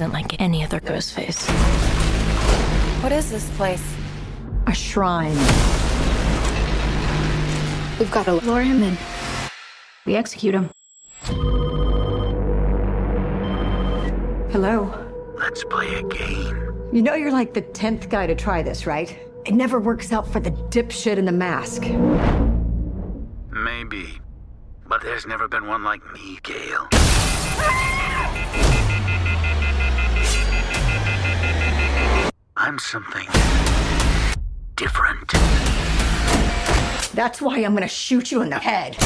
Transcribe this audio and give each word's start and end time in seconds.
this 0.00 0.06
isn't 0.06 0.14
like 0.14 0.40
any 0.40 0.64
other 0.64 0.80
ghost 0.80 1.12
face. 1.12 1.46
What 3.02 3.12
is 3.12 3.30
this 3.30 3.50
place? 3.50 3.84
A 4.66 4.74
shrine. 4.74 5.36
We've 7.98 8.10
got 8.10 8.24
to 8.24 8.32
lure 8.32 8.62
him 8.62 8.82
in. 8.82 8.96
We 10.06 10.16
execute 10.16 10.54
him. 10.54 10.70
Hello. 14.50 15.06
Let's 15.38 15.64
play 15.64 15.94
a 15.96 16.02
game. 16.04 16.88
You 16.92 17.02
know 17.02 17.14
you're 17.14 17.30
like 17.30 17.52
the 17.52 17.60
tenth 17.60 18.08
guy 18.08 18.26
to 18.26 18.34
try 18.34 18.62
this, 18.62 18.86
right? 18.86 19.18
It 19.44 19.52
never 19.52 19.78
works 19.78 20.14
out 20.14 20.26
for 20.26 20.40
the 20.40 20.52
dipshit 20.70 21.18
in 21.18 21.26
the 21.26 21.32
mask. 21.32 21.82
Maybe. 23.52 24.18
But 24.88 25.02
there's 25.02 25.26
never 25.26 25.46
been 25.46 25.66
one 25.66 25.84
like 25.84 26.00
me, 26.14 26.38
Gail. 26.42 26.88
I'm 32.62 32.78
something 32.78 33.26
different. 34.76 35.32
That's 37.14 37.40
why 37.40 37.56
I'm 37.56 37.72
gonna 37.72 37.88
shoot 37.88 38.30
you 38.30 38.42
in 38.42 38.50
the 38.50 38.58
head. 38.58 38.98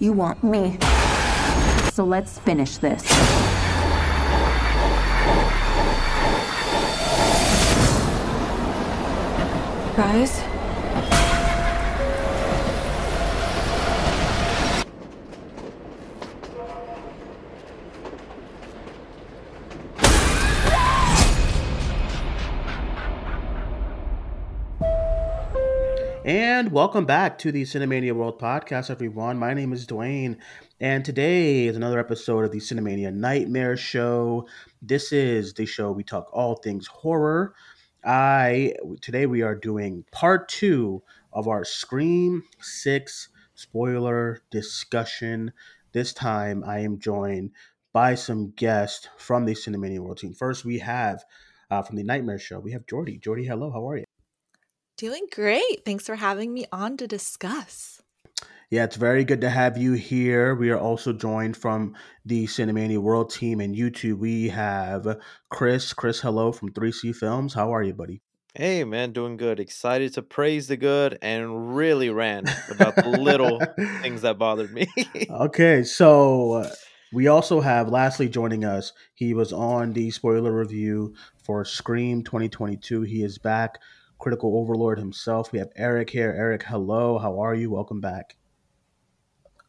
You 0.00 0.12
want 0.12 0.42
me. 0.42 0.76
So 1.92 2.04
let's 2.04 2.40
finish 2.40 2.78
this. 2.78 3.04
Rise. 9.96 10.57
And 26.28 26.72
welcome 26.72 27.06
back 27.06 27.38
to 27.38 27.50
the 27.50 27.62
Cinemania 27.62 28.12
World 28.12 28.38
Podcast, 28.38 28.90
everyone. 28.90 29.38
My 29.38 29.54
name 29.54 29.72
is 29.72 29.86
Dwayne, 29.86 30.36
and 30.78 31.02
today 31.02 31.64
is 31.66 31.74
another 31.74 31.98
episode 31.98 32.44
of 32.44 32.52
the 32.52 32.58
Cinemania 32.58 33.14
Nightmare 33.14 33.78
Show. 33.78 34.46
This 34.82 35.10
is 35.10 35.54
the 35.54 35.64
show 35.64 35.90
we 35.90 36.04
talk 36.04 36.28
all 36.30 36.56
things 36.56 36.86
horror. 36.86 37.54
I 38.04 38.74
today 39.00 39.24
we 39.24 39.40
are 39.40 39.54
doing 39.54 40.04
part 40.12 40.50
two 40.50 41.02
of 41.32 41.48
our 41.48 41.64
Scream 41.64 42.42
Six 42.60 43.30
spoiler 43.54 44.42
discussion. 44.50 45.54
This 45.92 46.12
time, 46.12 46.62
I 46.62 46.80
am 46.80 46.98
joined 46.98 47.52
by 47.94 48.16
some 48.16 48.50
guests 48.50 49.08
from 49.16 49.46
the 49.46 49.54
Cinemania 49.54 50.00
World 50.00 50.18
team. 50.18 50.34
First, 50.34 50.66
we 50.66 50.80
have 50.80 51.24
uh, 51.70 51.80
from 51.80 51.96
the 51.96 52.04
Nightmare 52.04 52.38
Show. 52.38 52.60
We 52.60 52.72
have 52.72 52.86
Jordy. 52.86 53.16
Jordy, 53.16 53.46
hello. 53.46 53.70
How 53.70 53.88
are 53.88 53.96
you? 53.96 54.07
Doing 54.98 55.28
great. 55.32 55.84
Thanks 55.84 56.06
for 56.06 56.16
having 56.16 56.52
me 56.52 56.64
on 56.72 56.96
to 56.96 57.06
discuss. 57.06 58.02
Yeah, 58.68 58.82
it's 58.82 58.96
very 58.96 59.24
good 59.24 59.40
to 59.42 59.48
have 59.48 59.78
you 59.78 59.92
here. 59.92 60.56
We 60.56 60.70
are 60.70 60.78
also 60.78 61.12
joined 61.12 61.56
from 61.56 61.94
the 62.24 62.46
Cinemania 62.46 62.98
World 62.98 63.30
team 63.30 63.60
and 63.60 63.76
YouTube. 63.76 64.18
We 64.18 64.48
have 64.48 65.06
Chris. 65.50 65.92
Chris, 65.92 66.20
hello 66.20 66.50
from 66.50 66.72
3C 66.72 67.14
Films. 67.14 67.54
How 67.54 67.72
are 67.72 67.82
you, 67.84 67.94
buddy? 67.94 68.22
Hey 68.56 68.82
man, 68.82 69.12
doing 69.12 69.36
good. 69.36 69.60
Excited 69.60 70.14
to 70.14 70.22
praise 70.22 70.66
the 70.66 70.76
good 70.76 71.16
and 71.22 71.76
really 71.76 72.10
rant 72.10 72.50
about 72.68 72.96
the 72.96 73.08
little 73.08 73.60
things 74.02 74.22
that 74.22 74.36
bothered 74.36 74.72
me. 74.72 74.88
Okay, 75.30 75.84
so 75.84 76.54
uh, 76.54 76.70
we 77.12 77.28
also 77.28 77.60
have 77.60 77.88
lastly 77.88 78.28
joining 78.28 78.64
us. 78.64 78.92
He 79.14 79.32
was 79.32 79.52
on 79.52 79.92
the 79.92 80.10
spoiler 80.10 80.52
review 80.52 81.14
for 81.44 81.64
Scream 81.64 82.24
2022. 82.24 83.02
He 83.02 83.22
is 83.22 83.38
back. 83.38 83.78
Critical 84.18 84.56
Overlord 84.58 84.98
himself. 84.98 85.52
We 85.52 85.60
have 85.60 85.70
Eric 85.76 86.10
here. 86.10 86.34
Eric, 86.36 86.64
hello. 86.64 87.18
How 87.18 87.38
are 87.40 87.54
you? 87.54 87.70
Welcome 87.70 88.00
back. 88.00 88.37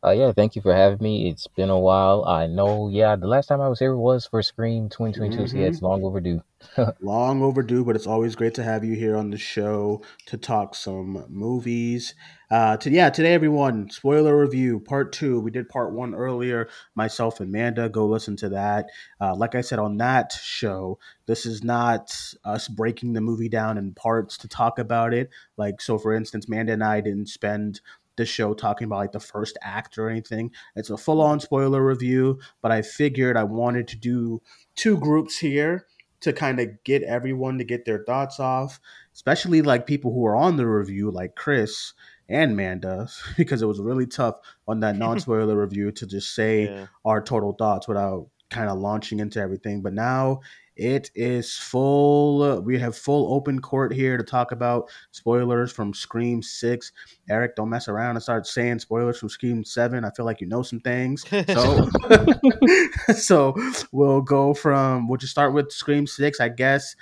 Uh, 0.04 0.12
yeah, 0.12 0.32
thank 0.32 0.56
you 0.56 0.62
for 0.62 0.74
having 0.74 1.00
me. 1.02 1.30
It's 1.30 1.48
been 1.48 1.70
a 1.70 1.80
while. 1.80 2.24
I 2.26 2.48
know, 2.48 2.88
yeah, 2.88 3.18
the 3.18 3.28
last 3.28 3.48
time 3.48 3.60
I 3.60 3.68
was 3.68 3.80
here 3.80 3.98
was 3.98 4.26
for 4.26 4.42
Scream 4.42 4.88
2022, 4.88 5.46
so 5.48 5.58
yeah, 5.58 5.66
Mhm. 5.66 5.70
it's 5.70 5.82
long 5.82 6.04
overdue. 6.04 6.42
Long 7.02 7.42
overdue, 7.42 7.86
but 7.86 7.96
it's 7.96 8.06
always 8.06 8.36
great 8.36 8.54
to 8.56 8.64
have 8.64 8.84
you 8.84 8.94
here 8.94 9.16
on 9.16 9.30
the 9.30 9.38
show 9.38 10.02
to 10.26 10.36
talk 10.36 10.76
some 10.76 11.26
movies. 11.30 12.14
Uh, 12.52 12.76
to 12.78 12.90
yeah, 12.90 13.10
today 13.10 13.34
everyone, 13.34 13.90
spoiler 13.90 14.38
review 14.38 14.82
part 14.82 15.14
two. 15.14 15.40
We 15.40 15.52
did 15.52 15.70
part 15.70 15.94
one 15.94 16.14
earlier. 16.14 16.68
Myself 16.96 17.40
and 17.40 17.50
Manda, 17.50 17.88
go 17.88 18.06
listen 18.08 18.36
to 18.38 18.50
that. 18.50 18.88
Uh, 19.22 19.36
like 19.36 19.56
I 19.56 19.62
said 19.62 19.80
on 19.80 19.96
that 19.98 20.34
show, 20.34 21.00
this 21.28 21.46
is 21.46 21.64
not 21.64 22.12
us 22.44 22.68
breaking 22.68 23.14
the 23.14 23.22
movie 23.22 23.50
down 23.50 23.78
in 23.78 23.94
parts 23.94 24.38
to 24.40 24.50
talk 24.50 24.80
about 24.80 25.14
it. 25.14 25.30
Like 25.56 25.80
so, 25.80 25.98
for 25.98 26.14
instance, 26.14 26.50
Manda 26.50 26.74
and 26.74 26.84
I 26.84 27.00
didn't 27.00 27.28
spend 27.30 27.80
the 28.20 28.26
show 28.28 28.54
talking 28.54 28.86
about 28.86 28.98
like 28.98 29.12
the 29.14 29.20
first 29.20 29.58
act 29.64 29.98
or 29.98 30.10
anything. 30.10 30.52
It's 30.76 30.92
a 30.92 30.98
full 30.98 31.22
on 31.22 31.40
spoiler 31.40 31.84
review, 31.84 32.40
but 32.62 32.72
I 32.72 32.84
figured 32.84 33.36
I 33.38 33.44
wanted 33.46 33.88
to 33.88 33.98
do 33.98 34.42
two 34.76 34.98
groups 34.98 35.38
here 35.40 35.88
to 36.22 36.34
kind 36.34 36.60
of 36.60 36.68
get 36.84 37.02
everyone 37.04 37.58
to 37.58 37.64
get 37.64 37.86
their 37.86 38.04
thoughts 38.04 38.40
off, 38.40 38.80
especially 39.16 39.62
like 39.62 39.88
people 39.88 40.14
who 40.14 40.26
are 40.26 40.36
on 40.36 40.58
the 40.58 40.68
review, 40.68 41.10
like 41.10 41.36
Chris 41.36 41.94
and 42.28 42.56
Manda, 42.58 43.08
because 43.38 43.62
it 43.62 43.68
was 43.68 43.80
really 43.80 44.06
tough 44.06 44.36
on 44.68 44.82
that 44.82 44.98
non 45.04 45.20
spoiler 45.20 45.60
review 45.60 45.92
to 45.94 46.06
just 46.06 46.36
say 46.36 46.66
Yeah. 46.66 46.88
our 47.06 47.22
total 47.22 47.54
thoughts 47.54 47.88
without 47.88 48.28
kind 48.50 48.70
of 48.70 48.80
launching 48.80 49.20
into 49.20 49.40
everything. 49.40 49.82
But 49.82 49.94
now 49.94 50.42
it 50.80 51.12
is 51.14 51.58
full. 51.58 52.42
Uh, 52.42 52.60
we 52.62 52.80
have 52.80 52.96
full 52.96 53.34
open 53.34 53.60
court 53.60 53.94
here 53.94 54.16
to 54.16 54.24
talk 54.24 54.54
about 54.54 54.90
spoilers 55.12 55.74
from 55.74 55.94
Scream 55.94 56.42
6. 56.42 56.92
Eric, 57.30 57.58
don't 57.58 57.70
mess 57.70 57.90
around 57.90 58.16
and 58.16 58.24
start 58.24 58.48
saying 58.48 58.80
spoilers 58.80 59.20
from 59.20 59.28
Scream 59.28 59.66
7. 59.66 60.06
I 60.06 60.10
feel 60.12 60.26
like 60.26 60.40
you 60.40 60.48
know 60.48 60.64
some 60.64 60.80
things. 60.80 61.26
So, 61.28 61.90
so 63.14 63.56
we'll 63.92 64.22
go 64.22 64.54
from, 64.54 65.10
we'll 65.10 65.18
just 65.18 65.32
start 65.32 65.54
with 65.54 65.70
Scream 65.72 66.08
6, 66.08 66.40
I 66.40 66.48
guess. 66.48 66.96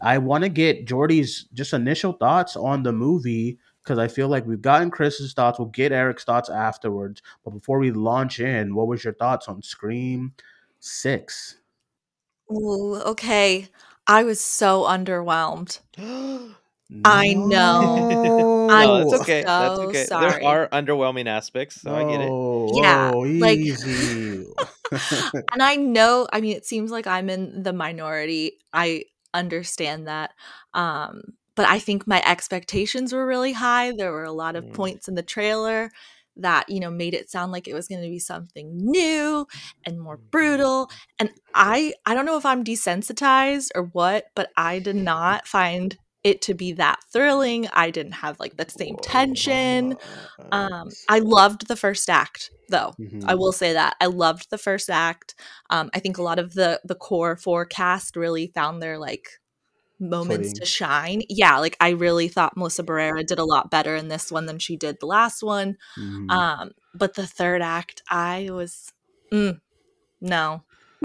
I 0.00 0.18
want 0.18 0.44
to 0.44 0.48
get 0.48 0.86
Jordy's 0.86 1.46
just 1.54 1.72
initial 1.72 2.12
thoughts 2.12 2.54
on 2.54 2.84
the 2.84 2.92
movie 2.92 3.58
because 3.82 3.98
I 3.98 4.06
feel 4.06 4.28
like 4.28 4.46
we've 4.46 4.62
gotten 4.62 4.92
Chris's 4.92 5.34
thoughts. 5.34 5.58
We'll 5.58 5.68
get 5.68 5.90
Eric's 5.90 6.22
thoughts 6.22 6.50
afterwards. 6.50 7.20
But 7.44 7.50
before 7.50 7.80
we 7.80 7.90
launch 7.90 8.38
in, 8.38 8.76
what 8.76 8.86
was 8.86 9.02
your 9.02 9.14
thoughts 9.14 9.48
on 9.48 9.60
Scream 9.60 10.34
6? 10.78 11.56
Ooh, 12.50 12.96
okay. 13.06 13.68
I 14.06 14.24
was 14.24 14.40
so 14.40 14.82
underwhelmed. 14.82 15.78
I 17.04 17.32
know. 17.34 18.68
I'm 18.70 18.86
no, 18.88 19.10
that's 19.10 19.22
okay. 19.22 19.42
That's 19.42 19.76
so 19.76 19.82
okay. 19.88 20.04
sorry. 20.04 20.30
There 20.30 20.44
are 20.44 20.68
underwhelming 20.68 21.26
aspects, 21.26 21.80
so 21.80 21.94
I 21.94 22.02
get 22.10 22.20
it. 22.20 22.28
No, 22.28 22.70
Yeah, 22.74 23.10
whoa, 23.12 23.20
like- 23.20 23.58
easy. 23.58 24.44
and 25.52 25.62
I 25.62 25.76
know, 25.76 26.26
I 26.32 26.40
mean, 26.40 26.56
it 26.56 26.66
seems 26.66 26.90
like 26.90 27.06
I'm 27.06 27.30
in 27.30 27.62
the 27.62 27.72
minority. 27.72 28.58
I 28.72 29.04
understand 29.32 30.06
that. 30.06 30.32
Um, 30.74 31.22
but 31.56 31.66
I 31.66 31.78
think 31.78 32.06
my 32.06 32.22
expectations 32.24 33.12
were 33.12 33.26
really 33.26 33.52
high. 33.52 33.92
There 33.92 34.12
were 34.12 34.24
a 34.24 34.32
lot 34.32 34.56
of 34.56 34.64
Mm. 34.64 34.74
points 34.74 35.08
in 35.08 35.14
the 35.14 35.22
trailer 35.22 35.90
that, 36.36 36.68
you 36.68 36.80
know, 36.80 36.90
made 36.90 37.14
it 37.14 37.30
sound 37.30 37.52
like 37.52 37.68
it 37.68 37.74
was 37.74 37.88
going 37.88 38.02
to 38.02 38.08
be 38.08 38.18
something 38.18 38.70
new 38.76 39.46
and 39.84 40.00
more 40.00 40.16
brutal. 40.16 40.90
And 41.18 41.30
I 41.54 41.94
I 42.06 42.14
don't 42.14 42.26
know 42.26 42.36
if 42.38 42.46
I'm 42.46 42.64
desensitized 42.64 43.68
or 43.74 43.84
what, 43.84 44.26
but 44.34 44.50
I 44.56 44.78
did 44.78 44.96
not 45.12 45.46
find 45.46 45.96
it 46.22 46.40
to 46.42 46.54
be 46.54 46.72
that 46.72 47.00
thrilling. 47.12 47.68
I 47.74 47.90
didn't 47.90 48.12
have 48.12 48.40
like 48.40 48.56
the 48.56 48.66
same 48.68 48.96
tension. 49.02 49.96
Um, 50.52 50.88
I 51.08 51.18
loved 51.18 51.68
the 51.68 51.76
first 51.76 52.08
act 52.08 52.50
though. 52.70 52.94
Mhm. 52.98 53.24
I 53.26 53.34
will 53.34 53.52
say 53.52 53.74
that 53.74 53.96
I 54.00 54.06
loved 54.06 54.48
the 54.50 54.56
first 54.58 54.88
act. 54.88 55.34
Um, 55.68 55.90
I 55.94 56.00
think 56.00 56.16
a 56.16 56.22
lot 56.22 56.38
of 56.38 56.54
the 56.54 56.80
the 56.84 56.94
core 56.94 57.36
forecast 57.36 58.16
really 58.16 58.46
found 58.54 58.82
their 58.82 58.98
like 58.98 59.28
moments 60.00 60.48
Footing. 60.50 60.60
to 60.60 60.66
shine. 60.66 61.22
Yeah, 61.28 61.58
like 61.58 61.76
I 61.80 61.90
really 61.90 62.28
thought 62.28 62.56
Melissa 62.56 62.82
Barrera 62.82 63.24
did 63.26 63.38
a 63.38 63.44
lot 63.44 63.70
better 63.70 63.94
in 63.96 64.08
this 64.08 64.30
one 64.32 64.46
than 64.46 64.58
she 64.58 64.76
did 64.76 64.98
the 65.00 65.06
last 65.06 65.42
one. 65.42 65.76
Mhm. 65.98 66.30
Um, 66.30 66.70
but 66.94 67.14
the 67.14 67.26
third 67.26 67.62
act, 67.62 68.02
I 68.10 68.48
was 68.50 68.92
mm, 69.32 69.60
no. 70.20 70.62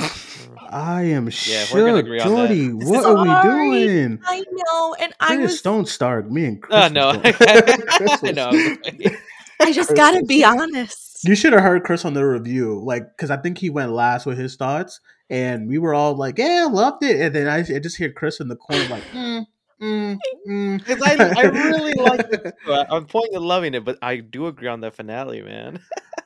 I 0.71 1.03
am 1.03 1.29
Yeah, 1.45 1.65
we're 1.73 1.85
gonna 1.85 1.97
shook, 1.97 2.05
agree. 2.05 2.19
Jordy. 2.19 2.67
What 2.73 3.05
are 3.05 3.15
we 3.23 3.49
doing? 3.49 4.19
I 4.25 4.43
know, 4.51 4.95
and 4.99 5.13
I 5.19 5.35
Chris, 5.35 5.51
was 5.51 5.61
don't 5.61 5.87
start 5.87 6.31
me 6.31 6.45
and 6.45 6.61
Chris. 6.61 6.75
Was 6.75 6.91
no, 6.91 7.09
I 7.23 8.31
know. 8.31 8.51
I 9.61 9.73
just 9.73 9.95
gotta 9.95 10.23
be 10.23 10.43
honest. 10.43 11.19
You 11.25 11.35
should 11.35 11.51
have 11.51 11.61
heard 11.63 11.83
Chris 11.83 12.05
on 12.05 12.13
the 12.13 12.25
review, 12.25 12.81
like, 12.81 13.03
because 13.17 13.29
I 13.29 13.35
think 13.35 13.57
he 13.57 13.69
went 13.69 13.91
last 13.91 14.25
with 14.25 14.37
his 14.37 14.55
thoughts, 14.55 15.01
and 15.29 15.67
we 15.67 15.77
were 15.77 15.93
all 15.93 16.15
like, 16.15 16.37
"Yeah, 16.37 16.67
loved 16.71 17.03
it," 17.03 17.19
and 17.21 17.35
then 17.35 17.47
I, 17.47 17.59
I 17.59 17.79
just 17.79 17.97
hear 17.97 18.11
Chris 18.11 18.39
in 18.39 18.47
the 18.47 18.55
corner 18.55 18.85
like, 18.85 19.03
"Mm, 19.13 19.45
mm, 19.81 20.17
mm. 20.47 20.85
'Cause 20.85 21.01
I, 21.01 21.13
I 21.35 21.43
really 21.43 21.93
like 21.97 22.25
it. 22.31 22.53
I- 22.67 22.85
I'm 22.89 23.05
pointing 23.05 23.33
to 23.33 23.39
loving 23.39 23.73
it, 23.73 23.85
but 23.85 23.97
I 24.01 24.17
do 24.17 24.47
agree 24.47 24.67
on 24.67 24.81
the 24.81 24.91
finale, 24.91 25.41
man. 25.41 25.79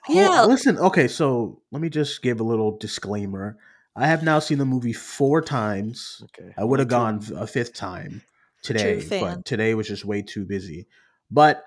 Hold- 0.06 0.18
Yeah. 0.18 0.44
listen. 0.46 0.78
Okay, 0.78 1.08
so 1.08 1.62
let 1.72 1.82
me 1.82 1.90
just 1.90 2.22
give 2.22 2.40
a 2.40 2.44
little 2.44 2.78
disclaimer. 2.78 3.58
I 3.96 4.08
have 4.08 4.24
now 4.24 4.40
seen 4.40 4.58
the 4.58 4.66
movie 4.66 4.94
four 4.94 5.42
times. 5.42 6.22
Okay. 6.24 6.52
I 6.58 6.64
would 6.64 6.80
have 6.80 6.88
gone 6.88 7.20
f- 7.22 7.32
a 7.32 7.46
fifth 7.48 7.74
time 7.76 8.24
today, 8.64 9.06
but 9.20 9.46
today 9.46 9.76
was 9.76 9.88
just 9.88 10.04
way 10.04 10.22
too 10.24 10.46
busy. 10.46 10.88
But 11.30 11.64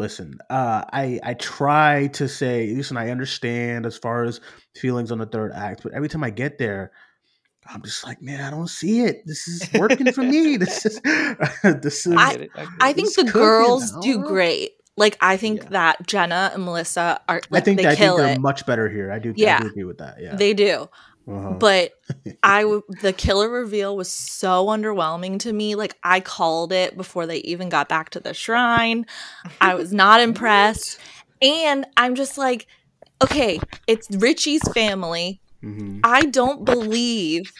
listen, 0.00 0.38
uh, 0.50 0.84
I 0.92 1.20
I 1.22 1.34
try 1.34 2.08
to 2.08 2.28
say, 2.28 2.68
listen, 2.74 2.96
I 2.96 3.10
understand 3.10 3.86
as 3.86 3.96
far 3.96 4.24
as 4.24 4.40
feelings 4.74 5.12
on 5.12 5.18
the 5.18 5.26
third 5.26 5.52
act, 5.52 5.82
but 5.82 5.92
every 5.92 6.08
time 6.08 6.24
I 6.24 6.30
get 6.30 6.58
there, 6.58 6.90
I'm 7.72 7.82
just 7.82 8.04
like, 8.04 8.20
man, 8.22 8.40
I 8.40 8.50
don't 8.50 8.68
see 8.68 9.00
it. 9.02 9.22
This 9.26 9.46
is 9.46 9.72
working 9.74 10.10
for 10.12 10.22
me. 10.22 10.56
This 10.56 10.84
is 10.86 11.00
this 11.82 12.06
is. 12.06 12.14
I- 12.16 12.48
I 12.56 12.66
I 12.80 12.90
it. 12.90 12.96
think 12.96 13.14
the 13.14 13.24
girls 13.32 13.94
I 13.96 14.00
do 14.00 14.22
great. 14.24 14.72
Like 14.96 15.16
I 15.20 15.36
think 15.36 15.62
Yeah. 15.62 15.68
that 15.70 16.06
Jenna 16.06 16.50
and 16.52 16.64
Melissa 16.64 17.20
are 17.28 17.40
I 17.52 17.60
think 17.60 17.78
they 17.78 17.86
I 17.86 17.94
think 17.94 18.16
they're 18.18 18.32
it. 18.34 18.40
much 18.40 18.66
better 18.66 18.88
here. 18.88 19.10
I 19.12 19.18
do. 19.18 19.30
I 19.30 19.34
Yeah. 19.36 19.60
do 19.60 19.68
agree 19.68 19.84
with 19.84 19.98
that. 19.98 20.16
Yeah. 20.20 20.34
They 20.34 20.52
do. 20.52 20.88
Uh-huh. 21.28 21.52
But 21.52 21.92
I 22.42 22.62
w- 22.62 22.82
the 23.02 23.12
killer 23.12 23.48
reveal 23.48 23.96
was 23.96 24.10
so 24.10 24.66
underwhelming 24.66 25.38
to 25.40 25.52
me. 25.52 25.74
Like 25.74 25.96
I 26.02 26.20
called 26.20 26.72
it 26.72 26.96
before 26.96 27.26
they 27.26 27.38
even 27.38 27.68
got 27.68 27.88
back 27.88 28.10
to 28.10 28.20
the 28.20 28.34
shrine. 28.34 29.06
I 29.60 29.74
was 29.74 29.92
not 30.04 30.20
impressed. 30.20 30.98
And 31.42 31.86
I'm 31.96 32.14
just 32.14 32.36
like, 32.36 32.66
okay, 33.22 33.60
it's 33.86 34.08
Richie's 34.10 34.62
family. 34.72 35.40
Mhm. 35.62 36.00
I 36.04 36.22
don't 36.22 36.64
believe 36.64 37.52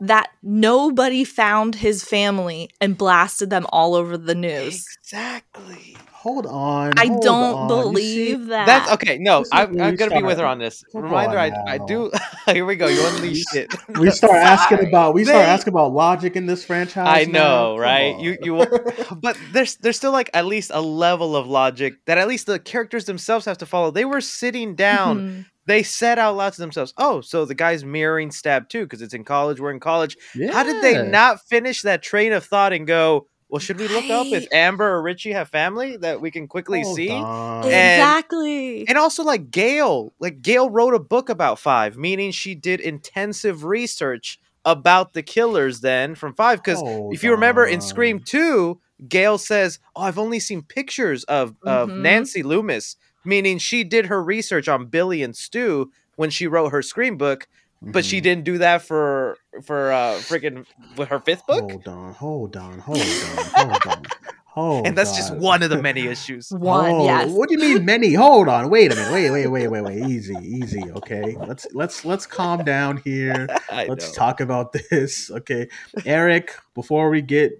that 0.00 0.30
nobody 0.42 1.24
found 1.24 1.74
his 1.74 2.04
family 2.04 2.70
and 2.80 2.96
blasted 2.96 3.50
them 3.50 3.66
all 3.70 3.94
over 3.94 4.16
the 4.16 4.34
news. 4.34 4.86
Exactly. 5.02 5.96
Hold 6.28 6.44
on. 6.44 6.92
I 6.98 7.06
hold 7.06 7.22
don't 7.22 7.54
on. 7.54 7.68
Believe 7.68 8.48
that. 8.48 8.66
That's 8.66 8.92
okay. 8.92 9.16
No, 9.16 9.44
I'm, 9.50 9.80
I'm 9.80 9.96
gonna 9.96 10.14
be 10.14 10.22
with 10.22 10.36
her 10.38 10.44
on 10.44 10.58
this. 10.58 10.84
Come 10.92 11.04
Reminder, 11.04 11.38
I, 11.38 11.48
on 11.48 11.68
I 11.68 11.78
now. 11.78 11.86
do. 11.86 12.10
Here 12.52 12.66
we 12.66 12.76
go. 12.76 12.86
You 12.86 13.06
unleashed 13.06 13.54
it. 13.56 13.74
We 13.98 14.10
start 14.10 14.34
asking 14.36 14.86
about 14.86 15.14
we 15.14 15.24
start 15.24 15.46
asking 15.48 15.72
about 15.72 15.94
logic 15.94 16.36
in 16.36 16.44
this 16.44 16.66
franchise. 16.66 17.06
I 17.08 17.24
know, 17.24 17.76
Come 17.76 17.80
right? 17.82 18.18
You 18.20 18.32
on. 18.32 18.38
you 18.44 19.16
but 19.22 19.38
there's 19.52 19.76
there's 19.76 19.96
still 19.96 20.12
like 20.12 20.28
at 20.34 20.44
least 20.44 20.70
a 20.74 20.82
level 20.82 21.34
of 21.34 21.46
logic 21.46 21.94
that 22.04 22.18
at 22.18 22.28
least 22.28 22.46
the 22.46 22.58
characters 22.58 23.06
themselves 23.06 23.46
have 23.46 23.56
to 23.58 23.66
follow. 23.66 23.90
They 23.90 24.04
were 24.04 24.20
sitting 24.20 24.74
down. 24.74 25.18
Mhm. 25.20 25.46
They 25.64 25.82
said 25.82 26.18
out 26.18 26.36
loud 26.36 26.52
to 26.52 26.60
themselves, 26.60 26.92
"Oh, 26.98 27.22
so 27.22 27.46
the 27.46 27.54
guy's 27.54 27.84
mirroring 27.86 28.32
stab 28.32 28.68
too 28.68 28.82
because 28.84 29.00
it's 29.00 29.14
in 29.14 29.24
college. 29.24 29.60
We're 29.60 29.70
in 29.70 29.80
college. 29.80 30.16
How 30.52 30.62
did 30.62 30.82
they 30.82 31.06
not 31.08 31.40
finish 31.48 31.80
that 31.82 32.02
train 32.02 32.32
of 32.34 32.44
thought 32.44 32.74
and 32.74 32.86
go? 32.86 33.26
Well, 33.48 33.60
should 33.60 33.78
we 33.78 33.88
look 33.88 34.10
up 34.10 34.26
if 34.26 34.46
Amber 34.52 34.86
or 34.88 35.00
Richie 35.02 35.32
have 35.32 35.48
family 35.48 35.96
that 35.98 36.20
we 36.20 36.30
can 36.30 36.46
quickly 36.48 36.82
Hold 36.82 36.96
see? 36.96 37.08
And- 37.10 37.64
Exactly. 37.64 38.86
And 38.88 38.98
also, 38.98 39.22
like 39.24 39.50
Gail, 39.50 40.12
like 40.18 40.42
Gail 40.42 40.68
wrote 40.68 40.94
a 40.94 40.98
book 40.98 41.28
about 41.28 41.58
Five, 41.58 41.96
meaning 41.96 42.30
she 42.30 42.54
did 42.54 42.80
intensive 42.80 43.64
research 43.64 44.38
about 44.64 45.14
the 45.14 45.22
killers 45.22 45.80
then 45.80 46.14
from 46.14 46.34
Five. 46.34 46.62
Because 46.62 46.82
if 47.12 47.24
you 47.24 47.30
remember 47.30 47.64
in. 47.64 47.80
Scream 47.80 48.20
Two, 48.20 48.80
Gail 49.08 49.38
says, 49.38 49.78
"Oh, 49.96 50.02
I've 50.02 50.18
only 50.18 50.40
seen 50.40 50.62
pictures 50.62 51.24
of 51.24 51.54
of 51.62 51.88
Mhm. 51.88 52.00
Nancy 52.00 52.42
Loomis," 52.42 52.96
meaning 53.24 53.56
she 53.58 53.82
did 53.84 54.06
her 54.06 54.22
research 54.22 54.68
on 54.68 54.86
Billy 54.86 55.22
and 55.22 55.34
Stu 55.34 55.90
when 56.16 56.28
she 56.30 56.46
wrote 56.46 56.70
her 56.70 56.82
Scream 56.82 57.16
book. 57.16 57.48
But 57.82 58.04
she 58.04 58.18
Mhm. 58.18 58.22
didn't 58.22 58.44
do 58.44 58.58
that 58.58 58.82
for 58.82 59.38
for 59.64 59.92
uh 59.92 60.14
freaking 60.20 60.64
with 60.96 61.08
her 61.10 61.20
fifth 61.20 61.46
book, 61.46 61.62
Hold 61.62 61.88
on, 61.88 62.12
hold 62.14 62.56
on, 62.56 62.78
hold 62.80 63.00
on, 63.00 63.50
hold 63.56 63.86
on, 63.86 64.12
hold 64.46 64.86
and 64.86 64.96
that's 64.96 65.16
just 65.16 65.32
one 65.34 65.62
of 65.62 65.70
the 65.70 65.80
many 65.82 66.06
issues. 66.06 66.48
One, 66.52 66.90
Hold- 66.90 67.06
yes. 67.06 67.30
What 67.32 67.48
do 67.48 67.54
you 67.54 67.60
mean 67.60 67.84
many? 67.84 68.14
Hold 68.14 68.48
on. 68.48 68.70
Wait 68.70 68.90
a 68.92 68.96
minute. 68.96 69.12
Wait, 69.12 69.30
wait, 69.30 69.46
wait, 69.46 69.68
wait, 69.68 69.80
wait. 69.82 69.98
Easy, 69.98 70.34
easy. 70.36 70.90
Okay. 70.90 71.36
Let's 71.40 71.66
let's 71.72 72.04
let's 72.04 72.26
calm 72.26 72.64
down 72.64 72.98
here. 72.98 73.46
Let's 73.88 74.06
know. 74.06 74.12
talk 74.12 74.40
about 74.40 74.72
this. 74.90 75.30
Okay. 75.30 75.68
Eric, 76.04 76.54
before 76.74 77.10
we 77.10 77.22
get 77.22 77.52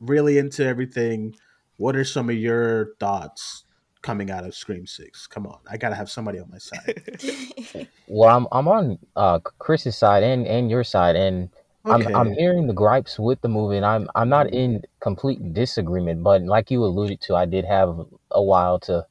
really 0.00 0.38
into 0.38 0.64
everything, 0.64 1.34
what 1.76 1.96
are 1.96 2.04
some 2.04 2.30
of 2.30 2.36
your 2.36 2.94
thoughts 3.00 3.64
coming 4.08 4.30
out 4.30 4.42
of 4.42 4.54
Scream 4.54 4.86
6? 4.86 5.26
Come 5.26 5.46
on. 5.46 5.58
I 5.70 5.76
got 5.76 5.90
to 5.90 5.94
have 5.94 6.08
somebody 6.08 6.38
on 6.38 6.48
my 6.50 6.56
side. 6.56 7.88
Well, 8.10 8.34
I'm 8.34 8.46
I'm 8.50 8.66
on 8.68 8.98
uh 9.16 9.38
Chris's 9.58 9.94
side 9.98 10.22
and 10.22 10.46
and 10.46 10.70
your 10.70 10.82
side, 10.82 11.14
and 11.14 11.50
I'm 11.84 12.06
I'm 12.16 12.32
hearing 12.32 12.66
the 12.66 12.72
gripes 12.72 13.18
with 13.18 13.38
the 13.42 13.50
movie, 13.50 13.76
and 13.76 13.84
I'm 13.84 14.08
I'm 14.14 14.30
not 14.30 14.48
in 14.48 14.82
complete 15.00 15.52
disagreement. 15.52 16.22
But 16.22 16.40
like 16.40 16.70
you 16.70 16.82
alluded 16.82 17.20
to, 17.26 17.36
I 17.36 17.44
did 17.44 17.66
have 17.66 18.06
a 18.30 18.42
while 18.42 18.78
to 18.88 19.04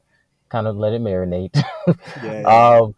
kind 0.49 0.65
of 0.65 0.75
let 0.77 0.93
it 0.93 1.01
marinate. 1.01 1.55
Yeah, 2.23 2.41
yeah. 2.41 2.79
um, 2.81 2.95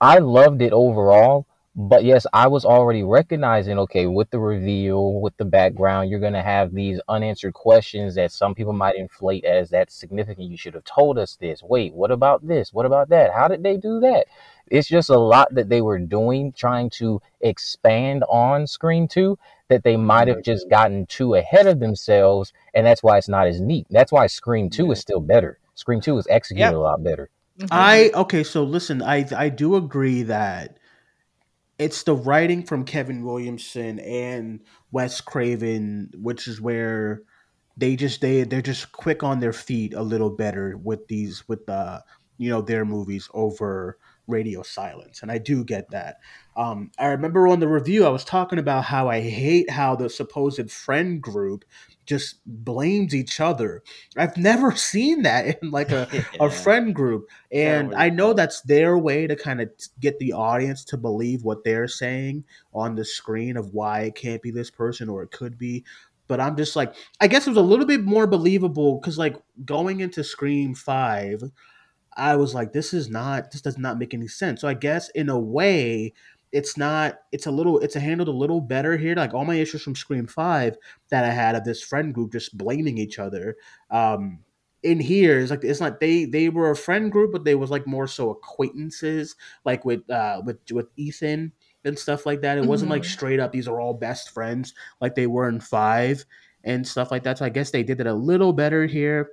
I 0.00 0.18
loved 0.18 0.62
it 0.62 0.72
overall, 0.72 1.47
but 1.80 2.02
yes, 2.02 2.26
I 2.32 2.48
was 2.48 2.64
already 2.64 3.04
recognizing 3.04 3.78
okay 3.78 4.08
with 4.08 4.28
the 4.30 4.40
reveal, 4.40 5.20
with 5.20 5.36
the 5.36 5.44
background, 5.44 6.10
you're 6.10 6.18
gonna 6.18 6.42
have 6.42 6.74
these 6.74 7.00
unanswered 7.08 7.54
questions 7.54 8.16
that 8.16 8.32
some 8.32 8.52
people 8.52 8.72
might 8.72 8.96
inflate 8.96 9.44
as 9.44 9.70
that's 9.70 9.94
significant. 9.94 10.50
You 10.50 10.56
should 10.56 10.74
have 10.74 10.82
told 10.82 11.18
us 11.18 11.36
this. 11.36 11.62
Wait, 11.62 11.94
what 11.94 12.10
about 12.10 12.44
this? 12.44 12.72
What 12.72 12.84
about 12.84 13.10
that? 13.10 13.32
How 13.32 13.46
did 13.46 13.62
they 13.62 13.76
do 13.76 14.00
that? 14.00 14.26
It's 14.66 14.88
just 14.88 15.08
a 15.08 15.16
lot 15.16 15.54
that 15.54 15.68
they 15.68 15.80
were 15.80 16.00
doing, 16.00 16.50
trying 16.50 16.90
to 16.98 17.22
expand 17.42 18.24
on 18.28 18.66
Scream 18.66 19.06
2 19.06 19.38
that 19.68 19.84
they 19.84 19.96
might 19.96 20.26
have 20.26 20.42
just 20.42 20.68
gotten 20.68 21.06
too 21.06 21.36
ahead 21.36 21.68
of 21.68 21.78
themselves, 21.78 22.52
and 22.74 22.84
that's 22.84 23.04
why 23.04 23.18
it's 23.18 23.28
not 23.28 23.46
as 23.46 23.60
neat. 23.60 23.86
That's 23.88 24.10
why 24.10 24.26
Scream 24.26 24.68
2 24.68 24.90
is 24.90 24.98
still 24.98 25.20
better. 25.20 25.60
Scream 25.76 26.00
2 26.00 26.18
is 26.18 26.26
executed 26.28 26.74
a 26.74 26.80
lot 26.80 27.04
better. 27.04 27.30
Mm-hmm. 27.60 27.68
I 27.70 28.10
okay, 28.14 28.42
so 28.42 28.64
listen, 28.64 29.00
I 29.00 29.26
I 29.36 29.48
do 29.48 29.76
agree 29.76 30.24
that 30.24 30.77
it's 31.78 32.02
the 32.02 32.14
writing 32.14 32.64
from 32.64 32.84
Kevin 32.84 33.24
Williamson 33.24 33.98
and 34.00 34.60
Wes 34.90 35.20
Craven, 35.20 36.10
which 36.14 36.48
is 36.48 36.60
where 36.60 37.22
they 37.76 37.96
just 37.96 38.20
they 38.20 38.42
they're 38.42 38.60
just 38.60 38.92
quick 38.92 39.22
on 39.22 39.40
their 39.40 39.52
feet 39.52 39.94
a 39.94 40.02
little 40.02 40.30
better 40.30 40.76
with 40.76 41.06
these 41.08 41.46
with 41.48 41.64
the 41.66 42.02
you 42.38 42.50
know 42.50 42.60
their 42.60 42.84
movies 42.84 43.28
over 43.34 43.98
radio 44.28 44.62
silence 44.62 45.22
and 45.22 45.32
i 45.32 45.38
do 45.38 45.64
get 45.64 45.90
that. 45.90 46.16
Um, 46.56 46.90
i 46.98 47.06
remember 47.06 47.48
on 47.48 47.60
the 47.60 47.68
review 47.68 48.04
i 48.04 48.10
was 48.10 48.24
talking 48.24 48.58
about 48.58 48.84
how 48.84 49.08
i 49.08 49.20
hate 49.20 49.70
how 49.70 49.96
the 49.96 50.08
supposed 50.10 50.70
friend 50.70 51.20
group 51.20 51.64
just 52.08 52.36
blames 52.46 53.14
each 53.14 53.38
other. 53.38 53.82
I've 54.16 54.38
never 54.38 54.72
seen 54.76 55.22
that 55.22 55.62
in 55.62 55.70
like 55.70 55.90
a, 55.90 56.08
a 56.40 56.50
friend 56.64 56.94
group 56.94 57.28
and 57.52 57.94
i 57.94 58.08
know 58.08 58.32
that's 58.32 58.62
their 58.62 58.96
way 58.98 59.26
to 59.26 59.36
kind 59.36 59.60
of 59.60 59.70
get 60.00 60.18
the 60.18 60.32
audience 60.32 60.84
to 60.84 60.96
believe 60.96 61.44
what 61.44 61.64
they're 61.64 61.88
saying 61.88 62.44
on 62.74 62.94
the 62.94 63.04
screen 63.04 63.56
of 63.56 63.74
why 63.74 64.00
it 64.02 64.14
can't 64.14 64.42
be 64.42 64.50
this 64.50 64.70
person 64.70 65.08
or 65.08 65.22
it 65.22 65.30
could 65.30 65.58
be 65.58 65.84
but 66.26 66.40
i'm 66.40 66.56
just 66.56 66.76
like 66.76 66.94
i 67.20 67.26
guess 67.26 67.46
it 67.46 67.50
was 67.50 67.58
a 67.58 67.62
little 67.62 67.86
bit 67.86 68.04
more 68.04 68.26
believable 68.26 68.98
because 68.98 69.18
like 69.18 69.36
going 69.64 70.00
into 70.00 70.22
scream 70.22 70.74
5 70.74 71.44
i 72.18 72.36
was 72.36 72.54
like 72.54 72.72
this 72.72 72.92
is 72.92 73.08
not 73.08 73.50
this 73.52 73.62
does 73.62 73.78
not 73.78 73.98
make 73.98 74.14
any 74.14 74.28
sense. 74.28 74.60
So 74.60 74.68
i 74.68 74.74
guess 74.74 75.08
in 75.10 75.28
a 75.28 75.38
way 75.38 76.12
it's 76.52 76.76
not 76.76 77.18
it's 77.32 77.46
a 77.46 77.50
little 77.50 77.78
it's 77.80 77.96
a 77.96 78.00
handled 78.00 78.28
a 78.28 78.32
little 78.32 78.60
better 78.60 78.96
here 78.96 79.14
like 79.14 79.34
all 79.34 79.44
my 79.44 79.56
issues 79.56 79.82
from 79.82 79.94
scream 79.94 80.26
5 80.26 80.76
that 81.10 81.24
i 81.24 81.30
had 81.30 81.54
of 81.54 81.64
this 81.64 81.82
friend 81.82 82.14
group 82.14 82.32
just 82.32 82.56
blaming 82.56 82.96
each 82.98 83.18
other 83.18 83.56
um 83.90 84.40
in 84.82 85.00
here 85.00 85.38
is 85.38 85.50
like 85.50 85.64
it's 85.64 85.80
not 85.80 86.00
they 86.00 86.24
they 86.24 86.48
were 86.48 86.70
a 86.70 86.76
friend 86.76 87.10
group 87.12 87.32
but 87.32 87.44
they 87.44 87.54
was 87.54 87.70
like 87.70 87.86
more 87.86 88.06
so 88.06 88.30
acquaintances 88.30 89.34
like 89.64 89.84
with 89.84 90.08
uh 90.08 90.40
with 90.44 90.58
with 90.72 90.86
ethan 90.96 91.52
and 91.84 91.98
stuff 91.98 92.26
like 92.26 92.40
that. 92.42 92.58
It 92.58 92.64
wasn't 92.66 92.90
like 92.90 93.02
Mhm. 93.02 93.06
straight 93.06 93.40
up 93.40 93.52
these 93.52 93.68
are 93.68 93.80
all 93.80 93.94
best 93.94 94.30
friends 94.30 94.74
like 95.00 95.14
they 95.14 95.26
were 95.26 95.48
in 95.48 95.60
five 95.60 96.24
and 96.64 96.86
stuff 96.86 97.10
like 97.10 97.22
that. 97.24 97.38
So 97.38 97.44
i 97.44 97.48
guess 97.50 97.70
they 97.70 97.82
did 97.82 98.00
it 98.00 98.06
a 98.06 98.14
little 98.14 98.52
better 98.52 98.86
here. 98.86 99.30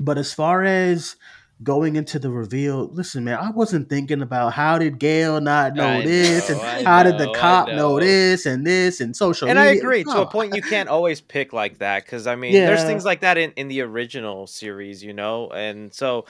But 0.00 0.18
as 0.18 0.32
far 0.34 0.64
as 0.64 1.16
going 1.62 1.96
into 1.96 2.18
the 2.18 2.30
reveal, 2.30 2.88
listen, 2.92 3.24
man, 3.24 3.38
I 3.38 3.50
wasn't 3.50 3.88
thinking 3.88 4.22
about 4.22 4.52
how 4.52 4.78
did 4.78 4.98
Gail 4.98 5.40
not 5.40 5.74
know 5.74 6.00
I 6.00 6.02
this 6.02 6.48
know, 6.48 6.56
and 6.56 6.64
I 6.64 6.82
how 6.82 7.02
did 7.02 7.18
the 7.18 7.32
cop 7.34 7.68
know. 7.68 7.76
know. 7.76 8.00
this 8.00 8.46
and 8.46 8.66
this 8.66 9.00
and 9.00 9.16
social 9.16 9.48
and 9.48 9.58
I 9.58 9.66
media. 9.66 9.80
agree 9.82 10.04
to 10.04 10.22
a 10.22 10.26
point. 10.26 10.54
You 10.54 10.62
can't 10.62 10.88
always 10.88 11.20
pick 11.20 11.52
like 11.52 11.78
that 11.78 12.04
because 12.04 12.26
I 12.26 12.36
mean, 12.36 12.52
there's 12.54 12.84
things 12.84 13.04
like 13.04 13.20
that 13.20 13.38
in 13.38 13.52
in 13.52 13.68
the 13.68 13.82
original 13.82 14.46
series, 14.46 15.02
you 15.02 15.12
know, 15.12 15.50
and 15.50 15.92
so 15.94 16.26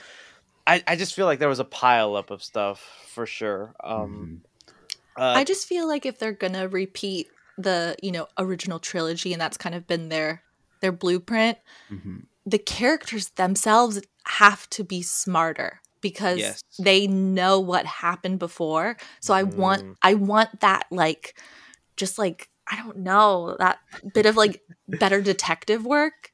I 0.67 0.83
I 0.87 0.95
just 0.95 1.13
feel 1.13 1.25
like 1.25 1.39
there 1.39 1.49
was 1.49 1.59
a 1.59 1.65
pile 1.65 2.15
up 2.15 2.31
of 2.31 2.43
stuff 2.43 2.81
for 3.13 3.25
sure. 3.25 3.73
Um, 3.83 4.41
uh, 5.17 5.33
I 5.35 5.43
just 5.43 5.67
feel 5.67 5.87
like 5.87 6.05
if 6.05 6.19
they're 6.19 6.31
gonna 6.31 6.67
repeat 6.67 7.27
the 7.57 7.95
you 8.01 8.11
know 8.11 8.27
original 8.37 8.79
trilogy 8.79 9.31
and 9.33 9.41
that's 9.41 9.57
kind 9.57 9.75
of 9.75 9.87
been 9.87 10.09
their 10.09 10.41
their 10.81 10.91
blueprint, 10.91 11.57
Mhm. 11.91 12.25
The 12.45 12.57
characters 12.59 13.29
themselves 13.31 14.01
have 14.25 14.69
to 14.71 14.83
be 14.83 15.01
smarter 15.01 15.81
because 16.01 16.39
Yes. 16.39 16.61
they 16.79 17.07
know 17.07 17.59
what 17.59 17.85
happened 17.85 18.39
before. 18.39 18.97
So 19.21 19.33
I 19.33 19.43
want 19.43 19.83
Mm. 19.83 19.95
I 20.01 20.13
want 20.15 20.59
that 20.61 20.85
like 20.91 21.39
just 21.95 22.17
like 22.17 22.49
I 22.67 22.75
don't 22.77 22.97
know 22.97 23.55
that 23.59 23.79
bit 24.13 24.25
of 24.25 24.35
like 24.37 24.61
better 24.87 25.21
detective 25.21 25.85
work 25.85 26.31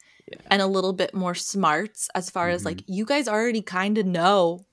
and 0.51 0.61
a 0.61 0.67
little 0.67 0.93
bit 0.93 1.13
more 1.13 1.33
smarts 1.35 2.07
as 2.15 2.29
far 2.29 2.49
as 2.49 2.61
Mm-hmm. 2.61 2.65
like 2.67 2.83
you 2.87 3.05
guys 3.05 3.27
already 3.27 3.61
kind 3.61 3.97
of 3.97 4.05
know 4.05 4.65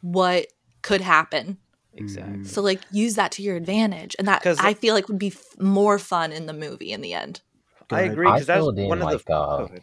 what 0.00 0.46
could 0.82 1.00
happen. 1.00 1.58
Exactly. 1.94 2.44
So 2.44 2.62
like 2.62 2.80
use 2.90 3.14
that 3.16 3.32
to 3.32 3.42
your 3.42 3.56
advantage, 3.56 4.16
and 4.18 4.26
that 4.26 4.42
'Cause- 4.42 4.58
I 4.60 4.72
feel 4.74 4.94
like 4.94 5.08
would 5.08 5.18
be 5.18 5.28
f- 5.28 5.58
more 5.60 5.98
fun 5.98 6.32
in 6.32 6.46
the 6.46 6.54
movie 6.54 6.90
in 6.92 7.02
the 7.02 7.12
end. 7.12 7.42
Go 7.88 7.96
I 7.96 8.00
agree 8.02 8.26
I 8.26 8.32
because 8.34 8.46
that's 8.46 8.58
filled 8.58 8.78
in 8.78 8.88
one 8.88 8.98
of 9.02 9.04
like 9.04 9.24
the. 9.24 9.34
uh, 9.34 9.58
go 9.58 9.64
ahead. 9.64 9.82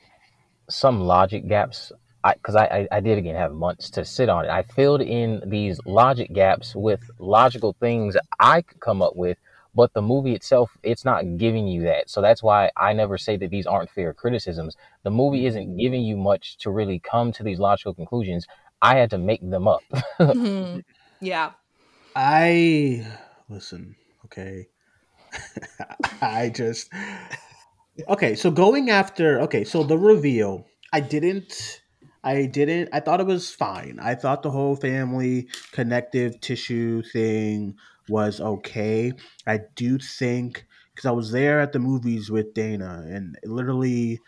Some 0.70 1.02
logic 1.02 1.48
gaps. 1.48 1.92
I 2.24 2.34
because 2.34 2.56
I, 2.56 2.66
I 2.66 2.88
I 2.98 3.00
did 3.00 3.18
again 3.18 3.36
have 3.36 3.54
months 3.54 3.90
to 3.92 4.06
sit 4.06 4.30
on 4.30 4.46
it. 4.46 4.52
I 4.52 4.64
filled 4.64 5.02
in 5.02 5.42
these 5.46 5.80
logic 5.86 6.34
gaps 6.34 6.76
with 6.76 7.02
logical 7.20 7.76
things 7.80 8.18
I 8.40 8.62
could 8.62 8.80
come 8.82 9.02
up 9.02 9.16
with, 9.16 9.38
but 9.74 9.94
the 9.94 10.02
movie 10.02 10.34
itself 10.34 10.72
it's 10.84 11.06
not 11.06 11.38
giving 11.38 11.68
you 11.68 11.84
that. 11.84 12.10
So 12.10 12.22
that's 12.22 12.44
why 12.44 12.72
I 12.76 12.94
never 12.94 13.18
say 13.18 13.38
that 13.38 13.50
these 13.50 13.66
aren't 13.68 13.90
fair 13.92 14.14
criticisms. 14.14 14.76
The 15.04 15.12
movie 15.12 15.46
isn't 15.46 15.78
giving 15.78 16.02
you 16.04 16.18
much 16.18 16.58
to 16.60 16.72
really 16.72 17.00
come 17.00 17.32
to 17.34 17.44
these 17.44 17.60
logical 17.60 17.94
conclusions. 17.94 18.46
I 18.82 18.98
had 18.98 19.10
to 19.12 19.18
make 19.18 19.42
them 19.42 19.68
up. 19.68 19.84
Mhm. 20.20 20.84
Yeah. 21.22 21.52
I 22.16 23.06
listen, 23.50 23.96
okay. 24.26 24.68
I 26.22 26.50
just 26.50 26.92
okay. 28.08 28.36
So 28.36 28.52
going 28.52 28.90
after 28.90 29.42
okay, 29.42 29.64
so 29.64 29.84
the 29.84 29.98
reveal, 29.98 30.66
I 30.94 31.00
didn't, 31.00 31.82
I 32.24 32.46
didn't. 32.46 32.90
I 32.94 33.00
thought 33.00 33.20
it 33.20 33.28
was 33.28 33.54
fine. 33.54 34.00
I 34.02 34.16
thought 34.16 34.44
the 34.44 34.52
whole 34.52 34.76
family 34.76 35.50
connective 35.72 36.40
tissue 36.42 37.02
thing 37.02 37.76
was 38.08 38.42
okay. 38.42 39.14
I 39.48 39.62
do 39.76 39.98
think 40.00 40.66
because 40.94 41.08
I 41.08 41.12
was 41.12 41.32
there 41.32 41.60
at 41.60 41.72
the 41.72 41.80
movies 41.80 42.30
with 42.30 42.54
Dana, 42.54 43.06
and 43.08 43.38
literally 43.46 44.20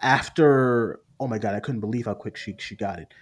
after, 0.00 1.00
oh 1.18 1.26
my 1.26 1.38
god, 1.38 1.54
I 1.54 1.60
couldn't 1.60 1.80
believe 1.80 2.06
how 2.06 2.14
quick 2.14 2.36
she 2.36 2.54
she 2.58 2.76
got 2.76 2.98
it. 2.98 3.12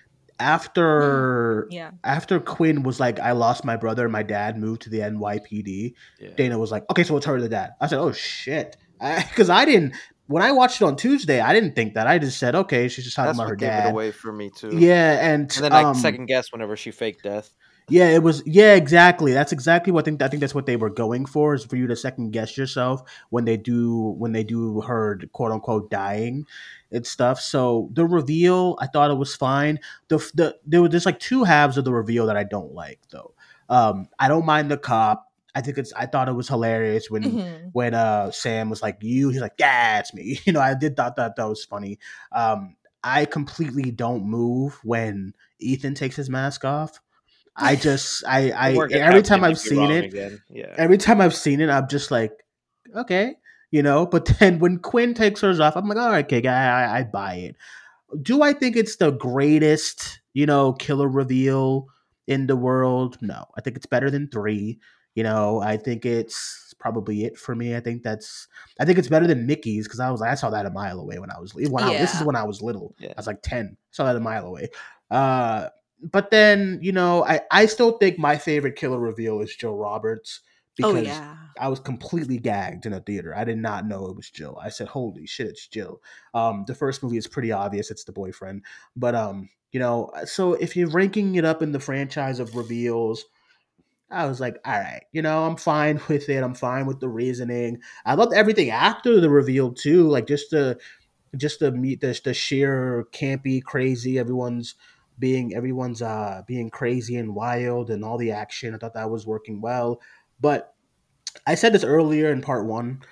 After 0.40 1.68
mm, 1.70 1.74
Yeah. 1.74 1.90
after 2.02 2.40
Quinn 2.40 2.82
was 2.82 2.98
like, 2.98 3.20
I 3.20 3.32
lost 3.32 3.64
my 3.64 3.76
brother, 3.76 4.08
my 4.08 4.22
dad 4.22 4.58
moved 4.58 4.82
to 4.82 4.90
the 4.90 4.98
NYPD. 4.98 5.94
Yeah. 6.20 6.30
Dana 6.36 6.58
was 6.58 6.72
like, 6.72 6.84
okay, 6.90 7.04
so 7.04 7.16
it's 7.16 7.26
her 7.26 7.40
the 7.40 7.48
dad. 7.48 7.70
I 7.80 7.86
said, 7.86 8.00
oh 8.00 8.12
shit, 8.12 8.76
because 9.28 9.50
I, 9.50 9.64
didn't. 9.64 9.94
When 10.26 10.42
I 10.42 10.52
watched 10.52 10.80
it 10.80 10.84
on 10.84 10.96
Tuesday, 10.96 11.40
I 11.40 11.52
didn't 11.52 11.74
think 11.74 11.94
that. 11.94 12.06
I 12.06 12.18
just 12.18 12.38
said, 12.38 12.54
okay, 12.54 12.88
she's 12.88 13.04
just 13.04 13.16
talking 13.16 13.28
That's 13.28 13.38
about 13.38 13.50
her 13.50 13.56
gave 13.56 13.68
dad. 13.68 13.86
it 13.88 13.90
away 13.90 14.10
for 14.10 14.32
me 14.32 14.50
too. 14.50 14.70
Yeah, 14.76 15.18
and, 15.20 15.52
And 15.54 15.64
then 15.64 15.72
I 15.72 15.82
um, 15.82 15.94
second 15.94 16.26
guess 16.26 16.50
whenever 16.52 16.76
she 16.76 16.90
faked 16.90 17.24
death. 17.24 17.52
yeah, 17.90 18.08
it 18.08 18.22
was. 18.22 18.42
Yeah, 18.46 18.74
exactly. 18.74 19.34
That's 19.34 19.52
exactly 19.52 19.92
what 19.92 20.04
I 20.04 20.06
think. 20.06 20.22
I 20.22 20.28
think 20.28 20.40
that's 20.40 20.54
what 20.54 20.64
they 20.64 20.76
were 20.76 20.88
going 20.88 21.26
for 21.26 21.54
is 21.54 21.64
for 21.64 21.76
you 21.76 21.86
to 21.88 21.96
second 21.96 22.30
guess 22.30 22.56
yourself 22.56 23.02
when 23.28 23.44
they 23.44 23.58
do 23.58 24.14
when 24.16 24.32
they 24.32 24.44
do 24.44 24.80
her 24.80 25.20
quote 25.32 25.52
unquote 25.52 25.90
dying 25.90 26.46
and 26.90 27.06
stuff. 27.06 27.38
So 27.40 27.90
the 27.92 28.06
reveal, 28.06 28.78
I 28.80 28.86
thought 28.86 29.10
it 29.10 29.18
was 29.18 29.36
fine. 29.36 29.80
The 30.08 30.16
the 30.32 30.56
there 30.64 30.80
was 30.80 30.90
there's 30.90 31.04
like 31.04 31.20
two 31.20 31.44
halves 31.44 31.76
of 31.76 31.84
the 31.84 31.92
reveal 31.92 32.26
that 32.28 32.36
I 32.38 32.44
don't 32.44 32.72
like 32.72 33.00
though. 33.10 33.34
Um, 33.68 34.08
I 34.18 34.28
don't 34.28 34.46
mind 34.46 34.70
the 34.70 34.78
cop. 34.78 35.30
I 35.54 35.60
think 35.60 35.78
it's. 35.78 35.92
I 35.92 36.06
thought 36.06 36.28
it 36.28 36.32
was 36.32 36.48
hilarious 36.48 37.10
when 37.10 37.22
Mhm. 37.22 37.70
when 37.72 37.94
uh 37.94 38.30
Sam 38.30 38.70
was 38.70 38.82
like 38.82 38.98
you. 39.02 39.28
He's 39.30 39.40
like 39.40 39.54
yeah, 39.58 40.00
it's 40.00 40.12
me. 40.14 40.38
You 40.44 40.52
know, 40.52 40.60
I 40.60 40.74
did 40.74 40.96
thought 40.96 41.16
that 41.16 41.36
that 41.36 41.48
was 41.48 41.64
funny. 41.64 41.98
Um, 42.32 42.76
I 43.02 43.24
completely 43.26 43.90
don't 43.90 44.24
move 44.24 44.80
when 44.82 45.34
Ethan 45.60 45.94
takes 45.94 46.16
his 46.16 46.28
mask 46.30 46.64
off. 46.64 47.00
I 47.56 47.76
just 47.88 48.24
I 48.26 48.50
I 48.52 48.70
They 48.72 48.78
weren't 48.78 48.92
gonna 48.92 49.04
every 49.04 49.22
time 49.22 49.44
I've 49.44 49.58
seen 49.58 49.90
it, 49.90 50.06
again. 50.06 50.42
Yeah. 50.50 50.74
every 50.76 50.98
time 50.98 51.20
I've 51.20 51.34
seen 51.36 51.60
it, 51.60 51.70
I'm 51.70 51.88
just 51.88 52.10
like, 52.10 52.32
okay, 52.96 53.36
you 53.70 53.82
know. 53.82 54.06
But 54.06 54.24
then 54.40 54.58
when 54.58 54.78
Quinn 54.78 55.14
takes 55.14 55.40
hers 55.42 55.60
off, 55.60 55.76
I'm 55.76 55.86
like, 55.88 55.98
all 55.98 56.10
right, 56.10 56.24
okay, 56.24 56.46
I, 56.48 56.96
I, 56.96 56.98
I 56.98 57.02
buy 57.04 57.34
it. 57.36 57.56
Do 58.22 58.42
I 58.42 58.52
think 58.52 58.76
it's 58.76 58.96
the 58.96 59.10
greatest, 59.12 60.20
you 60.34 60.46
know, 60.46 60.72
killer 60.72 61.08
reveal 61.08 61.86
in 62.26 62.46
the 62.46 62.56
world? 62.56 63.18
No, 63.20 63.44
I 63.56 63.60
think 63.60 63.76
it's 63.76 63.86
better 63.86 64.10
than 64.10 64.28
three. 64.28 64.78
You 65.14 65.22
know, 65.22 65.60
I 65.60 65.76
think 65.76 66.04
it's 66.04 66.74
probably 66.78 67.24
it 67.24 67.38
for 67.38 67.54
me. 67.54 67.76
I 67.76 67.80
think 67.80 68.02
that's, 68.02 68.48
I 68.80 68.84
think 68.84 68.98
it's 68.98 69.08
better 69.08 69.26
than 69.26 69.46
Mickey's 69.46 69.86
because 69.86 70.00
I 70.00 70.10
was, 70.10 70.22
I 70.22 70.34
saw 70.34 70.50
that 70.50 70.66
a 70.66 70.70
mile 70.70 70.98
away 70.98 71.18
when 71.18 71.30
I 71.30 71.38
was, 71.38 71.54
when 71.54 71.84
I, 71.84 71.96
this 71.96 72.14
is 72.14 72.24
when 72.24 72.36
I 72.36 72.44
was 72.44 72.62
little. 72.62 72.94
Yeah. 72.98 73.10
I 73.10 73.14
was 73.16 73.26
like 73.26 73.42
ten, 73.42 73.76
saw 73.90 74.04
that 74.04 74.16
a 74.16 74.20
mile 74.20 74.46
away. 74.46 74.70
Uh, 75.10 75.68
but 76.02 76.30
then 76.30 76.78
you 76.82 76.92
know, 76.92 77.24
I, 77.24 77.40
I 77.50 77.66
still 77.66 77.98
think 77.98 78.18
my 78.18 78.36
favorite 78.36 78.76
killer 78.76 78.98
reveal 78.98 79.40
is 79.40 79.54
Jill 79.54 79.76
Roberts 79.76 80.40
Oh 80.82 80.92
because 80.92 81.06
yeah. 81.06 81.36
I 81.60 81.68
was 81.68 81.78
completely 81.78 82.38
gagged 82.38 82.84
in 82.84 82.92
a 82.92 83.00
theater. 83.00 83.34
I 83.36 83.44
did 83.44 83.58
not 83.58 83.86
know 83.86 84.06
it 84.06 84.16
was 84.16 84.28
Jill. 84.28 84.58
I 84.60 84.70
said, 84.70 84.88
"Holy 84.88 85.24
shit, 85.26 85.46
it's 85.46 85.68
Jill." 85.68 86.02
Um, 86.32 86.64
the 86.66 86.74
first 86.74 87.02
movie 87.02 87.16
is 87.16 87.28
pretty 87.28 87.52
obvious; 87.52 87.92
it's 87.92 88.04
the 88.04 88.12
boyfriend. 88.12 88.62
But 88.96 89.14
um, 89.14 89.50
you 89.70 89.78
know, 89.78 90.10
so 90.24 90.54
if 90.54 90.74
you're 90.74 90.88
ranking 90.88 91.36
it 91.36 91.44
up 91.44 91.62
in 91.62 91.70
the 91.70 91.78
franchise 91.78 92.40
of 92.40 92.56
reveals, 92.56 93.24
I 94.10 94.26
was 94.26 94.40
like, 94.40 94.58
"All 94.64 94.72
right, 94.78 95.02
you 95.12 95.22
know, 95.22 95.44
I'm 95.44 95.56
fine 95.56 96.00
with 96.08 96.28
it. 96.28 96.42
I'm 96.42 96.54
fine 96.54 96.86
with 96.86 97.00
the 97.00 97.08
reasoning. 97.08 97.80
I 98.04 98.14
loved 98.14 98.34
everything 98.34 98.70
after 98.70 99.20
the 99.20 99.30
reveal 99.30 99.72
too, 99.72 100.08
like 100.08 100.26
just 100.26 100.50
the 100.50 100.78
just 101.36 101.60
the 101.60 101.72
meet 101.72 102.00
the, 102.00 102.18
the 102.24 102.34
sheer 102.34 103.06
campy, 103.12 103.62
crazy. 103.62 104.18
Everyone's 104.18 104.74
being 105.18 105.54
everyone's 105.54 106.02
uh 106.02 106.42
being 106.46 106.70
crazy 106.70 107.16
and 107.16 107.34
wild, 107.34 107.90
and 107.90 108.04
all 108.04 108.18
the 108.18 108.32
action. 108.32 108.74
I 108.74 108.78
thought 108.78 108.94
that 108.94 109.10
was 109.10 109.26
working 109.26 109.60
well, 109.60 110.00
but 110.40 110.74
I 111.46 111.54
said 111.54 111.72
this 111.72 111.84
earlier 111.84 112.30
in 112.30 112.42
part 112.42 112.66
one. 112.66 113.02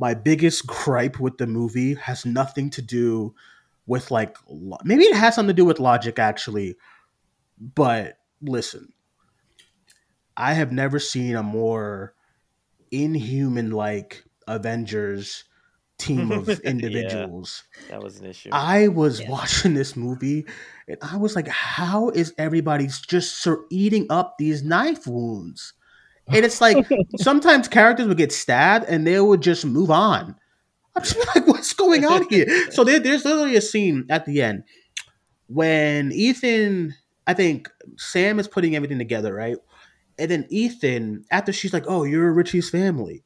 My 0.00 0.14
biggest 0.14 0.66
gripe 0.66 1.18
with 1.18 1.38
the 1.38 1.46
movie 1.46 1.94
has 1.94 2.24
nothing 2.24 2.70
to 2.70 2.82
do 2.82 3.34
with 3.86 4.10
like 4.10 4.36
lo- 4.48 4.78
maybe 4.84 5.04
it 5.04 5.16
has 5.16 5.34
something 5.34 5.54
to 5.54 5.60
do 5.60 5.64
with 5.64 5.80
logic 5.80 6.18
actually, 6.18 6.76
but 7.74 8.18
listen, 8.40 8.92
I 10.38 10.54
have 10.54 10.70
never 10.72 10.98
seen 11.00 11.34
a 11.34 11.42
more 11.42 12.14
inhuman 12.92 13.72
like 13.72 14.22
Avengers 14.46 15.44
team 15.98 16.30
of 16.30 16.48
Yeah. 16.64 16.70
individuals. 16.70 17.64
That 17.90 18.02
was 18.02 18.20
an 18.20 18.26
issue. 18.26 18.50
I 18.52 18.88
was 18.88 19.20
Yeah. 19.20 19.30
watching 19.30 19.74
this 19.74 19.96
movie 19.96 20.46
and 20.86 20.96
I 21.02 21.16
was 21.16 21.34
like, 21.36 21.48
how 21.48 22.10
is 22.10 22.32
everybody's 22.38 23.00
just 23.00 23.38
so 23.38 23.64
eating 23.70 24.06
up 24.10 24.36
these 24.38 24.62
knife 24.62 25.06
wounds? 25.06 25.74
And 26.28 26.44
it's 26.44 26.60
like 26.60 26.78
sometimes 27.16 27.66
characters 27.66 28.06
would 28.06 28.16
get 28.16 28.32
stabbed 28.32 28.86
and 28.88 29.06
they 29.06 29.20
would 29.20 29.40
just 29.42 29.66
move 29.66 29.90
on. 29.90 30.36
I'm 30.94 31.02
just 31.02 31.18
like, 31.34 31.46
what's 31.48 31.72
going 31.74 32.04
on 32.04 32.28
here? 32.28 32.46
So 32.70 32.84
there, 32.84 33.00
there's 33.00 33.24
literally 33.24 33.56
a 33.56 33.60
scene 33.60 34.06
at 34.08 34.24
the 34.24 34.40
end 34.42 34.62
when 35.48 36.12
Ethan, 36.12 36.94
I 37.26 37.34
think 37.34 37.68
Sam 37.96 38.38
is 38.38 38.48
putting 38.48 38.76
everything 38.76 38.98
together, 38.98 39.34
right? 39.34 39.56
And 40.18 40.30
then 40.30 40.46
Ethan, 40.50 41.24
after 41.30 41.52
she's 41.52 41.72
like, 41.72 41.84
"Oh, 41.88 42.04
you're 42.04 42.32
Richie's 42.32 42.70
family," 42.70 43.22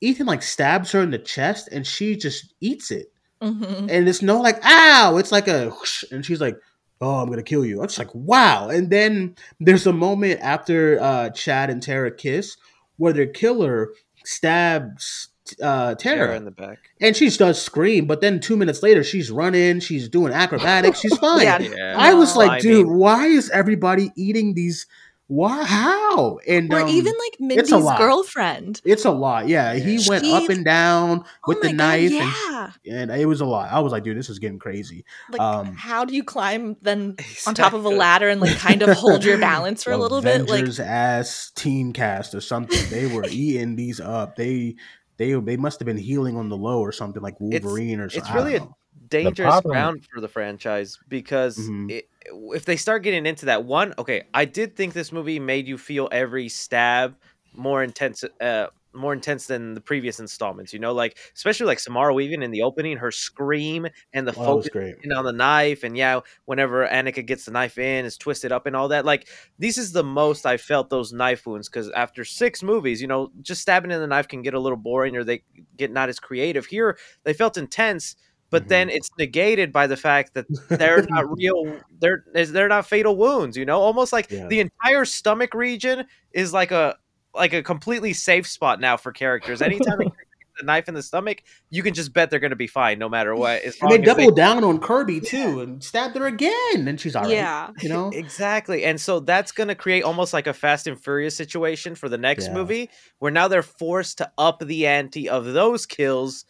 Ethan 0.00 0.26
like 0.26 0.42
stabs 0.42 0.92
her 0.92 1.00
in 1.00 1.10
the 1.10 1.18
chest, 1.18 1.68
and 1.72 1.86
she 1.86 2.16
just 2.16 2.54
eats 2.60 2.90
it 2.90 3.12
Mhm. 3.42 3.86
and 3.88 4.08
it's 4.08 4.20
no 4.20 4.40
like 4.40 4.58
ow 4.64 5.16
it's 5.16 5.30
like 5.30 5.46
a 5.46 5.68
whoosh, 5.70 6.02
and 6.10 6.26
she's 6.26 6.40
like 6.40 6.56
oh 7.00 7.20
i'm 7.20 7.28
gonna 7.28 7.40
kill 7.40 7.64
you 7.64 7.80
i'm 7.80 7.86
just 7.86 7.96
like 8.00 8.12
wow 8.12 8.68
and 8.68 8.90
then 8.90 9.36
there's 9.60 9.86
a 9.86 9.92
moment 9.92 10.40
after 10.42 11.00
uh 11.00 11.30
chad 11.30 11.70
and 11.70 11.80
tara 11.80 12.10
kiss 12.10 12.56
where 12.96 13.12
their 13.12 13.28
killer 13.28 13.90
stabs 14.24 15.28
uh 15.62 15.94
tara, 15.94 16.16
Tara 16.26 16.36
in 16.36 16.44
the 16.44 16.50
back. 16.50 16.78
and 17.00 17.16
she 17.16 17.30
does 17.30 17.60
scream 17.62 18.06
but 18.06 18.20
then 18.20 18.38
two 18.40 18.56
minutes 18.56 18.82
later 18.82 19.02
she's 19.02 19.30
running 19.30 19.80
she's 19.80 20.08
doing 20.08 20.32
acrobatics 20.32 21.00
she's 21.00 21.16
fine 21.26 21.42
Yeah. 21.42 21.58
Yeah. 21.60 21.94
i 21.96 22.12
was 22.14 22.36
like 22.36 22.60
dude 22.60 22.86
why 22.88 23.26
is 23.26 23.48
everybody 23.50 24.10
eating 24.16 24.54
these 24.54 24.86
why 25.28 25.62
how 25.64 26.38
and 26.48 26.72
Or 26.72 26.80
um, 26.80 26.88
even 26.88 27.12
like 27.12 27.32
it's 27.34 27.70
Mindy's 27.70 27.72
lot. 27.72 27.98
girlfriend. 27.98 28.80
it's 28.84 29.04
a 29.04 29.10
lot 29.10 29.46
yeah 29.46 29.74
he 29.74 30.00
went 30.08 30.24
She- 30.24 30.32
up 30.32 30.48
and 30.48 30.64
down 30.64 31.22
with 31.46 31.58
oh 31.58 31.62
the 31.62 31.72
knife 31.74 32.10
God, 32.10 32.22
and 32.22 32.72
yeah. 32.82 33.00
and 33.02 33.10
it 33.10 33.26
was 33.26 33.40
a 33.40 33.44
lot. 33.46 33.70
I 33.70 33.80
was 33.80 33.92
like, 33.92 34.04
dude, 34.04 34.16
this 34.18 34.30
is 34.30 34.38
getting 34.38 34.58
crazy. 34.58 35.04
Like, 35.30 35.40
um, 35.40 35.74
how 35.74 36.04
do 36.04 36.14
you 36.14 36.24
climb 36.24 36.76
then 36.82 37.16
on 37.46 37.54
top 37.54 37.72
of 37.74 37.84
a 37.84 37.88
ladder 37.90 38.28
and 38.28 38.40
like 38.40 38.56
kind 38.58 38.82
of 38.82 38.96
hold 38.96 39.22
your 39.24 39.38
balance 39.50 39.84
for 39.84 39.92
a 39.92 39.96
little 39.98 40.20
bit? 40.22 40.40
Like, 40.42 40.48
Avengers 40.62 40.80
ass 40.80 41.52
team 41.54 41.92
cast 41.92 42.34
or 42.34 42.40
something. 42.40 42.78
They 42.90 43.06
were 43.06 43.24
eating 43.30 43.76
these 43.76 44.00
up. 44.00 44.36
They 44.36 44.76
they 45.18 45.32
they 45.34 45.56
must 45.56 45.78
have 45.80 45.86
been 45.86 45.98
healing 45.98 46.36
on 46.36 46.48
the 46.48 46.56
low 46.56 46.80
or 46.80 46.90
something 46.92 47.22
like 47.22 47.34
It's- 47.40 47.62
Wolverine 47.62 48.00
or 48.00 48.06
It's 48.06 48.14
something. 48.16 48.34
really 48.34 48.54
I 48.58 48.62
a. 48.62 48.68
dangerous 49.10 49.60
problem- 49.60 49.72
ground 49.72 50.04
for 50.12 50.20
the 50.20 50.28
franchise 50.28 50.98
because 51.08 51.56
Mhm. 51.58 51.88
it, 51.88 52.08
if 52.54 52.64
they 52.64 52.76
start 52.76 53.02
getting 53.02 53.26
into 53.26 53.46
that 53.46 53.64
one, 53.64 53.94
okay, 53.98 54.24
I 54.34 54.44
did 54.44 54.76
think 54.76 54.92
this 54.94 55.12
movie 55.12 55.38
made 55.40 55.66
you 55.68 55.78
feel 55.78 56.08
every 56.12 56.48
stab 56.48 57.16
more 57.52 57.82
intense, 57.82 58.24
uh, 58.40 58.66
more 58.94 59.12
intense 59.12 59.46
than 59.46 59.74
the 59.74 59.80
previous 59.80 60.20
installments. 60.20 60.72
You 60.72 60.78
know, 60.80 60.92
like 60.92 61.18
especially 61.34 61.66
like 61.66 61.80
Samara 61.80 62.14
Weaving 62.14 62.42
in 62.42 62.50
the 62.50 62.62
opening, 62.62 62.96
her 62.98 63.10
scream 63.10 63.86
and 64.12 64.26
the 64.26 64.32
Oh, 64.36 64.44
focus 64.44 64.70
on 65.16 65.24
the 65.24 65.32
knife, 65.32 65.84
and 65.84 65.96
yeah, 65.96 66.20
whenever 66.46 66.86
Anika 66.86 67.24
gets 67.24 67.44
the 67.44 67.52
knife 67.52 67.78
in, 67.78 68.04
is 68.04 68.16
twisted 68.18 68.50
up 68.52 68.66
and 68.66 68.74
all 68.76 68.88
that. 68.88 69.04
Like 69.04 69.28
this 69.58 69.78
is 69.78 69.92
the 69.92 70.02
most 70.04 70.44
I 70.46 70.56
felt 70.56 70.90
those 70.90 71.12
knife 71.12 71.46
wounds 71.46 71.68
because 71.68 71.90
after 71.92 72.24
six 72.24 72.62
movies, 72.62 73.00
you 73.00 73.06
know, 73.06 73.30
just 73.42 73.62
stabbing 73.62 73.90
in 73.92 74.00
the 74.00 74.06
knife 74.06 74.28
can 74.28 74.42
get 74.42 74.54
a 74.54 74.60
little 74.60 74.76
boring 74.78 75.16
or 75.16 75.24
they 75.24 75.42
get 75.76 75.92
not 75.92 76.08
as 76.08 76.18
creative. 76.20 76.66
Here, 76.66 76.98
they 77.24 77.32
felt 77.32 77.56
intense. 77.56 78.16
But 78.50 78.64
Mhm. 78.64 78.68
then 78.68 78.90
it's 78.90 79.10
negated 79.18 79.72
by 79.72 79.86
the 79.86 79.96
fact 79.96 80.34
that 80.34 80.46
they're 80.68 81.02
not 81.08 81.24
real. 81.38 81.78
They're 82.00 82.24
they're 82.32 82.68
not 82.68 82.86
fatal 82.86 83.16
wounds. 83.16 83.56
You 83.56 83.64
know, 83.66 83.80
almost 83.80 84.12
like 84.12 84.30
Yeah. 84.30 84.46
the 84.48 84.60
entire 84.60 85.04
stomach 85.04 85.54
region 85.54 86.06
is 86.32 86.52
like 86.52 86.70
a 86.70 86.96
like 87.34 87.52
a 87.52 87.62
completely 87.62 88.12
safe 88.14 88.46
spot 88.46 88.80
now 88.80 88.96
for 88.96 89.12
characters. 89.12 89.60
Anytime 89.62 89.94
a 90.00 90.04
character 90.04 90.24
a 90.60 90.64
knife 90.64 90.88
in 90.88 90.94
the 90.94 91.02
stomach, 91.04 91.40
you 91.70 91.84
can 91.84 91.94
just 91.94 92.12
bet 92.12 92.30
they're 92.30 92.40
going 92.40 92.50
to 92.50 92.56
be 92.56 92.66
fine 92.66 92.98
no 92.98 93.08
matter 93.08 93.32
what. 93.32 93.62
As 93.62 93.76
And 93.80 93.92
they 93.92 93.98
double 93.98 94.10
as 94.10 94.16
doubled 94.26 94.36
down 94.36 94.64
on 94.64 94.80
Kirby 94.80 95.20
too 95.20 95.60
and 95.60 95.84
stabbed 95.84 96.16
her 96.16 96.26
again, 96.26 96.88
and 96.88 96.98
she's 97.00 97.14
all 97.14 97.22
right. 97.22 97.30
Yeah. 97.30 97.68
You 97.80 97.88
know? 97.88 98.10
Exactly. 98.12 98.82
And 98.84 99.00
so 99.00 99.20
that's 99.20 99.52
going 99.52 99.68
to 99.68 99.76
create 99.76 100.02
almost 100.02 100.32
like 100.32 100.48
a 100.48 100.52
Fast 100.52 100.88
and 100.88 101.00
Furious 101.00 101.36
situation 101.36 101.94
for 101.94 102.08
the 102.08 102.18
next 102.18 102.46
Yeah. 102.48 102.54
movie 102.54 102.90
where 103.20 103.30
now 103.30 103.46
they're 103.46 103.62
forced 103.62 104.18
to 104.18 104.32
up 104.36 104.58
the 104.58 104.88
ante 104.88 105.28
of 105.28 105.44
those 105.44 105.86
kills 105.86 106.44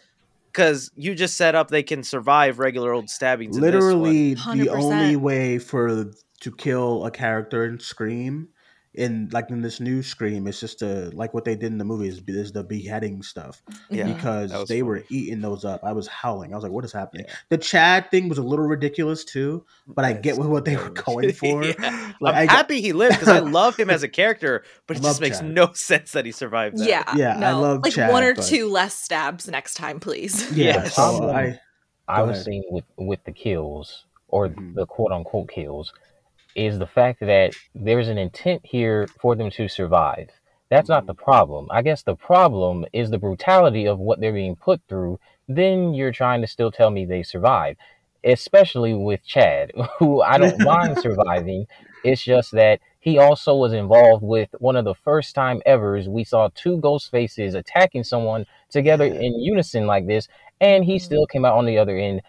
because 0.52 0.90
you 0.97 1.14
just 1.14 1.37
set 1.37 1.55
up 1.55 1.69
they 1.69 1.83
can 1.83 2.02
survive 2.02 2.59
regular 2.59 2.93
old 2.93 3.09
stabbings. 3.09 3.57
in 3.57 3.62
this 3.62 3.73
one. 3.73 3.81
Literally, 3.81 4.35
the 4.35 4.40
100%. 4.40 4.83
only 4.83 5.17
way 5.17 5.59
for 5.59 6.11
to 6.40 6.52
kill 6.52 7.05
a 7.05 7.11
character 7.11 7.64
in 7.64 7.81
Scream, 7.81 8.49
in 8.99 9.28
like 9.33 9.49
in 9.50 9.62
this 9.62 9.81
new 9.81 10.02
Scream, 10.02 10.47
it's 10.47 10.61
just 10.61 10.81
to 10.81 11.11
like 11.14 11.33
what 11.33 11.45
they 11.45 11.55
did 11.55 11.73
in 11.73 11.78
the 11.78 11.85
movies 11.85 12.21
is 12.26 12.52
the 12.52 12.64
beheading 12.64 13.23
stuff 13.23 13.62
Yeah. 13.90 14.12
because 14.12 14.50
they 14.50 14.57
funny. 14.81 14.83
were 14.83 15.05
eating 15.09 15.40
those 15.40 15.64
up. 15.64 15.83
I 15.85 15.93
was 15.93 16.07
howling. 16.09 16.52
I 16.52 16.57
was 16.57 16.62
like, 16.64 16.73
"What 16.73 16.85
is 16.85 16.93
happening?" 16.93 17.26
Yeah. 17.28 17.35
The 17.50 17.59
Chad 17.59 18.11
thing 18.11 18.28
was 18.28 18.38
a 18.38 18.43
little 18.43 18.67
ridiculous 18.67 19.25
too, 19.25 19.64
but 19.87 20.05
I 20.05 20.12
get 20.12 20.37
what 20.37 20.64
they 20.64 20.76
were 20.76 20.90
going 20.90 21.33
for. 21.40 21.64
Yeah. 21.64 22.12
Like, 22.21 22.35
I'm 22.35 22.49
I- 22.49 22.52
happy 22.52 22.81
he 22.81 22.93
lived 22.93 23.14
because 23.21 23.28
I 23.28 23.38
love 23.59 23.76
him 23.76 23.88
as 23.90 24.02
a 24.02 24.09
character, 24.09 24.64
but 24.87 24.97
it 24.97 25.02
love 25.02 25.12
just 25.12 25.21
makes 25.21 25.38
Chad. 25.38 25.50
no 25.55 25.73
sense 25.75 26.12
that 26.12 26.26
he 26.26 26.33
survived 26.33 26.78
that. 26.78 26.88
Yeah. 26.88 27.05
Yeah, 27.17 27.37
I 27.37 27.52
no. 27.52 27.61
love 27.61 27.83
like 27.85 27.93
Chad, 27.95 28.11
one 28.12 28.25
or 28.25 28.35
but- 28.35 28.45
two 28.45 28.69
less 28.69 28.95
stabs 28.99 29.49
next 29.49 29.75
time, 29.75 30.00
please. 30.00 30.50
Yeah, 30.52 30.64
Yes. 30.83 30.95
so 30.97 31.02
Problem. 31.19 31.37
I 31.37 31.61
I 32.09 32.23
was 32.23 32.31
ahead. 32.37 32.45
seeing 32.47 32.64
with 32.71 32.85
with 32.97 33.23
the 33.25 33.33
kills 33.33 34.07
or 34.28 34.49
Mhm. 34.49 34.75
the 34.75 34.87
quote 34.87 35.12
unquote 35.12 35.49
kills 35.50 35.93
is 36.55 36.78
the 36.78 36.87
fact 36.87 37.21
that 37.21 37.55
there's 37.75 38.09
an 38.09 38.19
intent 38.19 38.62
here 38.64 39.07
for 39.21 39.37
them 39.37 39.50
to 39.52 39.69
survive. 39.69 40.31
That's 40.71 40.88
not 40.88 41.07
the 41.07 41.14
mm-hmm. 41.14 41.25
problem. 41.25 41.69
I 41.71 41.83
guess 41.83 42.02
the 42.02 42.17
problem 42.17 42.85
is 42.93 43.11
the 43.11 43.19
brutality 43.19 43.87
of 43.87 43.99
what 43.99 44.21
they're 44.21 44.33
being 44.33 44.57
put 44.57 44.81
through. 44.88 45.19
Then 45.49 45.95
you're 45.95 46.12
trying 46.12 46.40
to 46.43 46.47
still 46.47 46.71
tell 46.71 46.90
me 46.90 47.05
they 47.05 47.23
survive, 47.23 47.76
especially 48.25 48.95
with 48.95 49.25
Chad, 49.25 49.73
who 49.99 50.23
I 50.23 50.38
don't 50.38 50.62
mind 50.62 50.99
surviving. 51.00 51.67
It's 52.05 52.23
just 52.23 52.52
that 52.52 52.81
he 53.00 53.19
also 53.19 53.55
was 53.55 53.73
involved 53.73 54.23
with 54.23 54.50
one 54.59 54.76
of 54.76 54.85
the 54.85 54.95
first 54.95 55.35
time 55.35 55.62
evers 55.64 56.09
we 56.09 56.25
saw 56.25 56.49
two 56.55 56.78
ghost 56.78 57.11
faces 57.11 57.55
attacking 57.55 58.05
someone 58.05 58.45
together 58.71 59.07
in 59.07 59.40
unison 59.40 59.87
like 59.87 60.07
this, 60.07 60.28
and 60.61 60.85
he 60.85 60.99
still 60.99 61.23
mm-hmm. 61.23 61.33
came 61.33 61.45
out 61.45 61.56
on 61.56 61.67
the 61.67 61.78
other 61.78 61.97
end 61.97 62.21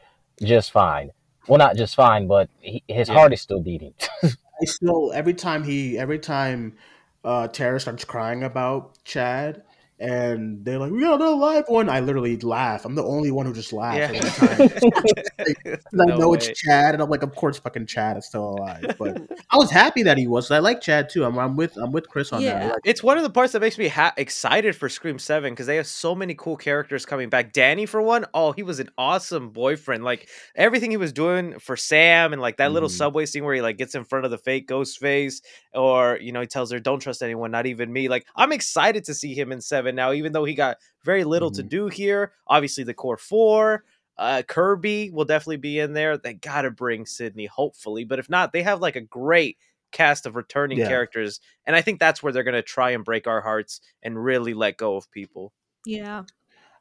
just 0.41 0.71
fine. 0.71 1.11
Well, 1.47 1.57
not 1.57 1.75
just 1.75 1.95
fine, 1.95 2.27
but 2.27 2.49
he, 2.59 2.83
his 2.87 3.07
Yeah. 3.07 3.15
heart 3.15 3.33
is 3.33 3.41
still 3.41 3.61
beating. 3.61 3.93
I 4.61 4.65
still 4.65 5.11
every 5.13 5.33
time 5.33 5.63
he 5.63 5.97
every 5.97 6.19
time 6.19 6.77
uh 7.23 7.47
Tara 7.47 7.79
starts 7.79 8.05
crying 8.05 8.43
about 8.43 9.03
Chad 9.03 9.63
and 9.99 10.63
they're 10.63 10.79
like, 10.79 10.91
We 10.91 11.01
got 11.01 11.21
a 11.21 11.29
live 11.31 11.65
one, 11.67 11.89
I 11.89 11.99
literally 11.99 12.37
laugh. 12.37 12.85
I'm 12.85 12.95
the 12.95 13.03
only 13.03 13.31
one 13.31 13.45
who 13.45 13.53
just 13.53 13.73
laughs 13.73 13.97
Yeah. 13.97 14.11
every 14.13 14.29
time. 14.29 14.69
'Cause 15.39 15.77
I 16.01 16.05
No 16.05 16.17
know 16.17 16.29
way. 16.29 16.37
it's 16.37 16.47
Chad 16.61 16.93
and 16.93 17.01
I'm 17.03 17.09
like, 17.09 17.23
of 17.23 17.35
course 17.35 17.57
fucking 17.59 17.85
Chad 17.85 18.17
is 18.17 18.25
still 18.25 18.49
alive. 18.51 18.95
But 18.97 19.21
I 19.51 19.57
was 19.57 19.69
happy 19.71 20.03
that 20.03 20.17
he 20.17 20.27
was. 20.27 20.49
I 20.51 20.59
like 20.59 20.81
Chad 20.81 21.09
too. 21.09 21.23
I'm, 21.25 21.37
I'm 21.37 21.55
with 21.55 21.75
I'm 21.77 21.91
with 21.91 22.07
Chris 22.09 22.31
on 22.33 22.43
that. 22.43 22.71
Like- 22.71 22.81
It's 22.85 23.03
one 23.03 23.17
of 23.17 23.23
the 23.23 23.29
parts 23.29 23.53
that 23.53 23.61
makes 23.61 23.77
me 23.77 23.87
ha- 23.87 24.13
excited 24.17 24.75
for 24.75 24.89
Scream 24.89 25.19
7 25.19 25.51
because 25.53 25.65
they 25.67 25.75
have 25.77 25.87
so 25.87 26.15
many 26.15 26.33
cool 26.35 26.55
characters 26.57 27.05
coming 27.05 27.29
back. 27.29 27.53
Danny, 27.53 27.85
for 27.85 28.01
one, 28.01 28.25
oh, 28.33 28.51
he 28.51 28.63
was 28.63 28.79
an 28.79 28.89
awesome 28.97 29.49
boyfriend. 29.51 30.03
Like 30.03 30.29
everything 30.55 30.91
he 30.91 30.97
was 30.97 31.13
doing 31.13 31.59
for 31.59 31.75
Sam 31.77 32.33
and 32.33 32.41
like 32.41 32.57
that 32.57 32.71
little 32.71 32.89
Mhm. 32.89 32.93
subway 32.97 33.25
scene 33.25 33.43
where 33.43 33.55
he 33.55 33.61
like 33.61 33.77
gets 33.77 33.95
in 33.95 34.03
front 34.03 34.25
of 34.25 34.31
the 34.31 34.37
fake 34.37 34.67
ghost 34.67 34.99
face 34.99 35.41
or, 35.73 36.17
you 36.21 36.31
know, 36.31 36.41
he 36.41 36.47
tells 36.47 36.71
her, 36.71 36.79
don't 36.79 36.99
trust 36.99 37.21
anyone, 37.21 37.51
not 37.51 37.65
even 37.65 37.91
me. 37.91 38.07
Like 38.09 38.25
I'm 38.35 38.51
excited 38.51 39.03
to 39.05 39.13
see 39.13 39.33
him 39.33 39.51
in 39.51 39.61
7 39.89 39.95
now, 39.95 40.13
even 40.13 40.31
though 40.31 40.45
he 40.45 40.53
got 40.53 40.77
very 41.03 41.23
little 41.23 41.51
to 41.51 41.63
Mhm. 41.63 41.69
do 41.69 41.87
here. 41.87 42.33
Obviously, 42.47 42.83
the 42.83 42.93
core 42.93 43.17
four. 43.17 43.83
Uh, 44.17 44.41
Kirby 44.47 45.11
will 45.11 45.25
definitely 45.25 45.57
be 45.57 45.79
in 45.79 45.93
there. 45.93 46.17
They 46.17 46.33
got 46.33 46.63
to 46.63 46.71
bring 46.71 47.05
Sidney, 47.05 47.45
hopefully. 47.45 48.03
But 48.03 48.19
if 48.19 48.29
not, 48.29 48.51
they 48.51 48.63
have 48.63 48.81
like 48.81 48.95
a 48.97 49.01
great 49.01 49.57
cast 49.91 50.25
of 50.25 50.35
returning 50.35 50.77
Yeah. 50.77 50.87
characters. 50.87 51.39
And 51.65 51.75
I 51.75 51.81
think 51.81 51.99
that's 51.99 52.21
where 52.21 52.33
they're 52.33 52.43
going 52.43 52.53
to 52.55 52.61
try 52.61 52.91
and 52.91 53.05
break 53.05 53.27
our 53.27 53.41
hearts 53.41 53.79
and 54.03 54.21
really 54.21 54.53
let 54.53 54.77
go 54.77 54.95
of 54.97 55.09
people. 55.11 55.53
Yeah. 55.85 56.23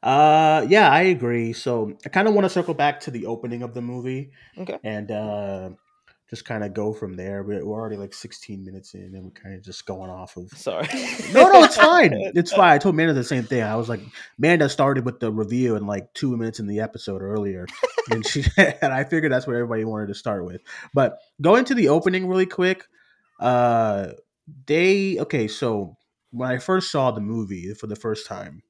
Uh 0.01 0.65
yeah, 0.69 0.89
I 0.89 1.01
agree. 1.01 1.51
So 1.53 1.97
I 2.05 2.09
kind 2.09 2.27
of 2.27 2.33
want 2.33 2.45
to 2.45 2.49
circle 2.49 2.73
back 2.73 3.01
to 3.01 3.11
the 3.11 3.25
opening 3.25 3.63
of 3.63 3.73
the 3.73 3.81
movie 3.81 4.31
Okay. 4.57 4.79
and 4.83 5.11
uh 5.11 5.71
just 6.29 6.45
kind 6.45 6.63
of 6.63 6.73
go 6.73 6.93
from 6.93 7.15
there. 7.15 7.41
We're 7.43 7.65
we're 7.65 7.79
already 7.79 7.97
like 7.97 8.13
16 8.13 8.63
minutes 8.63 8.93
in 8.93 9.15
and 9.15 9.23
we're 9.23 9.31
kind 9.31 9.55
of 9.55 9.63
just 9.63 9.85
going 9.85 10.09
off 10.09 10.37
of 10.37 10.49
Sorry. 10.51 10.87
No, 11.33 11.51
no, 11.51 11.63
it's 11.63 11.75
fine. 11.77 12.13
It's 12.35 12.51
fine. 12.51 12.73
I 12.73 12.77
told 12.77 12.95
Manda 12.95 13.13
the 13.13 13.23
same 13.23 13.43
thing. 13.43 13.63
I 13.63 13.75
was 13.75 13.89
like, 13.89 14.01
Manda 14.37 14.69
started 14.69 15.05
with 15.05 15.19
the 15.19 15.31
review 15.31 15.75
in 15.75 15.87
like 15.87 16.13
two 16.13 16.37
minutes 16.37 16.59
in 16.59 16.67
the 16.67 16.81
episode 16.81 17.21
earlier, 17.21 17.65
and 18.11 18.25
she 18.25 18.43
and 18.57 18.93
I 18.93 19.03
figured 19.03 19.31
that's 19.31 19.47
what 19.47 19.55
everybody 19.55 19.83
wanted 19.85 20.07
to 20.07 20.15
start 20.15 20.45
with. 20.45 20.61
But 20.93 21.17
going 21.41 21.65
to 21.65 21.73
the 21.73 21.89
opening 21.89 22.27
really 22.27 22.45
quick, 22.45 22.85
uh, 23.39 24.09
they 24.67 25.17
okay. 25.19 25.47
So 25.47 25.97
when 26.31 26.49
I 26.49 26.59
first 26.59 26.91
saw 26.91 27.11
the 27.11 27.21
movie 27.21 27.73
for 27.73 27.87
the 27.87 27.95
first 27.95 28.27
time, 28.27 28.61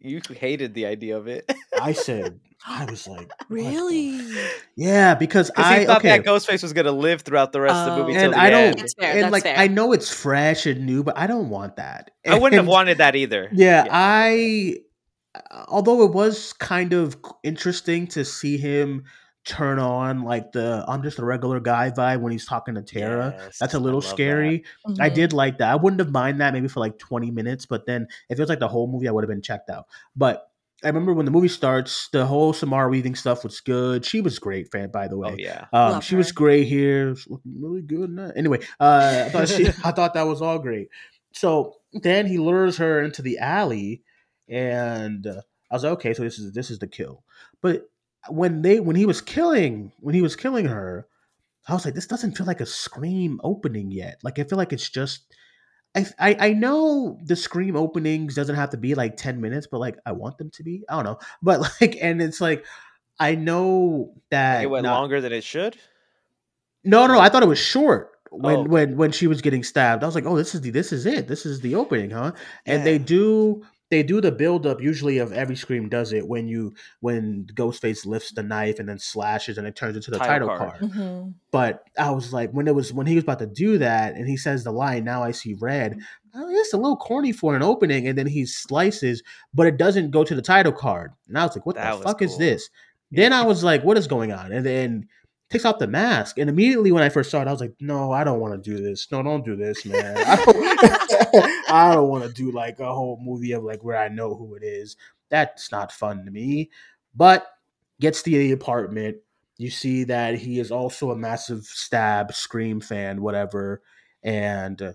You 0.00 0.20
hated 0.28 0.74
the 0.74 0.86
idea 0.86 1.16
of 1.16 1.28
it. 1.28 1.50
I 1.80 1.92
said, 1.92 2.40
I 2.66 2.84
was 2.86 3.06
like, 3.06 3.30
Really? 3.48 4.20
Yeah, 4.76 5.14
because 5.14 5.50
Because 5.50 5.66
I 5.66 5.80
he 5.80 5.86
thought 5.86 5.98
okay. 5.98 6.16
that 6.16 6.24
Ghostface 6.24 6.62
was 6.62 6.72
going 6.72 6.86
to 6.86 6.92
live 6.92 7.22
throughout 7.22 7.52
the 7.52 7.60
rest 7.60 7.76
of 7.76 7.96
the 7.96 8.02
Oh. 8.02 8.06
movie. 8.06 8.16
and 8.18 8.32
the 8.32 8.38
I 8.38 8.50
don't, 8.50 8.60
end. 8.68 8.78
That's 8.78 8.94
fair, 8.94 9.12
and 9.12 9.22
that's 9.24 9.32
like 9.32 9.42
fair. 9.42 9.56
I 9.58 9.66
know 9.68 9.92
it's 9.92 10.08
fresh 10.10 10.64
and 10.66 10.86
new, 10.86 11.02
but 11.02 11.16
I 11.18 11.26
don't 11.26 11.50
want 11.50 11.76
that. 11.76 12.10
I 12.26 12.34
wouldn't 12.38 12.54
have 12.54 12.66
wanted 12.66 12.98
that 12.98 13.16
either. 13.16 13.48
Yeah, 13.52 13.86
I 13.90 14.78
although 15.68 16.02
it 16.04 16.12
was 16.12 16.52
kind 16.54 16.92
of 16.92 17.16
interesting 17.42 18.06
to 18.08 18.24
see 18.24 18.56
him 18.56 19.04
turn 19.44 19.78
on 19.78 20.22
like 20.22 20.52
the 20.52 20.82
I'm 20.88 21.02
just 21.02 21.18
a 21.18 21.24
regular 21.24 21.60
guy 21.60 21.90
vibe 21.90 22.20
when 22.20 22.32
he's 22.32 22.46
talking 22.46 22.74
to 22.76 22.82
Tara. 22.82 23.34
Yes, 23.36 23.58
That's 23.58 23.74
a 23.74 23.78
little 23.78 23.98
love 24.00 24.04
that. 24.08 24.14
scary. 24.16 24.64
I 25.00 25.10
Mhm. 25.10 25.14
did 25.14 25.32
like 25.34 25.58
that. 25.58 25.70
I 25.70 25.74
wouldn't 25.76 26.00
have 26.00 26.10
mind 26.12 26.40
that 26.40 26.54
maybe 26.54 26.68
for 26.68 26.80
like 26.80 26.98
20 26.98 27.30
minutes, 27.30 27.66
but 27.66 27.84
then 27.84 28.06
if 28.30 28.38
it 28.38 28.40
was 28.42 28.48
like 28.48 28.60
the 28.60 28.68
whole 28.68 28.86
movie, 28.86 29.06
I 29.08 29.10
would 29.10 29.22
have 29.24 29.28
been 29.28 29.42
checked 29.42 29.68
out. 29.68 29.86
But 30.16 30.48
I 30.84 30.88
remember 30.88 31.14
when 31.14 31.24
the 31.24 31.32
movie 31.32 31.48
starts, 31.48 32.08
the 32.12 32.26
whole 32.26 32.52
Samara 32.52 32.88
Weaving 32.88 33.14
stuff 33.14 33.42
was 33.42 33.60
good. 33.60 34.04
She 34.04 34.20
was 34.20 34.38
great, 34.38 34.70
fan, 34.70 34.90
by 34.90 35.08
the 35.08 35.16
way. 35.16 35.30
Oh, 35.32 35.36
yeah. 35.38 35.66
Um, 35.72 35.92
Love 35.92 36.04
she 36.04 36.14
was 36.14 36.28
her. 36.28 36.34
great 36.34 36.66
here. 36.66 37.16
She's 37.16 37.26
looking 37.28 37.54
really 37.58 37.82
good. 37.82 38.10
Now. 38.10 38.30
Anyway, 38.36 38.60
uh, 38.78 39.24
I 39.26 39.30
thought 39.30 39.48
she, 39.48 39.66
I 39.84 39.92
thought 39.92 40.14
that 40.14 40.26
was 40.26 40.42
all 40.42 40.58
great. 40.58 40.88
So 41.32 41.76
then 41.92 42.26
he 42.26 42.38
lures 42.38 42.76
her 42.76 43.02
into 43.02 43.22
the 43.22 43.38
alley, 43.38 44.02
and 44.48 45.26
uh, 45.26 45.40
I 45.70 45.74
was 45.74 45.84
like, 45.84 45.92
okay, 45.94 46.14
so 46.14 46.22
this 46.22 46.38
is 46.38 46.52
this 46.52 46.70
is 46.70 46.78
the 46.78 46.86
kill. 46.86 47.24
But 47.62 47.88
when 48.28 48.62
they 48.62 48.78
when 48.78 48.96
he 48.96 49.06
was 49.06 49.20
killing 49.20 49.92
when 50.00 50.14
he 50.14 50.22
was 50.22 50.36
killing 50.36 50.66
her, 50.66 51.06
I 51.66 51.72
was 51.72 51.84
like, 51.84 51.94
this 51.94 52.06
doesn't 52.06 52.36
feel 52.36 52.46
like 52.46 52.60
a 52.60 52.66
scream 52.66 53.40
opening 53.42 53.90
yet. 53.90 54.20
Like 54.22 54.38
I 54.38 54.44
feel 54.44 54.58
like 54.58 54.72
it's 54.72 54.90
just. 54.90 55.22
I, 55.96 56.06
I, 56.18 56.36
I 56.48 56.52
know 56.54 57.18
the 57.22 57.36
scream 57.36 57.76
openings 57.76 58.34
doesn't 58.34 58.56
have 58.56 58.70
to 58.70 58.76
be 58.76 58.94
like 58.94 59.16
10 59.16 59.40
minutes 59.40 59.68
but 59.70 59.78
like 59.78 59.96
i 60.04 60.12
want 60.12 60.38
them 60.38 60.50
to 60.50 60.62
be 60.64 60.82
i 60.88 60.94
don't 60.96 61.04
know 61.04 61.18
but 61.42 61.60
like 61.80 61.96
and 62.00 62.20
it's 62.20 62.40
like 62.40 62.64
i 63.20 63.34
know 63.36 64.12
that 64.30 64.62
It 64.64 64.66
went 64.70 64.84
not- 64.84 64.98
longer 65.00 65.20
than 65.20 65.32
it 65.32 65.44
should. 65.44 65.76
no, 66.84 67.06
no, 67.06 67.18
I 67.18 67.28
thought 67.28 67.42
it 67.42 67.48
was 67.48 67.58
short 67.58 68.10
oh, 68.32 68.36
when 68.38 68.56
Oh, 68.56 68.60
okay. 68.60 68.68
when 68.70 68.96
when 68.96 69.12
she 69.12 69.26
was 69.26 69.40
getting 69.40 69.62
stabbed. 69.62 70.02
I 70.02 70.06
was 70.06 70.14
like, 70.14 70.26
oh, 70.26 70.36
this 70.36 70.54
is 70.54 70.60
the 70.60 70.70
this 70.70 70.92
is 70.92 71.06
it. 71.06 71.28
This 71.28 71.46
is 71.46 71.60
the 71.60 71.76
opening, 71.76 72.10
huh? 72.10 72.32
And 72.66 72.84
they 72.84 72.98
do 72.98 73.64
they 73.90 74.02
do 74.02 74.20
the 74.20 74.32
build 74.32 74.66
up 74.66 74.80
usually 74.80 75.18
of 75.18 75.32
every 75.32 75.54
scream 75.56 75.88
does 75.88 76.12
it 76.12 76.26
when 76.26 76.48
you 76.48 76.74
when 77.00 77.46
Ghostface 77.54 78.06
lifts 78.06 78.32
the 78.32 78.42
knife 78.42 78.78
and 78.78 78.88
then 78.88 78.98
slashes 78.98 79.58
and 79.58 79.66
it 79.66 79.76
turns 79.76 79.94
into 79.96 80.10
the 80.10 80.18
Title 80.18 80.48
title, 80.48 80.66
card. 80.66 80.80
card. 80.80 80.92
Mhm. 80.92 81.34
But 81.50 81.84
I 81.98 82.10
was 82.10 82.32
like, 82.32 82.50
when 82.50 82.66
it 82.66 82.74
was 82.74 82.92
when 82.92 83.06
he 83.06 83.14
was 83.14 83.24
about 83.24 83.38
to 83.40 83.46
do 83.46 83.78
that 83.78 84.14
and 84.14 84.26
he 84.28 84.36
says 84.36 84.64
the 84.64 84.72
line, 84.72 85.04
now 85.04 85.22
I 85.22 85.30
see 85.30 85.54
red. 85.60 85.98
Oh, 86.34 86.48
it's 86.50 86.72
a 86.72 86.76
little 86.76 86.96
corny 86.96 87.30
for 87.30 87.54
an 87.54 87.62
opening, 87.62 88.08
and 88.08 88.18
then 88.18 88.26
he 88.26 88.44
slices, 88.46 89.22
but 89.52 89.66
it 89.68 89.76
doesn't 89.76 90.10
go 90.10 90.24
to 90.24 90.34
the 90.34 90.42
title 90.42 90.72
card. 90.72 91.12
And 91.28 91.38
I 91.38 91.44
was 91.46 91.54
like, 91.54 91.64
what 91.66 91.76
That 91.76 91.90
the 91.92 91.96
was 91.98 92.04
fuck 92.04 92.22
is 92.22 92.30
cool. 92.32 92.38
this? 92.40 92.70
Then 93.12 93.32
I 93.32 93.42
was 93.44 93.62
like, 93.62 93.84
what 93.84 93.96
is 93.96 94.08
going 94.08 94.32
on? 94.32 94.50
And 94.50 94.66
then 94.66 95.08
takes 95.50 95.64
off 95.64 95.78
the 95.78 95.86
mask, 95.86 96.38
and 96.38 96.50
immediately 96.50 96.92
when 96.92 97.02
I 97.02 97.08
first 97.08 97.30
saw 97.30 97.40
it, 97.40 97.48
I 97.48 97.52
was 97.52 97.60
like, 97.60 97.74
"No, 97.80 98.12
I 98.12 98.24
don't 98.24 98.40
want 98.40 98.62
to 98.62 98.70
do 98.70 98.82
this. 98.82 99.06
No, 99.10 99.22
don't 99.22 99.44
do 99.44 99.56
this, 99.56 99.84
man. 99.84 100.16
I 100.16 100.44
don't, 100.44 101.64
I 101.70 101.94
don't 101.94 102.08
want 102.08 102.24
to 102.24 102.32
do 102.32 102.50
like 102.50 102.80
a 102.80 102.92
whole 102.92 103.20
movie 103.22 103.52
of 103.52 103.62
like 103.62 103.84
where 103.84 103.98
I 103.98 104.08
know 104.08 104.34
who 104.34 104.54
it 104.54 104.62
is. 104.62 104.96
That's 105.30 105.70
not 105.70 105.92
fun 105.92 106.24
to 106.24 106.30
me." 106.30 106.70
But 107.14 107.46
gets 108.00 108.22
to 108.22 108.30
the 108.30 108.52
apartment. 108.52 109.18
You 109.56 109.70
see 109.70 110.04
that 110.04 110.34
he 110.34 110.58
is 110.58 110.72
also 110.72 111.12
a 111.12 111.16
massive 111.16 111.62
stab 111.64 112.34
scream 112.34 112.80
fan, 112.80 113.22
whatever, 113.22 113.82
and 114.24 114.80
uh, 114.82 114.92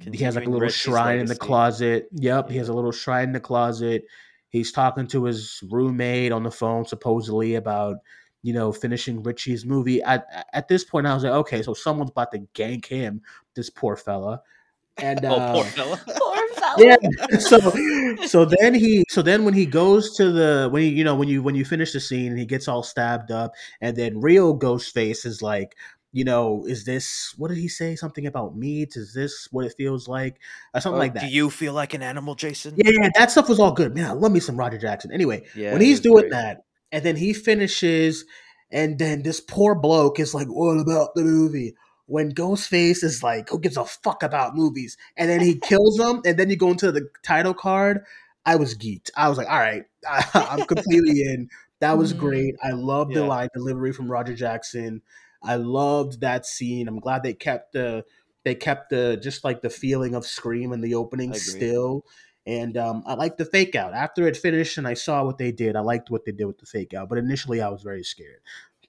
he 0.00 0.24
has 0.24 0.34
like 0.34 0.46
a 0.46 0.50
little 0.50 0.68
shrine 0.68 1.20
in 1.20 1.26
the 1.26 1.36
closet. 1.36 2.08
Yep, 2.12 2.50
he 2.50 2.56
has 2.56 2.68
a 2.68 2.72
little 2.72 2.92
shrine 2.92 3.28
in 3.28 3.32
the 3.32 3.40
closet. 3.40 4.04
He's 4.48 4.72
talking 4.72 5.06
to 5.08 5.24
his 5.24 5.62
roommate 5.70 6.32
on 6.32 6.42
the 6.42 6.50
phone, 6.50 6.84
supposedly 6.84 7.54
about 7.54 7.98
you 8.42 8.52
know 8.52 8.72
finishing 8.72 9.22
Richie's 9.22 9.64
movie. 9.64 10.02
At 10.02 10.26
at 10.52 10.68
this 10.68 10.84
point, 10.84 11.06
I 11.06 11.14
was 11.14 11.24
like, 11.24 11.32
okay, 11.32 11.62
so 11.62 11.74
someone's 11.74 12.10
about 12.10 12.32
to 12.32 12.40
gank 12.54 12.86
him, 12.86 13.22
this 13.54 13.70
poor 13.70 13.96
fella. 13.96 14.42
And 14.98 15.24
Oh, 15.24 15.34
uh, 15.34 15.52
poor 15.54 15.64
fella. 15.64 16.00
Poor 16.06 16.48
fella. 16.54 16.76
yeah. 16.78 17.38
So 17.38 17.58
so 18.26 18.44
then 18.44 18.74
he 18.74 19.04
so 19.08 19.22
then 19.22 19.44
when 19.44 19.54
he 19.54 19.64
goes 19.66 20.14
to 20.16 20.30
the 20.32 20.68
when 20.70 20.82
you 20.82 20.90
you 20.90 21.04
know 21.04 21.14
when 21.14 21.28
you 21.28 21.42
when 21.42 21.54
you 21.54 21.64
finish 21.64 21.92
the 21.92 22.00
scene 22.00 22.28
and 22.30 22.38
he 22.38 22.44
gets 22.46 22.68
all 22.68 22.82
stabbed 22.82 23.30
up 23.30 23.52
and 23.80 23.96
then 23.96 24.20
real 24.20 24.58
Ghostface 24.58 25.24
is 25.24 25.40
like 25.42 25.76
you 26.12 26.24
know 26.24 26.64
is 26.66 26.84
this 26.84 27.34
what 27.38 27.48
did 27.48 27.56
he 27.56 27.68
say 27.68 27.96
something 27.96 28.26
about 28.26 28.54
meat 28.56 28.96
is 28.96 29.14
this 29.14 29.48
what 29.50 29.64
it 29.64 29.74
feels 29.78 30.08
like 30.08 30.38
or 30.74 30.80
something 30.82 30.96
Oh, 30.96 31.00
like 31.00 31.14
that 31.14 31.22
Do 31.22 31.28
you 31.28 31.48
feel 31.48 31.72
like 31.72 31.94
an 31.94 32.02
animal, 32.02 32.34
Jason? 32.34 32.74
yeah, 32.76 32.90
yeah, 33.02 33.08
that 33.16 33.30
stuff 33.30 33.48
was 33.48 33.58
all 33.58 33.72
good. 33.72 33.94
Man, 33.94 34.04
I 34.04 34.12
love 34.12 34.30
me 34.32 34.40
some 34.40 34.56
Roger 34.56 34.76
Jackson. 34.78 35.10
Anyway, 35.12 35.44
Yeah, 35.56 35.72
when 35.72 35.80
he's 35.80 36.00
doing 36.00 36.28
great. 36.28 36.32
that, 36.32 36.64
and 36.92 37.04
then 37.04 37.16
he 37.16 37.32
finishes, 37.32 38.24
and 38.70 38.98
then 38.98 39.22
this 39.22 39.40
poor 39.40 39.74
bloke 39.74 40.20
is 40.20 40.34
like, 40.34 40.48
"What 40.48 40.78
about 40.78 41.14
the 41.14 41.24
movie?" 41.24 41.74
When 42.06 42.32
Ghostface 42.32 43.02
is 43.04 43.22
like, 43.22 43.48
"Who 43.50 43.58
gives 43.60 43.76
a 43.76 43.84
fuck 43.84 44.22
about 44.22 44.56
movies?" 44.56 44.96
and 45.16 45.30
then 45.30 45.40
he 45.40 45.58
kills 45.60 45.98
him, 45.98 46.22
and 46.24 46.38
then 46.38 46.50
you 46.50 46.56
go 46.56 46.70
into 46.70 46.92
the 46.92 47.08
title 47.22 47.54
card. 47.54 48.04
I 48.44 48.56
was 48.56 48.74
geeked. 48.76 49.10
I 49.16 49.28
was 49.28 49.38
like, 49.38 49.48
"All 49.48 49.58
right, 49.58 49.84
I'm 50.34 50.64
completely 50.64 51.22
in." 51.22 51.48
That 51.80 51.98
was 51.98 52.12
Mhm. 52.12 52.18
great. 52.18 52.54
I 52.62 52.70
loved 52.72 53.14
the 53.14 53.20
Yeah. 53.20 53.28
line 53.28 53.48
delivery 53.54 53.92
from 53.92 54.10
Roger 54.10 54.34
Jackson. 54.34 55.02
I 55.42 55.56
loved 55.56 56.20
that 56.20 56.46
scene. 56.46 56.86
I'm 56.88 57.00
glad 57.00 57.22
they 57.22 57.34
kept 57.34 57.72
the 57.72 58.04
they 58.44 58.54
kept 58.54 58.90
the 58.90 59.16
just 59.22 59.44
like 59.44 59.62
the 59.62 59.70
feeling 59.70 60.14
of 60.14 60.26
Scream 60.26 60.72
in 60.72 60.80
the 60.80 60.94
opening 60.94 61.32
still. 61.34 62.04
And 62.46 62.76
um, 62.76 63.04
I 63.06 63.14
liked 63.14 63.38
the 63.38 63.44
fake 63.44 63.76
out. 63.76 63.94
After 63.94 64.26
it 64.26 64.36
finished 64.36 64.78
and 64.78 64.86
I 64.86 64.94
saw 64.94 65.24
what 65.24 65.38
they 65.38 65.52
did, 65.52 65.76
I 65.76 65.80
liked 65.80 66.10
what 66.10 66.24
they 66.24 66.32
did 66.32 66.46
with 66.46 66.58
the 66.58 66.66
fake 66.66 66.92
out. 66.92 67.08
But 67.08 67.18
initially, 67.18 67.60
I 67.60 67.68
was 67.68 67.82
very 67.82 68.02
scared. 68.02 68.40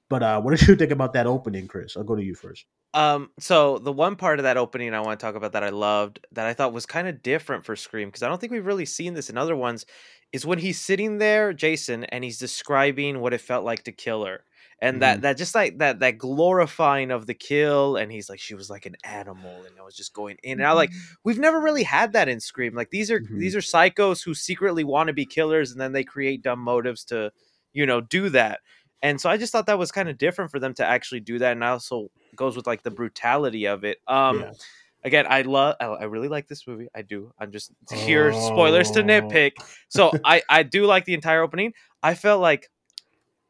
But 0.10 0.24
uh, 0.24 0.42
what 0.42 0.58
did 0.58 0.68
you 0.68 0.76
think 0.76 0.92
about 0.92 1.13
that 1.13 1.28
opening, 1.28 1.68
Chris? 1.68 1.96
I'll 1.96 2.04
go 2.04 2.16
to 2.16 2.24
you 2.24 2.36
first. 2.36 2.66
Um, 2.96 3.32
so 3.39 3.80
the 3.80 3.92
one 3.92 4.16
part 4.16 4.39
of 4.39 4.44
that 4.44 4.58
opening 4.58 4.94
I 4.94 5.00
want 5.00 5.20
to 5.20 5.26
talk 5.26 5.36
about 5.36 5.54
that 5.54 5.63
I 5.63 5.70
loved, 5.70 6.26
that 6.34 6.46
I 6.46 6.54
thought 6.54 6.74
was 6.74 6.86
kind 6.86 7.08
of 7.08 7.24
different 7.24 7.66
for 7.66 7.76
Scream, 7.76 8.10
because 8.10 8.22
I 8.22 8.28
don't 8.28 8.39
think 8.39 8.52
we've 8.52 8.66
really 8.66 8.86
seen 8.86 9.16
this 9.16 9.32
in 9.32 9.38
other 9.38 9.56
ones, 9.56 9.86
is 10.32 10.46
when 10.46 10.60
he's 10.60 10.80
sitting 10.80 11.18
there, 11.18 11.54
Jason, 11.54 12.04
and 12.06 12.24
he's 12.24 12.38
describing 12.38 13.20
what 13.20 13.34
it 13.34 13.42
felt 13.42 13.66
like 13.66 13.84
to 13.84 13.92
kill 13.92 14.26
her. 14.26 14.44
And 14.84 15.02
that 15.02 15.19
Mhm. 15.19 15.22
that 15.22 15.38
just 15.38 15.56
like 15.56 15.80
that 15.80 16.00
that 16.02 16.17
glorifying 16.19 17.10
of 17.12 17.26
the 17.26 17.34
kill, 17.34 17.96
and 17.96 18.12
he's 18.12 18.30
like, 18.30 18.39
she 18.39 18.54
was 18.56 18.69
like 18.69 18.86
an 18.86 18.98
animal, 19.04 19.65
and 19.65 19.80
I 19.80 19.84
was 19.84 19.96
just 19.96 20.13
going 20.13 20.38
in 20.43 20.60
and 20.60 20.62
out. 20.67 20.76
Like 20.76 20.91
we've 21.24 21.39
never 21.39 21.60
really 21.62 21.84
had 21.84 22.13
that 22.13 22.28
in 22.30 22.39
Scream. 22.39 22.76
Like 22.76 22.89
these 22.91 23.10
are 23.12 23.22
Mhm. 23.22 23.39
these 23.39 23.56
are 23.56 23.60
psychos 23.62 24.24
who 24.24 24.34
secretly 24.36 24.84
want 24.84 25.08
to 25.08 25.13
be 25.13 25.26
killers, 25.26 25.72
and 25.72 25.80
then 25.82 25.93
they 25.93 26.04
create 26.04 26.41
dumb 26.43 26.60
motives 26.60 27.06
to, 27.06 27.32
you 27.74 27.86
know, 27.86 28.02
do 28.02 28.30
that. 28.30 28.60
And 29.02 29.19
so 29.22 29.30
I 29.30 29.38
just 29.38 29.52
thought 29.52 29.65
that 29.67 29.80
was 29.80 29.91
kind 29.91 30.10
of 30.10 30.17
different 30.17 30.52
for 30.52 30.60
them 30.60 30.74
to 30.76 30.86
actually 30.86 31.22
do 31.22 31.39
that, 31.39 31.54
and 31.54 31.63
also 31.63 32.10
goes 32.36 32.56
with 32.58 32.67
like 32.67 32.84
the 32.84 32.91
brutality 32.91 33.65
of 33.67 33.84
it. 33.86 34.00
Um, 34.08 34.39
Yeah. 34.39 34.52
again, 35.04 35.26
I 35.30 35.41
love, 35.43 35.76
I, 35.80 35.86
I 35.86 36.04
really 36.06 36.28
like 36.30 36.48
this 36.48 36.67
movie. 36.67 36.88
I 36.96 37.02
do. 37.02 37.32
I'm 37.39 37.52
just 37.52 37.72
here 37.91 38.32
spoilers 38.34 38.91
to 38.91 39.02
Oh. 39.02 39.04
nitpick. 39.04 39.54
So 39.89 40.13
I 40.24 40.41
I 40.50 40.63
do 40.63 40.86
like 40.86 41.06
the 41.06 41.13
entire 41.13 41.41
opening. 41.41 41.74
I 42.02 42.15
felt 42.15 42.41
like 42.41 42.69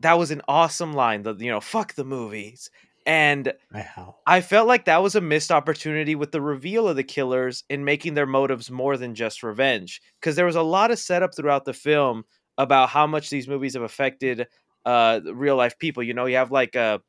that 0.04 0.20
was 0.20 0.32
an 0.32 0.42
awesome 0.48 0.94
line. 0.94 1.24
The 1.24 1.36
you 1.36 1.50
know 1.50 1.60
fuck 1.60 1.96
the 1.96 2.06
movies, 2.06 2.70
and 3.06 3.52
I? 3.74 3.88
I 4.26 4.42
felt 4.42 4.68
like 4.68 4.86
that 4.86 5.02
was 5.02 5.16
a 5.16 5.22
missed 5.22 5.52
opportunity 5.52 6.16
with 6.16 6.32
the 6.32 6.42
reveal 6.42 6.88
of 6.88 6.96
the 6.96 7.04
killers 7.04 7.64
in 7.70 7.84
making 7.84 8.14
their 8.14 8.26
motives 8.26 8.70
more 8.70 8.98
than 8.98 9.16
just 9.16 9.44
revenge. 9.44 10.02
Because 10.20 10.36
there 10.36 10.46
was 10.46 10.56
a 10.56 10.62
lot 10.62 10.92
of 10.92 11.00
setup 11.00 11.36
throughout 11.36 11.66
the 11.66 11.74
film 11.74 12.24
about 12.58 12.90
how 12.90 13.08
much 13.08 13.30
these 13.30 13.48
movies 13.48 13.74
have 13.74 13.84
affected 13.84 14.48
uh 14.86 15.20
real 15.34 15.56
life 15.56 15.80
people. 15.80 16.04
You 16.04 16.14
know, 16.14 16.26
you 16.26 16.36
have 16.36 16.52
like 16.52 16.76
uh 16.76 17.00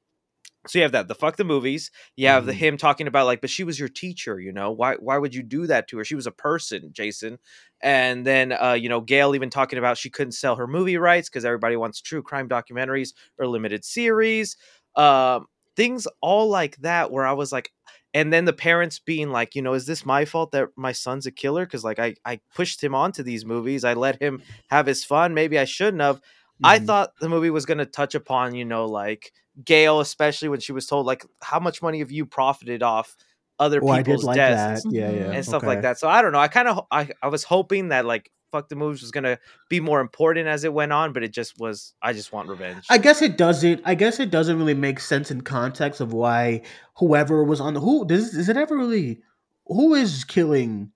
so 0.66 0.78
you 0.78 0.82
have 0.82 0.92
that 0.92 1.08
the 1.08 1.14
fuck 1.14 1.36
the 1.36 1.44
movies. 1.44 1.90
You 2.16 2.28
have 2.28 2.46
the 2.46 2.52
Mhm. 2.52 2.56
him 2.56 2.76
talking 2.78 3.06
about 3.06 3.26
like, 3.26 3.40
but 3.40 3.50
she 3.50 3.64
was 3.64 3.78
your 3.78 3.88
teacher. 3.88 4.40
You 4.40 4.52
know 4.52 4.70
why? 4.72 4.94
Why 4.96 5.18
would 5.18 5.34
you 5.34 5.42
do 5.42 5.66
that 5.66 5.88
to 5.88 5.98
her? 5.98 6.04
She 6.04 6.14
was 6.14 6.26
a 6.26 6.30
person, 6.32 6.90
Jason. 6.92 7.38
And 7.82 8.26
then 8.26 8.52
uh, 8.52 8.72
you 8.72 8.88
know 8.88 9.00
Gail 9.00 9.34
even 9.34 9.50
talking 9.50 9.78
about 9.78 9.98
she 9.98 10.10
couldn't 10.10 10.32
sell 10.32 10.56
her 10.56 10.66
movie 10.66 10.96
rights 10.96 11.28
because 11.28 11.44
everybody 11.44 11.76
wants 11.76 12.00
true 12.00 12.22
crime 12.22 12.48
documentaries 12.48 13.12
or 13.38 13.46
limited 13.46 13.84
series. 13.84 14.56
Um, 14.96 15.46
things 15.76 16.06
all 16.22 16.48
like 16.48 16.76
that 16.78 17.10
where 17.10 17.26
I 17.26 17.32
was 17.32 17.52
like, 17.52 17.70
and 18.14 18.32
then 18.32 18.44
the 18.44 18.52
parents 18.52 18.98
being 19.00 19.30
like, 19.30 19.54
you 19.54 19.62
know, 19.62 19.74
is 19.74 19.86
this 19.86 20.06
my 20.06 20.24
fault 20.24 20.52
that 20.52 20.68
my 20.76 20.92
son's 20.92 21.26
a 21.26 21.32
killer? 21.32 21.66
Because 21.66 21.84
like 21.84 21.98
I 21.98 22.14
I 22.24 22.40
pushed 22.54 22.82
him 22.82 22.94
onto 22.94 23.22
these 23.22 23.44
movies. 23.44 23.84
I 23.84 23.94
let 23.94 24.20
him 24.22 24.42
have 24.70 24.86
his 24.86 25.04
fun. 25.04 25.34
Maybe 25.34 25.58
I 25.58 25.64
shouldn't 25.64 26.02
have. 26.02 26.20
I 26.62 26.78
Mhm. 26.78 26.86
thought 26.86 27.10
the 27.20 27.28
movie 27.28 27.50
was 27.50 27.66
going 27.66 27.78
to 27.78 27.86
touch 27.86 28.14
upon, 28.14 28.54
you 28.54 28.64
know, 28.64 28.86
like 28.86 29.32
Gail, 29.62 30.00
especially 30.00 30.48
when 30.48 30.60
she 30.60 30.72
was 30.72 30.86
told, 30.86 31.06
like, 31.06 31.24
how 31.42 31.60
much 31.60 31.82
money 31.82 31.98
have 31.98 32.10
you 32.10 32.24
profited 32.24 32.82
off 32.82 33.16
other 33.58 33.80
Oh, 33.82 33.96
people's 33.96 34.24
like 34.24 34.36
deaths 34.36 34.82
that. 34.82 34.92
Yeah, 34.92 35.10
yeah. 35.10 35.22
Mm-hmm. 35.22 35.32
and 35.32 35.44
stuff 35.44 35.58
okay. 35.58 35.66
like 35.66 35.82
that. 35.82 35.98
So 35.98 36.08
I 36.08 36.22
don't 36.22 36.32
know. 36.32 36.40
I 36.40 36.48
kind 36.48 36.68
of, 36.68 36.86
I, 36.90 37.08
I 37.22 37.28
was 37.28 37.44
hoping 37.44 37.88
that 37.88 38.04
like, 38.04 38.30
fuck 38.50 38.68
the 38.68 38.76
moves 38.76 39.00
was 39.00 39.10
going 39.10 39.24
to 39.24 39.36
be 39.68 39.80
more 39.80 40.00
important 40.00 40.46
as 40.46 40.62
it 40.62 40.72
went 40.72 40.92
on, 40.92 41.12
but 41.12 41.24
it 41.24 41.32
just 41.32 41.58
was, 41.58 41.92
I 42.02 42.12
just 42.12 42.32
want 42.32 42.48
revenge. 42.48 42.84
I 42.88 42.98
guess 42.98 43.20
it 43.20 43.36
doesn't. 43.36 43.80
I 43.84 43.96
guess 43.96 44.20
it 44.20 44.30
doesn't 44.30 44.56
really 44.58 44.74
make 44.74 45.00
sense 45.00 45.32
in 45.32 45.40
context 45.40 46.00
of 46.00 46.12
why 46.12 46.62
whoever 46.96 47.42
was 47.42 47.60
on 47.60 47.74
the 47.74 47.80
who 47.80 48.06
does 48.06 48.34
is 48.34 48.48
it 48.48 48.56
ever 48.56 48.76
really 48.76 49.20
who 49.66 49.94
is 49.94 50.22
killing 50.22 50.92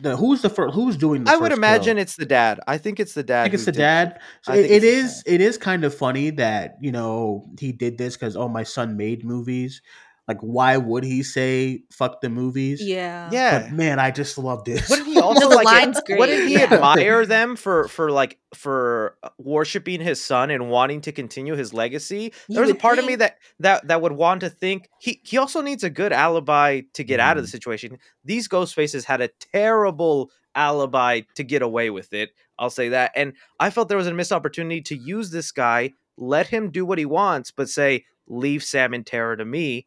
the 0.00 0.16
who's 0.16 0.42
the 0.42 0.50
first 0.50 0.74
who's 0.74 0.96
doing 0.96 1.24
the 1.24 1.30
I 1.30 1.36
would 1.36 1.52
imagine 1.52 1.96
kill? 1.96 2.02
it's 2.02 2.16
the 2.16 2.26
dad. 2.26 2.60
I 2.66 2.78
think 2.78 3.00
it's 3.00 3.14
the 3.14 3.22
dad. 3.22 3.40
I 3.40 3.44
think 3.44 3.54
it's 3.54 3.64
the 3.64 3.72
dad. 3.72 4.20
So 4.42 4.52
it, 4.52 4.68
the 4.68 4.86
is 4.86 5.22
it 5.26 5.40
is 5.40 5.58
kind 5.58 5.84
of 5.84 5.94
funny 5.94 6.30
that 6.30 6.76
you 6.80 6.92
know 6.92 7.46
he 7.58 7.72
did 7.72 7.98
this 7.98 8.16
because 8.16 8.36
oh 8.36 8.48
my 8.48 8.62
son 8.62 8.96
made 8.96 9.24
movies. 9.24 9.82
Like 10.28 10.38
why 10.40 10.76
would 10.76 11.04
he 11.04 11.22
say 11.22 11.82
fuck 11.92 12.20
the 12.20 12.28
movies? 12.28 12.82
Yeah. 12.82 13.28
Yeah. 13.32 13.60
But 13.60 13.72
man, 13.72 13.98
I 14.00 14.10
just 14.10 14.36
love 14.38 14.64
this. 14.64 14.90
What 14.90 14.96
did 14.96 15.06
he 15.06 15.20
also 15.20 15.48
the 15.48 15.54
like? 15.54 15.64
line's 15.64 16.00
What 16.08 16.26
did 16.26 16.48
he 16.48 16.60
admire 16.60 17.24
them 17.26 17.54
for? 17.54 17.86
For 17.88 18.10
like 18.10 18.38
for 18.54 19.16
worshiping 19.38 20.00
his 20.00 20.20
son 20.22 20.50
and 20.50 20.68
wanting 20.68 21.02
to 21.02 21.12
continue 21.12 21.54
his 21.54 21.72
legacy. 21.72 22.32
You 22.48 22.54
There 22.54 22.60
was 22.62 22.70
a 22.70 22.74
would 22.74 22.80
part 22.80 22.98
of 22.98 23.04
me 23.04 23.14
that 23.16 23.36
that 23.60 23.86
that 23.86 24.02
would 24.02 24.12
want 24.12 24.40
to 24.40 24.50
think 24.50 24.88
he 24.98 25.20
he 25.24 25.38
also 25.38 25.60
needs 25.60 25.84
a 25.84 25.90
good 25.90 26.12
alibi 26.12 26.82
to 26.94 27.04
get 27.04 27.20
out 27.20 27.36
of 27.36 27.36
Mm-hmm. 27.36 27.42
the 27.44 27.48
situation. 27.48 27.98
These 28.24 28.48
ghost 28.48 28.74
faces 28.74 29.04
had 29.04 29.20
a 29.20 29.28
terrible 29.52 30.30
alibi 30.54 31.20
to 31.36 31.44
get 31.44 31.62
away 31.62 31.90
with 31.90 32.12
it. 32.12 32.30
I'll 32.58 32.70
say 32.70 32.88
that, 32.88 33.12
and 33.14 33.34
I 33.60 33.70
felt 33.70 33.88
there 33.88 33.98
was 33.98 34.06
a 34.06 34.14
missed 34.14 34.32
opportunity 34.32 34.80
to 34.82 34.96
use 34.96 35.30
this 35.30 35.52
guy, 35.52 35.92
let 36.16 36.46
him 36.48 36.70
do 36.70 36.86
what 36.86 36.98
he 36.98 37.04
wants, 37.04 37.50
but 37.50 37.68
say 37.68 38.06
leave 38.26 38.64
Sam 38.64 38.94
and 38.94 39.06
Tara 39.06 39.36
to 39.36 39.44
me, 39.44 39.86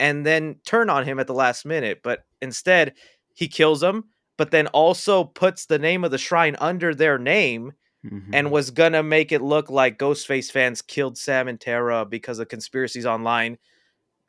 and 0.00 0.24
then 0.24 0.56
turn 0.64 0.90
on 0.90 1.04
him 1.04 1.18
at 1.18 1.26
the 1.26 1.34
last 1.34 1.64
minute. 1.66 2.00
But 2.02 2.24
instead, 2.42 2.94
he 3.34 3.48
kills 3.48 3.82
him, 3.82 4.04
but 4.36 4.50
then 4.50 4.66
also 4.68 5.24
puts 5.24 5.66
the 5.66 5.78
name 5.78 6.04
of 6.04 6.10
the 6.10 6.18
shrine 6.18 6.56
under 6.60 6.94
their 6.94 7.18
name 7.18 7.72
Mhm. 8.06 8.30
and 8.32 8.50
was 8.52 8.70
gonna 8.70 9.02
make 9.02 9.32
it 9.32 9.42
look 9.42 9.70
like 9.70 9.98
Ghostface 9.98 10.52
fans 10.52 10.82
killed 10.82 11.18
Sam 11.18 11.48
and 11.48 11.60
Tara 11.60 12.04
because 12.04 12.38
of 12.38 12.48
conspiracies 12.48 13.04
online. 13.06 13.58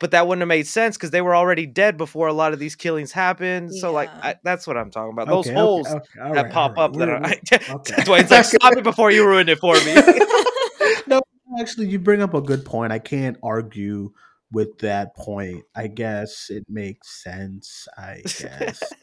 But 0.00 0.10
that 0.12 0.26
wouldn't 0.26 0.40
have 0.40 0.48
made 0.48 0.66
sense 0.66 0.96
because 0.96 1.10
they 1.10 1.20
were 1.20 1.36
already 1.36 1.66
dead 1.66 1.96
before 1.98 2.26
a 2.26 2.32
lot 2.32 2.52
of 2.54 2.58
these 2.58 2.74
killings 2.74 3.12
happened. 3.12 3.72
So, 3.74 3.92
like, 3.92 4.08
I, 4.22 4.34
that's 4.42 4.66
what 4.66 4.76
I'm 4.78 4.90
talking 4.90 5.12
about. 5.12 5.28
Those 5.28 5.46
Okay, 5.46 5.50
okay, 5.50 5.60
holes 5.60 5.86
okay, 5.88 6.20
all 6.22 6.34
that 6.34 6.44
right, 6.46 6.52
pop 6.52 6.78
all 6.78 6.84
up 6.84 6.96
right. 6.96 6.98
that 6.98 7.08
are. 7.10 7.20
We're- 7.20 7.74
okay. 7.80 8.02
Dwayne's 8.02 8.30
like, 8.30 8.46
stop 8.46 8.76
it 8.78 8.82
before 8.82 9.10
you 9.12 9.26
ruin 9.26 9.48
it 9.50 9.58
for 9.58 9.74
me. 9.74 9.94
no, 11.06 11.20
actually, 11.60 11.88
you 11.88 11.98
bring 11.98 12.22
up 12.22 12.32
a 12.34 12.40
good 12.40 12.64
point. 12.64 12.92
I 12.92 12.98
can't 12.98 13.36
argue 13.42 14.12
with 14.52 14.78
that 14.78 15.14
point. 15.16 15.62
I 15.76 15.86
guess 15.86 16.50
it 16.50 16.64
makes 16.68 17.22
sense. 17.22 17.86
I 17.96 18.22
guess. 18.24 18.82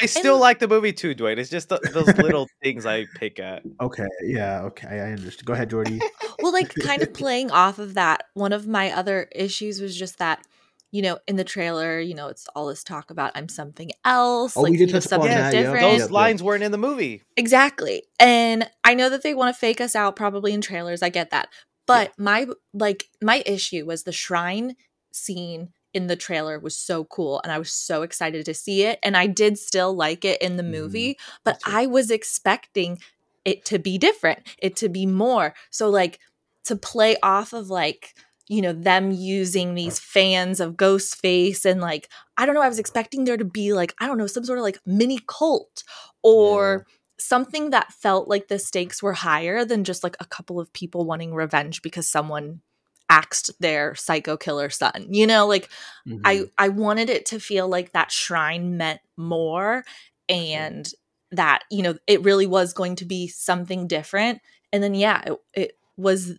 I 0.00 0.06
still 0.06 0.34
And- 0.34 0.40
like 0.40 0.58
the 0.58 0.68
movie 0.68 0.92
too, 0.92 1.14
Dwayne. 1.14 1.38
It's 1.38 1.50
just 1.50 1.68
the, 1.68 1.78
those 1.92 2.16
little 2.18 2.46
things 2.62 2.86
I 2.86 3.06
pick 3.16 3.38
at. 3.40 3.62
Okay. 3.80 4.06
Yeah. 4.24 4.62
Okay. 4.62 4.88
I 4.88 5.12
understand. 5.12 5.44
Go 5.46 5.52
ahead, 5.52 5.70
Jordy. 5.70 6.00
well, 6.42 6.52
like 6.52 6.74
kind 6.74 7.02
of 7.02 7.12
playing 7.12 7.50
off 7.50 7.78
of 7.78 7.94
that, 7.94 8.24
one 8.34 8.52
of 8.52 8.66
my 8.66 8.92
other 8.92 9.28
issues 9.34 9.80
was 9.80 9.96
just 9.96 10.18
that, 10.18 10.44
you 10.92 11.02
know, 11.02 11.18
in 11.26 11.36
the 11.36 11.44
trailer, 11.44 11.98
you 11.98 12.14
know, 12.14 12.28
it's 12.28 12.46
all 12.54 12.66
this 12.68 12.84
talk 12.84 13.10
about 13.10 13.32
I'm 13.34 13.48
something 13.48 13.90
else, 14.04 14.56
Oh, 14.56 14.62
we 14.62 14.70
like 14.70 14.78
did 14.78 14.88
you 14.88 14.94
know, 14.94 15.00
something 15.00 15.28
that, 15.28 15.52
yeah. 15.52 15.60
different. 15.62 15.80
Those 15.82 15.98
Yep, 15.98 16.08
yep. 16.08 16.10
lines 16.12 16.42
weren't 16.42 16.62
in 16.62 16.72
the 16.72 16.78
movie. 16.78 17.22
Exactly. 17.36 18.04
And 18.20 18.70
I 18.84 18.94
know 18.94 19.08
that 19.10 19.22
they 19.22 19.34
want 19.34 19.54
to 19.54 19.58
fake 19.58 19.80
us 19.80 19.96
out 19.96 20.14
probably 20.16 20.54
in 20.54 20.60
trailers. 20.60 21.02
I 21.02 21.08
get 21.08 21.30
that. 21.30 21.48
But 21.86 22.12
my 22.18 22.46
like 22.72 23.04
my 23.22 23.42
issue 23.46 23.86
was 23.86 24.02
the 24.02 24.12
shrine 24.12 24.76
scene 25.12 25.70
in 25.94 26.08
the 26.08 26.16
trailer 26.16 26.58
was 26.58 26.76
so 26.76 27.04
cool 27.04 27.40
and 27.42 27.50
I 27.50 27.58
was 27.58 27.72
so 27.72 28.02
excited 28.02 28.44
to 28.44 28.54
see 28.54 28.82
it 28.82 28.98
and 29.02 29.16
I 29.16 29.26
did 29.26 29.58
still 29.58 29.94
like 29.94 30.24
it 30.26 30.42
in 30.42 30.56
the 30.56 30.62
Mhm. 30.62 30.70
movie, 30.70 31.18
but 31.42 31.58
I 31.64 31.86
was 31.86 32.10
expecting 32.10 32.98
it 33.46 33.64
to 33.66 33.78
be 33.78 33.96
different, 33.96 34.40
it 34.58 34.76
to 34.76 34.88
be 34.90 35.06
more. 35.06 35.54
So 35.70 35.88
like 35.88 36.18
to 36.64 36.76
play 36.76 37.16
off 37.22 37.52
of 37.52 37.70
like 37.70 38.14
you 38.48 38.60
know 38.62 38.72
them 38.72 39.10
using 39.10 39.74
these 39.74 39.98
fans 39.98 40.60
of 40.60 40.74
Ghostface 40.74 41.64
and 41.64 41.80
like 41.80 42.08
I 42.36 42.46
don't 42.46 42.54
know 42.54 42.60
I 42.62 42.68
was 42.68 42.78
expecting 42.78 43.24
there 43.24 43.36
to 43.36 43.44
be 43.44 43.72
like 43.72 43.94
I 44.00 44.06
don't 44.06 44.18
know 44.18 44.26
some 44.26 44.44
sort 44.44 44.58
of 44.58 44.62
like 44.64 44.78
mini 44.86 45.20
cult 45.26 45.82
or 46.22 46.86
something 47.18 47.70
that 47.70 47.92
felt 47.92 48.28
like 48.28 48.48
the 48.48 48.58
stakes 48.58 49.02
were 49.02 49.14
higher 49.14 49.64
than 49.64 49.84
just 49.84 50.04
like 50.04 50.16
a 50.20 50.26
couple 50.26 50.60
of 50.60 50.72
people 50.72 51.04
wanting 51.04 51.34
revenge 51.34 51.82
because 51.82 52.06
someone 52.06 52.60
axed 53.08 53.52
their 53.60 53.94
psycho 53.94 54.36
killer 54.36 54.68
son. 54.68 55.06
You 55.10 55.26
know, 55.26 55.46
like 55.46 55.68
Mhm. 56.06 56.20
I 56.24 56.44
I 56.58 56.68
wanted 56.68 57.08
it 57.08 57.26
to 57.26 57.40
feel 57.40 57.68
like 57.68 57.92
that 57.92 58.10
shrine 58.10 58.76
meant 58.76 59.00
more 59.16 59.84
and 60.28 60.90
that, 61.30 61.64
you 61.70 61.82
know, 61.82 61.96
it 62.06 62.22
really 62.22 62.46
was 62.46 62.72
going 62.72 62.96
to 62.96 63.04
be 63.04 63.28
something 63.28 63.86
different. 63.86 64.40
And 64.72 64.82
then 64.82 64.94
yeah, 64.94 65.22
it, 65.26 65.40
it 65.54 65.78
was 65.96 66.34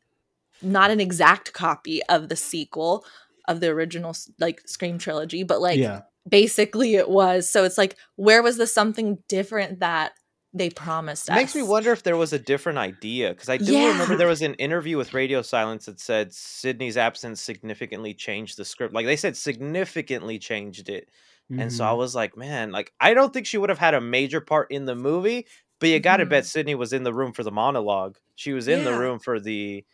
not 0.61 0.91
an 0.91 0.99
exact 0.99 1.53
copy 1.53 2.03
of 2.03 2.29
the 2.29 2.35
sequel 2.35 3.05
of 3.47 3.59
the 3.61 3.69
original 3.69 4.15
like 4.39 4.61
Scream 4.67 4.97
trilogy, 4.97 5.43
but 5.43 5.61
like 5.61 5.79
yeah. 5.79 6.01
basically 6.27 6.95
it 6.95 7.09
was. 7.09 7.49
So 7.49 7.63
it's 7.63 7.77
like 7.77 7.95
where 8.15 8.43
was 8.43 8.57
the 8.57 8.67
something 8.67 9.19
different 9.27 9.79
that 9.79 10.13
they 10.53 10.69
promised 10.69 11.29
It 11.29 11.33
makes 11.33 11.55
me 11.55 11.61
wonder 11.63 11.91
if 11.91 12.03
there 12.03 12.17
was 12.17 12.33
a 12.33 12.39
different 12.39 12.77
idea 12.77 13.29
because 13.33 13.49
I 13.49 13.57
do 13.57 13.73
Yeah. 13.73 13.87
remember 13.87 14.15
there 14.15 14.27
was 14.27 14.41
an 14.41 14.53
interview 14.55 14.97
with 14.97 15.13
Radio 15.13 15.41
Silence 15.41 15.85
that 15.85 15.99
said 15.99 16.33
Sidney's 16.33 16.97
absence 16.97 17.41
significantly 17.41 18.13
changed 18.13 18.57
the 18.57 18.65
script. 18.65 18.93
Like 18.93 19.05
they 19.05 19.15
said, 19.17 19.35
significantly 19.37 20.39
changed 20.39 20.89
it, 20.89 21.09
and 21.57 21.71
so 21.71 21.83
I 21.85 21.91
Mhm. 21.91 21.97
was 21.97 22.15
like, 22.15 22.37
man, 22.37 22.71
like 22.71 22.93
I 22.99 23.13
don't 23.13 23.33
think 23.33 23.45
she 23.45 23.57
would 23.57 23.69
have 23.69 23.79
had 23.79 23.93
a 23.93 24.01
major 24.01 24.41
part 24.41 24.71
in 24.71 24.85
the 24.85 24.95
movie, 24.95 25.47
but 25.79 25.89
you 25.89 25.99
got 25.99 26.17
to 26.17 26.25
Mhm. 26.25 26.29
bet 26.29 26.45
Sydney 26.45 26.75
was 26.75 26.93
in 26.93 27.03
the 27.03 27.13
room 27.13 27.33
for 27.33 27.43
the 27.43 27.51
monologue. 27.51 28.17
She 28.35 28.53
was 28.53 28.67
in 28.67 28.83
the 28.83 28.93
room 28.95 29.19
for 29.19 29.39
the 29.39 29.85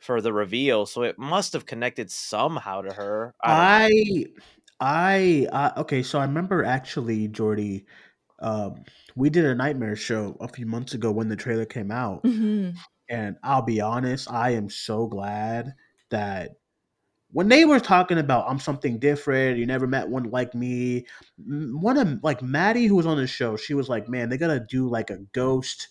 for 0.00 0.20
the 0.20 0.32
reveal, 0.32 0.86
so 0.86 1.02
it 1.02 1.18
must 1.18 1.52
have 1.52 1.66
connected 1.66 2.10
somehow 2.10 2.82
to 2.82 2.92
her. 2.94 3.34
I. 3.42 3.66
I, 4.00 4.26
I, 4.80 5.46
uh, 5.52 5.80
okay. 5.82 6.02
So 6.02 6.18
I 6.18 6.24
remember 6.24 6.64
actually, 6.64 7.28
Jordy, 7.28 7.86
um, 8.40 8.84
we 9.16 9.30
did 9.30 9.44
a 9.44 9.54
nightmare 9.54 9.96
show 9.96 10.36
a 10.40 10.48
few 10.48 10.66
months 10.66 10.94
ago 10.94 11.12
when 11.12 11.28
the 11.28 11.36
trailer 11.36 11.66
came 11.66 11.90
out, 11.90 12.24
Mhm. 12.24 12.80
and 13.08 13.36
I'll 13.42 13.62
be 13.62 13.80
honest, 13.80 14.30
I 14.30 14.50
am 14.52 14.70
so 14.70 15.06
glad 15.06 15.74
that 16.10 16.52
when 17.32 17.48
they 17.48 17.64
were 17.64 17.80
talking 17.80 18.18
about 18.18 18.50
I'm 18.50 18.58
something 18.58 18.98
different, 18.98 19.58
you 19.58 19.66
never 19.66 19.86
met 19.86 20.08
one 20.08 20.24
like 20.24 20.54
me. 20.54 21.06
One 21.38 21.96
of 21.98 22.22
like 22.24 22.42
Maddie, 22.42 22.86
who 22.86 22.96
was 22.96 23.06
on 23.06 23.18
the 23.18 23.26
show, 23.26 23.56
she 23.56 23.74
was 23.74 23.88
like, 23.88 24.08
"Man, 24.08 24.28
they 24.28 24.38
gotta 24.38 24.60
do 24.68 24.88
like 24.88 25.10
a 25.10 25.18
ghost." 25.32 25.88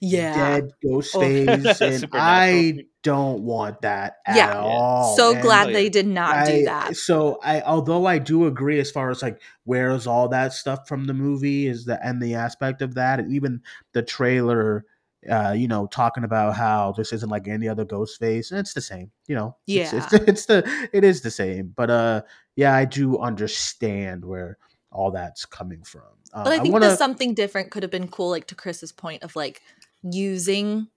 Yeah. 0.00 0.34
dead 0.60 0.70
ghost 0.82 1.14
Oh. 1.14 1.20
phase 1.20 1.80
and 1.80 2.08
I 2.12 2.84
don't 3.02 3.42
want 3.42 3.82
that 3.82 4.16
at 4.26 4.36
Yeah. 4.36 4.58
all. 4.58 5.16
So 5.16 5.32
And 5.32 5.42
glad 5.42 5.68
Oh, 5.68 5.72
they 5.72 5.88
did 5.88 6.06
not 6.06 6.46
do 6.46 6.64
that. 6.64 6.96
So 6.96 7.38
I 7.42 7.60
although 7.62 8.06
I 8.06 8.18
do 8.18 8.46
agree 8.46 8.80
as 8.80 8.90
far 8.90 9.10
as 9.10 9.22
like 9.22 9.40
where's 9.64 10.06
all 10.06 10.28
that 10.28 10.52
stuff 10.52 10.88
from 10.88 11.06
the 11.06 11.14
movie 11.14 11.66
is 11.66 11.84
the 11.84 12.04
and 12.04 12.22
the 12.22 12.34
aspect 12.34 12.82
of 12.82 12.94
that 12.94 13.20
and 13.20 13.32
even 13.32 13.62
the 13.92 14.02
trailer 14.02 14.84
uh 15.28 15.52
you 15.56 15.66
know 15.66 15.86
talking 15.88 16.22
about 16.22 16.54
how 16.54 16.92
this 16.92 17.12
isn't 17.12 17.28
like 17.28 17.48
any 17.48 17.68
other 17.68 17.84
ghost 17.84 18.20
face 18.20 18.52
and 18.52 18.60
it's 18.60 18.72
the 18.72 18.80
same 18.80 19.10
you 19.26 19.34
know 19.34 19.56
it's, 19.66 19.92
it's, 19.92 20.12
Yeah. 20.12 20.18
it's 20.28 20.46
the 20.46 20.88
it 20.92 21.02
is 21.02 21.22
the 21.22 21.30
same 21.30 21.72
but 21.74 21.90
uh 21.90 22.22
yeah 22.54 22.72
I 22.74 22.84
do 22.84 23.18
understand 23.18 24.24
where 24.24 24.58
all 24.90 25.10
that's 25.10 25.44
coming 25.44 25.82
from 25.82 26.02
uh, 26.32 26.44
But 26.44 26.52
I 26.52 26.58
think 26.60 26.72
wanna, 26.72 26.96
something 26.96 27.34
different 27.34 27.70
could 27.70 27.82
have 27.82 27.92
been 27.92 28.08
cool, 28.08 28.30
like 28.30 28.46
to 28.48 28.54
Chris's 28.54 28.92
point 28.92 29.22
of 29.22 29.36
like 29.36 29.62
using 30.02 30.88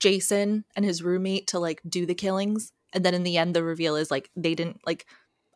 Jason 0.00 0.64
and 0.76 0.84
his 0.84 1.02
roommate 1.02 1.46
to 1.48 1.58
like 1.58 1.80
do 1.88 2.06
the 2.06 2.14
killings. 2.14 2.72
And 2.92 3.04
then 3.04 3.14
in 3.14 3.22
the 3.22 3.36
end, 3.36 3.54
the 3.54 3.62
reveal 3.62 3.96
is 3.96 4.10
like 4.10 4.30
they 4.36 4.54
didn't 4.54 4.80
like, 4.86 5.06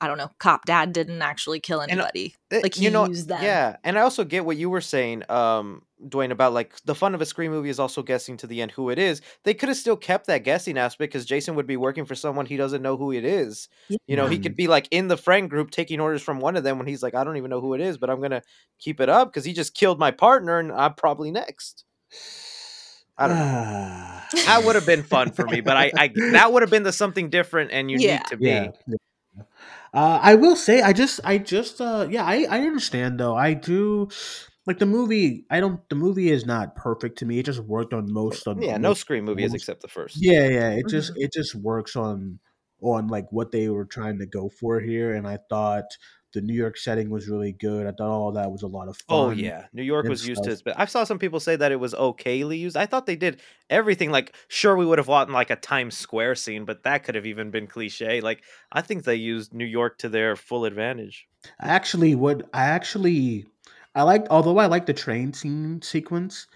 I 0.02 0.08
don't 0.08 0.18
know, 0.18 0.30
cop 0.38 0.64
dad 0.66 0.92
didn't 0.92 1.22
actually 1.22 1.60
kill 1.60 1.80
uh, 1.80 1.86
anybody. 1.88 2.34
Eh, 2.50 2.60
like 2.62 2.74
he 2.74 2.84
you 2.84 2.90
know, 2.90 3.06
used 3.06 3.28
them. 3.28 3.42
yeah, 3.42 3.76
and 3.84 3.96
I 3.96 4.02
also 4.02 4.24
get 4.24 4.44
what 4.44 4.56
you 4.56 4.68
were 4.68 4.80
saying, 4.80 5.22
um, 5.30 5.82
Dwayne, 6.04 6.32
about 6.32 6.52
like 6.52 6.74
the 6.84 6.94
fun 6.96 7.14
of 7.14 7.20
a 7.20 7.26
Scream 7.26 7.52
movie 7.52 7.68
is 7.68 7.78
also 7.78 8.02
guessing 8.02 8.36
to 8.38 8.48
the 8.48 8.60
end 8.60 8.72
who 8.72 8.90
it 8.90 8.98
is. 8.98 9.22
They 9.44 9.54
could 9.54 9.68
have 9.68 9.78
still 9.78 9.96
kept 9.96 10.26
that 10.26 10.42
guessing 10.42 10.76
aspect 10.76 11.12
because 11.12 11.24
Jason 11.24 11.54
would 11.54 11.68
be 11.68 11.76
working 11.76 12.04
for 12.04 12.16
someone 12.16 12.46
he 12.46 12.56
doesn't 12.56 12.82
know 12.82 12.96
who 12.96 13.12
it 13.12 13.24
is. 13.24 13.68
You 14.08 14.16
know, 14.16 14.26
he 14.26 14.38
could 14.38 14.56
be 14.56 14.66
like 14.66 14.88
in 14.90 15.06
the 15.06 15.16
friend 15.16 15.48
group 15.48 15.70
taking 15.70 16.00
orders 16.00 16.20
from 16.20 16.40
one 16.40 16.56
of 16.56 16.64
them 16.64 16.78
when 16.78 16.88
he's 16.88 17.02
like, 17.02 17.14
I 17.14 17.22
don't 17.22 17.36
even 17.36 17.50
know 17.50 17.60
who 17.60 17.74
it 17.74 17.80
is, 17.80 17.96
but 17.96 18.10
I'm 18.10 18.20
gonna 18.20 18.42
keep 18.80 19.00
it 19.00 19.08
up 19.08 19.28
because 19.32 19.44
he 19.44 19.52
just 19.52 19.74
killed 19.74 20.00
my 20.00 20.10
partner 20.10 20.58
and 20.58 20.72
I'm 20.72 20.94
probably 20.94 21.30
next. 21.30 21.84
I 23.16 23.28
don't 23.28 23.38
know. 23.38 24.08
That 24.46 24.64
would 24.64 24.76
have 24.76 24.86
been 24.86 25.02
fun 25.02 25.30
for 25.30 25.46
me, 25.46 25.60
but 25.60 25.76
I, 25.76 25.92
I 25.96 26.10
that 26.32 26.52
would 26.52 26.62
have 26.62 26.70
been 26.70 26.84
the 26.84 26.92
something 26.92 27.28
different 27.28 27.70
and 27.70 27.90
unique 27.90 28.06
Yeah. 28.08 28.22
to 28.30 28.36
me. 28.38 28.50
yeah. 28.50 28.96
Yeah. 29.94 30.00
Uh, 30.00 30.20
I 30.22 30.34
will 30.36 30.56
say, 30.56 30.80
I 30.82 30.92
just, 30.92 31.20
I 31.24 31.38
just, 31.38 31.80
uh, 31.80 32.06
yeah, 32.10 32.24
I, 32.24 32.46
I 32.50 32.60
understand 32.60 33.18
though. 33.20 33.36
I 33.36 33.54
do 33.54 34.08
like 34.66 34.78
the 34.78 34.86
movie. 34.86 35.44
I 35.50 35.60
don't. 35.60 35.80
The 35.88 35.96
movie 35.96 36.30
is 36.30 36.46
not 36.46 36.76
perfect 36.76 37.18
to 37.18 37.26
me. 37.26 37.38
It 37.38 37.46
just 37.46 37.60
worked 37.60 37.92
on 37.92 38.12
most 38.12 38.46
of. 38.46 38.62
Yeah, 38.62 38.76
no 38.78 38.90
most- 38.90 39.00
Scream 39.00 39.24
movie 39.24 39.44
is 39.44 39.52
most- 39.52 39.62
except 39.62 39.82
the 39.82 39.88
first. 39.88 40.16
Yeah, 40.20 40.48
yeah. 40.48 40.70
It 40.70 40.88
just, 40.88 41.12
Mm-hmm. 41.12 41.22
it 41.22 41.32
just 41.32 41.54
works 41.54 41.96
on, 41.96 42.38
on 42.80 43.08
like 43.08 43.26
what 43.30 43.50
they 43.52 43.68
were 43.68 43.84
trying 43.84 44.18
to 44.20 44.26
go 44.26 44.48
for 44.48 44.80
here. 44.80 45.14
And 45.14 45.26
I 45.26 45.38
thought 45.50 45.84
the 46.32 46.40
New 46.40 46.54
York 46.54 46.76
setting 46.76 47.10
was 47.10 47.28
really 47.28 47.52
good. 47.52 47.86
I 47.86 47.90
thought 47.90 48.08
all 48.08 48.32
that 48.32 48.50
was 48.50 48.62
a 48.62 48.66
lot 48.66 48.88
of 48.88 48.96
fun. 48.96 49.04
Oh 49.08 49.30
yeah, 49.30 49.66
New 49.72 49.82
York 49.82 50.06
was 50.06 50.26
used 50.26 50.42
to 50.44 50.50
stuff. 50.50 50.52
its 50.52 50.62
but 50.62 50.78
I 50.78 50.86
saw 50.86 51.04
some 51.04 51.18
people 51.18 51.40
say 51.40 51.56
that 51.56 51.72
it 51.72 51.80
was 51.80 51.94
okayly 51.94 52.58
used. 52.58 52.76
I 52.76 52.86
thought 52.86 53.06
they 53.06 53.16
did 53.16 53.40
everything 53.70 54.10
like 54.10 54.34
sure 54.48 54.76
we 54.76 54.86
would 54.86 54.98
have 54.98 55.08
wanted 55.08 55.32
like 55.32 55.50
a 55.50 55.56
Times 55.56 55.96
Square 55.96 56.36
scene, 56.36 56.64
but 56.64 56.82
that 56.84 57.04
could 57.04 57.14
have 57.14 57.26
even 57.26 57.50
been 57.50 57.66
cliche. 57.66 58.20
Like 58.20 58.42
I 58.70 58.80
think 58.80 59.04
they 59.04 59.16
used 59.16 59.52
New 59.52 59.66
York 59.66 59.98
to 59.98 60.08
their 60.08 60.36
full 60.36 60.64
advantage. 60.64 61.28
I 61.60 61.68
actually 61.68 62.14
would. 62.14 62.46
I 62.54 62.64
actually, 62.64 63.46
I 63.94 64.02
liked. 64.02 64.28
Although 64.30 64.58
I 64.58 64.66
like 64.66 64.86
the 64.86 64.94
train 64.94 65.32
scene 65.32 65.82
sequence, 65.82 66.46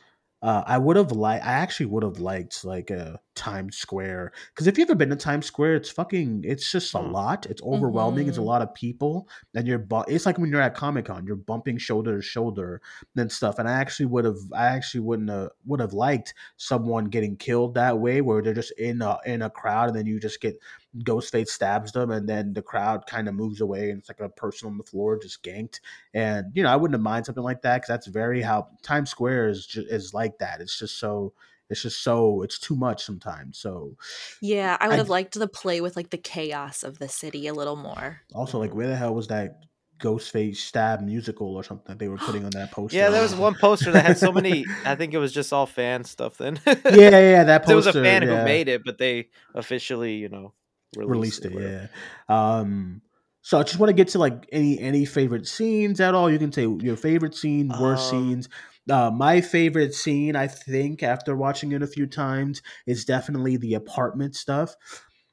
uh, 0.43 0.62
I 0.67 0.79
would 0.79 0.97
have 0.97 1.12
liked. 1.12 1.45
I 1.45 1.53
actually 1.53 1.87
would 1.87 2.03
have 2.03 2.19
liked 2.19 2.65
like 2.65 2.91
a 2.91 3.21
Times 3.37 3.77
Square 3.77 4.33
because 4.53 4.66
if 4.66 4.77
you've 4.79 4.88
ever 4.90 4.96
been 4.96 5.11
to 5.11 5.16
Times 5.16 5.46
Square, 5.46 5.77
it's 5.77 5.90
fucking. 5.90 6.42
It's 6.44 6.70
just 6.72 6.92
a 6.94 6.99
Mm. 6.99 7.12
lot. 7.12 7.46
It's 7.46 7.62
overwhelming. 7.62 8.27
It's 8.29 8.38
a 8.38 8.40
Mhm. 8.40 8.46
lot 8.46 8.62
of 8.62 8.75
people, 8.75 9.29
and 9.55 9.68
you're. 9.68 9.79
Bu- 9.79 10.05
it's 10.09 10.27
like 10.27 10.38
when 10.38 10.51
you're 10.51 10.61
at 10.61 10.75
Comic 10.75 11.05
Con, 11.05 11.27
you're 11.27 11.37
bumping 11.37 11.79
shoulder 11.79 12.16
to 12.16 12.22
shoulder 12.22 12.81
and 13.16 13.31
stuff. 13.31 13.59
And 13.59 13.68
I 13.68 13.72
actually 13.72 14.07
would 14.07 14.25
have. 14.25 14.38
I 14.53 14.66
actually 14.66 15.01
wouldn't 15.03 15.31
have, 15.31 15.51
would 15.66 15.81
have 15.81 15.92
liked 15.92 16.35
someone 16.57 17.05
getting 17.05 17.37
killed 17.37 17.75
that 17.75 17.99
way, 17.99 18.20
where 18.22 18.42
they're 18.42 18.55
just 18.55 18.72
in 18.72 19.03
a 19.03 19.18
in 19.27 19.42
a 19.42 19.51
crowd, 19.51 19.88
and 19.90 19.96
then 19.96 20.07
you 20.07 20.18
just 20.18 20.40
get 20.40 20.59
Ghostface 21.01 21.49
stabs 21.49 21.92
them, 21.92 22.11
and 22.11 22.27
then 22.29 22.55
the 22.55 22.62
crowd 22.62 23.07
kind 23.07 23.29
of 23.29 23.35
moves 23.35 23.61
away, 23.61 23.90
and 23.90 23.99
it's 24.01 24.09
like 24.09 24.20
a 24.20 24.29
person 24.31 24.68
on 24.68 24.79
the 24.79 24.85
floor 24.85 25.18
just 25.18 25.42
ganked. 25.42 25.81
And 26.14 26.46
you 26.55 26.62
know, 26.62 26.70
I 26.70 26.77
wouldn't 26.77 26.94
have 26.94 27.03
mind 27.03 27.27
something 27.27 27.44
like 27.44 27.61
that 27.62 27.77
because 27.77 27.88
that's 27.88 28.07
very 28.07 28.40
how 28.40 28.68
Times 28.83 29.11
Square 29.11 29.49
is 29.51 29.66
ju- 29.66 29.87
is 29.88 30.14
like 30.14 30.38
that. 30.38 30.61
It's 30.62 30.79
just 30.79 30.99
so. 30.99 31.35
It's 31.68 31.83
just 31.83 32.02
so. 32.02 32.42
It's 32.42 32.59
too 32.59 32.76
much 32.76 33.05
sometimes. 33.05 33.59
So 33.59 33.96
Yeah, 34.40 34.76
I 34.81 34.87
would 34.88 34.94
I- 34.94 34.98
have 34.98 35.09
liked 35.09 35.33
to 35.35 35.46
play 35.48 35.81
with 35.81 35.96
like 35.96 36.11
the 36.11 36.18
chaos 36.18 36.83
of 36.83 36.98
the 36.98 37.09
city 37.09 37.46
a 37.48 37.55
little 37.55 37.76
more. 37.76 38.20
also, 38.35 38.59
like, 38.59 38.74
where 38.74 38.87
the 38.88 38.96
hell 38.96 39.14
was 39.14 39.29
that 39.29 39.61
Ghostface 39.98 40.57
stab 40.59 41.00
musical 41.00 41.57
or 41.57 41.64
something 41.64 41.87
that 41.88 41.98
they 41.98 42.09
were 42.09 42.18
putting 42.18 42.44
on 42.44 42.50
that 42.50 42.70
poster? 42.70 42.98
Yeah, 42.98 43.09
there 43.11 43.22
was 43.22 43.35
one 43.35 43.55
poster 43.61 43.90
that 43.92 44.05
had 44.05 44.18
so 44.18 44.31
many. 44.31 44.64
I 44.85 44.94
think 44.94 45.14
it 45.14 45.18
was 45.18 45.33
just 45.33 45.52
all 45.52 45.66
fan 45.66 46.05
stuff. 46.05 46.37
Then 46.37 46.61
Yeah, 46.66 46.74
yeah, 46.85 47.11
yeah, 47.11 47.44
that 47.44 47.62
poster. 47.62 47.66
there 47.68 47.76
was 47.76 47.87
a 47.87 47.92
fan 48.05 48.22
yeah. 48.22 48.38
who 48.40 48.44
made 48.44 48.68
it, 48.68 48.83
but 48.85 48.98
they 48.98 49.31
officially, 49.55 50.16
you 50.16 50.29
know, 50.29 50.52
released, 50.96 51.42
released 51.42 51.44
it. 51.46 51.52
whatever. 51.55 51.90
Yeah. 52.29 52.57
Um. 52.59 53.00
So 53.40 53.59
I 53.59 53.62
just 53.62 53.79
want 53.79 53.88
to 53.90 53.94
get 53.94 54.09
to 54.09 54.18
like 54.18 54.46
any 54.52 54.79
any 54.79 55.05
favorite 55.07 55.46
scenes 55.46 55.98
at 56.00 56.14
all. 56.14 56.31
You 56.31 56.38
can 56.38 56.52
say 56.52 56.66
your 56.66 56.96
favorite 56.96 57.35
scene, 57.35 57.68
worst 57.81 58.12
Um, 58.12 58.20
scenes. 58.29 58.48
Uh, 58.90 59.11
my 59.11 59.40
favorite 59.40 59.94
scene, 59.94 60.37
I 60.37 60.46
think, 60.46 61.03
after 61.03 61.37
watching 61.37 61.72
it 61.72 61.83
a 61.83 61.87
few 61.88 62.07
times, 62.07 62.62
is 62.87 63.05
definitely 63.05 63.57
the 63.57 63.75
apartment 63.75 64.37
stuff. 64.37 64.77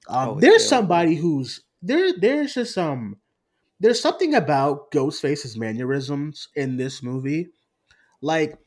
Um, 0.10 0.36
Oh, 0.36 0.40
there's 0.40 0.64
yeah. 0.64 0.68
somebody 0.68 1.16
who's 1.16 1.62
there. 1.82 2.14
There's 2.18 2.56
just 2.56 2.78
um, 2.78 3.18
there's 3.80 4.02
something 4.02 4.36
about 4.36 4.92
Ghostface's 4.92 5.58
mannerisms 5.58 6.50
in 6.56 6.78
this 6.78 7.04
movie. 7.04 7.50
Like, 8.22 8.58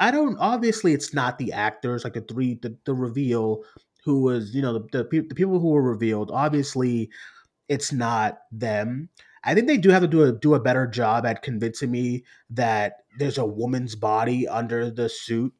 I 0.00 0.10
don't. 0.10 0.36
Obviously, 0.38 0.92
it's 0.92 1.14
not 1.14 1.38
the 1.38 1.52
actors. 1.52 2.04
Like 2.04 2.14
the 2.14 2.20
three, 2.22 2.54
the, 2.60 2.76
the 2.84 2.94
reveal 2.94 3.64
who 4.04 4.22
was, 4.22 4.54
you 4.54 4.62
know, 4.62 4.74
the 4.74 4.88
the, 4.92 5.04
pe- 5.04 5.26
the 5.28 5.34
people 5.34 5.60
who 5.60 5.70
were 5.70 5.82
revealed. 5.82 6.30
Obviously, 6.30 7.10
it's 7.68 7.92
not 7.92 8.38
them. 8.52 9.10
I 9.46 9.54
think 9.54 9.68
they 9.68 9.76
do 9.78 9.90
have 9.90 10.02
to 10.02 10.08
do 10.08 10.24
a 10.24 10.32
do 10.32 10.54
a 10.54 10.60
better 10.60 10.86
job 10.86 11.24
at 11.24 11.42
convincing 11.42 11.90
me 11.90 12.24
that 12.50 13.04
there's 13.18 13.38
a 13.38 13.46
woman's 13.46 13.94
body 13.94 14.46
under 14.48 14.90
the 14.90 15.08
suit. 15.08 15.52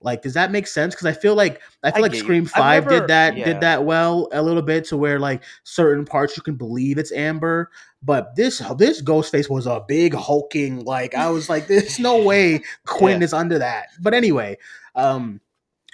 Like, 0.00 0.20
does 0.22 0.34
that 0.34 0.50
make 0.52 0.66
sense? 0.66 0.94
Because 0.94 1.06
I 1.06 1.12
feel 1.12 1.34
like 1.34 1.60
I 1.82 1.90
feel 1.90 1.98
I 1.98 2.02
like 2.02 2.12
get 2.12 2.18
you. 2.18 2.24
Scream 2.24 2.44
Five 2.46 2.84
never- 2.84 3.00
did 3.00 3.08
that 3.08 3.36
yeah. 3.36 3.44
did 3.44 3.60
that 3.62 3.84
well 3.84 4.28
a 4.32 4.42
little 4.42 4.62
bit 4.62 4.84
to 4.86 4.96
where 4.96 5.18
like 5.18 5.42
certain 5.64 6.04
parts 6.04 6.36
you 6.36 6.42
can 6.42 6.56
believe 6.56 6.96
it's 6.98 7.10
Amber, 7.10 7.70
but 8.02 8.36
this 8.36 8.58
this 8.78 9.02
Ghostface 9.02 9.50
was 9.50 9.66
a 9.66 9.82
big 9.88 10.14
hulking 10.14 10.84
like 10.84 11.14
I 11.14 11.28
was 11.30 11.48
like, 11.48 11.66
there's 11.68 11.98
no 11.98 12.22
way 12.22 12.60
Quinn 12.86 13.20
Yeah. 13.20 13.24
is 13.24 13.32
under 13.32 13.58
that. 13.58 13.88
But 14.00 14.12
anyway, 14.14 14.58
um, 14.94 15.40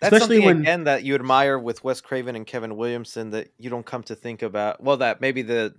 That's 0.03 0.13
especially 0.13 0.37
something 0.39 0.47
when 0.47 0.61
again 0.63 0.85
that 0.85 1.05
you 1.05 1.15
admire 1.15 1.57
with 1.59 1.85
Wes 1.85 2.01
Craven 2.01 2.35
and 2.35 2.47
Kevin 2.47 2.77
Williamson 2.77 3.31
that 3.31 3.53
you 3.59 3.71
don't 3.71 3.87
come 3.87 4.03
to 4.05 4.17
think 4.17 4.43
about. 4.43 4.83
Well, 4.83 4.97
that 4.99 5.21
maybe 5.21 5.43
the 5.43 5.73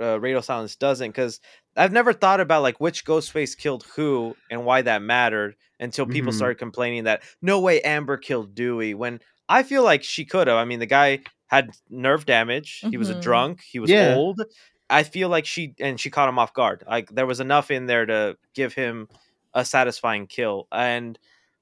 uh, 0.00 0.18
Radio 0.20 0.40
Silence 0.40 0.76
doesn't, 0.76 1.10
because 1.10 1.40
I've 1.76 1.92
never 1.92 2.12
thought 2.12 2.40
about 2.40 2.62
like 2.62 2.80
which 2.80 3.04
Ghostface 3.04 3.56
killed 3.56 3.84
who 3.96 4.36
and 4.50 4.64
why 4.64 4.82
that 4.82 5.02
mattered 5.02 5.56
until 5.80 6.06
people 6.06 6.32
Mhm. 6.32 6.36
started 6.36 6.58
complaining 6.58 7.04
that 7.04 7.22
no 7.42 7.60
way 7.60 7.80
Amber 7.82 8.16
killed 8.16 8.54
Dewey. 8.54 8.94
When 8.94 9.20
I 9.48 9.62
feel 9.62 9.82
like 9.82 10.02
she 10.02 10.24
could 10.24 10.46
have. 10.46 10.56
I 10.56 10.64
mean, 10.64 10.78
the 10.78 10.86
guy 10.86 11.20
had 11.46 11.70
nerve 11.90 12.24
damage. 12.26 12.82
He 12.90 12.96
was 12.96 13.10
a 13.10 13.14
Mhm. 13.14 13.20
drunk. 13.20 13.60
He 13.62 13.78
was 13.78 13.90
Yeah. 13.90 14.14
old. 14.14 14.40
I 14.88 15.02
feel 15.02 15.28
like 15.28 15.46
she 15.46 15.74
and 15.80 15.98
she 16.00 16.10
caught 16.10 16.28
him 16.28 16.38
off 16.38 16.54
guard. 16.54 16.84
Like 16.88 17.10
there 17.10 17.26
was 17.26 17.40
enough 17.40 17.70
in 17.70 17.86
there 17.86 18.06
to 18.06 18.36
give 18.54 18.74
him 18.74 19.08
a 19.54 19.64
satisfying 19.64 20.26
kill. 20.26 20.66
And 20.72 21.18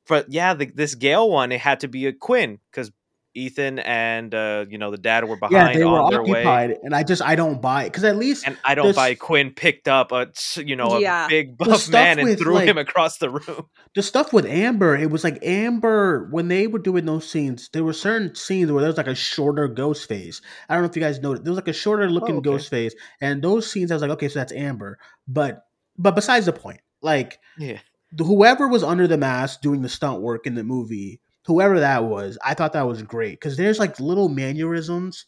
but 0.08 0.26
yeah, 0.32 0.54
the, 0.54 0.66
this 0.66 0.94
Gale 0.94 1.30
one, 1.30 1.52
it 1.52 1.60
had 1.60 1.80
to 1.80 1.88
be 1.88 2.06
a 2.06 2.12
Quinn 2.12 2.58
because 2.70 2.90
Ethan 3.34 3.78
and 3.78 4.34
uh, 4.34 4.66
you 4.68 4.76
know 4.78 4.90
the 4.90 4.98
dad 4.98 5.24
were 5.28 5.36
behind 5.36 5.52
yeah 5.54 5.72
they 5.78 5.84
were 5.84 6.00
on 6.00 6.10
their 6.10 6.22
way. 6.22 6.30
occupied, 6.44 6.78
and 6.82 6.94
I 6.94 7.02
just 7.02 7.22
I 7.22 7.34
don't 7.34 7.62
buy 7.62 7.84
it 7.84 7.86
because 7.86 8.04
at 8.04 8.16
least 8.16 8.46
And 8.46 8.58
I 8.64 8.74
don't 8.74 8.86
this- 8.88 8.96
buy 8.96 9.14
Quinn 9.14 9.52
picked 9.52 9.88
up 9.88 10.12
a 10.12 10.28
you 10.56 10.76
know 10.76 10.88
a 10.88 11.00
Yeah. 11.00 11.28
big 11.28 11.56
buff 11.56 11.80
stuff 11.80 11.92
man 11.92 12.18
and 12.18 12.28
with, 12.28 12.38
threw 12.40 12.54
like- 12.54 12.68
him 12.68 12.78
across 12.78 13.18
the 13.18 13.30
room. 13.30 13.66
the 13.94 14.02
stuff 14.02 14.32
with 14.32 14.44
Amber, 14.46 14.96
it 14.96 15.10
was 15.10 15.24
like 15.24 15.38
Amber 15.42 16.28
when 16.30 16.48
they 16.48 16.66
were 16.66 16.78
doing 16.78 17.04
those 17.06 17.28
scenes. 17.28 17.70
There 17.72 17.84
were 17.84 17.92
certain 17.94 18.34
scenes 18.34 18.70
where 18.70 18.80
there 18.82 18.88
was 18.90 18.96
like 18.98 19.06
a 19.06 19.14
shorter 19.14 19.66
ghost 19.68 20.08
face. 20.08 20.40
I 20.68 20.74
don't 20.74 20.82
know 20.82 20.90
if 20.90 20.96
you 20.96 21.02
guys 21.02 21.20
noticed. 21.20 21.44
There 21.44 21.52
was 21.52 21.58
like 21.58 21.68
a 21.68 21.72
shorter 21.72 22.10
looking 22.10 22.34
Oh, 22.34 22.38
okay. 22.38 22.50
ghost 22.50 22.68
face, 22.70 22.94
and 23.20 23.42
those 23.42 23.70
scenes 23.70 23.90
I 23.90 23.94
was 23.94 24.02
like, 24.02 24.10
okay, 24.12 24.28
so 24.28 24.38
that's 24.38 24.52
Amber. 24.52 24.98
But 25.26 25.64
but 25.98 26.14
besides 26.14 26.46
the 26.46 26.52
point, 26.52 26.80
like 27.00 27.38
Yeah, 27.58 27.78
whoever 28.18 28.68
was 28.68 28.82
under 28.82 29.06
the 29.08 29.16
mask 29.18 29.60
doing 29.62 29.82
the 29.82 29.88
stunt 29.88 30.20
work 30.20 30.46
in 30.46 30.54
the 30.54 30.64
movie, 30.64 31.20
whoever 31.46 31.80
that 31.80 32.04
was, 32.04 32.38
I 32.44 32.54
thought 32.54 32.72
that 32.74 32.86
was 32.86 33.02
great 33.02 33.32
because 33.40 33.56
there's 33.56 33.78
like 33.78 33.98
little 34.00 34.28
mannerisms 34.28 35.26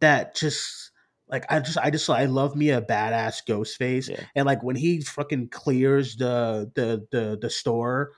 that 0.00 0.34
just 0.34 0.90
like 1.28 1.44
I 1.50 1.60
just 1.60 1.78
I 1.78 1.90
just 1.90 2.08
I 2.10 2.24
love 2.26 2.56
me 2.56 2.70
a 2.70 2.82
badass 2.82 3.46
ghost 3.46 3.76
face 3.76 4.08
Yeah. 4.08 4.20
and 4.34 4.46
like 4.46 4.62
when 4.62 4.76
he 4.76 5.00
fucking 5.00 5.48
clears 5.48 6.16
the 6.16 6.70
the 6.74 7.06
the 7.10 7.38
the 7.40 7.50
store 7.50 8.12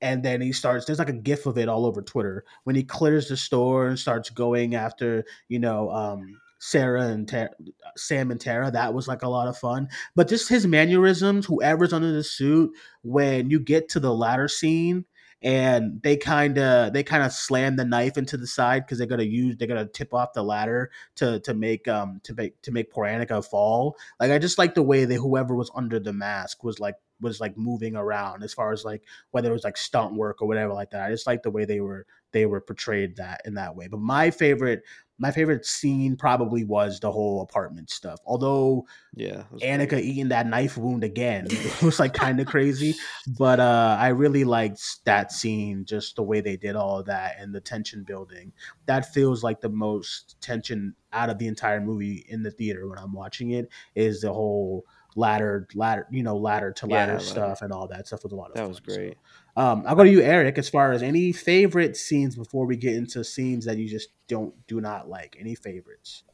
and 0.00 0.22
then 0.22 0.40
he 0.40 0.52
starts 0.52 0.84
there's 0.86 0.98
like 0.98 1.08
a 1.08 1.12
gif 1.12 1.46
of 1.46 1.58
it 1.58 1.68
all 1.68 1.86
over 1.86 2.02
Twitter 2.02 2.44
when 2.64 2.76
he 2.76 2.82
clears 2.82 3.28
the 3.28 3.36
store 3.36 3.86
and 3.86 3.98
starts 3.98 4.30
going 4.30 4.74
after 4.74 5.24
you 5.48 5.58
know 5.58 5.90
um 5.90 6.40
Sarah 6.58 7.06
and 7.08 7.28
Ter- 7.28 7.54
Sam 7.96 8.30
and 8.30 8.40
Tara 8.40 8.70
that 8.70 8.94
was 8.94 9.06
like 9.06 9.22
a 9.22 9.28
lot 9.28 9.46
of 9.48 9.56
fun 9.58 9.88
but 10.16 10.28
just 10.28 10.48
his 10.48 10.66
mannerisms 10.66 11.46
whoever's 11.46 11.92
under 11.92 12.12
the 12.12 12.24
suit 12.24 12.70
when 13.02 13.50
you 13.50 13.60
get 13.60 13.88
to 13.90 14.00
the 14.00 14.12
latter 14.14 14.48
scene 14.48 15.04
and 15.42 16.02
they 16.02 16.16
kind 16.16 16.58
of 16.58 16.92
they 16.92 17.02
kind 17.02 17.22
of 17.22 17.32
slam 17.32 17.76
the 17.76 17.84
knife 17.84 18.16
into 18.16 18.36
the 18.36 18.46
side 18.46 18.84
because 18.84 18.98
they're 18.98 19.06
gonna 19.06 19.22
use 19.22 19.56
they're 19.56 19.68
gonna 19.68 19.86
tip 19.86 20.14
off 20.14 20.32
the 20.32 20.42
ladder 20.42 20.90
to 21.16 21.40
to 21.40 21.54
make 21.54 21.86
um 21.88 22.20
to 22.24 22.34
make 22.34 22.60
to 22.62 22.72
make 22.72 22.90
poor 22.90 23.06
Anika 23.06 23.44
fall. 23.44 23.96
Like 24.18 24.30
I 24.30 24.38
just 24.38 24.58
like 24.58 24.74
the 24.74 24.82
way 24.82 25.04
that 25.04 25.14
whoever 25.14 25.54
was 25.54 25.70
under 25.74 25.98
the 25.98 26.12
mask 26.12 26.64
was 26.64 26.80
like 26.80 26.96
was 27.20 27.40
like 27.40 27.56
moving 27.56 27.96
around 27.96 28.42
as 28.42 28.54
far 28.54 28.72
as 28.72 28.84
like 28.84 29.02
whether 29.30 29.50
it 29.50 29.52
was 29.52 29.64
like 29.64 29.76
stunt 29.76 30.14
work 30.14 30.40
or 30.40 30.48
whatever 30.48 30.72
like 30.72 30.90
that. 30.90 31.02
I 31.02 31.10
just 31.10 31.26
like 31.26 31.42
the 31.42 31.50
way 31.50 31.64
they 31.64 31.80
were 31.80 32.06
they 32.32 32.46
were 32.46 32.60
portrayed 32.60 33.16
that 33.16 33.42
in 33.44 33.54
that 33.54 33.76
way. 33.76 33.88
But 33.88 34.00
my 34.00 34.30
favorite 34.30 34.82
my 35.18 35.30
favorite 35.30 35.64
scene 35.64 36.16
probably 36.16 36.64
was 36.64 37.00
the 37.00 37.10
whole 37.10 37.40
apartment 37.42 37.90
stuff. 37.90 38.20
Although 38.26 38.86
yeah. 39.14 39.44
Anika 39.62 39.88
great. 39.90 40.04
eating 40.04 40.28
that 40.28 40.46
knife 40.46 40.76
wound 40.76 41.02
again 41.04 41.46
it 41.48 41.82
was 41.82 41.98
like 41.98 42.12
kind 42.12 42.38
of 42.40 42.46
crazy 42.46 42.94
but 43.38 43.58
uh 43.58 43.96
i 43.98 44.08
really 44.08 44.44
liked 44.44 45.04
that 45.04 45.32
scene 45.32 45.84
just 45.84 46.16
the 46.16 46.22
way 46.22 46.40
they 46.40 46.56
did 46.56 46.76
all 46.76 46.98
of 46.98 47.06
that 47.06 47.36
and 47.38 47.54
the 47.54 47.60
tension 47.60 48.02
building 48.02 48.52
that 48.84 49.12
feels 49.14 49.42
like 49.42 49.60
the 49.60 49.68
most 49.68 50.36
tension 50.42 50.94
out 51.12 51.30
of 51.30 51.38
the 51.38 51.46
entire 51.46 51.80
movie 51.80 52.26
in 52.28 52.42
the 52.42 52.50
theater 52.50 52.86
when 52.88 52.98
i'm 52.98 53.12
watching 53.12 53.52
it 53.52 53.70
is 53.94 54.20
the 54.20 54.32
whole 54.32 54.84
ladder 55.14 55.66
ladder 55.74 56.06
you 56.10 56.22
know 56.22 56.36
ladder 56.36 56.70
to 56.72 56.86
Yeah, 56.86 56.98
ladder 56.98 57.12
ladder. 57.12 57.20
stuff 57.20 57.62
and 57.62 57.72
all 57.72 57.88
that 57.88 58.06
stuff 58.06 58.22
was 58.22 58.32
a 58.32 58.36
lot 58.36 58.50
of 58.50 58.56
That 58.56 58.64
fun. 58.64 58.68
was 58.68 58.80
So, 58.86 59.00
great. 59.00 59.16
Um 59.56 59.82
i'll 59.86 59.96
go 59.96 60.04
to 60.04 60.10
you 60.10 60.20
eric 60.20 60.58
as 60.58 60.68
far 60.68 60.92
as 60.92 61.02
any 61.02 61.32
favorite 61.32 61.96
scenes 61.96 62.36
before 62.36 62.66
we 62.66 62.76
get 62.76 62.94
into 62.94 63.22
scenes 63.24 63.64
that 63.64 63.76
you 63.78 63.88
just 63.88 64.10
don't 64.28 64.54
do 64.66 64.80
not 64.80 65.08
like 65.08 65.36
any 65.38 65.54
favorites 65.54 66.24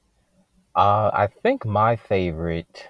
Uh, 0.74 1.10
I 1.12 1.26
think 1.28 1.64
my 1.66 1.96
favorite 1.96 2.88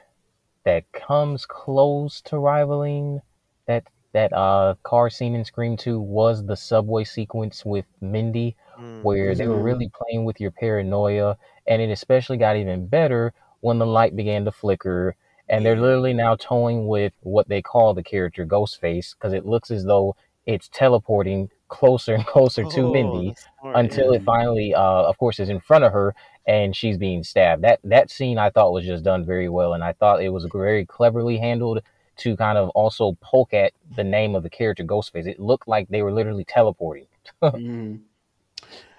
that 0.64 0.90
comes 0.92 1.47
close 1.47 2.21
to 2.23 2.38
rivaling 2.38 3.21
that 3.66 3.85
that 4.12 4.33
uh 4.33 4.75
car 4.85 5.11
scene 5.11 5.35
in 5.35 5.45
Scream 5.45 5.77
2 5.77 6.01
was 6.01 6.45
the 6.47 6.57
subway 6.57 7.05
sequence 7.05 7.64
with 7.64 7.87
Mindy, 8.01 8.57
Mm. 8.79 9.03
where 9.03 9.35
they 9.35 9.47
were 9.49 9.62
really 9.62 9.90
playing 9.90 10.25
with 10.25 10.40
your 10.40 10.51
paranoia, 10.53 11.38
and 11.66 11.83
it 11.83 11.90
especially 11.90 12.37
got 12.38 12.57
even 12.57 12.87
better 12.88 13.33
when 13.61 13.79
the 13.79 13.87
light 13.87 14.16
began 14.16 14.45
to 14.45 14.53
flicker. 14.53 15.16
And 15.48 15.66
they're 15.66 15.76
literally 15.76 16.14
now 16.14 16.37
toying 16.37 16.87
with 16.87 17.12
what 17.22 17.48
they 17.48 17.61
call 17.62 17.94
the 17.94 18.02
character 18.02 18.46
Ghostface 18.46 19.14
because 19.14 19.33
it 19.33 19.44
looks 19.44 19.70
as 19.70 19.85
though 19.85 20.16
it's 20.46 20.68
teleporting 20.72 21.50
closer 21.68 22.14
and 22.14 22.26
closer 22.35 22.64
to 22.64 22.81
Oh, 22.81 22.92
Mindy 22.92 23.35
smart, 23.61 23.76
until 23.76 24.12
yeah. 24.12 24.18
it 24.18 24.24
finally, 24.24 24.74
uh, 24.74 24.81
of 24.81 25.18
course, 25.18 25.40
is 25.40 25.48
in 25.48 25.61
front 25.61 25.85
of 25.85 25.92
her 25.92 26.14
and 26.46 26.74
she's 26.74 26.96
being 26.98 27.22
stabbed. 27.22 27.62
That 27.62 27.81
that 27.85 28.11
scene 28.11 28.38
I 28.38 28.50
thought 28.50 28.72
was 28.72 28.85
just 28.85 29.05
done 29.05 29.24
very 29.24 29.48
well, 29.48 29.74
and 29.74 29.85
I 29.85 29.92
thought 29.92 30.22
it 30.22 30.31
was 30.31 30.46
very 30.52 30.85
cleverly 30.85 31.38
handled 31.38 31.83
to 32.18 32.37
kind 32.37 32.59
of 32.59 32.68
also 32.70 33.16
poke 33.20 33.55
at 33.55 33.72
the 33.96 34.05
name 34.05 34.35
of 34.35 34.42
the 34.42 34.50
character 34.50 34.85
Ghostface. 34.85 35.26
It 35.26 35.38
looked 35.40 35.68
like 35.68 35.88
they 35.88 36.02
were 36.02 36.12
literally 36.12 36.44
teleporting. 36.44 37.07
Mhm. 37.42 38.00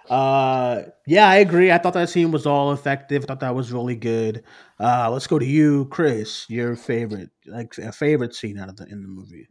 Uh, 0.10 0.84
yeah, 1.08 1.30
I 1.30 1.38
agree. 1.38 1.72
I 1.72 1.78
thought 1.78 1.94
that 1.94 2.10
scene 2.10 2.32
was 2.32 2.46
all 2.46 2.74
effective. 2.74 3.24
I 3.24 3.26
thought 3.28 3.40
that 3.40 3.56
was 3.56 3.72
really 3.72 3.96
good. 3.96 4.44
Uh, 4.80 5.10
let's 5.10 5.28
go 5.28 5.40
to 5.40 5.46
you, 5.46 5.86
Chris. 5.86 6.46
Your 6.50 6.76
favorite, 6.76 7.30
like 7.46 7.78
a 7.78 7.92
favorite 7.92 8.36
scene 8.36 8.58
out 8.60 8.70
of 8.70 8.76
the 8.78 8.86
in 8.86 9.02
the 9.02 9.08
movie. 9.08 9.48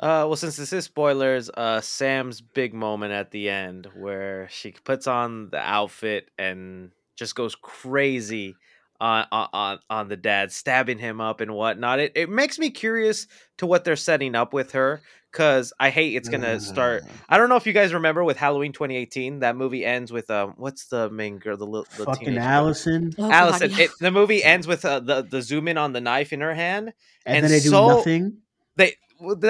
Uh, 0.00 0.24
well, 0.26 0.36
since 0.36 0.56
this 0.56 0.72
is 0.72 0.84
spoilers, 0.84 1.50
uh, 1.50 1.80
Sam's 1.80 2.40
big 2.40 2.72
moment 2.72 3.12
at 3.12 3.30
the 3.30 3.48
end 3.50 3.88
where 3.94 4.48
she 4.50 4.72
puts 4.72 5.06
on 5.06 5.50
the 5.50 5.58
outfit 5.58 6.30
and 6.38 6.92
just 7.16 7.34
goes 7.34 7.54
crazy 7.54 8.54
on 9.00 9.26
on 9.30 9.78
on 9.90 10.08
the 10.08 10.16
dad, 10.16 10.50
stabbing 10.52 10.98
him 10.98 11.20
up 11.20 11.40
and 11.40 11.52
whatnot. 11.52 12.00
It 12.00 12.12
it 12.14 12.30
makes 12.30 12.58
me 12.58 12.70
curious 12.70 13.26
to 13.58 13.66
what 13.66 13.84
they're 13.84 13.96
setting 13.96 14.34
up 14.34 14.52
with 14.52 14.72
her 14.72 15.02
because 15.32 15.72
I 15.78 15.90
hate 15.90 16.14
it's 16.16 16.28
gonna 16.28 16.58
start. 16.60 17.02
Uh, 17.04 17.06
I 17.28 17.38
don't 17.38 17.48
know 17.48 17.56
if 17.56 17.66
you 17.66 17.72
guys 17.72 17.92
remember 17.94 18.24
with 18.24 18.36
Halloween 18.36 18.72
2018. 18.72 19.40
That 19.40 19.56
movie 19.56 19.84
ends 19.84 20.12
with 20.12 20.30
um, 20.30 20.54
what's 20.56 20.86
the 20.86 21.10
main 21.10 21.38
girl, 21.38 21.56
the 21.56 21.66
little 21.66 21.84
fucking 21.84 22.26
teenage 22.26 22.34
girl? 22.36 22.44
Allyson, 22.48 23.14
Oh, 23.18 23.22
God, 23.28 23.32
Allyson. 23.32 23.70
yeah. 23.72 23.84
It, 23.84 23.90
the 24.00 24.10
movie 24.10 24.42
ends 24.42 24.66
with 24.66 24.84
uh, 24.84 25.00
the 25.00 25.22
the 25.22 25.42
zoom 25.42 25.68
in 25.68 25.78
on 25.78 25.92
the 25.92 26.00
knife 26.00 26.32
in 26.32 26.40
her 26.40 26.54
hand, 26.54 26.92
and, 27.26 27.36
and 27.36 27.44
then 27.44 27.50
they 27.50 27.60
do 27.60 27.68
so- 27.70 27.88
nothing. 27.88 28.38
they 28.76 28.94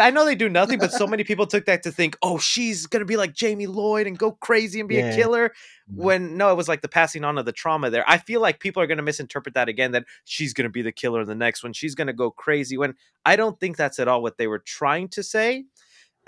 I 0.00 0.10
know 0.10 0.24
they 0.24 0.34
do 0.34 0.48
nothing, 0.48 0.78
but 0.78 0.92
so 0.92 1.06
many 1.06 1.24
people 1.30 1.46
took 1.46 1.66
that 1.66 1.82
to 1.82 1.92
think, 1.92 2.16
oh, 2.22 2.38
she's 2.38 2.86
gonna 2.86 3.04
be 3.04 3.18
like 3.18 3.34
Jamie 3.34 3.66
Lloyd 3.66 4.06
and 4.06 4.16
go 4.18 4.32
crazy 4.32 4.80
and 4.80 4.88
be 4.88 4.94
Yeah. 4.94 5.10
a 5.10 5.14
killer. 5.14 5.52
When 5.94 6.38
no, 6.38 6.50
it 6.50 6.54
was 6.56 6.68
like 6.68 6.80
the 6.80 6.88
passing 6.88 7.22
on 7.22 7.36
of 7.36 7.44
the 7.44 7.52
trauma 7.52 7.90
there. 7.90 8.02
I 8.06 8.16
feel 8.16 8.40
like 8.40 8.60
people 8.60 8.82
are 8.82 8.86
gonna 8.86 9.02
misinterpret 9.02 9.54
that 9.54 9.68
again 9.68 9.92
that 9.92 10.04
she's 10.24 10.54
gonna 10.54 10.70
be 10.70 10.80
the 10.80 10.90
killer 10.92 11.20
in 11.20 11.26
the 11.28 11.34
next 11.34 11.62
one. 11.62 11.74
She's 11.74 11.94
gonna 11.94 12.14
go 12.14 12.30
crazy. 12.30 12.78
When 12.78 12.94
I 13.26 13.36
don't 13.36 13.60
think 13.60 13.76
that's 13.76 13.98
at 13.98 14.08
all 14.08 14.22
what 14.22 14.38
they 14.38 14.46
were 14.46 14.58
trying 14.60 15.08
to 15.08 15.22
say. 15.22 15.66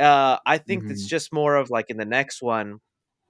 Uh, 0.00 0.38
I 0.46 0.58
think 0.58 0.84
it's 0.90 1.04
Mhm. 1.04 1.08
just 1.08 1.32
more 1.32 1.56
of 1.56 1.68
like 1.70 1.90
in 1.90 1.98
the 1.98 2.04
next 2.04 2.40
one. 2.42 2.78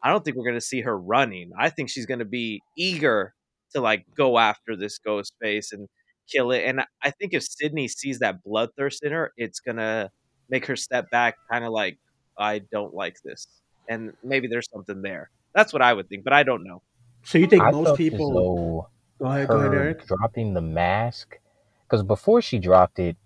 I 0.02 0.10
don't 0.10 0.24
think 0.24 0.36
we're 0.36 0.46
gonna 0.46 0.60
see 0.60 0.80
her 0.82 0.96
running. 0.96 1.50
I 1.58 1.68
think 1.68 1.90
she's 1.90 2.06
gonna 2.06 2.24
be 2.24 2.62
eager 2.76 3.34
to 3.74 3.80
like 3.80 4.04
go 4.16 4.38
after 4.38 4.76
this 4.76 4.98
ghost 4.98 5.34
face 5.42 5.72
and 5.72 5.88
kill 6.28 6.52
it. 6.52 6.62
And 6.64 6.80
I- 6.80 6.86
I 7.02 7.10
think 7.10 7.34
if 7.34 7.42
Sidney 7.42 7.88
sees 7.88 8.20
that 8.20 8.36
bloodthirst 8.46 9.02
in 9.02 9.12
her, 9.12 9.32
it's 9.36 9.60
gonna 9.60 10.10
make 10.48 10.66
her 10.66 10.76
step 10.76 11.10
back, 11.10 11.36
kind 11.50 11.64
of 11.64 11.72
like, 11.72 11.98
I 12.38 12.60
don't 12.60 12.94
like 12.94 13.20
this, 13.22 13.46
and 13.88 14.12
maybe 14.22 14.46
there's 14.48 14.70
something 14.70 15.02
there. 15.02 15.30
That's 15.54 15.72
what 15.72 15.82
I 15.82 15.92
would 15.92 16.08
think, 16.08 16.24
but 16.24 16.32
I 16.32 16.42
don't 16.44 16.64
know. 16.64 16.82
So 17.24 17.36
you 17.38 17.46
think 17.46 17.62
I 17.62 17.70
most 17.72 17.96
people? 17.98 18.88
as 18.88 19.18
Go 19.18 19.26
ahead, 19.26 19.48
go 19.48 19.58
ahead, 19.58 19.74
Eric. 19.74 20.06
dropping 20.06 20.54
the 20.54 20.62
mask, 20.62 21.38
because 21.82 22.02
before 22.02 22.40
she 22.40 22.58
dropped 22.58 22.98
it, 22.98 23.16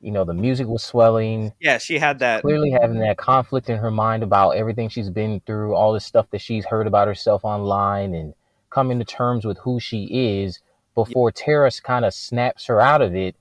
you 0.00 0.10
know, 0.10 0.24
the 0.24 0.34
music 0.34 0.66
was 0.66 0.82
swelling, 0.82 1.52
Yeah, 1.60 1.78
she 1.78 1.98
had 1.98 2.18
that. 2.20 2.42
clearly 2.42 2.70
having 2.70 3.00
that 3.00 3.18
conflict 3.18 3.68
in 3.68 3.78
her 3.78 3.90
mind 3.90 4.22
about 4.22 4.50
everything 4.50 4.88
she's 4.88 5.10
been 5.10 5.40
through, 5.46 5.74
all 5.74 5.92
the 5.92 6.00
stuff 6.00 6.26
that 6.30 6.40
she's 6.40 6.64
heard 6.64 6.86
about 6.86 7.08
herself 7.08 7.44
online, 7.44 8.14
and 8.14 8.34
coming 8.70 8.98
to 8.98 9.04
terms 9.04 9.44
with 9.44 9.58
who 9.58 9.80
she 9.80 10.42
is 10.42 10.60
before 10.94 11.30
Terrace 11.30 11.80
kind 11.80 12.04
of 12.04 12.14
snaps 12.14 12.66
her 12.66 12.80
out 12.80 13.02
of 13.02 13.14
it. 13.14 13.36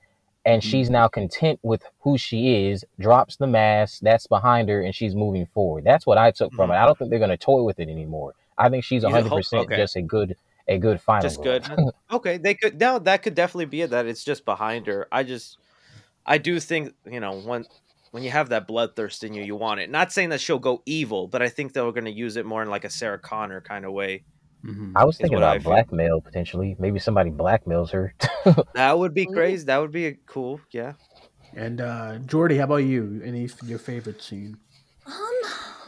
and 0.45 0.61
mm-hmm. 0.61 0.69
she's 0.69 0.89
now 0.89 1.07
content 1.07 1.59
with 1.61 1.83
who 1.99 2.17
she 2.17 2.69
is, 2.69 2.85
drops 2.99 3.35
the 3.35 3.47
mask 3.47 3.99
that's 4.01 4.25
behind 4.27 4.69
her, 4.69 4.81
and 4.81 4.95
she's 4.95 5.13
moving 5.13 5.45
forward. 5.53 5.83
That's 5.83 6.05
what 6.05 6.17
I 6.17 6.31
took 6.31 6.53
from 6.53 6.71
it. 6.71 6.73
Mm-hmm. 6.73 6.83
I 6.83 6.85
don't 6.85 6.97
think 6.97 7.09
they're 7.09 7.19
going 7.19 7.29
to 7.29 7.37
toy 7.37 7.63
with 7.63 7.79
it 7.79 7.89
anymore. 7.89 8.33
I 8.57 8.69
think 8.69 8.83
she's 8.83 9.03
You 9.03 9.09
100% 9.09 9.53
okay. 9.53 9.75
just 9.75 9.95
a 9.95 10.01
good 10.01 10.35
a 10.67 10.77
good 10.77 11.01
final 11.01 11.21
just 11.23 11.41
good. 11.41 11.65
okay, 12.11 12.37
they 12.37 12.53
could 12.53 12.79
now 12.79 12.99
that 12.99 13.23
could 13.23 13.33
definitely 13.33 13.65
be 13.65 13.81
it. 13.81 13.89
That 13.89 14.05
it's 14.05 14.23
just 14.23 14.45
behind 14.45 14.85
her. 14.87 15.07
I 15.11 15.23
just, 15.23 15.57
I 16.29 16.37
do 16.37 16.59
think 16.61 16.93
you 17.05 17.19
know 17.19 17.33
when 17.41 17.65
when 18.11 18.23
you 18.23 18.29
have 18.31 18.49
that 18.49 18.67
bloodthirst 18.67 19.23
in 19.23 19.33
you, 19.33 19.43
you 19.43 19.55
want 19.55 19.81
it. 19.81 19.89
Not 19.89 20.11
saying 20.13 20.29
that 20.29 20.39
she'll 20.41 20.59
go 20.59 20.81
evil, 20.85 21.27
but 21.27 21.41
I 21.41 21.49
think 21.49 21.73
they're 21.73 21.91
going 21.91 22.05
to 22.05 22.11
use 22.11 22.37
it 22.37 22.45
more 22.45 22.61
in 22.63 22.69
like 22.69 22.85
a 22.85 22.89
Sarah 22.89 23.19
Connor 23.19 23.61
kind 23.61 23.83
of 23.85 23.91
way. 23.91 24.23
Mhm. 24.65 24.93
I 24.95 25.05
was 25.05 25.17
thinking 25.17 25.35
what 25.35 25.43
I 25.43 25.55
about 25.55 25.63
feel. 25.63 25.71
blackmail 25.71 26.21
potentially. 26.21 26.75
Maybe 26.79 26.99
somebody 26.99 27.31
blackmails 27.31 27.91
her. 27.91 28.13
That 28.73 28.97
would 28.97 29.13
be 29.13 29.25
crazy. 29.25 29.65
That 29.65 29.77
would 29.77 29.91
be 29.91 30.07
a 30.07 30.13
cool. 30.25 30.59
Yeah. 30.71 30.93
And 31.55 31.81
uh, 31.81 32.17
Jordy, 32.19 32.57
how 32.57 32.65
about 32.65 32.77
you? 32.77 33.21
Any 33.23 33.45
f- 33.45 33.63
your 33.63 33.79
favorite 33.79 34.21
scene? 34.21 34.57
Um, 35.05 35.13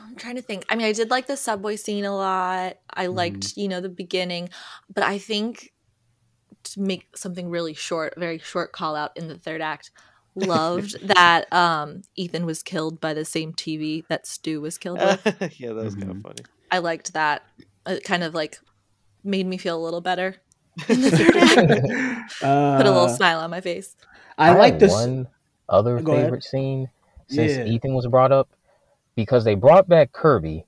I'm 0.08 0.16
trying 0.16 0.36
to 0.36 0.42
think. 0.42 0.66
I 0.70 0.76
mean, 0.76 0.86
I 0.88 0.92
did 0.94 1.10
like 1.10 1.28
the 1.28 1.38
subway 1.38 1.76
scene 1.76 2.06
a 2.06 2.16
lot. 2.16 2.78
I 2.94 3.06
Mm-hmm. 3.08 3.16
liked, 3.16 3.58
you 3.58 3.68
know, 3.68 3.80
the 3.82 3.90
beginning, 3.90 4.50
but 4.94 5.04
I 5.04 5.18
think 5.18 5.72
to 6.64 6.80
make 6.82 7.16
something 7.18 7.50
really 7.50 7.74
short, 7.74 8.14
very 8.18 8.38
short 8.38 8.72
call 8.72 8.96
out 8.96 9.12
in 9.18 9.28
the 9.28 9.38
third 9.38 9.62
act. 9.62 9.92
Loved 10.36 10.96
that 11.16 11.52
um 11.54 12.04
Ethan 12.16 12.46
was 12.46 12.64
killed 12.64 13.02
by 13.02 13.14
the 13.14 13.26
same 13.26 13.54
TV 13.54 14.06
that 14.08 14.26
Stu 14.28 14.62
was 14.62 14.78
killed 14.78 15.00
with. 15.00 15.26
yeah, 15.60 15.74
that 15.74 15.84
was 15.86 15.96
kind 15.96 16.08
Mhm. 16.10 16.18
of 16.18 16.22
funny. 16.22 16.42
I 16.72 16.78
liked 16.80 17.14
that. 17.14 17.44
It 17.86 18.04
kind 18.04 18.24
of 18.24 18.34
like 18.34 18.60
made 19.24 19.46
me 19.46 19.58
feel 19.58 19.78
a 19.78 19.84
little 19.84 20.02
better 20.02 20.38
in 20.88 21.02
the 21.02 21.12
third 21.12 21.36
act. 21.36 22.44
uh, 22.44 22.78
Put 22.78 22.86
a 22.86 22.92
little 22.92 23.10
smile 23.10 23.40
on 23.40 23.50
my 23.50 23.62
face. 23.62 23.96
I, 24.38 24.54
like 24.54 24.80
this. 24.80 24.92
one 24.92 25.28
other 25.70 26.00
Go 26.02 26.14
ahead. 26.14 26.26
favorite 26.26 26.44
scene 26.44 26.90
since 27.28 27.52
Yeah. 27.58 27.66
Ethan 27.66 27.94
was 27.94 28.08
brought 28.08 28.32
up 28.32 28.50
because 29.16 29.44
they 29.44 29.56
brought 29.56 29.88
back 29.90 30.12
Kirby, 30.14 30.66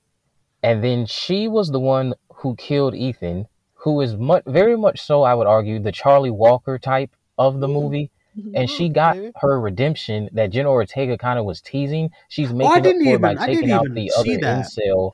and 0.62 0.84
then 0.84 1.06
she 1.06 1.48
was 1.48 1.72
the 1.72 1.80
one 1.80 2.14
who 2.36 2.56
killed 2.58 2.94
Ethan, 2.96 3.48
who 3.76 4.02
is 4.02 4.16
much, 4.16 4.44
very 4.46 4.76
much 4.78 5.02
so, 5.02 5.24
I 5.24 5.34
would 5.34 5.48
argue, 5.48 5.80
the 5.80 5.92
Charlie 5.92 6.30
Walker 6.30 6.78
type 6.78 7.12
of 7.38 7.60
the 7.62 7.68
movie. 7.68 8.12
And 8.56 8.70
she 8.70 8.90
got 8.90 9.18
maybe. 9.18 9.32
her 9.42 9.60
redemption 9.60 10.30
that 10.34 10.48
Jenna 10.52 10.70
Ortega 10.70 11.18
kind 11.18 11.38
of 11.38 11.46
was 11.46 11.62
teasing. 11.62 12.10
She's 12.30 12.52
making 12.54 12.72
Oh, 12.72 12.76
up 12.78 12.84
for 12.84 12.90
it 12.90 13.22
by 13.22 13.32
even- 13.34 13.38
I 13.44 13.46
didn't 13.48 13.56
taking 13.62 13.72
out 13.72 13.94
the 13.94 14.12
other 14.18 14.38
that. 14.42 14.66
incel 14.66 15.12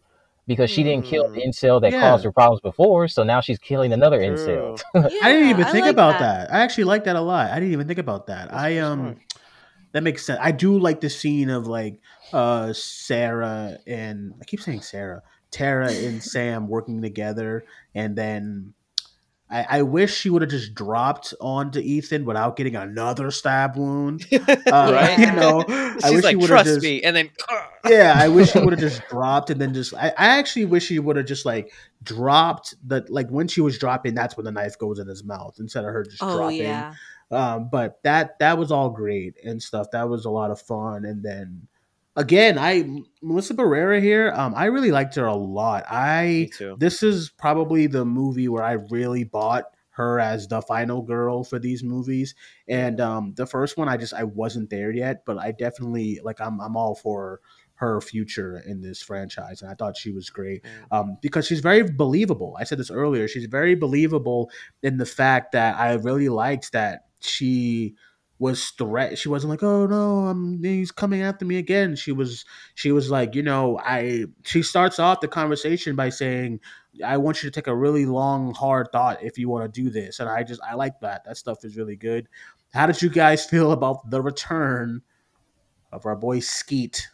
because 0.47 0.69
she 0.69 0.83
didn't 0.83 1.05
kill 1.05 1.29
the 1.29 1.41
Hmm. 1.41 1.49
incel 1.49 1.81
that 1.81 1.91
Yeah. 1.91 1.99
caused 2.01 2.23
her 2.23 2.31
problems 2.31 2.61
before. 2.61 3.07
So 3.07 3.23
now 3.23 3.41
she's 3.41 3.59
killing 3.59 3.91
another 3.93 4.19
incel. 4.19 4.77
True. 4.77 5.01
I 5.21 5.31
didn't 5.31 5.49
even 5.49 5.65
think 5.65 5.85
like 5.85 5.91
about 5.91 6.19
that. 6.19 6.51
I 6.53 6.59
actually 6.61 6.85
like 6.85 7.03
that 7.03 7.15
a 7.15 7.21
lot. 7.21 7.51
I 7.51 7.55
didn't 7.59 7.73
even 7.73 7.87
think 7.87 7.99
about 7.99 8.27
that. 8.27 8.53
I 8.53 8.61
pretty 8.67 8.79
um, 8.79 8.99
smart. 8.99 9.17
that 9.91 10.03
makes 10.03 10.25
sense. 10.25 10.39
I 10.41 10.51
do 10.51 10.79
like 10.79 11.01
the 11.01 11.09
scene 11.09 11.49
of 11.49 11.67
like 11.67 11.99
uh 12.33 12.73
Sarah 12.73 13.77
and 13.85 14.33
I 14.41 14.45
keep 14.45 14.61
saying 14.61 14.81
Sarah, 14.81 15.21
Tara 15.51 15.91
and 15.91 16.23
Sam 16.23 16.67
working 16.67 17.01
together, 17.01 17.65
and 17.93 18.15
then. 18.15 18.73
I, 19.51 19.65
I 19.79 19.81
wish 19.81 20.15
she 20.15 20.29
would 20.29 20.43
have 20.43 20.51
just 20.51 20.75
dropped 20.75 21.33
onto 21.41 21.79
Ethan 21.79 22.23
without 22.23 22.55
getting 22.55 22.75
another 22.75 23.31
stab 23.31 23.75
wound. 23.75 24.25
Uh, 24.31 24.91
right? 24.93 25.17
You 25.17 25.31
know, 25.31 25.63
She's 25.67 26.03
I 26.03 26.11
wish 26.11 26.23
like, 26.23 26.31
she 26.31 26.35
would 26.35 26.49
have 26.49 26.49
trust 26.49 26.65
just 26.67 26.81
me, 26.83 27.01
and 27.01 27.15
then 27.15 27.29
yeah, 27.87 28.13
I 28.15 28.27
wish 28.27 28.51
she 28.51 28.59
would 28.59 28.73
have 28.73 28.79
just 28.91 29.01
dropped 29.09 29.49
and 29.49 29.59
then 29.59 29.73
just. 29.73 29.93
I, 29.95 30.09
I 30.09 30.37
actually 30.37 30.65
wish 30.65 30.85
she 30.85 30.99
would 30.99 31.15
have 31.15 31.25
just 31.25 31.45
like 31.45 31.73
dropped 32.03 32.75
the 32.87 33.05
like 33.09 33.29
when 33.29 33.47
she 33.47 33.61
was 33.61 33.77
dropping. 33.79 34.13
That's 34.13 34.37
when 34.37 34.45
the 34.45 34.51
knife 34.51 34.77
goes 34.77 34.99
in 34.99 35.07
his 35.07 35.23
mouth 35.23 35.55
instead 35.59 35.83
of 35.85 35.91
her 35.91 36.03
just 36.03 36.21
Oh 36.21 36.37
dropping. 36.37 36.57
yeah. 36.57 36.93
Um, 37.31 37.69
but 37.71 37.99
that 38.03 38.37
that 38.39 38.57
was 38.57 38.71
all 38.71 38.89
great 38.91 39.35
and 39.43 39.61
stuff. 39.61 39.87
That 39.91 40.09
was 40.09 40.25
a 40.25 40.29
lot 40.29 40.51
of 40.51 40.61
fun. 40.61 41.05
And 41.05 41.23
then 41.23 41.67
again, 42.15 42.57
I 42.57 42.87
Melissa 43.21 43.53
Barrera 43.53 44.01
here. 44.01 44.31
Um, 44.35 44.53
I 44.55 44.65
really 44.65 44.91
liked 44.91 45.15
her 45.15 45.25
a 45.25 45.35
lot. 45.35 45.85
I 45.89 46.49
too. 46.57 46.75
this 46.79 47.03
is 47.03 47.29
probably 47.29 47.87
the 47.87 48.05
movie 48.05 48.47
where 48.47 48.63
I 48.63 48.73
really 48.89 49.23
bought 49.23 49.65
her 49.91 50.19
as 50.19 50.47
the 50.47 50.61
final 50.61 51.01
girl 51.01 51.43
for 51.43 51.59
these 51.59 51.83
movies. 51.83 52.33
And 52.69 53.01
um, 53.01 53.33
the 53.35 53.45
first 53.45 53.77
one, 53.77 53.89
I 53.89 53.97
just 53.97 54.13
I 54.13 54.23
wasn't 54.23 54.69
there 54.69 54.91
yet, 54.91 55.25
but 55.25 55.37
I 55.37 55.51
definitely 55.51 56.19
like 56.23 56.39
I'm 56.39 56.59
I'm 56.61 56.77
all 56.77 56.95
for 56.95 57.41
her 57.75 58.01
future 58.01 58.61
in 58.65 58.81
this 58.81 59.01
franchise, 59.01 59.61
and 59.61 59.71
I 59.71 59.73
thought 59.73 59.95
she 59.95 60.11
was 60.11 60.29
great 60.29 60.65
um, 60.91 61.17
because 61.21 61.47
she's 61.47 61.61
very 61.61 61.83
believable. 61.83 62.57
I 62.59 62.65
said 62.65 62.77
this 62.77 62.91
earlier; 62.91 63.27
she's 63.27 63.45
very 63.45 63.75
believable 63.75 64.51
in 64.83 64.97
the 64.97 65.05
fact 65.05 65.53
that 65.53 65.77
I 65.77 65.93
really 65.93 66.29
liked 66.29 66.73
that 66.73 67.05
she 67.21 67.95
was 68.39 68.69
threat. 68.71 69.17
She 69.17 69.29
wasn't 69.29 69.51
like, 69.51 69.63
"Oh 69.63 69.85
no, 69.85 70.25
um, 70.27 70.59
he's 70.63 70.91
coming 70.91 71.21
after 71.21 71.45
me 71.45 71.57
again." 71.57 71.95
She 71.95 72.11
was 72.11 72.45
she 72.73 72.91
was 72.91 73.11
like, 73.11 73.35
you 73.35 73.43
know, 73.43 73.77
I. 73.79 74.25
She 74.43 74.63
starts 74.63 74.97
off 74.97 75.21
the 75.21 75.27
conversation 75.27 75.95
by 75.95 76.09
saying, 76.09 76.61
"I 77.05 77.17
want 77.17 77.43
you 77.43 77.49
to 77.49 77.53
take 77.53 77.67
a 77.67 77.75
really 77.75 78.05
long, 78.05 78.53
hard 78.53 78.87
thought 78.91 79.21
if 79.23 79.37
you 79.37 79.49
want 79.49 79.71
to 79.71 79.81
do 79.81 79.89
this," 79.89 80.19
and 80.19 80.29
I 80.29 80.43
just 80.43 80.61
I 80.67 80.75
like 80.75 80.99
that. 81.01 81.25
That 81.25 81.37
stuff 81.37 81.63
is 81.65 81.77
really 81.77 81.97
good. 81.97 82.27
How 82.73 82.87
did 82.87 83.01
you 83.01 83.09
guys 83.09 83.45
feel 83.45 83.71
about 83.71 84.09
the 84.09 84.21
return 84.21 85.01
of 85.91 86.05
our 86.05 86.15
boy 86.15 86.39
Skeet 86.39 87.07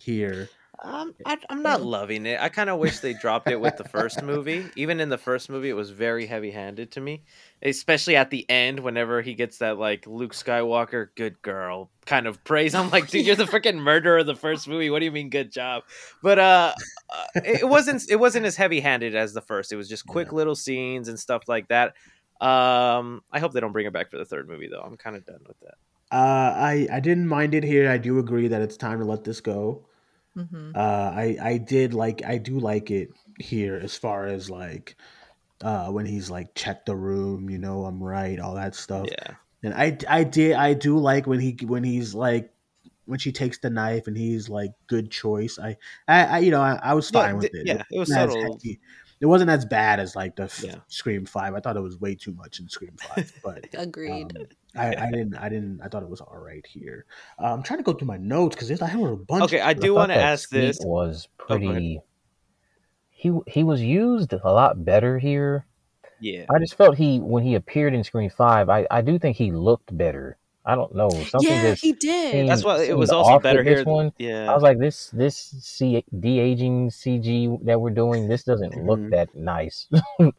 here? 0.00 0.48
Um, 0.82 1.14
I, 1.24 1.38
I'm 1.48 1.62
not 1.62 1.82
loving 1.82 2.26
it. 2.26 2.38
I 2.40 2.48
kind 2.48 2.68
of 2.68 2.78
wish 2.78 3.00
they 3.00 3.14
dropped 3.14 3.48
it 3.48 3.60
with 3.60 3.76
the 3.76 3.84
first 3.84 4.22
movie. 4.22 4.66
Even 4.76 5.00
in 5.00 5.08
the 5.08 5.18
first 5.18 5.48
movie, 5.48 5.70
it 5.70 5.74
was 5.74 5.90
very 5.90 6.26
heavy-handed 6.26 6.92
to 6.92 7.00
me, 7.00 7.22
especially 7.62 8.16
at 8.16 8.30
the 8.30 8.48
end. 8.50 8.80
Whenever 8.80 9.22
he 9.22 9.34
gets 9.34 9.58
that 9.58 9.78
like 9.78 10.06
Luke 10.06 10.34
Skywalker, 10.34 11.08
good 11.14 11.40
girl 11.42 11.90
kind 12.04 12.26
of 12.26 12.42
praise, 12.44 12.74
I'm 12.74 12.90
like, 12.90 13.08
dude, 13.08 13.26
you're 13.26 13.36
the 13.36 13.44
freaking 13.46 13.76
murderer 13.78 14.18
of 14.18 14.26
the 14.26 14.36
first 14.36 14.68
movie. 14.68 14.90
What 14.90 14.98
do 14.98 15.06
you 15.06 15.12
mean, 15.12 15.30
good 15.30 15.50
job? 15.50 15.84
But 16.22 16.38
uh, 16.38 16.74
uh, 17.10 17.24
it 17.44 17.68
wasn't 17.68 18.02
it 18.10 18.16
wasn't 18.16 18.44
as 18.44 18.56
heavy-handed 18.56 19.14
as 19.14 19.32
the 19.32 19.42
first. 19.42 19.72
It 19.72 19.76
was 19.76 19.88
just 19.88 20.06
quick 20.06 20.32
little 20.32 20.54
scenes 20.54 21.08
and 21.08 21.18
stuff 21.18 21.44
like 21.48 21.68
that. 21.68 21.94
Um, 22.40 23.22
I 23.32 23.38
hope 23.38 23.52
they 23.52 23.60
don't 23.60 23.72
bring 23.72 23.86
it 23.86 23.94
back 23.94 24.10
for 24.10 24.18
the 24.18 24.26
third 24.26 24.46
movie 24.46 24.68
though. 24.68 24.82
I'm 24.82 24.98
kind 24.98 25.16
of 25.16 25.24
done 25.24 25.40
with 25.46 25.58
that. 25.60 25.74
Uh, 26.12 26.54
I 26.54 26.86
I 26.92 27.00
didn't 27.00 27.28
mind 27.28 27.54
it 27.54 27.64
here. 27.64 27.90
I 27.90 27.96
do 27.96 28.18
agree 28.18 28.48
that 28.48 28.60
it's 28.60 28.76
time 28.76 28.98
to 28.98 29.06
let 29.06 29.24
this 29.24 29.40
go. 29.40 29.86
Hmm 30.36 30.72
Uh, 30.74 31.12
I 31.14 31.36
I 31.40 31.58
did 31.58 31.94
like 31.94 32.24
I 32.24 32.38
do 32.38 32.58
like 32.58 32.90
it 32.90 33.10
here 33.38 33.76
as 33.82 33.96
far 33.96 34.26
as 34.26 34.50
like 34.50 34.96
uh 35.62 35.88
when 35.90 36.06
he's 36.06 36.30
like 36.30 36.54
check 36.54 36.84
the 36.86 36.96
room, 36.96 37.50
you 37.50 37.58
know 37.58 37.84
I'm 37.86 38.02
right, 38.02 38.38
all 38.40 38.54
that 38.56 38.74
stuff. 38.74 39.08
Yeah. 39.08 39.34
And 39.62 39.74
I 39.74 39.98
I 40.08 40.24
did 40.24 40.54
I 40.54 40.74
do 40.74 40.98
like 40.98 41.26
when 41.26 41.40
he 41.40 41.56
when 41.64 41.84
he's 41.84 42.14
like 42.14 42.52
when 43.06 43.18
she 43.18 43.32
takes 43.32 43.58
the 43.58 43.70
knife 43.70 44.06
and 44.06 44.16
he's 44.16 44.48
like 44.48 44.72
good 44.88 45.10
choice. 45.10 45.58
I 45.58 45.76
I, 46.08 46.24
I 46.24 46.38
you 46.40 46.50
know 46.50 46.60
I, 46.62 46.78
I 46.82 46.94
was 46.94 47.10
fine 47.10 47.36
with 47.38 47.54
it. 47.54 47.66
yeah, 47.66 47.82
it 47.90 47.98
was 47.98 48.10
wasn't 48.10 48.18
as 48.18 48.30
subtle. 48.32 48.60
It 49.20 49.26
wasn't 49.26 49.50
as 49.50 49.64
bad 49.64 49.98
as 49.98 50.14
like 50.14 50.36
the 50.36 50.50
Yeah. 50.62 50.80
Scream 50.88 51.24
Five. 51.24 51.54
I 51.54 51.60
thought 51.60 51.76
it 51.76 51.80
was 51.80 51.98
way 51.98 52.14
too 52.14 52.34
much 52.34 52.60
in 52.60 52.68
Scream 52.68 52.96
Five, 52.98 53.32
but 53.42 53.64
Agreed. 53.74 54.32
um, 54.36 54.46
I, 54.76 55.06
I 55.06 55.10
didn't 55.10 55.34
I 55.36 55.48
didn't 55.48 55.80
I 55.82 55.88
thought 55.88 56.02
it 56.02 56.08
was 56.08 56.20
all 56.20 56.36
right 56.38 56.64
here. 56.66 57.06
Uh, 57.40 57.52
I'm 57.52 57.62
trying 57.62 57.78
to 57.78 57.82
go 57.84 57.92
through 57.92 58.08
my 58.08 58.16
notes 58.18 58.54
because 58.56 58.82
I 58.82 58.86
have 58.88 59.00
a 59.00 59.16
bunch. 59.16 59.44
Okay, 59.44 59.60
I 59.60 59.72
do 59.72 59.94
want 59.94 60.12
to 60.12 60.16
ask 60.18 60.50
this. 60.50 60.78
was 60.82 61.28
Oh, 61.40 61.44
pretty. 61.46 62.00
He 63.10 63.32
he 63.46 63.62
was 63.64 63.80
used 63.82 64.32
a 64.32 64.52
lot 64.52 64.84
better 64.84 65.18
here. 65.18 65.66
Yeah. 66.20 66.46
I 66.50 66.58
just 66.58 66.74
felt 66.74 66.96
he 66.96 67.18
when 67.18 67.42
he 67.44 67.54
appeared 67.54 67.94
in 67.94 68.04
Scream 68.04 68.30
Five, 68.30 68.68
I, 68.68 68.86
I 68.90 69.00
do 69.02 69.18
think 69.18 69.36
he 69.36 69.52
looked 69.52 69.96
better. 69.96 70.38
I 70.64 70.74
don't 70.74 70.94
know 70.96 71.08
something 71.10 71.48
Yeah, 71.48 71.74
he 71.74 71.92
did. 71.92 72.32
seemed, 72.32 72.48
That's 72.48 72.64
why 72.64 72.82
it 72.82 72.96
was 72.98 73.10
also 73.10 73.38
better 73.38 73.60
with 73.62 73.66
here. 73.68 73.84
one. 73.84 74.12
Yeah. 74.18 74.50
I 74.50 74.54
was 74.54 74.62
like, 74.64 74.78
this 74.80 75.10
this 75.10 75.36
C, 75.36 76.04
de 76.18 76.40
aging 76.40 76.90
CG 76.90 77.64
that 77.66 77.80
we're 77.80 77.90
doing, 77.90 78.26
this 78.28 78.42
doesn't 78.42 78.84
look 78.84 78.98
Mhm. 78.98 79.10
that 79.10 79.34
nice. 79.34 79.86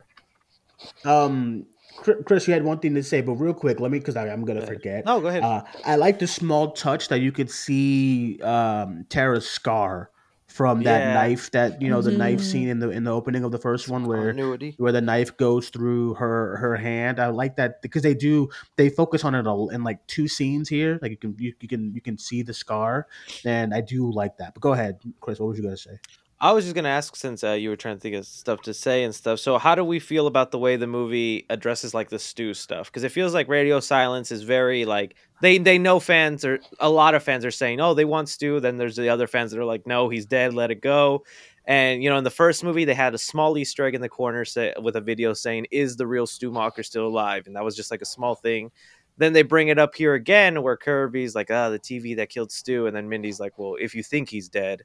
Um, 1.03 1.65
Chri- 1.65 1.65
Chris, 1.97 2.47
you 2.47 2.53
had 2.53 2.63
one 2.63 2.79
thing 2.79 2.93
to 2.95 3.03
say, 3.03 3.21
but 3.21 3.33
real 3.33 3.53
quick, 3.53 3.79
let 3.79 3.91
me 3.91 3.99
because 3.99 4.15
I'm 4.15 4.45
gonna 4.45 4.61
Go 4.61 4.65
forget. 4.67 5.05
No, 5.05 5.19
go 5.19 5.27
ahead. 5.27 5.43
Uh, 5.43 5.63
I 5.85 5.95
like 5.95 6.19
the 6.19 6.27
small 6.27 6.71
touch 6.71 7.07
that 7.09 7.19
you 7.21 7.31
could 7.31 7.49
see 7.51 8.39
um, 8.41 9.05
Tara's 9.09 9.47
scar 9.49 10.11
from 10.47 10.81
that 10.83 10.99
Yeah. 10.99 11.13
knife 11.13 11.51
that 11.51 11.81
you 11.81 11.89
know 11.89 12.01
the 12.01 12.11
knife 12.11 12.39
Mhm. 12.39 12.43
scene 12.43 12.67
in 12.69 12.79
the 12.79 12.89
in 12.89 13.03
the 13.03 13.11
opening 13.11 13.43
of 13.43 13.51
the 13.51 13.57
first 13.57 13.89
one 13.89 14.05
where 14.05 14.27
Continuity. 14.27 14.75
where 14.77 14.91
the 14.93 15.01
knife 15.01 15.35
goes 15.37 15.69
through 15.69 16.13
her 16.15 16.55
her 16.57 16.75
hand. 16.77 17.19
I 17.19 17.27
like 17.27 17.57
that 17.57 17.81
because 17.81 18.01
they 18.01 18.13
do 18.13 18.49
they 18.77 18.89
focus 18.89 19.23
on 19.25 19.35
it 19.35 19.45
a- 19.45 19.67
in 19.75 19.83
like 19.83 20.05
two 20.07 20.27
scenes 20.27 20.69
here. 20.69 20.99
Like 21.01 21.11
you 21.11 21.17
can 21.17 21.35
you, 21.37 21.53
you 21.59 21.67
can 21.67 21.93
you 21.93 22.01
can 22.01 22.17
see 22.17 22.41
the 22.43 22.53
scar, 22.53 23.07
and 23.45 23.73
I 23.73 23.81
do 23.81 24.09
like 24.11 24.37
that. 24.37 24.53
But 24.53 24.61
go 24.61 24.71
ahead, 24.73 24.99
Chris. 25.19 25.39
What 25.39 25.47
was 25.49 25.57
you 25.57 25.63
gonna 25.63 25.77
say? 25.77 25.99
I 26.39 26.51
was 26.51 26.65
just 26.65 26.75
gonna 26.75 26.89
ask 26.89 27.15
since 27.15 27.43
uh, 27.43 27.53
you 27.53 27.69
were 27.69 27.75
trying 27.75 27.95
to 27.95 27.99
think 27.99 28.15
of 28.15 28.25
stuff 28.27 28.61
to 28.63 28.73
say 28.73 29.03
and 29.03 29.13
stuff. 29.15 29.39
So, 29.39 29.57
how 29.57 29.73
do 29.73 29.83
we 29.83 29.99
feel 29.99 30.27
about 30.27 30.51
the 30.51 30.59
way 30.59 30.75
the 30.75 30.85
movie 30.85 31.47
addresses 31.49 31.95
like 31.95 32.09
the 32.09 32.19
Stu 32.19 32.53
stuff? 32.53 32.91
Because 32.91 33.03
it 33.03 33.11
feels 33.11 33.33
like 33.33 33.47
Radio 33.47 33.79
Silence 33.79 34.31
is 34.31 34.43
very 34.43 34.85
like 34.85 35.15
they 35.41 35.57
they 35.57 35.79
know 35.79 35.99
fans 35.99 36.45
are 36.45 36.59
a 36.79 36.89
lot 36.91 37.15
of 37.15 37.23
fans 37.23 37.43
are 37.43 37.49
saying, 37.51 37.81
oh, 37.81 37.95
they 37.95 38.05
want 38.05 38.29
Stu. 38.29 38.59
Then 38.59 38.77
there's 38.77 38.95
the 38.97 39.09
other 39.09 39.25
fans 39.25 39.49
that 39.51 39.59
are 39.59 39.65
like, 39.65 39.87
no, 39.87 40.09
he's 40.09 40.27
dead, 40.27 40.53
let 40.53 40.69
it 40.69 40.79
go. 40.81 41.23
And 41.65 42.03
you 42.03 42.09
know, 42.09 42.17
in 42.19 42.23
the 42.23 42.29
first 42.29 42.63
movie, 42.63 42.85
they 42.85 42.93
had 42.93 43.15
a 43.15 43.17
small 43.17 43.57
Easter 43.57 43.85
egg 43.85 43.95
in 43.95 44.01
the 44.01 44.07
corner 44.09 44.45
say, 44.45 44.73
with 44.79 44.95
a 44.95 45.01
video 45.01 45.33
saying, 45.33 45.65
"Is 45.71 45.95
the 45.97 46.05
real 46.07 46.27
Stu 46.27 46.51
Macher 46.51 46.85
still 46.85 47.07
alive?" 47.07 47.47
And 47.47 47.55
that 47.55 47.63
was 47.63 47.75
just 47.75 47.89
like 47.89 48.01
a 48.03 48.05
small 48.05 48.35
thing. 48.35 48.71
then 49.17 49.33
they 49.33 49.41
bring 49.41 49.69
it 49.69 49.79
up 49.79 49.95
here 49.95 50.13
again 50.13 50.61
where 50.61 50.77
Kirby's 50.77 51.33
like, 51.35 51.49
ah, 51.49 51.69
the 51.69 51.79
TV 51.79 52.13
that 52.15 52.29
killed 52.29 52.51
Stu, 52.51 52.85
and 52.85 52.95
then 52.95 53.09
Mindy's 53.09 53.39
like, 53.39 53.57
well, 53.57 53.75
if 53.79 53.95
you 53.95 54.03
think 54.03 54.29
he's 54.29 54.47
dead, 54.49 54.83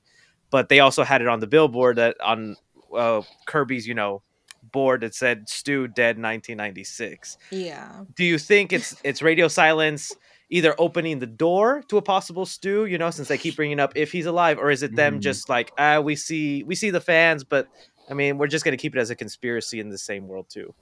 but 0.53 0.68
they 0.68 0.78
also 0.78 1.03
had 1.03 1.20
it 1.20 1.26
on 1.26 1.40
the 1.40 1.48
billboard 1.48 1.96
that 1.96 2.14
on 2.20 2.57
uh, 2.96 3.22
Kirby's, 3.46 3.88
you 3.88 3.94
know, 3.94 4.22
board 4.70 5.00
that 5.00 5.14
said 5.16 5.48
Stu 5.48 5.88
dead 5.88 6.16
1996. 6.16 7.36
Yeah. 7.50 8.05
Do 8.14 8.24
you 8.24 8.38
think 8.38 8.72
it's 8.72 8.94
it's 9.03 9.20
radio 9.22 9.48
silence 9.48 10.14
either 10.50 10.74
opening 10.78 11.18
the 11.18 11.26
door 11.26 11.82
to 11.88 11.96
a 11.96 12.03
possible 12.03 12.44
Stu, 12.46 12.84
you 12.84 12.98
know, 12.98 13.11
since 13.11 13.26
they 13.28 13.38
keep 13.38 13.57
bringing 13.57 13.80
up 13.80 13.92
if 13.96 14.12
he's 14.12 14.26
alive, 14.26 14.59
or 14.59 14.70
is 14.70 14.82
it 14.82 14.94
them 14.94 15.16
Mhm. 15.16 15.22
just 15.22 15.48
like, 15.48 15.72
ah, 15.78 15.98
we 16.00 16.14
see 16.14 16.62
we 16.62 16.74
see 16.74 16.90
the 16.90 17.00
fans, 17.00 17.42
but 17.42 17.66
I 18.11 18.14
mean, 18.14 18.36
we're 18.38 18.46
just 18.48 18.64
gonna 18.64 18.76
keep 18.76 18.94
it 18.94 18.98
as 19.00 19.11
a 19.11 19.16
conspiracy 19.16 19.80
in 19.80 19.88
the 19.88 19.98
same 19.98 20.28
world 20.28 20.46
too. 20.50 20.74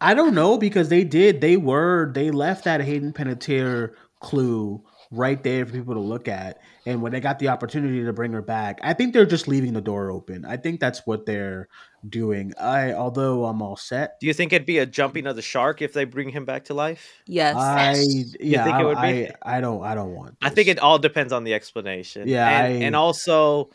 I 0.00 0.14
don't 0.14 0.34
know 0.34 0.56
because 0.58 0.88
they 0.88 1.04
did. 1.04 1.40
They 1.40 1.56
were. 1.56 2.12
They 2.12 2.30
left 2.30 2.64
that 2.64 2.80
Hayden 2.82 3.12
Panettiere 3.12 3.94
clue 4.20 4.82
right 5.10 5.42
there 5.42 5.64
for 5.64 5.72
people 5.72 5.94
to 5.94 6.00
look 6.00 6.28
at. 6.28 6.60
And 6.84 7.02
when 7.02 7.12
they 7.12 7.20
got 7.20 7.38
the 7.38 7.48
opportunity 7.48 8.04
to 8.04 8.12
bring 8.12 8.32
her 8.32 8.42
back, 8.42 8.80
I 8.82 8.92
think 8.92 9.12
they're 9.12 9.26
just 9.26 9.48
leaving 9.48 9.72
the 9.72 9.80
door 9.80 10.10
open. 10.10 10.44
I 10.44 10.56
think 10.56 10.80
that's 10.80 11.06
what 11.06 11.26
they're 11.26 11.68
doing. 12.08 12.52
I, 12.60 12.92
although 12.92 13.44
I'm 13.44 13.62
all 13.62 13.76
set. 13.76 14.18
Do 14.20 14.26
you 14.26 14.34
think 14.34 14.52
it'd 14.52 14.66
be 14.66 14.78
a 14.78 14.86
jumping 14.86 15.26
of 15.26 15.36
the 15.36 15.42
shark 15.42 15.82
if 15.82 15.92
they 15.92 16.04
bring 16.04 16.28
him 16.28 16.44
back 16.44 16.64
to 16.66 16.74
life? 16.74 17.12
Yes. 17.26 17.56
I 17.56 17.92
yeah. 18.40 18.64
think 18.64 18.76
it 18.76 18.80
I, 18.80 18.84
would 18.84 19.00
be? 19.00 19.28
I, 19.42 19.58
I 19.58 19.60
don't. 19.60 19.82
I 19.84 19.94
don't 19.94 20.14
want. 20.14 20.36
I 20.42 20.50
think 20.50 20.68
it 20.68 20.78
all 20.78 20.98
depends 20.98 21.32
on 21.32 21.44
the 21.44 21.54
explanation. 21.54 22.28
Yeah, 22.28 22.48
and, 22.48 22.82
I- 22.82 22.86
and 22.86 22.96
also 22.96 23.70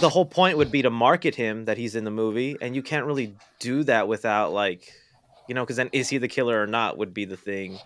the 0.00 0.08
whole 0.08 0.26
point 0.26 0.58
would 0.58 0.70
be 0.70 0.82
to 0.82 0.90
market 0.90 1.34
him 1.34 1.64
that 1.64 1.78
he's 1.78 1.94
in 1.94 2.04
the 2.04 2.10
movie, 2.10 2.56
and 2.60 2.74
you 2.74 2.82
can't 2.82 3.06
really 3.06 3.36
do 3.58 3.84
that 3.84 4.08
without 4.08 4.52
like, 4.52 4.92
you 5.48 5.54
know, 5.54 5.62
because 5.62 5.76
then 5.76 5.90
is 5.92 6.08
he 6.08 6.18
the 6.18 6.28
killer 6.28 6.60
or 6.60 6.66
not 6.66 6.98
would 6.98 7.14
be 7.14 7.24
the 7.24 7.36
thing 7.36 7.78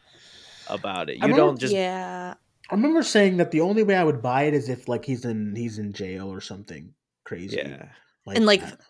about 0.69 1.11
it. 1.11 1.19
I 1.23 1.27
You 1.27 1.37
don't 1.37 1.59
just 1.59 1.73
yeah. 1.73 2.35
I 2.73 2.75
remember 2.75 3.03
saying 3.03 3.37
that 3.37 3.51
the 3.51 3.61
only 3.61 3.83
way 3.83 3.95
I 3.95 4.03
would 4.03 4.23
buy 4.23 4.45
it 4.45 4.55
is 4.55 4.69
if 4.71 4.89
like 4.89 5.05
he's 5.05 5.25
in 5.27 5.55
he's 5.55 5.79
in 5.79 5.93
jail 5.93 6.33
or 6.33 6.41
something 6.41 6.95
crazy. 7.25 7.57
yeah. 7.59 7.89
And, 8.27 8.47
like, 8.47 8.61
that. 8.63 8.81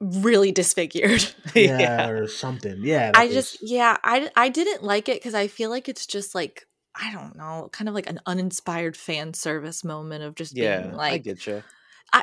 Really 0.00 0.50
disfigured. 0.52 1.26
yeah, 1.54 1.78
yeah. 1.78 2.08
or 2.08 2.26
something. 2.28 2.78
Yeah. 2.82 3.12
I 3.14 3.26
that 3.26 3.32
just 3.34 3.60
was- 3.60 3.70
yeah, 3.70 3.96
I 4.02 4.30
I 4.36 4.48
didn't 4.48 4.82
like 4.82 5.08
it 5.08 5.16
because 5.16 5.34
I 5.34 5.48
feel 5.48 5.70
like 5.70 5.88
it's 5.88 6.06
just 6.06 6.34
like 6.34 6.66
I 6.94 7.12
don't 7.12 7.36
know, 7.36 7.68
kind 7.72 7.88
of 7.88 7.94
like 7.94 8.08
an 8.08 8.20
uninspired 8.24 8.96
fan 8.96 9.34
service 9.34 9.84
moment 9.84 10.24
of 10.24 10.34
just 10.34 10.56
Yeah, 10.56 10.82
being 10.82 10.94
I 10.94 11.18
get 11.18 11.46
you. 11.46 11.62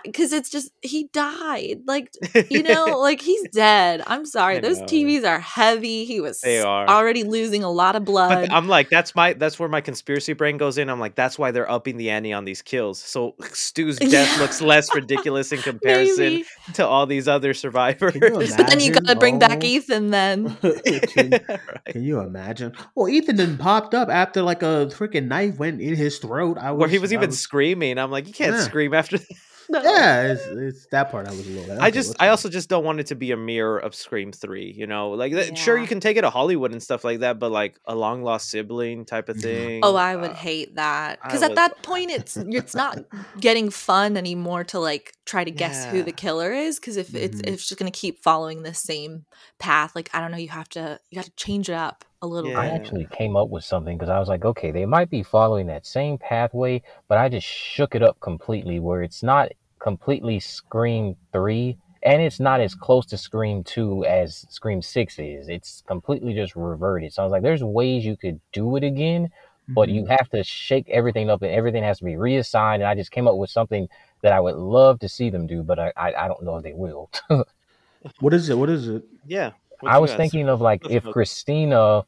Because 0.04 0.34
it's 0.34 0.50
just 0.50 0.72
he 0.82 1.10
died, 1.14 1.82
like 1.86 2.12
you 2.50 2.64
know, 2.64 2.98
like 3.00 3.22
he's 3.22 3.44
dead. 3.50 4.02
I'm 4.08 4.26
sorry, 4.38 4.58
I 4.58 4.60
those 4.60 4.80
know. 4.80 4.86
TVs 4.86 5.26
are 5.28 5.40
heavy. 5.40 6.06
He 6.06 6.20
was 6.22 6.42
They 6.42 6.60
are. 6.62 6.88
already 6.88 7.24
losing 7.24 7.64
a 7.64 7.72
lot 7.72 7.96
of 7.96 8.04
But 8.04 8.12
blood. 8.12 8.50
I'm 8.50 8.68
like, 8.68 8.90
that's 8.90 9.16
my 9.16 9.34
that's 9.34 9.60
where 9.60 9.70
my 9.70 9.82
conspiracy 9.82 10.34
brain 10.34 10.58
goes 10.58 10.78
in. 10.78 10.90
I'm 10.90 11.00
like, 11.00 11.16
that's 11.16 11.38
why 11.38 11.52
they're 11.52 11.70
upping 11.70 11.98
the 11.98 12.10
ante 12.10 12.34
on 12.34 12.46
these 12.46 12.62
kills. 12.62 13.00
So 13.00 13.36
Stu's 13.54 13.98
death 13.98 14.12
Yeah. 14.36 14.42
looks 14.42 14.62
less 14.62 14.94
ridiculous 14.94 15.52
in 15.52 15.62
comparison 15.62 16.44
to 16.74 16.86
all 16.88 17.06
these 17.06 17.28
other 17.28 17.54
survivors. 17.54 18.14
But 18.56 18.68
then 18.68 18.80
you 18.80 18.92
gotta 18.92 19.16
bring 19.20 19.40
back 19.40 19.60
oh. 19.64 19.66
Ethan. 19.68 20.10
Then 20.12 20.56
can, 20.58 21.32
can 21.88 22.04
you 22.04 22.20
imagine? 22.20 22.74
Well, 22.96 23.08
Ethan 23.10 23.36
then 23.36 23.58
popped 23.58 23.94
up 23.94 24.10
after 24.10 24.42
like 24.42 24.64
a 24.64 24.88
freaking 24.92 25.28
knife 25.28 25.58
went 25.58 25.82
in 25.82 25.96
his 25.96 26.18
throat. 26.18 26.58
I 26.60 26.72
was, 26.72 26.80
Where 26.82 26.90
he 26.90 27.00
was 27.00 27.12
I 27.12 27.16
even 27.16 27.32
screaming. 27.32 27.98
I'm 27.98 28.12
like, 28.12 28.28
you 28.28 28.34
can't 28.34 28.56
Yeah. 28.56 28.62
scream 28.64 28.94
after 28.94 29.18
that. 29.18 29.28
Yeah, 29.70 30.22
it's, 30.24 30.46
it's 30.48 30.86
that 30.88 31.12
part 31.12 31.28
I 31.28 31.32
was 31.32 31.48
a 31.48 31.50
little. 31.50 31.72
I 31.82 31.88
okay, 31.88 31.92
just, 31.92 32.16
I 32.20 32.30
also 32.30 32.50
just 32.50 32.70
don't 32.70 32.84
want 32.84 33.00
it 33.00 33.08
to 33.08 33.16
be 33.16 33.32
a 33.32 33.38
mirror 33.38 33.78
of 33.80 33.96
Scream 33.96 34.32
Three. 34.32 34.74
You 34.76 34.88
know, 34.88 35.12
like 35.12 35.34
that, 35.34 35.58
sure 35.58 35.78
you 35.78 35.88
can 35.88 36.00
take 36.00 36.18
it 36.18 36.22
to 36.22 36.30
Hollywood 36.30 36.72
and 36.72 36.82
stuff 36.82 37.04
like 37.04 37.20
that, 37.20 37.40
but 37.40 37.52
like 37.52 37.80
a 37.86 37.96
long 37.96 38.24
lost 38.24 38.50
sibling 38.50 39.06
type 39.06 39.30
of 39.30 39.38
Mhm. 39.38 39.42
thing. 39.42 39.80
oh, 39.84 39.96
I 39.96 40.16
would 40.16 40.32
uh, 40.32 40.36
hate 40.36 40.76
that 40.76 41.20
because 41.22 41.42
at 41.42 41.52
would- 41.52 41.58
that 41.58 41.82
point 41.84 42.12
it's 42.12 42.38
it's 42.50 42.76
not 42.76 42.98
getting 43.40 43.70
fun 43.70 44.18
anymore 44.18 44.64
to 44.66 44.80
like 44.80 45.14
try 45.26 45.44
to 45.44 45.52
guess 45.52 45.86
who 45.86 46.04
the 46.04 46.12
killer 46.12 46.52
is. 46.54 46.80
Because 46.80 46.98
if 46.98 47.14
it's 47.16 47.42
Mhm. 47.42 47.48
if 47.48 47.54
it's 47.56 47.68
just 47.68 47.80
gonna 47.80 47.92
keep 47.92 48.22
following 48.24 48.64
the 48.64 48.74
same 48.74 49.26
path, 49.60 49.96
like 49.96 50.10
I 50.14 50.20
don't 50.22 50.32
know, 50.32 50.38
you 50.38 50.50
have 50.50 50.70
to 50.70 51.00
you 51.10 51.16
got 51.16 51.26
to 51.26 51.32
change 51.36 51.70
it 51.70 51.74
up 51.76 52.06
a 52.26 52.28
little 52.28 52.52
Yeah. 52.52 52.60
I 52.60 52.68
actually 52.68 53.08
came 53.12 53.38
up 53.38 53.50
with 53.50 53.64
something 53.64 53.98
because 53.98 54.10
I 54.10 54.20
was 54.20 54.28
like, 54.28 54.44
okay, 54.44 54.72
they 54.72 54.86
might 54.86 55.10
be 55.10 55.24
following 55.24 55.68
that 55.68 55.86
same 55.86 56.18
pathway, 56.18 56.82
but 57.08 57.18
I 57.18 57.30
just 57.30 57.48
shook 57.48 57.96
it 57.96 58.04
up 58.04 58.20
completely 58.20 58.80
where 58.80 59.04
it's 59.04 59.24
not 59.24 59.52
completely 59.80 60.40
Scream 60.40 61.16
3 61.32 61.78
and 62.04 62.22
it's 62.22 62.40
not 62.40 62.60
as 62.60 62.76
close 62.76 63.06
to 63.08 63.18
Scream 63.18 63.64
2 63.64 64.06
as 64.06 64.46
Scream 64.50 64.82
6 64.82 65.20
is. 65.20 65.50
It's 65.50 65.84
completely 65.88 66.34
just 66.34 66.56
reverted. 66.56 67.14
So 67.14 67.22
I 67.22 67.26
was 67.26 67.32
like, 67.32 67.44
there's 67.44 67.64
ways 67.64 68.06
you 68.06 68.18
could 68.18 68.40
do 68.52 68.76
it 68.76 68.84
again, 68.84 69.30
but 69.70 69.90
Mhm. 69.90 69.94
you 69.94 70.06
have 70.08 70.30
to 70.30 70.44
shake 70.44 70.90
everything 70.90 71.30
up 71.30 71.42
and 71.42 71.52
everything 71.52 71.84
has 71.84 72.00
to 72.00 72.06
be 72.06 72.16
reassigned. 72.16 72.82
And 72.82 72.90
I 72.90 72.96
just 72.96 73.12
came 73.12 73.28
up 73.28 73.38
with 73.38 73.50
something 73.50 73.88
that 74.22 74.34
I 74.34 74.40
would 74.40 74.56
love 74.56 75.00
to 75.00 75.10
see 75.10 75.30
them 75.30 75.48
do, 75.48 75.64
but 75.64 75.80
I, 75.80 75.94
I, 75.96 76.26
I 76.26 76.28
don't 76.28 76.44
know 76.44 76.58
if 76.58 76.64
they 76.64 76.74
will. 76.74 77.10
What 78.20 78.34
is 78.36 78.50
it? 78.50 78.58
What 78.58 78.70
is 78.70 78.88
it? 78.88 79.04
yeah. 79.26 79.52
what 79.80 79.92
I 79.92 79.98
was 79.98 80.14
thinking 80.14 80.48
of 80.48 80.62
like 80.62 80.90
if. 80.90 81.04
Christina, 81.06 82.04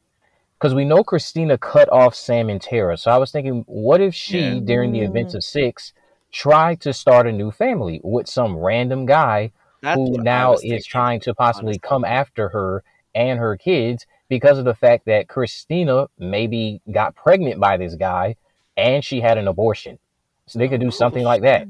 because 0.58 0.74
we 0.74 0.84
know 0.84 1.04
Christina 1.04 1.56
cut 1.56 1.88
off 1.92 2.14
Sam 2.14 2.50
and 2.50 2.60
Tara. 2.60 2.96
So 2.96 3.10
I 3.10 3.16
was 3.16 3.30
thinking, 3.30 3.64
what 3.66 4.00
if 4.00 4.14
she, 4.14 4.40
Yeah. 4.40 4.60
during 4.62 4.90
the 4.90 5.00
events 5.00 5.32
mm. 5.32 5.36
of 5.36 5.44
six, 5.44 5.92
tried 6.32 6.80
to 6.80 6.92
start 6.92 7.26
a 7.26 7.32
new 7.32 7.50
family 7.50 8.00
with 8.02 8.28
some 8.28 8.56
random 8.56 9.06
guy 9.06 9.52
That's 9.82 9.96
who 9.96 10.18
now 10.18 10.54
is 10.54 10.60
thinking, 10.62 10.82
trying 10.84 11.20
to 11.20 11.34
possibly 11.34 11.74
honestly. 11.74 11.88
come 11.88 12.04
after 12.04 12.48
her 12.48 12.82
and 13.14 13.38
her 13.38 13.56
kids 13.56 14.04
because 14.28 14.58
of 14.58 14.64
the 14.64 14.74
fact 14.74 15.06
that 15.06 15.28
Christina 15.28 16.08
maybe 16.18 16.80
got 16.90 17.14
pregnant 17.14 17.60
by 17.60 17.76
this 17.76 17.94
guy 17.94 18.36
and 18.76 19.04
she 19.04 19.20
had 19.20 19.38
an 19.38 19.48
abortion. 19.48 19.98
So 20.46 20.58
they 20.58 20.68
could 20.68 20.80
do 20.80 20.88
oh, 20.88 20.90
something 20.90 21.24
like 21.24 21.42
that. 21.42 21.68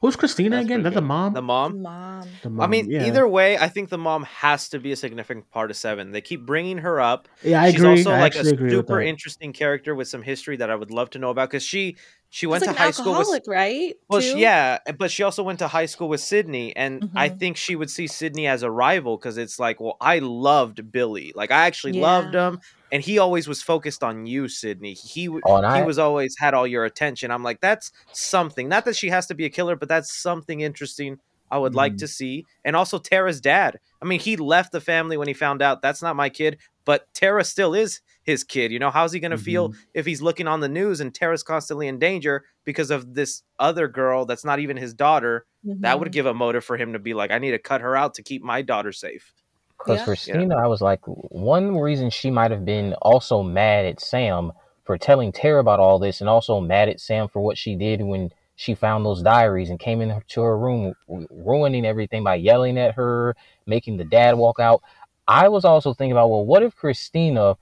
Who's 0.00 0.16
Christina 0.16 0.56
That's 0.56 0.66
again? 0.66 0.82
pretty 0.82 0.84
That's 0.84 0.94
the 0.94 1.02
mom. 1.02 1.34
The 1.34 1.42
mom. 1.42 1.82
Mom. 1.82 2.28
The 2.42 2.62
I 2.62 2.66
mean, 2.66 2.90
yeah. 2.90 3.06
either 3.06 3.26
way, 3.26 3.58
I 3.58 3.68
think 3.68 3.88
the 3.88 3.98
mom 3.98 4.22
has 4.24 4.68
to 4.70 4.78
be 4.78 4.92
a 4.92 4.96
significant 4.96 5.50
part 5.50 5.70
of 5.70 5.76
Seven. 5.76 6.12
They 6.12 6.20
keep 6.20 6.46
bringing 6.46 6.78
her 6.78 7.00
up. 7.00 7.28
Yeah, 7.42 7.60
I 7.62 7.70
She's 7.70 7.80
agree. 7.80 7.90
also 7.98 8.12
I 8.12 8.20
like 8.20 8.34
a 8.34 8.38
actually 8.38 8.52
agree 8.52 8.76
with 8.76 8.86
super 8.86 9.00
interesting 9.00 9.52
character 9.52 9.94
with 9.94 10.08
some 10.08 10.22
history 10.22 10.56
that 10.58 10.70
I 10.70 10.76
would 10.76 10.90
love 10.90 11.10
to 11.10 11.18
know 11.18 11.30
about 11.30 11.50
because 11.50 11.64
she 11.64 11.96
she 12.34 12.46
went 12.46 12.62
like 12.62 12.64
to 12.64 12.70
an 12.70 12.76
high 12.76 12.90
school 12.90 13.16
with 13.16 13.30
right? 13.46 13.94
well, 14.08 14.20
she, 14.20 14.40
yeah, 14.40 14.78
but 14.98 15.10
she 15.10 15.22
also 15.22 15.42
went 15.42 15.60
to 15.60 15.68
high 15.68 15.86
school 15.86 16.08
with 16.10 16.20
Sidney, 16.20 16.76
and 16.76 17.04
I 17.16 17.28
Mhm. 17.28 17.30
think 17.30 17.56
she 17.56 17.74
would 17.76 17.90
see 17.90 18.06
Sidney 18.06 18.46
as 18.46 18.62
a 18.62 18.70
rival 18.70 19.16
because 19.16 19.38
it's 19.38 19.58
like, 19.58 19.80
well, 19.80 19.96
I 20.00 20.18
loved 20.18 20.92
Billy, 20.92 21.32
like 21.34 21.50
I 21.50 21.66
actually 21.66 21.94
loved 21.94 22.34
him, 22.34 22.60
and 22.92 23.02
he 23.02 23.18
always 23.18 23.48
was 23.48 23.62
focused 23.62 24.04
on 24.04 24.26
you, 24.26 24.48
Sidney. 24.48 24.94
He 24.94 25.30
Oh, 25.42 25.62
he 25.66 25.82
I, 25.82 25.82
was 25.82 25.98
always 25.98 26.36
had 26.38 26.54
all 26.54 26.66
your 26.66 26.84
attention. 26.84 27.30
I'm 27.30 27.42
like, 27.42 27.60
that's 27.60 27.92
something. 28.12 28.68
Not 28.68 28.84
that 28.86 28.96
she 28.96 29.08
has 29.08 29.26
to 29.28 29.34
be 29.34 29.46
a 29.46 29.50
killer, 29.50 29.76
but 29.76 29.88
that's 29.88 30.12
something 30.12 30.60
interesting. 30.60 31.18
I 31.50 31.58
would 31.58 31.74
like 31.74 31.96
Mhm. 31.96 31.98
to 31.98 32.08
see, 32.08 32.46
and 32.64 32.76
also 32.76 32.98
Tara's 32.98 33.40
dad. 33.40 33.78
I 34.02 34.06
mean, 34.06 34.20
he 34.20 34.36
left 34.36 34.72
the 34.72 34.80
family 34.80 35.16
when 35.16 35.28
he 35.28 35.34
found 35.34 35.62
out 35.62 35.82
that's 35.82 36.02
not 36.02 36.16
my 36.16 36.28
kid, 36.28 36.58
but 36.84 37.06
Tara 37.14 37.44
still 37.44 37.74
is 37.74 38.00
his 38.24 38.42
kid. 38.42 38.72
You 38.72 38.78
know, 38.78 38.90
how's 38.90 39.12
he 39.12 39.20
going 39.20 39.30
to 39.30 39.38
feel 39.38 39.68
Mm-hmm. 39.68 39.78
if 39.94 40.06
he's 40.06 40.20
looking 40.22 40.48
on 40.48 40.60
the 40.60 40.68
news 40.68 41.00
and 41.00 41.14
Tara's 41.14 41.42
constantly 41.42 41.86
in 41.86 41.98
danger 41.98 42.44
because 42.64 42.90
of 42.90 43.14
this 43.14 43.42
other 43.58 43.86
girl 43.86 44.24
that's 44.26 44.44
not 44.44 44.58
even 44.58 44.76
his 44.76 44.92
daughter? 44.94 45.46
That 45.62 45.98
would 45.98 46.08
Mhm. 46.08 46.12
give 46.12 46.26
a 46.26 46.34
motive 46.34 46.64
for 46.64 46.76
him 46.76 46.92
to 46.92 46.98
be 46.98 47.14
like, 47.14 47.30
I 47.30 47.38
need 47.38 47.52
to 47.52 47.58
cut 47.58 47.80
her 47.80 47.96
out 47.96 48.14
to 48.14 48.22
keep 48.22 48.42
my 48.42 48.62
daughter 48.62 48.92
safe. 48.92 49.32
Because 49.78 49.98
Yeah. 49.98 50.04
for 50.04 50.16
Stina, 50.16 50.56
I 50.56 50.66
was 50.66 50.80
like, 50.80 51.00
one 51.04 51.76
reason 51.78 52.10
she 52.10 52.30
might 52.30 52.50
have 52.50 52.64
been 52.64 52.94
also 53.02 53.42
mad 53.42 53.84
at 53.86 54.00
Sam 54.00 54.52
for 54.84 54.98
telling 54.98 55.32
Tara 55.32 55.60
about 55.60 55.80
all 55.80 55.98
this, 55.98 56.20
and 56.20 56.28
also 56.28 56.60
mad 56.60 56.88
at 56.88 57.00
Sam 57.00 57.28
for 57.28 57.40
what 57.40 57.56
she 57.56 57.74
did 57.74 58.02
when 58.02 58.30
she 58.56 58.74
found 58.74 59.04
those 59.04 59.22
diaries 59.22 59.70
and 59.70 59.78
came 59.80 60.00
into 60.00 60.42
her 60.42 60.56
room, 60.58 60.94
ruining 61.08 61.84
everything 61.84 62.22
by 62.22 62.36
yelling 62.36 62.78
at 62.78 62.94
her, 62.94 63.34
making 63.66 63.96
the 63.96 64.04
dad 64.04 64.36
walk 64.36 64.60
out. 64.60 64.82
I 65.26 65.48
was 65.48 65.64
also 65.64 65.94
thinking 65.94 66.12
about, 66.12 66.28
well, 66.30 66.44
what 66.44 66.62
if 66.62 66.76
Christina 66.76 67.56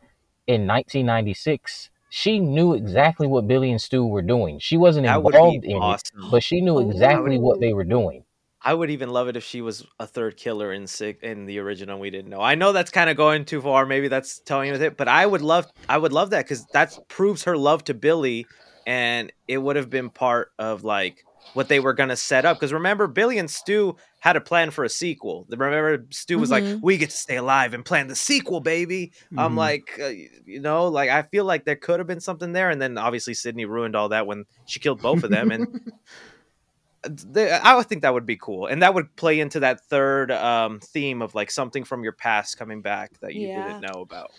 in 0.47 0.67
1996 0.67 1.91
she 2.15 2.39
knew 2.39 2.75
exactly 2.75 3.27
what 3.27 3.49
Billy 3.49 3.71
and 3.71 3.81
Stu 3.81 4.05
were 4.07 4.21
doing? 4.21 4.59
She 4.59 4.77
wasn't 4.77 5.07
That 5.07 5.17
involved 5.25 5.65
in 5.65 5.79
awesome. 5.79 6.25
it, 6.25 6.31
but 6.31 6.43
she 6.43 6.61
knew 6.61 6.77
Oh. 6.77 6.91
exactly 6.91 7.39
what 7.39 7.59
they 7.59 7.73
were 7.73 7.85
doing. 7.85 8.25
I 8.61 8.75
would 8.75 8.91
even 8.91 9.09
love 9.09 9.29
it 9.29 9.37
if 9.37 9.43
she 9.45 9.63
was 9.63 9.87
a 9.99 10.07
third 10.07 10.37
killer 10.37 10.75
in 10.75 10.87
sick 10.87 11.21
in 11.23 11.47
the 11.47 11.59
original. 11.59 11.99
We 11.99 12.11
didn't 12.11 12.29
know. 12.31 12.43
I 12.43 12.55
know 12.55 12.73
that's 12.73 12.91
kind 12.91 13.09
of 13.09 13.17
going 13.17 13.47
too 13.47 13.63
far. 13.63 13.87
Maybe 13.87 14.09
that's 14.09 14.41
telling 14.41 14.67
you 14.67 14.73
with 14.73 14.83
it, 14.83 14.99
but 14.99 15.09
I 15.09 15.25
would 15.25 15.41
love, 15.41 15.67
I 15.89 15.97
would 15.97 16.13
love 16.13 16.31
that 16.31 16.45
because 16.45 16.67
that 16.75 16.97
proves 17.09 17.45
her 17.45 17.57
love 17.57 17.83
to 17.85 17.95
Billy, 17.95 18.47
and 18.87 19.33
it 19.49 19.57
would 19.59 19.77
have 19.77 19.89
been 19.89 20.11
part 20.11 20.53
of 20.59 20.85
like 20.85 21.25
what 21.55 21.69
they 21.69 21.81
were 21.81 21.93
gonna 21.93 22.17
set 22.17 22.45
up. 22.45 22.59
Because 22.59 22.73
remember, 22.73 23.07
Billy 23.07 23.39
and 23.39 23.51
Stu 23.51 23.97
had 24.21 24.37
a 24.37 24.41
plan 24.41 24.71
for 24.71 24.85
a 24.85 24.89
sequel. 24.89 25.47
Remember, 25.51 26.07
Stu 26.11 26.39
was 26.39 26.51
like, 26.51 26.65
Mhm. 26.65 26.81
"We 26.83 26.97
get 26.97 27.11
to 27.11 27.17
stay 27.17 27.37
alive 27.37 27.75
and 27.75 27.85
plan 27.85 28.07
the 28.07 28.17
sequel, 28.17 28.61
baby." 28.61 29.13
I'm 29.37 29.55
Mhm. 29.55 29.57
like, 29.59 29.99
uh, 30.01 30.09
you 30.47 30.61
know, 30.61 30.89
like 30.89 31.11
I 31.11 31.23
feel 31.23 31.45
like 31.45 31.65
there 31.65 31.77
could 31.77 32.01
have 32.01 32.07
been 32.07 32.21
something 32.21 32.53
there, 32.53 32.71
and 32.71 32.81
then 32.81 32.97
obviously 32.97 33.35
Sidney 33.35 33.65
ruined 33.67 33.95
all 33.97 34.09
that 34.11 34.27
when 34.27 34.45
she 34.65 34.81
killed 34.81 35.03
both 35.03 35.25
of 35.25 35.31
them, 35.31 35.51
and 35.51 35.67
they, 37.33 37.51
I 37.51 37.75
would 37.75 37.87
think 37.87 38.03
that 38.03 38.15
would 38.15 38.27
be 38.27 38.37
cool, 38.37 38.67
and 38.67 38.83
that 38.83 38.95
would 38.95 39.15
play 39.17 39.41
into 39.41 39.61
that 39.61 39.81
third 39.91 40.31
um, 40.31 40.81
theme 40.81 41.21
of 41.21 41.35
like 41.35 41.51
something 41.51 41.85
from 41.85 42.05
your 42.05 42.13
past 42.13 42.57
coming 42.59 42.81
back 42.81 43.11
that 43.21 43.35
you 43.35 43.49
Yeah. 43.49 43.67
didn't 43.69 43.93
know 43.93 44.01
about. 44.03 44.31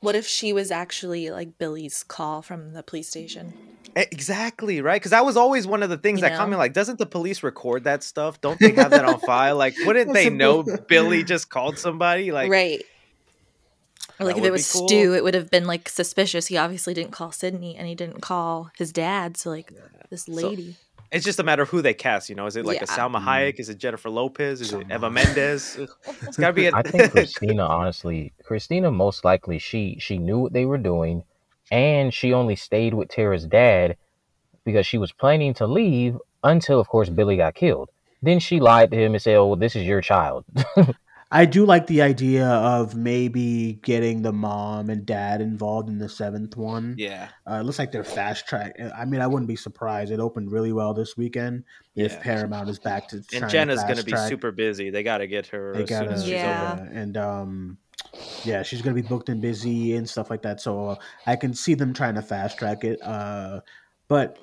What 0.00 0.14
if 0.14 0.26
she 0.26 0.52
was 0.52 0.70
actually 0.70 1.30
like 1.30 1.58
Billy's 1.58 2.02
call 2.02 2.42
from 2.42 2.72
the 2.72 2.82
police 2.82 3.08
station? 3.08 3.52
Exactly, 3.96 4.80
right? 4.80 5.00
Because 5.00 5.10
that 5.10 5.24
was 5.24 5.36
always 5.36 5.66
one 5.66 5.82
of 5.82 5.90
the 5.90 5.98
things 5.98 6.20
You 6.20 6.28
that 6.28 6.36
caught 6.36 6.48
me 6.48 6.56
like, 6.56 6.72
doesn't 6.72 6.98
the 6.98 7.06
police 7.06 7.42
record 7.42 7.84
that 7.84 8.02
stuff? 8.02 8.40
Don't 8.40 8.58
they 8.58 8.72
have 8.72 8.90
that 8.90 9.04
on 9.04 9.18
file? 9.26 9.56
Like, 9.56 9.74
wouldn't 9.84 10.12
they 10.12 10.30
know 10.30 10.62
Billy 10.88 11.24
just 11.24 11.50
called 11.50 11.78
somebody? 11.78 12.32
Like, 12.32 12.50
right. 12.50 12.82
Or 14.18 14.26
like 14.26 14.36
if 14.36 14.44
it 14.44 14.50
was 14.50 14.70
cool. 14.70 14.86
Stu, 14.86 15.14
it 15.14 15.24
would 15.24 15.34
have 15.34 15.50
been 15.50 15.66
like 15.66 15.88
suspicious. 15.88 16.46
He 16.48 16.56
obviously 16.58 16.92
didn't 16.92 17.12
call 17.12 17.32
Sidney 17.32 17.76
and 17.76 17.86
he 17.88 17.94
didn't 17.94 18.20
call 18.20 18.70
his 18.76 18.92
dad. 18.92 19.36
So 19.38 19.48
like 19.48 19.72
this 20.10 20.28
lady. 20.28 20.76
it's 21.10 21.24
just 21.24 21.38
a 21.38 21.42
matter 21.42 21.62
of 21.62 21.70
who 21.70 21.80
they 21.80 21.94
cast. 21.94 22.28
You 22.28 22.34
know, 22.34 22.44
is 22.44 22.54
it 22.56 22.66
like 22.66 22.82
a 22.82 22.86
Salma 22.86 23.22
Hayek? 23.24 23.58
Is 23.58 23.70
it 23.70 23.78
Jennifer 23.78 24.10
Lopez? 24.10 24.60
Is 24.60 24.74
it 24.74 24.86
Eva 24.92 25.10
Mendes? 25.10 25.78
It's 26.22 26.36
gotta 26.36 26.52
be. 26.52 26.66
A- 26.66 26.72
I 26.74 26.82
think 26.82 27.10
Christina, 27.12 27.64
honestly, 27.64 28.34
Christina 28.44 28.90
most 28.90 29.24
likely 29.24 29.58
she 29.58 29.96
she 29.98 30.18
knew 30.18 30.38
what 30.38 30.52
they 30.52 30.66
were 30.66 30.76
doing, 30.78 31.24
and 31.70 32.12
she 32.12 32.32
only 32.32 32.56
stayed 32.56 32.94
with 32.94 33.08
Tara's 33.08 33.46
dad 33.46 33.96
because 34.64 34.86
she 34.86 34.98
was 34.98 35.12
planning 35.12 35.54
to 35.54 35.66
leave 35.66 36.16
until, 36.42 36.80
of 36.80 36.88
course, 36.88 37.08
Billy 37.08 37.36
got 37.36 37.54
killed. 37.54 37.90
Then 38.22 38.38
she 38.38 38.60
lied 38.60 38.90
to 38.90 38.96
him 38.98 39.14
and 39.14 39.22
said, 39.22 39.36
"Oh, 39.36 39.46
well, 39.48 39.56
this 39.56 39.74
is 39.76 39.84
your 39.86 40.00
child." 40.00 40.44
I 41.32 41.44
do 41.44 41.64
like 41.64 41.86
the 41.86 42.02
idea 42.02 42.44
of 42.48 42.96
maybe 42.96 43.74
getting 43.84 44.22
the 44.22 44.32
mom 44.32 44.90
and 44.90 45.06
dad 45.06 45.40
involved 45.40 45.88
in 45.88 45.98
the 45.98 46.08
seventh 46.08 46.56
one. 46.56 46.96
yeah, 46.98 47.28
Uh, 47.48 47.54
it 47.60 47.62
looks 47.62 47.78
like 47.78 47.92
they're 47.92 48.02
fast 48.02 48.48
track. 48.48 48.74
I 48.96 49.04
mean, 49.04 49.20
I 49.20 49.28
wouldn't 49.28 49.46
be 49.46 49.54
surprised. 49.54 50.10
It 50.10 50.18
opened 50.18 50.50
really 50.50 50.72
well 50.72 50.92
this 50.92 51.16
weekend. 51.16 51.62
If 51.94 52.20
Paramount 52.20 52.68
is 52.68 52.80
back 52.80 53.06
to 53.10 53.22
and 53.32 53.48
Jenna's 53.48 53.80
gonna 53.82 54.02
fast 54.02 54.06
be 54.06 54.16
super 54.16 54.50
busy. 54.50 54.90
They 54.90 55.04
gotta 55.04 55.28
get 55.28 55.46
her 55.48 55.72
They 55.74 55.82
as 55.84 55.88
gotta, 55.88 56.10
as 56.10 56.22
she's 56.24 56.32
Yeah. 56.32 56.72
over. 56.80 56.90
and 56.92 57.16
um, 57.16 57.78
yeah, 58.44 58.62
she's 58.62 58.82
gonna 58.82 58.94
be 58.94 59.02
booked 59.02 59.28
and 59.28 59.40
busy 59.40 59.94
and 59.96 60.08
stuff 60.08 60.30
like 60.30 60.42
that. 60.42 60.60
So 60.60 60.88
uh, 60.90 60.96
I 61.26 61.36
can 61.36 61.54
see 61.54 61.74
them 61.74 61.92
trying 61.92 62.14
to 62.14 62.22
fast 62.22 62.58
track 62.58 62.84
it. 62.84 63.00
Uh, 63.02 63.60
but 64.08 64.38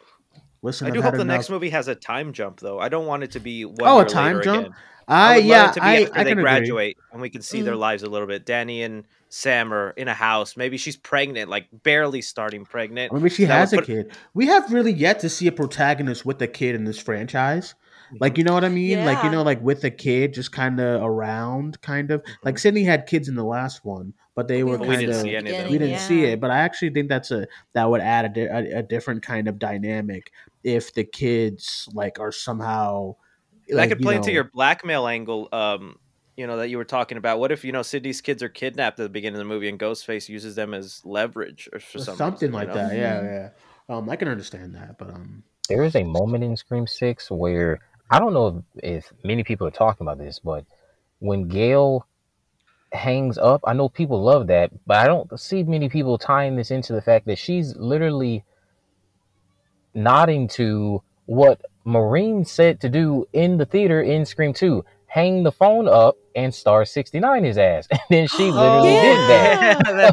listen, 0.62 0.86
I 0.86 0.89
I've 0.89 0.93
do 0.95 1.01
hope 1.01 1.16
the 1.16 1.26
next 1.26 1.49
movie 1.49 1.70
has 1.72 1.88
a 1.88 1.95
time 1.95 2.34
jump, 2.34 2.60
though. 2.60 2.80
I 2.80 2.89
don't 2.89 3.05
want 3.05 3.24
it 3.24 3.32
to 3.32 3.39
be 3.39 3.66
one 3.66 3.78
Oh, 3.84 3.99
a 3.99 4.05
time 4.05 4.41
jump? 4.43 4.68
Again. 4.68 4.76
I, 5.10 5.36
I 5.36 5.38
yeah, 5.38 5.72
to 5.72 5.80
be 5.80 5.86
I, 5.86 5.95
after 6.01 6.20
I 6.20 6.24
they 6.26 6.30
can 6.32 6.39
agree. 6.39 6.43
graduate 6.43 6.97
and 7.14 7.22
we 7.22 7.30
can 7.30 7.41
see 7.41 7.62
their 7.62 7.76
Mm. 7.76 7.80
lives 7.80 8.03
a 8.03 8.10
little 8.10 8.28
bit. 8.28 8.45
Danny 8.45 8.84
and 8.84 9.05
Sam 9.30 9.74
are 9.74 9.91
in 9.91 10.10
a 10.10 10.14
house. 10.14 10.58
Maybe 10.58 10.76
she's 10.78 10.97
pregnant, 10.97 11.49
like 11.49 11.68
barely 11.72 12.22
starting 12.22 12.66
pregnant. 12.66 13.14
Maybe 13.14 13.30
she 13.30 13.45
That 13.45 13.53
has 13.60 13.72
a 13.74 13.78
put- 13.78 13.86
kid. 13.86 14.12
We 14.34 14.47
have 14.47 14.70
really 14.74 14.91
yet 14.91 15.20
to 15.22 15.30
see 15.30 15.47
a 15.47 15.51
protagonist 15.53 16.26
with 16.26 16.41
a 16.41 16.47
kid 16.47 16.76
in 16.76 16.84
this 16.84 16.99
franchise. 16.99 17.74
Mm-hmm. 18.08 18.18
Like 18.22 18.38
you 18.38 18.43
know 18.43 18.53
what 18.53 18.64
I 18.64 18.70
mean? 18.70 19.05
Like 19.05 19.24
you 19.24 19.30
know, 19.30 19.43
like 19.43 19.62
with 19.62 19.84
a 19.84 19.91
kid, 19.91 20.34
just 20.34 20.51
kind 20.51 20.80
of 20.80 21.01
around, 21.03 21.82
kind 21.82 22.10
of. 22.12 22.24
Like 22.43 22.55
Mhm. 22.55 22.60
Sidney 22.60 22.84
had 22.84 23.05
kids 23.05 23.28
in 23.28 23.36
the 23.36 23.43
last 23.43 23.84
one, 23.84 24.14
but 24.36 24.47
they 24.47 24.64
were 24.64 24.76
only 24.76 24.88
We 24.88 24.93
kind 24.95 25.08
didn't 25.08 25.16
of 25.16 25.22
see 25.24 25.36
any 25.36 25.51
of 25.51 25.58
them. 25.58 25.72
we 25.72 25.78
didn't 25.78 25.99
see 25.99 26.24
it. 26.26 26.39
But 26.39 26.51
I 26.51 26.60
actually 26.60 26.91
think 26.91 27.10
that's 27.10 27.32
a 27.32 27.47
that 27.74 27.89
would 27.89 28.01
add 28.01 28.26
a, 28.26 28.30
di- 28.30 28.41
a, 28.76 28.80
a 28.80 28.84
different 28.84 29.24
kind 29.24 29.47
of 29.47 29.60
dynamic 29.60 30.32
if 30.64 30.93
the 30.93 31.03
kids 31.03 31.89
like 31.93 32.20
are 32.20 32.32
somehow. 32.32 33.16
that 33.68 33.76
like, 33.76 33.89
could 33.89 33.99
you 33.99 34.05
play 34.05 34.16
into 34.16 34.32
your 34.32 34.45
blackmail 34.45 35.08
angle. 35.08 35.49
Um, 35.51 35.97
you 36.38 36.45
know 36.45 36.58
that 36.58 36.70
you 36.70 36.78
were 36.78 36.86
talking 36.86 37.18
about. 37.18 37.39
What 37.39 37.51
if 37.51 37.66
you 37.66 37.72
know 37.72 37.82
Sidney's 37.82 38.22
kids 38.22 38.41
are 38.43 38.47
kidnapped 38.49 38.99
at 38.99 39.03
the 39.03 39.10
beginning 39.10 39.36
of 39.41 39.45
the 39.45 39.51
movie 39.53 39.68
and 39.70 39.80
Ghostface 39.80 40.30
uses 40.30 40.55
them 40.55 40.74
as 40.74 41.01
leverage 41.03 41.68
or 41.74 41.80
for 41.80 41.97
some 41.99 42.16
something 42.16 42.51
like 42.51 42.68
you 42.70 42.76
know? 42.76 42.88
that. 42.88 42.95
Yeah, 42.95 43.20
Mhm. 43.20 43.51
yeah. 43.89 43.95
Um, 43.97 44.10
I 44.10 44.16
can 44.18 44.28
understand 44.28 44.76
that, 44.76 44.97
but 44.99 45.10
um, 45.10 45.43
there 45.68 45.84
is 45.84 45.95
a 45.95 46.03
moment 46.03 46.43
in 46.43 46.55
Scream 46.55 46.86
Six 46.86 47.32
where 47.32 47.80
I 48.10 48.20
don't 48.20 48.34
know 48.34 48.64
if, 48.76 49.05
if 49.05 49.14
many 49.24 49.43
people 49.43 49.68
are 49.68 49.72
talking 49.72 50.05
about 50.05 50.18
this, 50.18 50.39
but 50.39 50.66
when 51.20 51.47
Gail 51.47 52.08
hangs 52.93 53.38
up, 53.38 53.62
I 53.66 53.74
know 53.74 53.89
people 53.89 54.24
love 54.24 54.47
that, 54.47 54.72
but 54.86 54.97
I 54.97 55.08
don't 55.08 55.39
see 55.39 55.64
many 55.64 55.89
people 55.89 56.18
tying 56.18 56.55
this 56.55 56.72
into 56.72 56.93
the 56.93 57.01
fact 57.01 57.26
that 57.26 57.38
she's 57.38 57.76
literally 57.76 58.45
nodding 59.93 60.47
to 60.49 61.01
what 61.26 61.62
Maureen 61.84 62.45
said 62.45 62.80
to 62.82 62.89
do 62.89 63.28
in 63.34 63.58
the 63.58 63.66
theater 63.66 64.01
in 64.01 64.26
Scream 64.26 64.53
2 64.53 64.86
hang 65.18 65.41
the 65.43 65.51
phone 65.51 65.88
up 65.88 66.15
and 66.36 66.53
star 66.53 66.86
69 66.86 67.43
his 67.43 67.57
ass. 67.57 67.88
And 67.91 67.99
then 68.09 68.28
she 68.28 68.51
literally 68.51 68.89
did 68.93 69.18
that. 69.30 69.78
Oh, 69.88 69.95
Yeah, 69.97 70.11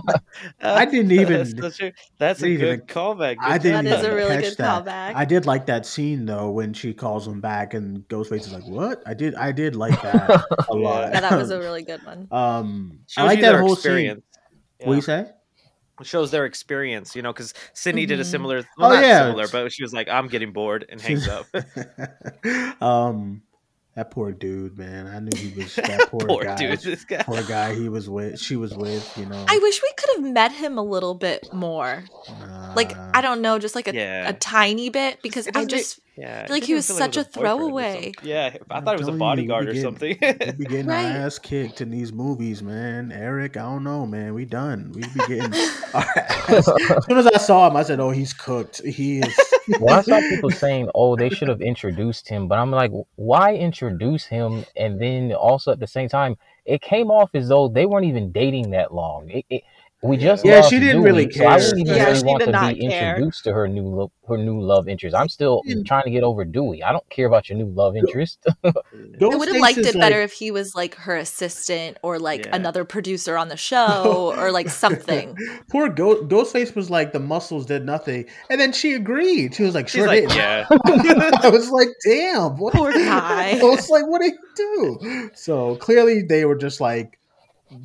that- 0.60 0.76
I 0.78 0.84
didn't 0.86 1.12
even- 1.12 1.56
That's, 1.60 1.80
a, 1.80 1.92
that's 2.18 2.42
a 2.42 2.46
even- 2.46 2.66
good 2.80 2.88
callback. 2.88 3.36
I 3.40 3.58
didn't. 3.58 3.84
That 3.84 3.98
is 3.98 4.04
a 4.04 4.06
even 4.06 4.16
really 4.16 4.42
good 4.42 4.56
that. 4.56 4.84
callback. 4.84 5.14
I 5.14 5.24
did 5.26 5.44
like 5.46 5.66
that 5.66 5.84
scene 5.84 6.24
though 6.24 6.48
when 6.50 6.72
she 6.72 6.94
calls 6.94 7.28
him 7.28 7.40
back 7.40 7.74
and 7.74 7.98
Ghostface 8.08 8.46
is 8.48 8.52
like, 8.52 8.66
"What?" 8.66 9.02
I 9.06 9.12
did, 9.14 9.34
I 9.34 9.52
did 9.52 9.76
like 9.76 10.00
that 10.02 10.44
a 10.70 10.74
lot. 10.74 11.12
Yeah, 11.12 11.20
that 11.20 11.36
was 11.36 11.50
a 11.50 11.58
really 11.58 11.82
good 11.82 12.02
one. 12.06 12.26
um, 12.32 12.98
I 13.18 13.24
like 13.24 13.40
that 13.42 13.60
whole 13.60 13.74
experience. 13.74 14.22
scene. 14.80 14.88
What 14.88 14.92
do 14.94 14.96
you 14.96 15.02
say? 15.02 15.26
Shows 16.02 16.30
their 16.32 16.44
experience, 16.46 17.14
you 17.14 17.22
know, 17.22 17.32
because 17.32 17.54
Sidney 17.74 18.04
did 18.06 18.18
a 18.18 18.24
Mhm. 18.24 18.26
similar, 18.26 18.56
well, 18.78 18.90
Oh, 18.90 18.94
not 18.94 19.04
yeah, 19.04 19.26
similar, 19.26 19.46
but 19.48 19.70
she 19.72 19.82
was 19.84 19.92
like, 19.92 20.08
"I'm 20.08 20.26
getting 20.28 20.52
bored," 20.52 20.86
and 20.88 21.00
hangs 21.00 21.28
up. 21.28 21.46
um, 22.82 23.42
that 23.96 24.10
poor 24.10 24.32
dude, 24.32 24.76
man. 24.78 25.06
I 25.06 25.20
knew 25.20 25.30
he 25.36 25.56
was 25.56 25.74
that 25.76 26.08
poor, 26.10 26.20
Poor 26.26 26.42
guy. 26.44 26.56
dude, 26.56 26.80
this 26.80 27.04
guy. 27.04 27.22
Poor 27.22 27.42
guy. 27.42 27.74
He 27.74 27.88
was 27.88 28.08
with. 28.10 28.40
She 28.40 28.56
was 28.56 28.74
with. 28.74 29.16
You 29.16 29.26
know. 29.26 29.44
I 29.48 29.58
wish 29.58 29.80
we 29.82 29.92
could 29.96 30.10
have 30.16 30.32
met 30.32 30.52
him 30.52 30.78
a 30.78 30.82
little 30.82 31.14
bit 31.14 31.52
more. 31.52 32.04
Like 32.74 32.96
uh, 32.96 33.10
I 33.14 33.20
don't 33.20 33.40
know, 33.40 33.58
just 33.58 33.74
like 33.74 33.88
a, 33.88 33.94
Yeah. 33.94 34.28
a 34.28 34.32
tiny 34.32 34.90
bit 34.90 35.20
because 35.22 35.46
It 35.46 35.56
I 35.56 35.64
doesn't 35.64 35.68
just 35.70 36.00
Yeah, 36.16 36.46
like 36.48 36.62
he 36.62 36.74
was 36.74 36.86
such 36.86 37.16
it 37.16 37.16
a 37.16 37.20
was 37.20 37.26
boyfriend 37.28 37.46
or 37.46 37.58
throwaway. 37.58 38.12
Yeah, 38.22 38.56
I 38.70 38.76
I'm 38.76 38.84
thought 38.84 38.94
it 38.94 39.00
was 39.00 39.08
a 39.08 39.18
telling 39.18 39.38
you, 39.40 39.48
bodyguard 39.48 39.64
or 39.68 39.72
getting- 39.72 39.82
something. 39.82 40.18
we 40.22 40.52
be 40.52 40.64
getting 40.64 40.86
Right. 40.86 41.06
our 41.06 41.26
ass 41.26 41.38
kicked 41.40 41.80
in 41.80 41.90
these 41.90 42.12
movies, 42.12 42.62
man. 42.62 43.10
Eric, 43.10 43.56
I 43.56 43.62
don't 43.62 43.82
know, 43.82 44.06
man. 44.06 44.32
We 44.32 44.44
done. 44.44 44.92
We 44.94 45.02
be 45.02 45.20
getting 45.26 45.52
our 45.94 46.04
ass. 46.16 46.68
As 46.68 47.04
soon 47.06 47.18
as 47.18 47.26
I 47.26 47.38
saw 47.38 47.68
him, 47.68 47.76
I 47.76 47.82
said, 47.82 47.98
"Oh, 47.98 48.10
he's 48.10 48.32
cooked. 48.32 48.80
He 48.84 49.18
is." 49.20 49.40
well, 49.80 49.98
I 49.98 50.02
saw 50.02 50.20
people 50.20 50.50
saying, 50.50 50.88
"Oh, 50.94 51.16
they 51.16 51.30
should 51.30 51.48
have 51.48 51.60
introduced 51.60 52.28
him," 52.28 52.46
but 52.46 52.58
I'm 52.60 52.70
like, 52.70 52.92
why 53.16 53.54
introduce 53.54 54.24
him? 54.24 54.64
And 54.76 55.00
then 55.00 55.32
also 55.32 55.72
at 55.72 55.80
the 55.80 55.86
same 55.88 56.08
time, 56.08 56.36
it 56.64 56.80
came 56.80 57.10
off 57.10 57.30
as 57.34 57.48
though 57.48 57.66
they 57.68 57.86
weren't 57.86 58.06
even 58.06 58.30
dating 58.30 58.70
that 58.70 58.94
long. 58.94 59.30
It, 59.30 59.44
it, 59.50 59.62
we 60.04 60.16
just 60.16 60.44
Yeah, 60.44 60.56
lost 60.56 60.70
she 60.70 60.78
didn't 60.78 60.96
Dewey, 61.02 61.04
really 61.04 61.32
so 61.32 61.46
I 61.46 61.58
care. 61.58 61.68
wouldn't 61.68 61.86
Yeah, 61.88 62.04
really 62.04 62.18
she 62.18 62.24
want 62.24 62.38
did 62.40 62.46
to 62.46 62.52
not 62.52 62.74
be 62.74 62.80
care. 62.88 63.14
introduced 63.14 63.44
to 63.44 63.52
her 63.52 63.66
new 63.68 63.82
lo- 63.86 64.12
her 64.28 64.36
new 64.38 64.60
love 64.60 64.88
interest. 64.88 65.14
I'm 65.16 65.28
still 65.28 65.62
hmm. 65.66 65.82
trying 65.82 66.04
to 66.04 66.10
get 66.10 66.22
over 66.22 66.44
Dewey. 66.44 66.82
I 66.82 66.92
don't 66.92 67.08
care 67.10 67.26
about 67.26 67.48
your 67.48 67.58
new 67.58 67.66
love 67.72 67.96
interest. 67.96 68.44
I 68.64 68.72
would 69.20 69.48
have 69.48 69.56
liked 69.60 69.78
is 69.78 69.88
it 69.88 69.94
better 69.98 70.16
like- 70.16 70.24
if 70.24 70.32
he 70.32 70.50
was 70.50 70.74
like 70.74 70.94
her 70.96 71.16
assistant 71.16 71.98
or 72.02 72.18
like 72.18 72.46
Yeah. 72.46 72.56
another 72.56 72.84
producer 72.84 73.36
on 73.36 73.48
the 73.48 73.56
show 73.70 74.34
or 74.38 74.50
like 74.52 74.68
something. 74.68 75.36
Poor 75.70 75.88
Ghost, 75.88 76.28
Ghostface 76.28 76.74
was 76.74 76.90
like 76.90 77.12
the 77.12 77.20
muscles 77.20 77.66
did 77.66 77.84
nothing, 77.84 78.26
and 78.50 78.60
then 78.60 78.72
she 78.72 78.94
agreed. 78.94 79.54
She 79.54 79.62
was 79.62 79.74
like, 79.74 79.88
"Sure 79.88 80.06
like, 80.06 80.28
did." 80.28 80.36
yeah. 80.36 80.66
I 80.70 81.48
was 81.50 81.70
like, 81.70 81.88
"Damn, 82.04 82.56
what?" 82.56 82.74
Poor 82.74 82.92
guy. 82.92 83.58
I 83.58 83.62
was 83.62 83.88
like, 83.90 84.06
"What 84.06 84.20
did 84.20 84.32
he 84.32 84.38
do?" 84.54 85.30
So 85.34 85.76
clearly, 85.76 86.22
they 86.22 86.44
were 86.44 86.56
just 86.56 86.80
like 86.80 87.18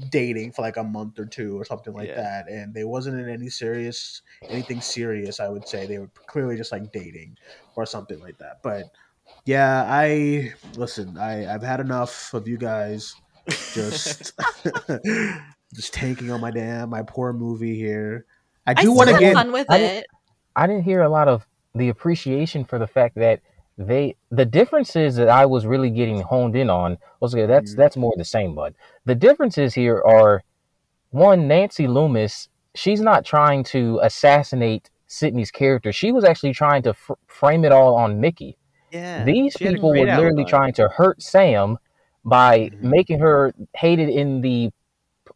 dating 0.10 0.52
for 0.52 0.62
like 0.62 0.78
a 0.78 0.84
month 0.84 1.20
or 1.20 1.26
two 1.26 1.60
or 1.60 1.66
something 1.66 1.94
like 1.94 2.10
Yeah. 2.10 2.16
that, 2.22 2.50
and 2.50 2.74
they 2.74 2.84
wasn't 2.84 3.20
in 3.20 3.30
any 3.30 3.50
serious 3.50 4.22
anything 4.50 4.82
serious. 4.82 5.40
I 5.40 5.50
would 5.50 5.68
say 5.68 5.86
they 5.86 6.00
were 6.00 6.10
clearly 6.28 6.58
just 6.58 6.72
like 6.72 6.92
dating 6.92 7.38
or 7.76 7.86
something 7.86 8.20
like 8.20 8.38
that. 8.40 8.60
But 8.64 8.86
yeah, 9.46 9.84
I 9.88 10.54
listen. 10.76 11.18
I 11.18 11.52
I've 11.54 11.64
had 11.64 11.80
enough 11.80 12.34
of 12.34 12.48
you 12.48 12.58
guys 12.58 13.16
just 13.74 14.34
just 15.74 15.94
tanking 15.94 16.32
on 16.32 16.42
my 16.42 16.52
damn 16.52 16.90
my 16.90 17.04
poor 17.04 17.34
movie 17.34 17.76
here. 17.76 18.26
I 18.68 18.72
I 18.72 18.82
do 18.82 18.92
want 18.92 19.10
to 19.10 19.18
get 19.20 19.34
fun 19.34 19.52
with 19.52 19.68
I 19.70 19.78
it. 19.78 19.80
didn't- 19.80 20.06
I 20.56 20.68
didn't 20.68 20.84
hear 20.84 21.02
a 21.04 21.10
lot 21.10 21.28
of 21.30 21.48
the 21.74 21.88
appreciation 21.90 22.66
for 22.66 22.80
the 22.80 22.88
fact 22.88 23.16
that 23.16 23.40
they 23.80 24.16
the 24.30 24.46
differences 24.46 25.16
that 25.16 25.30
I 25.30 25.46
was 25.46 25.66
really 25.66 25.90
getting 25.90 26.22
honed 26.22 26.56
in 26.56 26.70
on 26.70 26.98
was 27.22 27.34
okay, 27.34 27.46
that's 27.46 27.74
Mhm. 27.74 27.78
that's 27.78 27.98
more 27.98 28.14
the 28.18 28.26
same, 28.26 28.54
but 28.54 28.74
the 29.06 29.16
differences 29.16 29.74
here 29.74 30.04
are 30.06 30.44
one 31.12 31.48
Nancy 31.48 31.88
Loomis, 31.88 32.50
she's 32.76 33.00
not 33.02 33.24
trying 33.26 33.64
to 33.64 34.00
assassinate 34.04 34.90
Sidney's 35.08 35.50
character. 35.50 35.92
She 35.92 36.12
was 36.12 36.24
actually 36.24 36.54
trying 36.54 36.84
to 36.84 36.94
fr- 36.94 37.14
frame 37.28 37.64
it 37.66 37.72
all 37.72 37.96
on 37.96 38.20
Mickey. 38.20 38.58
Yeah. 38.92 39.24
These 39.24 39.54
she 39.58 39.64
had 39.64 39.74
a 39.74 39.78
people 39.78 39.90
were 39.92 40.06
literally 40.06 40.46
trying 40.46 40.74
to 40.74 40.90
hurt 40.90 41.22
Sam 41.22 41.78
by 42.26 42.70
Mhm. 42.70 42.82
making 42.82 43.20
her 43.20 43.54
hated 43.76 44.10
in 44.10 44.42
the 44.42 44.72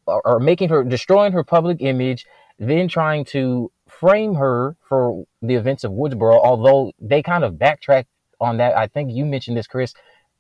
or 0.06 0.22
or 0.26 0.40
making 0.40 0.68
her 0.68 0.84
destroying 0.84 1.32
her 1.32 1.46
public 1.46 1.78
image, 1.80 2.26
then 2.60 2.90
trying 2.90 3.24
to 3.24 3.72
frame 3.88 4.36
her 4.36 4.76
for 4.90 5.24
the 5.42 5.56
events 5.56 5.86
of 5.86 5.94
Woodsboro. 5.94 6.40
Although 6.44 6.92
they 7.00 7.22
kind 7.24 7.44
of 7.46 7.58
backtracked 7.58 8.10
on 8.44 8.58
that. 8.58 8.78
I 8.78 8.88
think 8.88 9.12
you 9.12 9.26
mentioned 9.26 9.58
this, 9.58 9.68
Chris. 9.68 9.94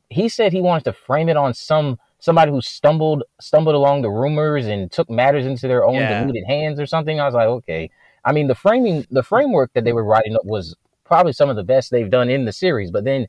He 0.09 0.29
said 0.29 0.51
he 0.53 0.61
wanted 0.61 0.83
to 0.85 0.93
frame 0.93 1.29
it 1.29 1.37
on 1.37 1.53
some 1.53 1.97
somebody 2.19 2.51
who 2.51 2.61
stumbled 2.61 3.23
stumbled 3.41 3.75
along 3.75 4.01
the 4.01 4.09
rumors 4.09 4.65
and 4.67 4.91
took 4.91 5.09
matters 5.09 5.45
into 5.45 5.67
their 5.67 5.83
own 5.85 5.95
Yeah. 5.95 6.21
deluded 6.21 6.43
hands 6.45 6.79
or 6.79 6.85
something. 6.85 7.19
I 7.19 7.25
was 7.25 7.33
like, 7.33 7.47
okay. 7.47 7.89
I 8.23 8.31
mean, 8.31 8.47
the 8.47 8.55
framing 8.55 9.05
the 9.11 9.23
framework 9.23 9.71
that 9.73 9.83
they 9.83 9.93
were 9.93 10.03
writing 10.03 10.35
up 10.35 10.45
was 10.45 10.75
probably 11.03 11.33
some 11.33 11.49
of 11.49 11.55
the 11.55 11.63
best 11.63 11.91
they've 11.91 12.09
done 12.09 12.29
in 12.29 12.45
the 12.45 12.53
series. 12.53 12.91
But 12.91 13.03
then 13.03 13.27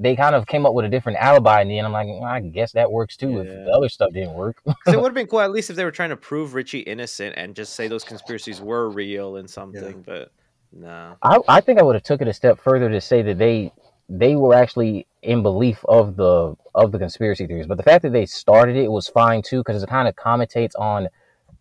they 0.00 0.14
kind 0.14 0.36
of 0.36 0.46
came 0.46 0.64
up 0.64 0.74
with 0.74 0.84
a 0.84 0.88
different 0.88 1.18
alibi 1.18 1.60
in 1.62 1.66
the 1.68 1.76
end. 1.78 1.86
I'm 1.86 1.92
like, 1.92 2.06
well, 2.06 2.22
I 2.22 2.38
guess 2.40 2.70
that 2.72 2.92
works 2.92 3.16
too 3.16 3.40
if 3.40 3.48
the 3.48 3.72
other 3.72 3.88
stuff 3.88 4.12
didn't 4.12 4.34
work. 4.34 4.62
'Cause 4.64 4.94
it 4.94 4.96
would 4.96 5.06
have 5.08 5.14
been 5.14 5.26
cool 5.26 5.40
at 5.40 5.50
least 5.50 5.70
if 5.70 5.76
they 5.76 5.84
were 5.84 5.90
trying 5.90 6.10
to 6.10 6.16
prove 6.16 6.54
Richie 6.54 6.80
innocent 6.80 7.34
and 7.36 7.56
just 7.56 7.74
say 7.74 7.88
those 7.88 8.04
conspiracies 8.04 8.60
were 8.60 8.88
real 8.90 9.36
and 9.36 9.50
something. 9.50 10.02
But 10.06 10.30
no, 10.72 11.16
I, 11.22 11.38
I 11.48 11.60
think 11.60 11.80
I 11.80 11.82
would 11.82 11.96
have 11.96 12.04
took 12.04 12.20
it 12.22 12.28
a 12.28 12.32
step 12.32 12.60
further 12.60 12.88
to 12.88 13.00
say 13.00 13.22
that 13.22 13.38
they 13.38 13.72
they 14.08 14.36
were 14.36 14.54
actually 14.54 15.06
in 15.22 15.42
belief 15.42 15.84
of 15.86 16.16
the 16.16 16.54
of 16.74 16.92
the 16.92 16.98
conspiracy 16.98 17.46
theories. 17.46 17.66
But 17.66 17.76
the 17.76 17.82
fact 17.82 18.02
that 18.02 18.12
they 18.12 18.26
started 18.26 18.76
it 18.76 18.90
was 18.90 19.08
fine 19.08 19.42
too 19.42 19.58
because 19.58 19.82
it 19.82 19.88
kind 19.88 20.08
of 20.08 20.16
commentates 20.16 20.72
on 20.78 21.08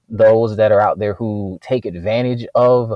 those 0.10 0.56
that 0.56 0.72
are 0.72 0.80
out 0.80 1.00
there 1.00 1.14
who 1.16 1.60
take 1.62 1.86
advantage 1.86 2.48
of 2.56 2.94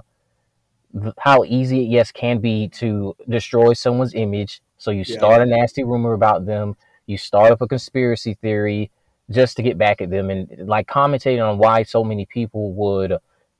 th- 0.93 1.13
how 1.19 1.43
easy 1.43 1.81
it 1.83 1.89
yes 1.89 2.11
can 2.11 2.39
be 2.39 2.69
to 2.69 3.15
destroy 3.27 3.73
someone's 3.73 4.13
image. 4.13 4.61
So 4.77 4.91
you 4.91 5.03
Yeah. 5.07 5.17
start 5.17 5.41
a 5.41 5.45
nasty 5.45 5.83
rumor 5.83 6.13
about 6.13 6.45
them, 6.45 6.75
you 7.05 7.17
start 7.17 7.51
up 7.51 7.61
a 7.61 7.67
conspiracy 7.67 8.35
theory 8.35 8.91
just 9.29 9.57
to 9.57 9.63
get 9.63 9.77
back 9.77 10.01
at 10.01 10.09
them, 10.09 10.29
and 10.29 10.67
like 10.67 10.87
commentating 10.87 11.45
on 11.45 11.57
why 11.57 11.83
so 11.83 12.03
many 12.03 12.25
people 12.25 12.71
would 12.73 13.17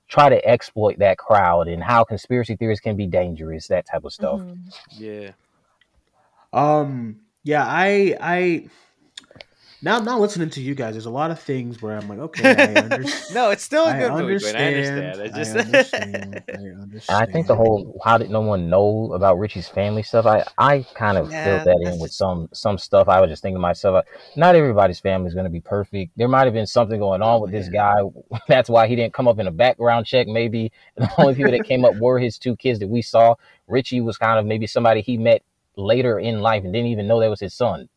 try 0.08 0.30
to 0.30 0.46
exploit 0.46 1.00
that 1.00 1.18
crowd 1.18 1.68
and 1.68 1.82
how 1.84 2.04
conspiracy 2.04 2.56
theories 2.56 2.80
can 2.82 2.96
be 2.98 3.08
dangerous, 3.08 3.68
that 3.68 3.86
type 3.86 4.04
of 4.04 4.12
stuff. 4.14 4.42
Mhm. 4.42 4.58
yeah, 4.98 5.32
Um, 6.54 7.22
yeah, 7.44 7.66
I, 7.66 8.16
I, 8.20 8.68
now, 9.82 10.00
now 10.00 10.20
listening 10.20 10.50
to 10.52 10.62
you 10.62 10.76
guys, 10.76 10.94
there's 10.94 11.06
a 11.08 11.12
lot 11.12 11.32
of 11.32 11.40
things 11.40 11.82
where 11.82 11.98
I'm 11.98 12.08
like, 12.08 12.20
okay, 12.20 12.56
I 12.56 12.76
understand. 12.84 13.36
no, 13.36 13.50
it's 13.50 13.64
still 13.64 13.88
a 13.88 13.94
good 13.94 14.14
movie. 14.14 14.36
Dwayne. 14.36 14.56
I 14.56 14.66
understand. 14.68 15.22
understand. 15.22 15.22
I 15.22 15.30
I 15.34 15.50
understand. 15.50 16.44
I 16.54 16.82
understand. 16.82 17.22
I 17.22 17.26
think 17.26 17.48
the 17.48 17.56
whole 17.56 18.00
how 18.06 18.18
did 18.18 18.30
no 18.30 18.42
one 18.42 18.70
know 18.70 19.12
about 19.14 19.40
Richie's 19.40 19.68
family 19.68 20.04
stuff? 20.04 20.26
I, 20.26 20.44
I 20.58 20.86
kind 20.94 21.18
of 21.18 21.32
Yeah, 21.32 21.44
filled 21.44 21.64
that 21.66 21.82
in 21.82 22.00
with 22.00 22.12
some 22.12 22.48
some 22.54 22.78
stuff. 22.78 23.08
I 23.10 23.20
was 23.22 23.30
just 23.30 23.42
thinking 23.42 23.56
to 23.58 23.62
myself, 23.62 23.96
uh, 23.96 24.02
not 24.36 24.56
everybody's 24.56 25.00
family 25.00 25.28
is 25.28 25.34
going 25.34 25.46
to 25.46 25.50
be 25.50 25.62
perfect. 25.62 26.12
There 26.16 26.28
might 26.28 26.46
have 26.46 26.54
been 26.54 26.68
something 26.68 27.00
going 27.00 27.22
on 27.22 27.42
with 27.42 27.52
this 27.52 27.70
guy. 27.70 27.96
That's 28.48 28.70
why 28.70 28.88
he 28.88 28.96
didn't 28.96 29.14
come 29.14 29.28
up 29.28 29.40
in 29.40 29.48
a 29.48 29.52
background 29.52 30.06
check. 30.06 30.28
Maybe 30.28 30.72
the 30.96 31.10
only 31.18 31.36
people 31.36 31.52
that 31.52 31.64
came 31.64 31.86
up 31.86 31.96
were 31.96 32.20
his 32.20 32.38
two 32.38 32.56
kids 32.56 32.80
that 32.80 32.88
we 32.90 33.02
saw. 33.02 33.36
Richie 33.68 34.02
was 34.02 34.18
kind 34.18 34.40
of 34.40 34.46
maybe 34.46 34.68
somebody 34.68 35.02
he 35.02 35.18
met 35.18 35.44
later 35.76 36.20
in 36.20 36.42
life 36.42 36.64
and 36.64 36.74
didn't 36.74 36.88
even 36.90 37.08
know 37.08 37.20
that 37.20 37.30
was 37.30 37.40
his 37.40 37.54
son. 37.54 37.90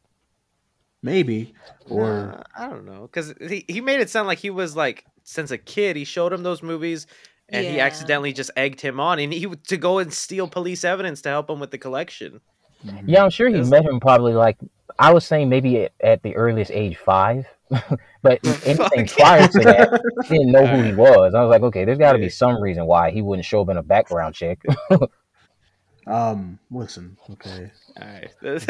maybe, 1.02 1.54
or 1.88 2.06
Nah, 2.06 2.42
I 2.56 2.68
don't 2.68 2.86
know 2.86 3.02
because 3.02 3.34
he, 3.40 3.64
he 3.68 3.80
made 3.80 4.00
it 4.00 4.10
sound 4.10 4.26
like 4.26 4.38
he 4.38 4.50
was 4.50 4.74
like 4.74 5.04
since 5.22 5.50
a 5.50 5.58
kid 5.58 5.96
he 5.96 6.04
showed 6.04 6.32
him 6.32 6.42
those 6.42 6.62
movies 6.62 7.06
and 7.48 7.66
he 7.66 7.80
accidentally 7.80 8.32
just 8.32 8.50
egged 8.56 8.80
him 8.80 8.98
on 9.00 9.18
and 9.18 9.32
he 9.32 9.46
to 9.46 9.76
go 9.76 9.98
and 9.98 10.12
steal 10.12 10.48
police 10.48 10.84
evidence 10.84 11.20
to 11.22 11.28
help 11.28 11.50
him 11.50 11.60
with 11.60 11.70
the 11.70 11.78
collection. 11.78 12.40
Mm-hmm. 12.84 13.08
Yeah, 13.08 13.24
I'm 13.24 13.30
sure 13.30 13.48
he 13.48 13.60
met 13.62 13.84
him 13.84 14.00
probably 14.00 14.34
like 14.34 14.58
I 14.98 15.12
was 15.12 15.24
saying 15.24 15.48
maybe 15.48 15.84
at, 15.84 15.92
at 16.00 16.22
the 16.22 16.36
earliest 16.36 16.70
age 16.70 16.96
five, 16.96 17.46
but 18.22 18.40
anything 18.66 19.06
prior 19.16 19.46
to 19.48 19.58
that, 19.60 20.02
he 20.24 20.38
didn't 20.38 20.52
know 20.52 20.66
who 20.66 20.82
he 20.82 20.92
was. 20.94 21.34
I 21.34 21.42
was 21.42 21.50
like, 21.50 21.62
okay, 21.62 21.84
there's 21.84 21.98
got 21.98 22.12
to 22.12 22.18
be 22.18 22.28
some 22.28 22.60
reason 22.62 22.86
why 22.86 23.10
he 23.10 23.22
wouldn't 23.22 23.46
show 23.46 23.62
up 23.62 23.68
in 23.70 23.76
a 23.76 23.82
background 23.82 24.34
check. 24.34 24.60
um, 26.06 26.58
listen, 26.70 27.16
okay, 27.30 27.70
All 28.00 28.06
right, 28.06 28.30
Look, 28.42 28.68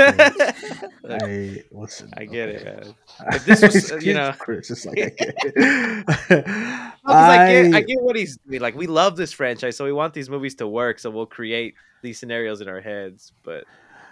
I 1.22 1.62
listen. 1.72 2.12
I 2.16 2.24
get 2.24 2.48
it, 2.48 2.64
man. 2.64 2.94
If 3.32 3.44
this 3.44 3.62
was, 3.62 3.92
uh, 3.92 3.96
you 3.96 4.14
know- 4.14 4.32
Chris, 4.38 4.70
it's 4.70 4.86
like 4.86 4.98
I 4.98 5.10
get 5.10 5.14
it. 5.18 5.54
Because 5.54 6.92
I, 7.06 7.52
get, 7.52 7.74
I 7.74 7.80
get 7.80 8.00
what 8.00 8.16
he's 8.16 8.36
doing. 8.38 8.60
Like, 8.60 8.74
we 8.76 8.86
love 8.86 9.16
this 9.16 9.32
franchise, 9.32 9.76
so 9.76 9.84
we 9.84 9.92
want 9.92 10.14
these 10.14 10.30
movies 10.30 10.54
to 10.56 10.68
work. 10.68 10.98
So 10.98 11.10
we'll 11.10 11.26
create 11.26 11.74
these 12.02 12.18
scenarios 12.18 12.60
in 12.60 12.68
our 12.68 12.80
heads. 12.80 13.32
But 13.42 13.64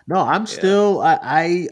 No, 0.06 0.16
I'm 0.16 0.46
still. 0.46 1.00
I, 1.00 1.18
I 1.22 1.68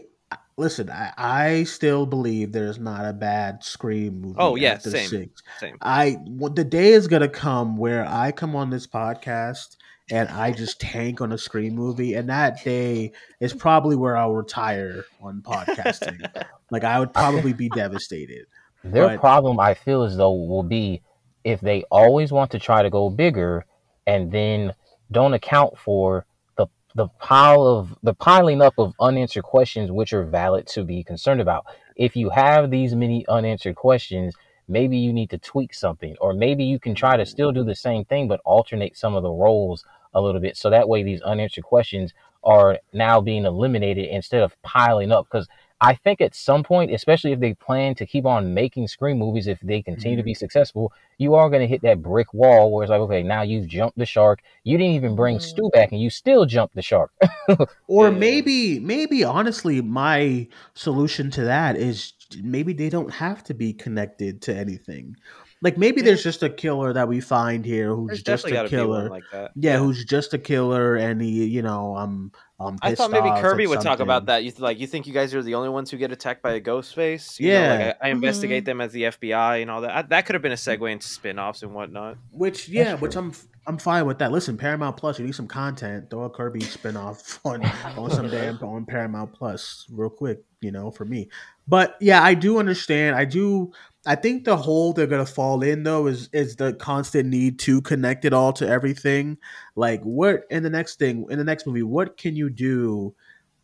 listen. 0.57 0.89
I, 0.89 1.11
I 1.17 1.63
still 1.65 2.05
believe 2.05 2.51
there's 2.53 2.79
not 2.79 3.05
a 3.05 3.13
bad 3.13 3.63
Scream 3.63 4.21
movie. 4.21 4.35
Oh, 4.37 4.55
yeah, 4.55 4.77
same. 4.77 5.07
Six. 5.07 5.41
same. 5.59 5.77
I 5.81 6.17
the 6.25 6.63
day 6.63 6.93
is 6.93 7.07
gonna 7.07 7.29
come 7.29 7.77
where 7.77 8.05
I 8.07 8.31
come 8.31 8.55
on 8.55 8.69
this 8.69 8.87
podcast 8.87 9.75
and 10.11 10.27
I 10.29 10.51
just 10.51 10.79
tank 10.79 11.21
on 11.21 11.31
a 11.31 11.37
Scream 11.37 11.73
movie, 11.73 12.15
and 12.15 12.29
that 12.29 12.63
day 12.63 13.13
is 13.39 13.53
probably 13.53 13.95
where 13.95 14.17
I'll 14.17 14.33
retire 14.33 15.05
on 15.21 15.41
podcasting. 15.41 16.21
like 16.71 16.83
I 16.83 16.99
would 16.99 17.13
probably 17.13 17.53
be 17.53 17.69
devastated. 17.69 18.45
Their 18.83 19.09
But- 19.09 19.19
problem, 19.19 19.59
I 19.59 19.73
feel 19.73 20.03
as 20.03 20.17
though, 20.17 20.33
will 20.33 20.63
be 20.63 21.01
if 21.43 21.61
they 21.61 21.83
always 21.89 22.31
want 22.31 22.51
to 22.51 22.59
try 22.59 22.83
to 22.83 22.89
go 22.89 23.09
bigger 23.09 23.65
and 24.05 24.31
then 24.31 24.73
don't 25.11 25.33
account 25.33 25.77
for 25.77 26.25
the 26.57 26.67
the 26.95 27.07
pile 27.19 27.65
of 27.65 27.95
the 28.03 28.13
piling 28.13 28.61
up 28.61 28.73
of 28.77 28.93
unanswered 28.99 29.43
questions, 29.43 29.91
which 29.91 30.13
are 30.13 30.23
valid 30.23 30.67
to 30.67 30.83
be 30.83 31.03
concerned 31.03 31.41
about. 31.41 31.65
If 31.95 32.15
you 32.15 32.29
have 32.29 32.69
these 32.69 32.95
many 32.95 33.25
unanswered 33.27 33.75
questions, 33.75 34.35
maybe 34.67 34.97
you 34.97 35.13
need 35.13 35.29
to 35.29 35.37
tweak 35.37 35.73
something, 35.73 36.15
or 36.19 36.33
maybe 36.33 36.63
you 36.63 36.79
can 36.79 36.95
try 36.95 37.17
to 37.17 37.25
still 37.25 37.51
do 37.51 37.63
the 37.63 37.75
same 37.75 38.03
thing 38.05 38.27
but 38.27 38.41
alternate 38.45 38.97
some 38.97 39.15
of 39.15 39.23
the 39.23 39.31
roles 39.31 39.85
a 40.13 40.21
little 40.21 40.41
bit, 40.41 40.57
so 40.57 40.69
that 40.69 40.87
way 40.89 41.03
these 41.03 41.21
unanswered 41.21 41.63
questions 41.63 42.13
are 42.43 42.79
now 42.91 43.21
being 43.21 43.45
eliminated 43.45 44.05
instead 44.09 44.41
of 44.41 44.59
piling 44.63 45.11
up. 45.11 45.27
Because 45.31 45.47
I 45.79 45.95
think 45.95 46.21
at 46.21 46.35
some 46.35 46.63
point, 46.63 46.91
especially 46.91 47.31
if 47.31 47.39
they 47.39 47.53
plan 47.55 47.95
to 47.95 48.05
keep 48.05 48.25
on 48.25 48.53
making 48.53 48.87
Scream 48.87 49.17
movies, 49.17 49.47
if 49.47 49.59
they 49.61 49.81
continue 49.81 50.17
to 50.17 50.23
be 50.23 50.35
successful, 50.35 50.91
you 51.17 51.33
are 51.33 51.49
going 51.49 51.61
to 51.61 51.67
hit 51.67 51.81
that 51.81 52.01
brick 52.03 52.33
wall 52.33 52.71
where 52.71 52.83
it's 52.83 52.91
like, 52.91 52.99
okay, 53.01 53.23
now 53.23 53.41
you've 53.41 53.67
jumped 53.67 53.97
the 53.97 54.05
shark. 54.05 54.41
You 54.63 54.77
didn't 54.77 54.93
even 54.93 55.15
bring 55.15 55.37
Mhm. 55.37 55.41
Stu 55.41 55.69
back, 55.73 55.91
and 55.91 55.99
you 55.99 56.09
still 56.11 56.45
jumped 56.45 56.75
the 56.75 56.81
shark. 56.81 57.11
Or 57.87 58.11
maybe, 58.11 58.79
maybe 58.79 59.23
honestly, 59.23 59.81
my 59.81 60.47
solution 60.73 61.29
to 61.31 61.43
that 61.43 61.75
is 61.75 62.13
maybe 62.41 62.73
they 62.73 62.89
don't 62.89 63.11
have 63.15 63.43
to 63.45 63.53
be 63.53 63.73
connected 63.73 64.41
to 64.43 64.55
anything. 64.55 65.17
Like 65.61 65.77
maybe 65.77 66.01
Yeah. 66.01 66.05
there's 66.05 66.23
just 66.23 66.41
a 66.41 66.49
killer 66.49 66.91
that 66.93 67.07
we 67.07 67.19
find 67.19 67.63
here 67.63 67.95
who's 67.95 68.07
There's 68.07 68.23
just 68.23 68.45
a 68.47 68.51
got 68.51 68.63
to 68.63 68.69
be 68.69 68.77
one 68.77 68.85
killer. 68.85 69.09
like 69.09 69.23
that. 69.31 69.51
yeah, 69.55 69.77
who's 69.77 70.03
just 70.03 70.33
a 70.33 70.39
killer, 70.39 70.95
and 70.95 71.21
he, 71.21 71.45
you 71.45 71.61
know, 71.61 71.95
I'm, 71.95 72.31
I'm. 72.59 72.77
I 72.81 72.95
thought 72.95 73.11
pissed 73.11 73.23
maybe 73.23 73.41
Kirby 73.41 73.63
at 73.65 73.69
would 73.69 73.81
talk 73.81 73.99
about 73.99 74.25
that. 74.25 74.43
You 74.43 74.49
th- 74.49 74.59
like 74.59 74.79
you 74.79 74.87
think 74.87 75.05
you 75.05 75.13
guys 75.13 75.35
are 75.35 75.43
the 75.43 75.53
only 75.53 75.69
ones 75.69 75.91
who 75.91 75.97
get 75.97 76.11
attacked 76.11 76.41
by 76.41 76.53
a 76.53 76.59
ghost 76.59 76.95
face? 76.95 77.39
You 77.39 77.51
know, 77.53 77.59
like 77.59 77.79
Yeah. 77.79 77.93
I, 78.01 78.07
I 78.07 78.11
investigate 78.11 78.63
mm-hmm. 78.63 78.69
them 78.69 78.81
as 78.81 78.91
the 78.91 79.03
FBI 79.03 79.61
and 79.61 79.69
all 79.69 79.81
that. 79.81 79.91
I, 79.95 80.01
that 80.01 80.25
could 80.25 80.33
have 80.33 80.41
been 80.41 80.51
a 80.51 80.55
mm. 80.55 80.79
segue 80.79 80.91
into 80.91 81.07
spin-offs 81.07 81.61
and 81.61 81.75
whatnot. 81.75 82.17
Which 82.31 82.67
yeah, 82.67 82.95
which 82.95 83.15
I'm 83.15 83.31
I'm 83.67 83.77
fine 83.77 84.05
with 84.05 84.17
that. 84.19 84.31
Listen, 84.31 84.57
Paramount 84.57 84.97
Plus, 84.97 85.19
you 85.19 85.25
need 85.25 85.35
some 85.35 85.47
content. 85.47 86.09
Throw 86.09 86.23
a 86.23 86.29
Kirby 86.29 86.61
spinoff 86.61 87.39
on 87.45 87.63
on 87.97 88.11
some 88.11 88.29
damn 88.31 88.57
on 88.57 88.85
Paramount 88.85 89.33
Plus 89.33 89.85
real 89.91 90.09
quick, 90.09 90.43
you 90.61 90.71
know, 90.71 90.91
for 90.91 91.05
me. 91.05 91.29
But 91.67 91.95
yeah, 92.01 92.23
I 92.23 92.33
do 92.33 92.57
understand. 92.57 93.15
I 93.15 93.25
do. 93.25 93.71
I 94.05 94.15
think 94.15 94.45
the 94.45 94.57
hole 94.57 94.93
they're 94.93 95.05
gonna 95.05 95.27
fall 95.27 95.61
in 95.61 95.83
though 95.83 96.07
is 96.07 96.27
is 96.33 96.55
the 96.55 96.73
constant 96.73 97.29
need 97.29 97.59
to 97.59 97.81
connect 97.81 98.25
it 98.25 98.33
all 98.33 98.51
to 98.53 98.67
everything. 98.67 99.37
Like 99.75 100.01
what 100.01 100.43
in 100.49 100.63
the 100.63 100.71
next 100.71 100.97
thing 100.97 101.27
in 101.29 101.37
the 101.37 101.43
next 101.43 101.67
movie, 101.67 101.83
what 101.83 102.17
can 102.17 102.35
you 102.35 102.49
do 102.49 103.13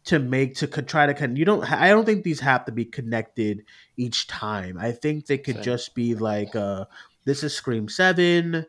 to 0.05 0.19
make 0.19 0.55
to 0.55 0.67
co- 0.67 0.81
try 0.81 1.05
to 1.05 1.13
con- 1.13 1.35
you 1.35 1.43
don't 1.43 1.69
I 1.69 1.89
don't 1.89 2.05
think 2.05 2.23
these 2.23 2.39
have 2.39 2.65
to 2.65 2.71
be 2.71 2.85
connected 2.85 3.65
each 3.97 4.27
time. 4.27 4.77
I 4.79 4.91
think 4.91 5.25
they 5.25 5.39
could 5.39 5.55
Same. 5.55 5.63
just 5.63 5.95
be 5.95 6.13
like 6.13 6.55
uh 6.55 6.85
this 7.25 7.43
is 7.43 7.53
Scream 7.53 7.89
7 7.89 8.65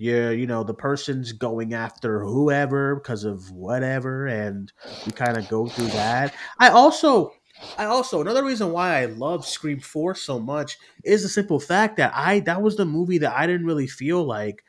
you're 0.00 0.32
you 0.32 0.46
know 0.46 0.64
the 0.64 0.72
person's 0.72 1.32
going 1.32 1.74
after 1.74 2.24
whoever 2.24 2.96
because 2.96 3.24
of 3.24 3.50
whatever 3.50 4.26
and 4.26 4.72
you 5.04 5.12
kind 5.12 5.36
of 5.36 5.46
go 5.48 5.66
through 5.66 5.88
that. 5.88 6.34
I 6.58 6.70
also 6.70 7.34
i 7.76 7.84
also 7.84 8.22
another 8.22 8.42
reason 8.42 8.72
why 8.72 9.02
i 9.02 9.04
love 9.04 9.44
scream 9.44 9.80
4 9.80 10.14
so 10.14 10.38
much 10.38 10.78
is 11.04 11.22
the 11.22 11.28
simple 11.28 11.60
fact 11.60 11.98
that 11.98 12.10
i 12.14 12.40
that 12.40 12.62
was 12.62 12.76
the 12.76 12.86
movie 12.86 13.18
that 13.18 13.36
i 13.36 13.46
didn't 13.46 13.66
really 13.66 13.86
feel 13.86 14.24
like 14.24 14.64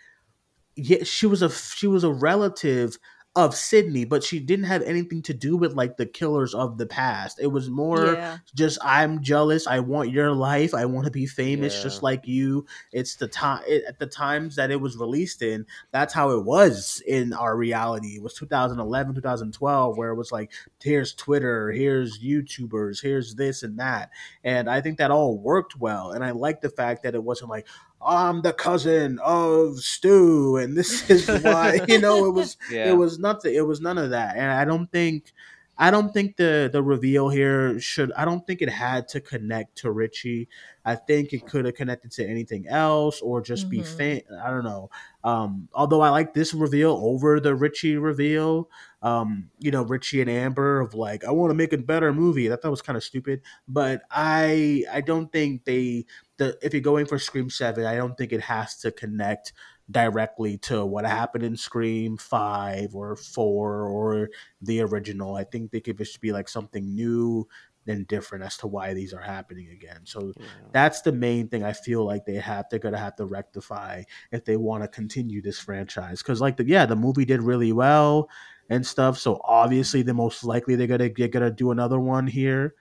yeah 0.76 1.04
she 1.06 1.26
was 1.26 1.42
a 1.42 1.50
she 1.50 1.88
was 1.88 2.04
a 2.04 2.12
relative 2.12 2.98
of 3.36 3.56
sidney 3.56 4.04
but 4.04 4.24
she 4.24 4.40
didn't 4.40 4.66
have 4.66 4.82
anything 4.84 5.22
to 5.22 5.34
do 5.34 5.56
with 5.56 5.74
like 5.74 5.96
the 5.98 6.06
killers 6.06 6.54
of 6.54 6.78
the 6.78 6.86
past 6.86 7.40
it 7.40 7.48
was 7.48 7.70
more 7.70 8.14
yeah. 8.14 8.38
just 8.56 8.78
I'm 8.84 9.22
jealous. 9.22 9.68
I 9.68 9.80
want 9.80 10.12
your 10.12 10.32
life. 10.32 10.74
I 10.74 10.86
want 10.86 11.06
to 11.06 11.12
be 11.12 11.26
famous 11.26 11.76
Yeah. 11.78 11.84
just 11.84 12.04
like 12.04 12.28
you. 12.28 12.66
It's 12.92 13.16
the 13.16 13.28
time 13.28 13.64
it, 13.68 13.84
at 13.88 14.00
the 14.00 14.06
times 14.06 14.56
that 14.56 14.72
it 14.72 14.80
was 14.80 14.98
released 14.98 15.42
in. 15.42 15.66
That's 15.92 16.14
how 16.14 16.32
it 16.32 16.44
was 16.44 17.02
in 17.08 17.34
our 17.34 17.56
reality. 17.56 18.16
It 18.16 18.24
was 18.24 18.34
2011, 18.34 19.16
2012, 19.16 19.98
where 19.98 20.10
it 20.10 20.16
was 20.16 20.32
like, 20.32 20.52
here's 20.82 21.14
Twitter, 21.14 21.72
here's 21.72 22.20
YouTubers, 22.20 23.02
here's 23.02 23.36
this 23.36 23.64
and 23.64 23.80
that, 23.80 24.12
and 24.44 24.70
I 24.70 24.82
think 24.82 24.98
that 24.98 25.12
all 25.12 25.38
worked 25.38 25.78
well. 25.78 26.12
And 26.12 26.24
I 26.24 26.32
like 26.32 26.62
the 26.62 26.70
fact 26.70 27.04
that 27.04 27.16
it 27.16 27.24
wasn't 27.24 27.50
like 27.50 27.68
I'm 28.06 28.42
the 28.42 28.54
cousin 28.54 29.20
of 29.24 29.80
Stu, 29.80 30.58
and 30.58 30.78
this 30.78 31.10
is 31.10 31.28
why 31.44 31.80
you 31.88 32.00
know 32.00 32.26
it 32.26 32.32
was 32.34 32.58
Yeah. 32.72 32.90
it 32.90 32.94
was 32.94 33.20
nothing. 33.20 33.54
It 33.56 33.66
was 33.66 33.82
none 33.82 33.98
of 33.98 34.12
that, 34.12 34.36
and 34.36 34.52
I 34.52 34.66
don't 34.66 34.92
think. 34.92 35.34
I 35.78 35.90
don't 35.90 36.14
think 36.14 36.36
the 36.38 36.70
the 36.72 36.84
reveal 36.84 37.30
here 37.30 37.80
should. 37.80 38.12
I 38.12 38.24
don't 38.24 38.46
think 38.46 38.62
it 38.62 38.70
had 38.70 39.08
to 39.10 39.22
connect 39.22 39.78
to 39.80 39.90
Richie. 39.92 40.48
I 40.86 40.94
think 40.96 41.34
it 41.34 41.48
could 41.48 41.66
have 41.66 41.74
connected 41.74 42.12
to 42.14 42.28
anything 42.28 42.68
else 42.68 43.20
or 43.22 43.42
just 43.42 43.68
be 43.68 43.80
Mhm. 43.80 43.98
fan. 43.98 44.22
I 44.44 44.52
don't 44.52 44.64
know. 44.64 44.92
Um, 45.24 45.70
although 45.74 46.02
I 46.02 46.10
like 46.10 46.36
this 46.36 46.54
reveal 46.54 47.00
over 47.02 47.40
the 47.40 47.56
Richie 47.56 47.98
reveal. 47.98 48.70
Um, 49.02 49.50
you 49.58 49.72
know, 49.72 49.82
Richie 49.82 50.22
and 50.22 50.30
Amber 50.30 50.82
of 50.82 50.94
like, 50.94 51.24
I 51.24 51.32
want 51.32 51.50
to 51.50 51.56
make 51.56 51.74
a 51.74 51.78
better 51.80 52.14
movie. 52.14 52.48
That 52.48 52.62
that 52.62 52.70
was 52.70 52.84
kind 52.84 52.98
of 52.98 53.04
stupid, 53.04 53.42
but 53.68 54.04
I 54.12 54.84
I 54.92 55.02
don't 55.02 55.32
think 55.32 55.66
they 55.66 56.06
the 56.42 56.58
if 56.62 56.74
you're 56.74 56.82
going 56.82 57.06
for 57.06 57.20
Scream 57.20 57.50
Seven, 57.50 57.86
I 57.86 57.96
don't 57.96 58.18
think 58.18 58.34
it 58.34 58.42
has 58.42 58.78
to 58.80 58.92
connect 58.92 59.54
directly 59.90 60.58
to 60.58 60.86
what 60.86 61.06
happened 61.06 61.44
in 61.44 61.56
Scream 61.56 62.18
Five 62.18 62.96
or 62.96 63.16
Four 63.16 63.86
or 63.86 64.30
the 64.62 64.82
original. 64.82 65.36
I 65.36 65.44
think 65.44 65.72
they 65.72 65.82
could 65.82 65.98
just 65.98 66.20
be 66.20 66.32
like 66.32 66.50
something 66.50 66.96
new 66.96 67.48
and 67.88 68.08
different 68.08 68.44
as 68.44 68.58
to 68.58 68.68
why 68.68 68.94
these 68.94 69.14
are 69.14 69.22
happening 69.22 69.70
again. 69.70 70.02
So 70.04 70.34
Yeah. 70.38 70.46
that's 70.72 71.02
the 71.02 71.12
main 71.12 71.48
thing 71.48 71.64
I 71.64 71.74
feel 71.74 72.06
like 72.06 72.26
they 72.26 72.36
have 72.36 72.66
they're 72.70 72.80
gonna 72.80 72.98
have 72.98 73.16
to 73.18 73.26
rectify 73.26 74.04
if 74.32 74.46
they 74.46 74.58
want 74.58 74.84
to 74.84 74.88
continue 74.88 75.42
this 75.42 75.60
franchise. 75.60 76.22
Because 76.24 76.42
like 76.42 76.58
the 76.58 76.66
yeah, 76.66 76.86
the 76.86 76.96
movie 76.96 77.26
did 77.26 77.42
really 77.42 77.72
well 77.72 78.30
and 78.70 78.86
stuff. 78.86 79.18
So 79.18 79.42
obviously 79.44 80.02
the 80.02 80.14
most 80.14 80.44
likely 80.44 80.76
they're 80.76 80.88
gonna 80.88 81.10
they're 81.16 81.28
gonna 81.28 81.52
do 81.52 81.72
another 81.72 82.00
one 82.00 82.28
here. 82.28 82.76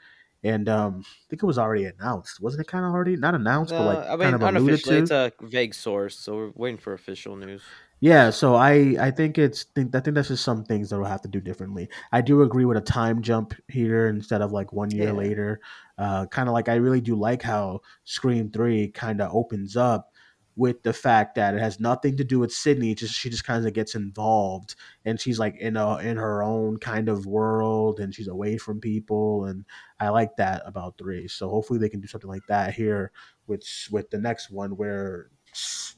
And 0.45 0.69
um 0.69 1.07
I 1.07 1.25
think 1.31 1.43
it 1.43 1.47
was 1.47 1.59
already 1.59 1.85
announced. 1.87 2.41
Wasn't 2.41 2.61
it 2.63 2.69
kind 2.69 2.85
of 2.87 2.93
already 2.93 3.17
not 3.17 3.35
announced, 3.35 3.77
but 3.77 3.85
like 3.85 4.01
Uh, 4.01 4.07
I 4.11 4.17
mean, 4.17 4.21
kind 4.21 4.37
of 4.37 4.43
alluded 4.43 4.85
to? 4.85 4.97
it's 4.97 5.11
a 5.11 5.33
vague 5.41 5.75
source, 5.75 6.19
so 6.19 6.35
we're 6.37 6.53
waiting 6.57 6.79
for 6.79 6.93
official 6.93 7.37
news. 7.37 7.77
Yeah, 8.03 8.31
so 8.31 8.55
I 8.55 8.97
I 8.99 9.11
think 9.11 9.37
it's 9.37 9.65
think 9.65 9.95
I 9.95 10.01
think 10.01 10.15
that's 10.15 10.29
just 10.29 10.43
some 10.45 10.65
things 10.65 10.89
that 10.89 10.99
we'll 10.99 11.09
have 11.09 11.21
to 11.23 11.29
do 11.29 11.41
differently. 11.41 11.89
I 12.13 12.23
do 12.23 12.41
agree 12.43 12.65
with 12.65 12.79
a 12.79 12.81
time 12.81 13.21
jump 13.21 13.53
here 13.69 14.09
instead 14.09 14.41
of 14.41 14.53
like 14.53 14.73
one 14.73 14.91
year 14.95 15.13
Yeah. 15.13 15.13
later. 15.13 15.61
Uh, 15.99 16.25
kind 16.27 16.49
of 16.49 16.55
like 16.55 16.69
I 16.71 16.77
really 16.77 17.03
do 17.03 17.15
like 17.15 17.43
how 17.43 17.81
Scream 18.05 18.51
Three 18.51 18.89
kind 18.89 19.21
of 19.21 19.35
opens 19.35 19.77
up 19.77 20.13
with 20.57 20.83
the 20.83 20.93
fact 20.93 21.37
that 21.37 21.55
it 21.55 21.61
has 21.61 21.81
nothing 21.81 22.17
to 22.17 22.25
do 22.25 22.39
with 22.39 22.53
Sidney. 22.53 22.95
Just 22.95 23.15
she 23.15 23.31
just 23.31 23.45
kind 23.45 23.67
of 23.67 23.73
gets 23.73 23.95
involved 23.95 24.75
and 25.05 25.21
she's 25.21 25.39
like 25.39 25.57
in 25.59 25.77
a 25.77 25.99
in 25.99 26.17
her 26.17 26.43
own 26.43 26.79
kind 26.79 27.09
of 27.09 27.27
world 27.27 28.01
and 28.01 28.15
she's 28.15 28.29
away 28.29 28.59
from 28.59 28.81
people 28.81 29.45
and 29.47 29.65
I 29.99 30.09
like 30.11 30.37
that 30.37 30.63
about 30.67 30.99
three. 30.99 31.29
So 31.29 31.49
hopefully 31.49 31.79
they 31.79 31.89
can 31.89 32.01
do 32.01 32.09
something 32.09 32.31
like 32.31 32.47
that 32.49 32.75
here 32.75 33.13
with 33.47 33.65
with 33.91 34.11
the 34.11 34.19
next 34.19 34.51
one 34.51 34.77
where 34.77 35.31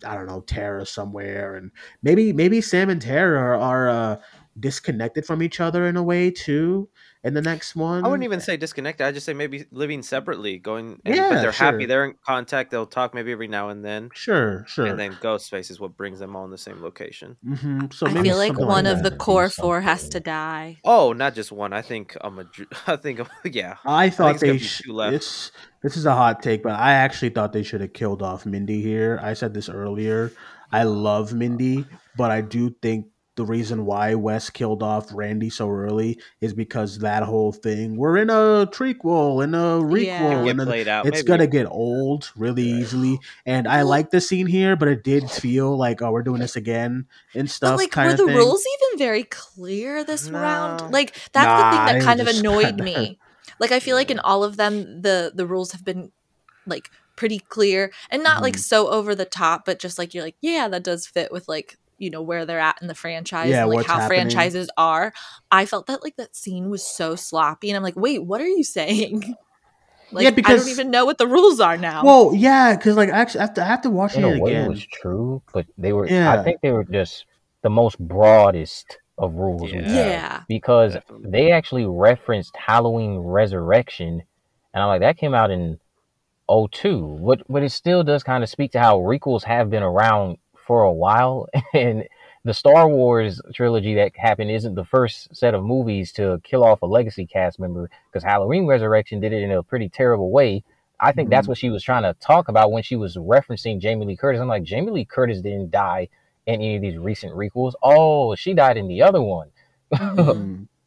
I 0.06 0.14
don't 0.14 0.26
know 0.26 0.40
Tara 0.40 0.86
somewhere 0.86 1.56
and 1.56 1.70
maybe 2.02 2.32
maybe 2.32 2.60
Sam 2.60 2.88
and 2.90 3.02
Tara 3.02 3.60
are, 3.60 3.88
uh, 3.88 4.16
disconnected 4.58 5.24
from 5.26 5.42
each 5.42 5.60
other 5.60 5.86
in 5.86 5.96
a 5.96 6.02
way 6.02 6.30
too. 6.30 6.88
In 7.24 7.34
the 7.34 7.42
next 7.42 7.76
one, 7.76 8.04
I 8.04 8.08
wouldn't 8.08 8.24
even 8.24 8.40
say 8.40 8.56
disconnected. 8.56 9.06
I 9.06 9.12
just 9.12 9.24
say 9.24 9.32
maybe 9.32 9.64
living 9.70 10.02
separately, 10.02 10.58
going. 10.58 11.00
And, 11.04 11.14
Yeah, 11.14 11.28
but 11.28 11.42
they're 11.42 11.52
happy. 11.52 11.86
They're 11.86 12.04
in 12.04 12.14
contact. 12.26 12.72
They'll 12.72 12.84
talk 12.84 13.14
maybe 13.14 13.30
every 13.30 13.46
now 13.46 13.68
and 13.68 13.84
then. 13.84 14.10
Sure, 14.12 14.64
sure. 14.66 14.86
And 14.86 14.98
then 14.98 15.12
Ghostface 15.14 15.70
is 15.70 15.78
what 15.78 15.96
brings 15.96 16.18
them 16.18 16.34
all 16.34 16.44
in 16.44 16.50
the 16.50 16.58
same 16.58 16.82
location. 16.82 17.36
Mm-hmm. 17.46 17.86
So 17.92 18.08
I 18.08 18.22
feel 18.22 18.36
like 18.36 18.58
one 18.58 18.84
like 18.84 18.86
of 18.86 19.02
that. 19.04 19.10
the 19.10 19.16
core 19.16 19.48
four 19.48 19.80
has 19.80 20.08
to 20.08 20.20
die. 20.20 20.78
Oh, 20.84 21.12
not 21.12 21.34
just 21.34 21.52
one. 21.52 21.72
I 21.72 21.82
think 21.82 22.16
a 22.20 22.30
major- 22.30 22.66
I 22.88 22.96
think 22.96 23.20
yeah. 23.44 23.76
I 23.84 24.10
thought 24.10 24.34
it's 24.34 24.42
gonna 24.42 24.54
they 24.54 24.58
be 24.58 24.64
sh- 24.64 24.82
two 24.84 25.10
this 25.10 25.52
this 25.82 25.96
is 25.96 26.06
a 26.06 26.14
hot 26.14 26.42
take, 26.42 26.64
but 26.64 26.72
I 26.72 26.92
actually 26.92 27.30
thought 27.30 27.52
they 27.52 27.62
should 27.62 27.82
have 27.82 27.92
killed 27.92 28.22
off 28.22 28.46
Mindy 28.46 28.82
here. 28.82 29.20
I 29.22 29.34
said 29.34 29.54
this 29.54 29.68
earlier. 29.68 30.32
I 30.72 30.84
love 30.84 31.34
Mindy, 31.34 31.84
but 32.16 32.30
I 32.30 32.40
do 32.40 32.70
think 32.82 33.06
the 33.34 33.44
reason 33.46 33.86
why 33.86 34.14
Wes 34.14 34.50
killed 34.50 34.82
off 34.82 35.08
Randy 35.12 35.48
so 35.48 35.70
early 35.70 36.18
is 36.42 36.52
because 36.52 36.98
that 36.98 37.22
whole 37.22 37.50
thing. 37.50 37.96
We're 37.96 38.18
in 38.18 38.28
a 38.28 38.66
trequel, 38.70 39.42
in 39.42 39.54
a 39.54 39.80
requel, 39.82 40.04
Yeah. 40.04 40.44
Get 40.44 40.50
and 40.50 40.60
a- 40.60 40.90
out. 40.90 41.06
it's 41.06 41.16
maybe. 41.18 41.26
gonna 41.26 41.46
get 41.46 41.66
old 41.66 42.30
really 42.36 42.64
Yeah. 42.64 42.76
easily. 42.76 43.18
And 43.46 43.66
I 43.66 43.82
like 43.82 44.10
the 44.10 44.20
scene 44.20 44.46
here, 44.46 44.76
but 44.76 44.88
it 44.88 45.02
did 45.02 45.30
feel 45.30 45.76
like 45.76 46.02
oh, 46.02 46.10
we're 46.12 46.22
doing 46.22 46.40
this 46.40 46.56
again 46.56 47.06
and 47.34 47.44
But 47.48 47.50
stuff. 47.50 47.78
like, 47.78 47.90
kind 47.90 48.08
were 48.08 48.12
of 48.12 48.18
the 48.18 48.26
thing. 48.26 48.36
rules 48.36 48.64
even 48.82 48.98
very 48.98 49.24
clear 49.24 50.04
this 50.04 50.28
No. 50.28 50.38
round? 50.38 50.92
Like, 50.92 51.14
that's 51.32 51.46
Nah, 51.46 51.70
the 51.70 51.76
thing 51.76 51.98
that 51.98 52.04
kind 52.04 52.20
of 52.20 52.26
annoyed 52.26 52.64
kinda- 52.66 52.84
me. 52.84 53.18
Like, 53.58 53.72
I 53.72 53.80
feel 53.80 53.96
like 53.96 54.10
in 54.10 54.18
all 54.18 54.44
of 54.44 54.56
them, 54.58 55.00
the 55.02 55.32
the 55.34 55.46
rules 55.46 55.72
have 55.72 55.84
been 55.84 56.12
like 56.66 56.90
pretty 57.16 57.38
clear 57.38 57.90
and 58.10 58.22
not 58.22 58.42
like 58.42 58.54
Mhm. 58.56 58.60
so 58.60 58.88
over 58.88 59.14
the 59.14 59.24
top, 59.24 59.64
but 59.64 59.78
just 59.78 59.98
like 59.98 60.12
you're 60.14 60.22
like, 60.24 60.36
yeah, 60.40 60.68
that 60.68 60.82
does 60.82 61.06
fit 61.06 61.32
with 61.32 61.48
like 61.48 61.76
you 61.98 62.10
know 62.10 62.22
where 62.22 62.44
they're 62.46 62.58
at 62.60 62.80
in 62.82 62.88
the 62.88 62.94
franchise 62.94 63.50
Yeah, 63.50 63.62
and 63.62 63.70
like 63.70 63.86
how 63.86 63.98
happening. 64.00 64.22
franchises 64.30 64.70
are. 64.76 65.12
I 65.50 65.66
felt 65.66 65.86
that 65.86 66.02
like 66.02 66.16
that 66.16 66.34
scene 66.34 66.68
was 66.70 66.84
so 66.86 67.14
sloppy, 67.16 67.70
and 67.70 67.76
I'm 67.76 67.82
like, 67.82 67.96
wait, 67.96 68.24
what 68.24 68.40
are 68.40 68.46
you 68.48 68.64
saying? 68.64 69.36
Like, 70.14 70.26
I 70.26 70.30
because- 70.30 70.60
don't 70.64 70.70
even 70.70 70.90
know 70.90 71.06
what 71.06 71.16
the 71.16 71.26
rules 71.26 71.58
are 71.58 71.78
now. 71.78 72.04
Well, 72.04 72.34
yeah, 72.34 72.76
because 72.76 72.96
like 72.98 73.08
actually, 73.08 73.40
after 73.40 73.62
after 73.62 73.88
watching 73.88 74.22
In 74.24 74.28
it 74.28 74.36
a 74.36 74.40
way, 74.42 74.50
it 74.52 74.56
again, 74.58 74.68
was 74.68 74.84
true, 74.84 75.40
but 75.54 75.64
they 75.78 75.94
were. 75.94 76.06
Yeah. 76.06 76.38
I 76.38 76.44
think 76.44 76.60
they 76.60 76.70
were 76.70 76.84
just 76.84 77.24
the 77.62 77.70
most 77.70 77.98
broadest 77.98 78.98
of 79.16 79.32
rules. 79.36 79.62
we 79.72 79.78
Yeah. 79.78 79.88
have. 79.88 79.94
yeah, 80.06 80.42
because 80.48 80.92
Definitely. 80.92 81.30
they 81.30 81.50
actually 81.52 81.86
referenced 81.86 82.54
Halloween 82.58 83.20
Resurrection, 83.20 84.22
and 84.74 84.82
I'm 84.82 84.88
like, 84.88 85.00
that 85.00 85.16
came 85.16 85.32
out 85.32 85.50
in 85.50 85.78
02. 86.50 87.18
But 87.24 87.42
but 87.48 87.62
it 87.62 87.70
still 87.70 88.02
does 88.04 88.22
kind 88.22 88.42
of 88.44 88.50
speak 88.50 88.72
to 88.72 88.80
how 88.80 88.98
requels 88.98 89.44
have 89.44 89.70
been 89.70 89.82
around 89.82 90.36
for 90.72 90.84
a 90.84 90.92
while, 90.92 91.46
and 91.74 92.04
the 92.44 92.54
Star 92.54 92.88
Wars 92.88 93.42
trilogy 93.54 93.94
that 93.96 94.12
happened 94.16 94.50
isn't 94.50 94.74
the 94.74 94.86
first 94.86 95.36
set 95.36 95.52
of 95.52 95.62
movies 95.62 96.12
to 96.12 96.40
kill 96.44 96.64
off 96.64 96.80
a 96.80 96.86
legacy 96.86 97.26
cast 97.26 97.60
member 97.60 97.90
because 98.10 98.24
Halloween 98.24 98.64
Resurrection 98.66 99.20
did 99.20 99.34
it 99.34 99.42
in 99.42 99.50
a 99.52 99.62
pretty 99.62 99.90
terrible 99.90 100.30
way. 100.30 100.64
I 100.98 101.12
think 101.12 101.28
that's 101.28 101.44
Mhm. 101.46 101.48
what 101.50 101.58
she 101.58 101.68
was 101.68 101.82
trying 101.82 102.04
to 102.04 102.14
talk 102.20 102.48
about 102.48 102.72
when 102.72 102.82
she 102.82 102.96
was 102.96 103.16
referencing 103.16 103.80
Jamie 103.80 104.06
Lee 104.06 104.16
Curtis. 104.16 104.40
I'm 104.40 104.48
like, 104.48 104.62
Jamie 104.62 104.92
Lee 104.92 105.04
Curtis 105.04 105.42
didn't 105.42 105.70
die 105.70 106.08
in 106.46 106.54
any 106.54 106.76
of 106.76 106.80
these 106.82 106.96
recent 106.96 107.34
requels. 107.34 107.74
Oh, 107.82 108.34
she 108.34 108.54
died 108.54 108.78
in 108.78 108.88
the 108.88 109.02
other 109.02 109.20
one. 109.20 109.48
Mm. 109.92 110.68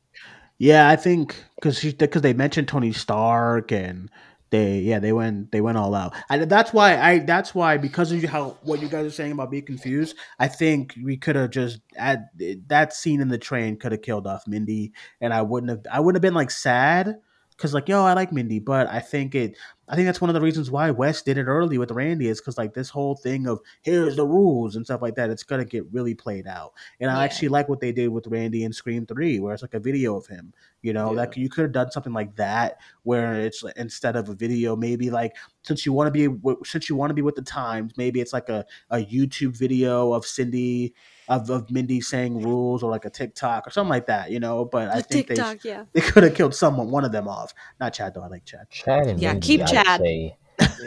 Yeah, 0.58 0.88
I 0.90 0.96
think 0.96 1.36
because 1.58 1.84
because 1.84 2.22
they 2.22 2.32
mentioned 2.34 2.70
Tony 2.70 2.94
Stark 2.94 3.74
and 3.74 4.10
they 4.56 4.80
yeah 4.80 5.00
they 5.00 5.14
went 5.14 5.52
they 5.52 5.62
went 5.62 5.78
all 5.78 5.94
out. 5.94 6.14
And 6.30 6.50
that's 6.50 6.74
why 6.74 6.98
I 6.98 7.20
that's 7.20 7.54
why 7.54 7.78
because 7.78 8.12
of 8.12 8.24
how 8.24 8.58
what 8.64 8.82
you 8.82 8.88
guys 8.88 9.06
are 9.06 9.12
saying 9.12 9.34
about 9.34 9.52
being 9.52 9.66
confused, 9.66 10.16
I 10.40 10.48
think 10.48 10.96
we 11.04 11.18
could 11.18 11.36
have 11.36 11.52
just 11.52 11.80
add 11.98 12.30
that 12.68 12.94
scene 12.94 13.22
in 13.22 13.30
the 13.30 13.38
train 13.38 13.78
could 13.78 13.92
have 13.92 14.02
killed 14.02 14.28
off 14.28 14.48
Mindy, 14.48 14.94
and 15.22 15.34
I 15.34 15.42
wouldn't 15.42 15.70
have 15.70 15.82
I 15.92 16.00
wouldn't 16.00 16.18
have 16.18 16.28
been 16.28 16.34
like 16.34 16.52
sad 16.52 17.18
because 17.58 17.74
like 17.74 17.88
yo 17.88 18.04
I 18.04 18.14
like 18.14 18.32
Mindy, 18.32 18.60
but 18.60 18.88
I 18.88 19.00
think 19.00 19.36
it 19.36 19.58
I 19.88 19.96
think 19.96 20.08
that's 20.08 20.20
one 20.20 20.30
of 20.30 20.34
the 20.34 20.42
reasons 20.42 20.72
why 20.72 20.90
Wes 20.92 21.22
did 21.22 21.38
it 21.38 21.44
early 21.44 21.78
with 21.78 21.92
Randy 21.92 22.28
is 22.28 22.42
because 22.42 22.58
like 22.58 22.74
this 22.74 22.90
whole 22.90 23.16
thing 23.16 23.48
of 23.48 23.60
here's 23.84 24.16
the 24.16 24.26
rules 24.26 24.76
and 24.76 24.84
stuff 24.86 25.02
like 25.02 25.16
that, 25.16 25.30
it's 25.30 25.44
gonna 25.44 25.66
get 25.66 25.86
really 25.92 26.16
played 26.16 26.48
out. 26.48 26.74
And 27.00 27.12
I 27.12 27.24
actually 27.24 27.50
like 27.50 27.70
what 27.70 27.80
they 27.80 27.92
did 27.92 28.10
with 28.10 28.28
Randy 28.28 28.64
in 28.64 28.74
Scream 28.74 29.06
Three, 29.06 29.40
where 29.40 29.54
it's 29.54 29.62
like 29.62 29.74
a 29.76 29.80
video 29.80 30.16
of 30.18 30.28
him. 30.28 30.54
You 30.82 30.94
know, 30.94 31.12
Yeah. 31.12 31.18
like 31.18 31.38
you 31.38 31.50
could 31.50 31.64
have 31.64 31.72
done 31.72 31.92
something 31.92 32.14
like 32.14 32.36
that, 32.36 32.78
where 33.04 33.36
it's 33.36 33.64
like, 33.64 33.78
instead 33.78 34.16
of 34.16 34.30
a 34.30 34.36
video, 34.36 34.76
maybe 34.76 35.10
like 35.10 35.36
since 35.64 35.86
you 35.86 35.94
want 35.94 36.14
to 36.14 36.30
be 36.30 36.36
since 36.64 36.90
you 36.90 36.96
want 36.96 37.10
to 37.12 37.16
be 37.16 37.22
with 37.22 37.36
the 37.36 37.42
times, 37.42 37.94
maybe 37.98 38.22
it's 38.22 38.34
like 38.34 38.50
a, 38.50 38.66
a 38.90 38.98
YouTube 38.98 39.56
video 39.58 40.14
of 40.14 40.26
Cindy 40.26 40.94
of, 41.28 41.50
of 41.50 41.70
Mindy 41.72 42.02
saying 42.02 42.42
rules 42.42 42.84
or 42.84 42.92
like 42.92 43.06
a 43.06 43.10
TikTok 43.10 43.68
or 43.68 43.72
something 43.72 43.90
like 43.90 44.08
that. 44.08 44.32
You 44.32 44.40
know, 44.40 44.66
but 44.66 44.90
I 44.90 45.00
A 45.00 45.02
think 45.02 45.28
TikTok, 45.28 45.64
yeah. 45.64 45.86
they 45.94 46.02
they 46.02 46.08
could 46.08 46.24
have 46.24 46.36
killed 46.36 46.54
someone 46.56 46.92
one 46.92 47.06
of 47.06 47.12
them 47.12 47.28
off. 47.28 47.54
Not 47.80 47.94
Chad 47.94 48.14
though. 48.14 48.24
I 48.24 48.28
like 48.28 48.46
Chad. 48.46 48.70
Chad 48.70 49.08
and 49.08 49.20
Yeah, 49.20 49.34
Mindy, 49.34 49.48
keep 49.48 49.62
I'd 49.62 49.68
Chad. 49.68 50.02
say 50.02 50.38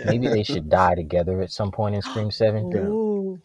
maybe 0.05 0.29
they 0.29 0.43
should 0.43 0.71
die 0.71 0.95
together 0.95 1.41
at 1.43 1.51
some 1.51 1.71
point 1.71 1.95
in 1.95 2.03
Scream 2.03 2.31
Seven. 2.41 2.73
Ooh. 2.77 3.41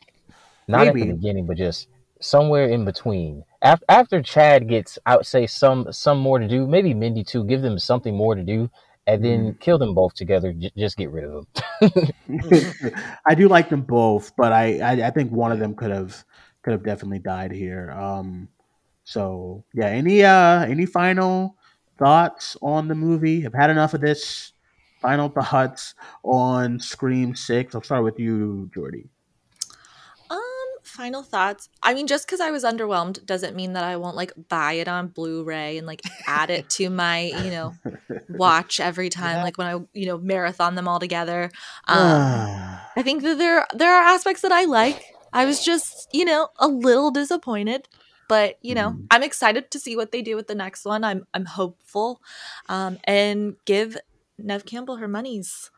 Not 0.67 0.87
at 0.87 0.93
the 0.93 1.05
beginning, 1.11 1.45
but 1.45 1.57
just 1.57 1.87
somewhere 2.21 2.67
in 2.67 2.85
between. 2.85 3.43
After 3.61 3.85
after 3.89 4.21
Chad 4.21 4.67
gets, 4.69 4.97
I 5.05 5.17
would 5.17 5.25
say 5.25 5.45
some 5.47 5.91
some 5.91 6.19
more 6.19 6.39
to 6.39 6.47
do. 6.47 6.65
Maybe 6.67 6.93
Mindy 6.93 7.23
too. 7.23 7.43
Give 7.43 7.61
them 7.61 7.77
something 7.79 8.15
more 8.15 8.35
to 8.35 8.43
do, 8.43 8.69
and 9.07 9.23
then 9.23 9.39
Mm-hmm. 9.47 9.57
kill 9.59 9.77
them 9.77 9.93
both 9.93 10.13
together. 10.15 10.53
J- 10.53 10.71
just 10.77 10.95
get 10.97 11.11
rid 11.11 11.25
of 11.25 11.45
them. 11.81 12.07
I 13.25 13.35
do 13.35 13.47
like 13.49 13.69
them 13.69 13.81
both, 13.81 14.35
but 14.37 14.53
I, 14.53 14.79
I 14.79 15.07
I 15.07 15.09
think 15.11 15.31
one 15.31 15.51
of 15.51 15.59
them 15.59 15.75
could 15.75 15.91
have 15.91 16.23
could 16.63 16.71
have 16.71 16.83
definitely 16.83 17.19
died 17.19 17.51
here. 17.51 17.91
Um, 17.91 18.47
so 19.03 19.63
yeah. 19.73 19.87
Any 19.87 20.23
uh 20.23 20.65
any 20.65 20.85
final 20.85 21.57
thoughts 21.99 22.57
on 22.61 22.87
the 22.87 22.95
movie? 22.95 23.45
I've 23.45 23.53
had 23.53 23.69
enough 23.69 23.93
of 23.93 24.01
this. 24.01 24.53
Final 25.01 25.27
thoughts 25.41 25.95
on 26.23 26.79
Scream 26.79 27.35
Six. 27.35 27.75
I'll 27.75 27.83
start 27.83 28.05
with 28.05 28.17
you, 28.17 28.71
Jordy. 28.73 29.09
Um, 30.29 30.39
final 30.83 31.21
thoughts. 31.21 31.67
I 31.83 31.93
mean, 31.93 32.07
just 32.07 32.25
because 32.25 32.39
I 32.39 32.51
was 32.51 32.63
underwhelmed 32.63 33.25
doesn't 33.25 33.53
mean 33.53 33.73
that 33.73 33.83
I 33.83 33.97
won't 33.97 34.15
like 34.15 34.31
buy 34.47 34.73
it 34.73 34.87
on 34.87 35.09
Blu-ray 35.09 35.77
and 35.77 35.85
like 35.85 36.01
add 36.25 36.49
it 36.49 36.69
to 36.71 36.89
my, 36.89 37.23
you 37.43 37.51
know, 37.51 37.73
watch 38.29 38.79
every 38.79 39.09
time, 39.09 39.43
like 39.43 39.57
when 39.57 39.67
I, 39.67 39.81
you 39.93 40.05
know, 40.05 40.17
marathon 40.17 40.75
them 40.75 40.87
all 40.87 40.99
together. 41.01 41.51
Um. 41.85 42.79
I 42.95 43.01
think 43.01 43.23
that 43.23 43.37
there 43.37 43.65
there 43.73 43.93
are 43.93 44.03
aspects 44.03 44.41
that 44.43 44.51
I 44.51 44.65
like. 44.65 45.12
I 45.33 45.45
was 45.45 45.63
just, 45.65 46.07
you 46.13 46.25
know, 46.25 46.49
a 46.59 46.67
little 46.67 47.11
disappointed. 47.11 47.87
But 48.29 48.57
you 48.61 48.73
know, 48.73 48.91
Mhm. 48.91 49.07
I'm 49.11 49.21
excited 49.23 49.69
to 49.71 49.79
see 49.79 49.95
what 49.97 50.11
they 50.11 50.21
do 50.21 50.35
with 50.35 50.47
the 50.47 50.55
next 50.55 50.85
one. 50.85 51.03
I'm 51.03 51.27
I'm 51.33 51.45
hopeful, 51.45 52.21
um, 52.69 52.97
and 53.03 53.55
give 53.65 53.97
Nev 54.37 54.65
Campbell 54.65 54.95
her 54.97 55.07
monies. 55.09 55.69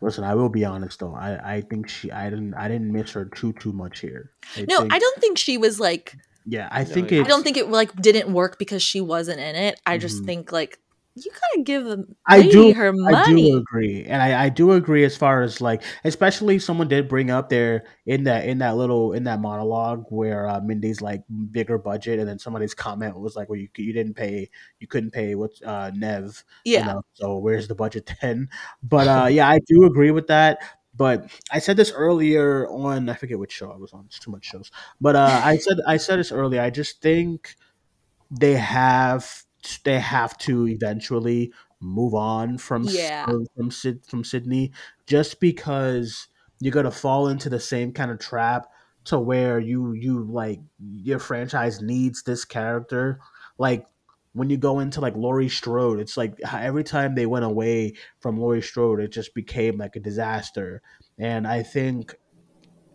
Listen, 0.00 0.24
I 0.24 0.34
will 0.34 0.48
be 0.48 0.64
honest 0.64 1.00
though. 1.00 1.14
I, 1.14 1.56
I 1.56 1.60
think 1.60 1.88
she 1.88 2.10
I 2.10 2.30
didn't 2.30 2.54
I 2.54 2.68
didn't 2.68 2.92
miss 2.92 3.12
her 3.12 3.24
too 3.26 3.52
too 3.54 3.72
much 3.72 4.00
here. 4.00 4.30
I 4.56 4.64
No, 4.68 4.78
think, 4.78 4.94
I 4.94 4.98
don't 4.98 5.20
think 5.20 5.38
she 5.38 5.58
was 5.58 5.80
like. 5.80 6.16
Yeah, 6.46 6.68
I 6.72 6.84
think 6.84 7.10
yeah. 7.10 7.18
it's. 7.20 7.26
I 7.26 7.28
don't 7.28 7.42
think 7.42 7.56
it 7.58 7.68
like 7.68 7.94
didn't 8.00 8.32
work 8.32 8.58
because 8.58 8.82
she 8.82 9.00
wasn't 9.00 9.40
in 9.40 9.56
it. 9.56 9.78
I 9.84 9.98
just 9.98 10.22
Mhm. 10.22 10.26
think 10.26 10.52
like 10.52 10.78
you 11.24 11.30
gotta 11.32 11.62
give 11.64 11.84
them 11.84 12.16
I 12.26 12.42
do. 12.42 12.72
her 12.72 12.92
money. 12.92 13.16
I 13.16 13.24
do 13.24 13.56
agree, 13.58 14.04
and 14.04 14.22
I, 14.22 14.44
I 14.44 14.48
do 14.48 14.72
agree 14.72 15.04
as 15.04 15.16
far 15.16 15.42
as 15.42 15.60
like, 15.60 15.82
especially 16.04 16.58
someone 16.58 16.88
did 16.88 17.08
bring 17.08 17.30
up 17.30 17.48
there 17.48 17.84
in 18.06 18.24
that 18.24 18.44
in 18.46 18.58
that 18.58 18.76
little 18.76 19.12
in 19.12 19.24
that 19.24 19.40
monologue 19.40 20.04
where 20.10 20.46
uh, 20.46 20.60
Mindy's 20.60 21.00
like 21.00 21.22
bigger 21.50 21.78
budget, 21.78 22.18
and 22.20 22.28
then 22.28 22.38
somebody's 22.38 22.74
comment 22.74 23.18
was 23.18 23.36
like, 23.36 23.48
"Well, 23.48 23.58
you 23.58 23.68
you 23.76 23.92
didn't 23.92 24.14
pay, 24.14 24.48
you 24.78 24.86
couldn't 24.86 25.10
pay 25.10 25.34
what's 25.34 25.60
uh, 25.62 25.90
Nev, 25.94 26.44
you 26.64 26.74
yeah, 26.74 26.84
know, 26.86 27.02
so 27.14 27.38
where's 27.38 27.68
the 27.68 27.74
budget 27.74 28.10
then?" 28.22 28.48
But 28.82 29.08
uh, 29.08 29.26
yeah, 29.26 29.48
I 29.48 29.58
do 29.66 29.84
agree 29.84 30.10
with 30.10 30.28
that. 30.28 30.58
But 30.94 31.30
I 31.50 31.60
said 31.60 31.76
this 31.76 31.92
earlier 31.92 32.68
on. 32.68 33.08
I 33.08 33.14
forget 33.14 33.38
which 33.38 33.52
show 33.52 33.70
I 33.70 33.76
was 33.76 33.92
on. 33.92 34.04
It's 34.06 34.18
too 34.18 34.30
much 34.30 34.44
shows. 34.44 34.70
But 35.00 35.16
uh, 35.16 35.40
I 35.44 35.56
said 35.56 35.78
I 35.86 35.96
said 35.96 36.18
this 36.18 36.32
earlier. 36.32 36.60
I 36.60 36.70
just 36.70 37.00
think 37.00 37.54
they 38.30 38.54
have 38.54 39.44
they 39.84 40.00
have 40.00 40.36
to 40.38 40.68
eventually 40.68 41.52
move 41.80 42.14
on 42.14 42.58
from 42.58 42.84
Yeah. 42.84 43.24
from 43.24 43.46
from, 43.56 43.70
Syd, 43.70 44.04
from 44.06 44.24
Sidney 44.24 44.72
just 45.06 45.40
because 45.40 46.28
you're 46.60 46.72
gonna 46.72 46.90
fall 46.90 47.28
into 47.28 47.48
the 47.48 47.60
same 47.60 47.92
kind 47.92 48.10
of 48.10 48.18
trap 48.18 48.66
to 49.04 49.18
where 49.18 49.58
you 49.58 49.92
you 49.92 50.24
like 50.24 50.60
your 50.78 51.18
franchise 51.18 51.80
needs 51.80 52.22
this 52.22 52.44
character 52.44 53.18
like 53.58 53.86
when 54.32 54.48
you 54.48 54.56
go 54.56 54.78
into 54.78 55.00
like 55.00 55.16
Laurie 55.16 55.48
Strode, 55.48 55.98
it's 55.98 56.16
like 56.16 56.38
every 56.52 56.84
time 56.84 57.14
they 57.14 57.26
went 57.26 57.44
away 57.44 57.94
from 58.20 58.38
Laurie 58.38 58.62
Strode, 58.62 59.00
it 59.00 59.12
just 59.12 59.34
became 59.34 59.76
like 59.76 59.96
a 59.96 60.00
disaster. 60.00 60.82
And 61.18 61.46
I 61.46 61.62
think 61.62 62.14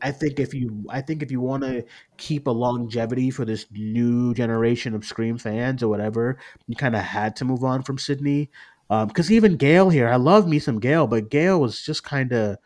I 0.07 0.11
think 0.11 0.39
if 0.39 0.53
you 0.53 0.85
I 0.89 1.01
think 1.01 1.23
if 1.23 1.31
you 1.31 1.41
want 1.41 1.63
to 1.63 1.83
keep 2.17 2.47
a 2.47 2.51
longevity 2.51 3.31
for 3.31 3.45
this 3.45 3.65
new 3.71 4.33
generation 4.33 4.93
of 4.95 5.03
Scream 5.05 5.37
fans 5.37 5.81
or 5.83 5.87
whatever, 5.89 6.37
you 6.67 6.75
kind 6.75 6.95
of 6.95 7.01
had 7.03 7.35
to 7.37 7.45
move 7.45 7.63
on 7.63 7.83
from 7.83 7.97
Sidney. 7.97 8.49
Because 8.89 9.31
even 9.31 9.57
Gale 9.57 9.89
here, 9.89 10.07
I 10.07 10.17
love 10.17 10.47
me 10.47 10.59
some 10.59 10.79
Gale, 10.79 11.07
but 11.07 11.29
Gale 11.29 11.59
was 11.59 11.81
just 11.81 12.03
kind 12.03 12.31
of 12.31 12.57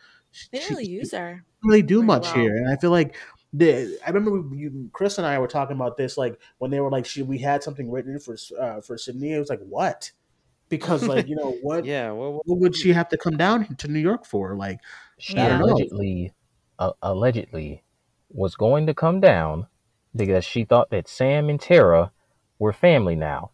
they 0.52 0.60
didn't 0.60 0.72
really 0.72 0.86
she 0.86 0.92
use 0.92 1.12
her. 1.14 1.44
didn't 1.62 1.70
really 1.70 1.82
do 1.82 2.04
much 2.04 2.24
well. 2.26 2.36
here, 2.36 2.56
and 2.56 2.72
I 2.72 2.76
feel 2.76 2.92
like 2.92 3.16
the 3.54 3.98
I 4.06 4.10
remember 4.12 4.42
we- 4.42 4.58
you, 4.58 4.90
Chris 4.94 5.18
and 5.18 5.26
I 5.26 5.40
were 5.40 5.48
talking 5.48 5.76
about 5.78 5.98
this 5.98 6.18
like 6.18 6.40
when 6.60 6.72
they 6.72 6.80
were 6.82 6.92
like, 6.92 7.06
"Should 7.06 7.28
we 7.28 7.38
had 7.40 7.64
something 7.64 7.90
written 7.90 8.20
for 8.20 8.36
uh, 8.60 8.82
for 8.82 8.98
Sidney?" 8.98 9.34
It 9.34 9.40
was 9.40 9.50
like, 9.50 9.62
"What?" 9.62 10.12
Because 10.68 11.08
like 11.08 11.28
you 11.28 11.36
know 11.36 11.52
what 11.64 11.86
Yeah, 11.86 12.12
well, 12.12 12.32
well, 12.34 12.42
what 12.46 12.60
would 12.60 12.76
she 12.76 12.94
have 12.94 13.10
to 13.10 13.18
come 13.18 13.38
down 13.38 13.76
to 13.78 13.88
New 13.88 14.00
York 14.00 14.26
for? 14.26 14.56
Like 14.56 14.80
She 15.18 15.34
Yeah. 15.36 15.46
I 15.46 15.50
don't 15.50 15.60
know. 15.62 15.74
allegedly, 15.74 16.32
uh, 16.80 16.93
allegedly, 17.03 17.84
was 18.30 18.55
going 18.55 18.88
to 18.88 18.93
come 18.95 19.19
down 19.19 19.67
because 20.15 20.43
she 20.45 20.65
thought 20.65 20.89
that 20.89 21.07
Sam 21.07 21.49
and 21.49 21.59
Tara 21.59 22.11
were 22.57 22.73
family 22.73 23.15
now. 23.15 23.51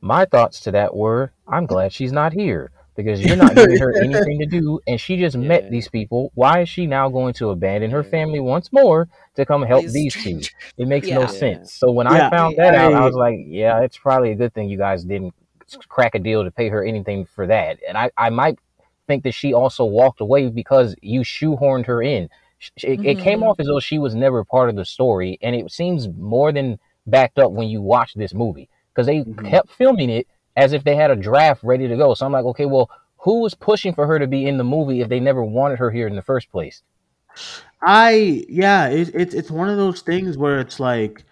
My 0.00 0.24
thoughts 0.24 0.60
to 0.60 0.70
that 0.72 0.94
were, 0.96 1.32
I'm 1.46 1.66
glad 1.66 1.92
she's 1.92 2.12
not 2.12 2.32
here 2.32 2.70
because 2.96 3.20
you're 3.22 3.36
not 3.36 3.54
giving 3.54 3.78
her 3.78 3.94
anything 4.02 4.38
to 4.40 4.46
do, 4.46 4.80
and 4.86 5.00
she 5.00 5.16
just 5.16 5.36
Yeah. 5.36 5.48
met 5.48 5.70
these 5.70 5.88
people. 5.88 6.32
Why 6.34 6.60
is 6.62 6.68
she 6.68 6.86
now 6.86 7.08
going 7.08 7.34
to 7.34 7.50
abandon 7.50 7.90
her 7.92 8.02
family 8.04 8.40
once 8.40 8.72
more 8.72 9.08
to 9.36 9.44
come 9.46 9.62
help 9.62 9.84
These 9.84 9.92
these 9.94 10.14
two? 10.22 10.40
It 10.78 10.88
makes 10.88 11.10
no 11.10 11.26
sense. 11.26 11.72
So 11.72 11.90
when 11.92 12.06
Yeah, 12.06 12.26
I 12.26 12.30
found 12.30 12.56
that 12.58 12.74
out, 12.74 12.94
I 12.94 13.00
I- 13.00 13.06
was 13.06 13.14
like, 13.14 13.38
yeah, 13.46 13.80
it's 13.82 13.98
probably 13.98 14.32
a 14.32 14.34
good 14.36 14.54
thing 14.54 14.68
you 14.68 14.78
guys 14.78 15.04
didn't 15.04 15.34
crack 15.88 16.14
a 16.14 16.18
deal 16.18 16.44
to 16.44 16.50
pay 16.50 16.68
her 16.68 16.84
anything 16.84 17.26
for 17.26 17.46
that. 17.46 17.78
And 17.88 17.98
I, 17.98 18.10
I 18.16 18.30
might 18.30 18.58
think 19.06 19.24
that 19.24 19.34
she 19.34 19.52
also 19.52 19.84
walked 19.84 20.20
away 20.20 20.48
because 20.48 20.94
you 21.02 21.20
shoehorned 21.22 21.86
her 21.86 22.02
in. 22.02 22.28
Sh- 22.58 22.70
It, 22.84 23.00
it 23.02 23.18
came 23.18 23.40
Mhm. 23.40 23.48
off 23.48 23.60
as 23.60 23.66
though 23.66 23.80
she 23.80 23.98
was 23.98 24.14
never 24.14 24.44
part 24.44 24.68
of 24.70 24.76
the 24.76 24.84
story, 24.84 25.38
and 25.42 25.54
it 25.56 25.70
seems 25.72 26.08
more 26.08 26.52
than 26.52 26.78
backed 27.06 27.38
up 27.38 27.52
when 27.52 27.68
you 27.68 27.80
watch 27.82 28.14
this 28.14 28.34
movie 28.34 28.68
because 28.92 29.06
they 29.06 29.24
Mhm. 29.24 29.50
kept 29.50 29.70
filming 29.70 30.10
it 30.10 30.26
as 30.56 30.72
if 30.72 30.84
they 30.84 30.96
had 30.96 31.10
a 31.10 31.16
draft 31.16 31.62
ready 31.62 31.86
to 31.88 31.96
go. 31.96 32.14
So 32.14 32.26
I'm 32.26 32.32
like, 32.32 32.44
okay, 32.46 32.66
well, 32.66 32.90
who 33.18 33.40
was 33.40 33.54
pushing 33.54 33.94
for 33.94 34.06
her 34.06 34.18
to 34.18 34.26
be 34.26 34.46
in 34.46 34.58
the 34.58 34.64
movie 34.64 35.00
if 35.00 35.08
they 35.08 35.20
never 35.20 35.44
wanted 35.44 35.78
her 35.78 35.90
here 35.90 36.06
in 36.06 36.16
the 36.16 36.22
first 36.22 36.50
place? 36.50 36.82
I 37.82 38.44
yeah, 38.48 38.88
it, 38.88 39.10
it's 39.14 39.34
it's 39.34 39.50
one 39.50 39.68
of 39.68 39.76
those 39.76 40.00
things 40.02 40.36
where 40.38 40.58
it's 40.60 40.80
like 40.80 41.24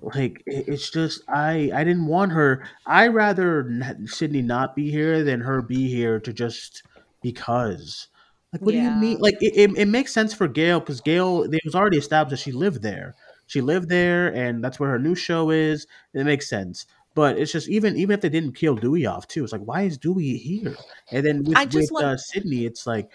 like 0.00 0.42
it's 0.46 0.90
just 0.90 1.22
I 1.28 1.70
I 1.74 1.84
didn't 1.84 2.06
want 2.06 2.32
her. 2.32 2.64
I 2.86 3.08
rather 3.08 3.70
Sidney 4.06 4.42
not 4.42 4.76
be 4.76 4.90
here 4.90 5.24
than 5.24 5.40
her 5.40 5.62
be 5.62 5.88
here 5.88 6.20
to 6.20 6.32
just 6.32 6.82
because. 7.22 8.08
Like, 8.52 8.62
what 8.62 8.72
do 8.72 8.78
you 8.78 8.90
mean? 8.90 9.18
Like, 9.18 9.36
it, 9.40 9.56
it, 9.56 9.78
it 9.78 9.86
makes 9.88 10.12
sense 10.12 10.32
for 10.32 10.48
Gale 10.48 10.80
because 10.80 11.00
Gale, 11.00 11.42
it 11.42 11.60
was 11.64 11.74
already 11.74 11.98
established 11.98 12.30
that 12.30 12.50
she 12.50 12.52
lived 12.52 12.82
there. 12.82 13.14
She 13.46 13.60
lived 13.60 13.88
there, 13.88 14.28
and 14.34 14.62
that's 14.62 14.80
where 14.80 14.90
her 14.90 14.98
new 14.98 15.14
show 15.14 15.50
is. 15.50 15.86
It 16.14 16.24
makes 16.24 16.48
sense. 16.48 16.86
But 17.14 17.38
it's 17.38 17.50
just 17.50 17.68
even 17.68 17.96
even 17.96 18.14
if 18.14 18.20
they 18.20 18.28
didn't 18.28 18.52
kill 18.52 18.76
Dewey 18.76 19.04
off 19.04 19.26
too, 19.26 19.42
it's 19.42 19.52
like 19.52 19.62
why 19.62 19.82
is 19.82 19.98
Dewey 19.98 20.36
here? 20.36 20.76
And 21.10 21.26
then 21.26 21.42
with, 21.44 21.58
with 21.74 21.90
uh, 22.00 22.16
Sidney, 22.16 22.64
it's 22.64 22.86
like 22.86 23.10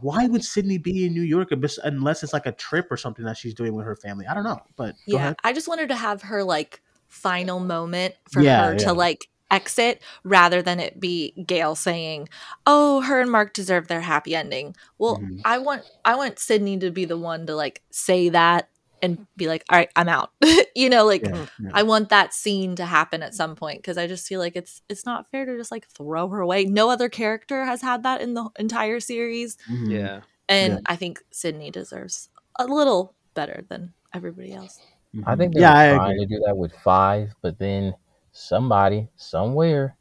why 0.00 0.26
would 0.26 0.44
Sidney 0.44 0.78
be 0.78 1.06
in 1.06 1.14
New 1.14 1.22
York 1.22 1.50
unless- 1.50 2.22
it's 2.22 2.32
like 2.32 2.44
a 2.46 2.52
trip 2.52 2.88
or 2.90 2.96
something 2.96 3.24
that 3.24 3.38
she's 3.38 3.54
doing 3.54 3.74
with 3.74 3.86
her 3.86 3.96
family? 3.96 4.26
I 4.26 4.34
don't 4.34 4.44
know, 4.44 4.60
but 4.76 4.94
go 5.10 5.16
Yeah. 5.16 5.34
I 5.42 5.52
just 5.52 5.68
wanted 5.68 5.88
to 5.88 5.96
have 5.96 6.22
her 6.22 6.44
like 6.44 6.82
final 7.08 7.60
moment 7.60 8.14
for 8.30 8.42
Yeah, 8.42 8.66
her 8.66 8.72
yeah. 8.72 8.78
to 8.84 8.92
like 8.92 9.28
exit 9.54 10.02
rather 10.24 10.62
than 10.62 10.80
it 10.80 10.98
be 11.00 11.32
Gale 11.46 11.74
saying, 11.74 12.28
"Oh, 12.66 13.00
her 13.02 13.20
and 13.20 13.30
Mark 13.30 13.52
deserve 13.54 13.88
their 13.88 14.00
happy 14.02 14.34
ending." 14.34 14.74
Well, 14.98 15.18
Mhm. 15.18 15.40
I 15.44 15.58
want 15.58 15.82
I 16.04 16.16
want 16.16 16.38
Sidney 16.38 16.78
to 16.78 16.90
be 16.90 17.04
the 17.04 17.18
one 17.18 17.46
to 17.46 17.54
like 17.54 17.82
say 17.90 18.28
that 18.30 18.68
and 19.02 19.26
be 19.36 19.46
like, 19.48 19.64
"All 19.70 19.76
right, 19.78 19.90
I'm 19.96 20.08
out." 20.08 20.30
you 20.74 20.88
know, 20.90 21.04
like 21.06 21.24
Yeah, 21.24 21.46
yeah. 21.60 21.70
I 21.74 21.82
want 21.82 22.08
that 22.08 22.32
scene 22.34 22.74
to 22.76 22.86
happen 22.86 23.22
at 23.22 23.34
some 23.34 23.54
point 23.54 23.78
because 23.78 23.98
I 23.98 24.06
just 24.06 24.26
feel 24.26 24.40
like 24.40 24.56
it's 24.56 24.82
it's 24.88 25.04
not 25.06 25.30
fair 25.30 25.44
to 25.46 25.56
just 25.56 25.70
like 25.70 25.86
throw 25.88 26.28
her 26.28 26.40
away. 26.40 26.64
No 26.64 26.90
other 26.90 27.08
character 27.08 27.64
has 27.64 27.82
had 27.82 28.02
that 28.04 28.20
in 28.20 28.34
the 28.34 28.48
entire 28.58 29.00
series, 29.00 29.56
Mhm. 29.70 29.90
yeah. 29.90 30.20
and 30.48 30.74
Yeah. 30.74 30.78
I 30.86 30.96
think 30.96 31.22
Sidney 31.30 31.70
deserves 31.70 32.28
a 32.58 32.66
little 32.66 33.14
better 33.34 33.64
than 33.68 33.92
everybody 34.12 34.52
else. 34.52 34.78
I 35.26 35.36
think 35.36 35.54
they 35.54 35.60
yeah, 35.60 35.72
I 35.72 35.88
were 35.88 35.94
agree. 35.94 35.98
trying 36.06 36.18
to 36.20 36.26
do 36.26 36.42
that 36.46 36.56
with 36.56 36.72
five, 36.82 37.34
but 37.40 37.58
then 37.58 37.94
somebody 38.34 39.08
somewhere 39.16 39.96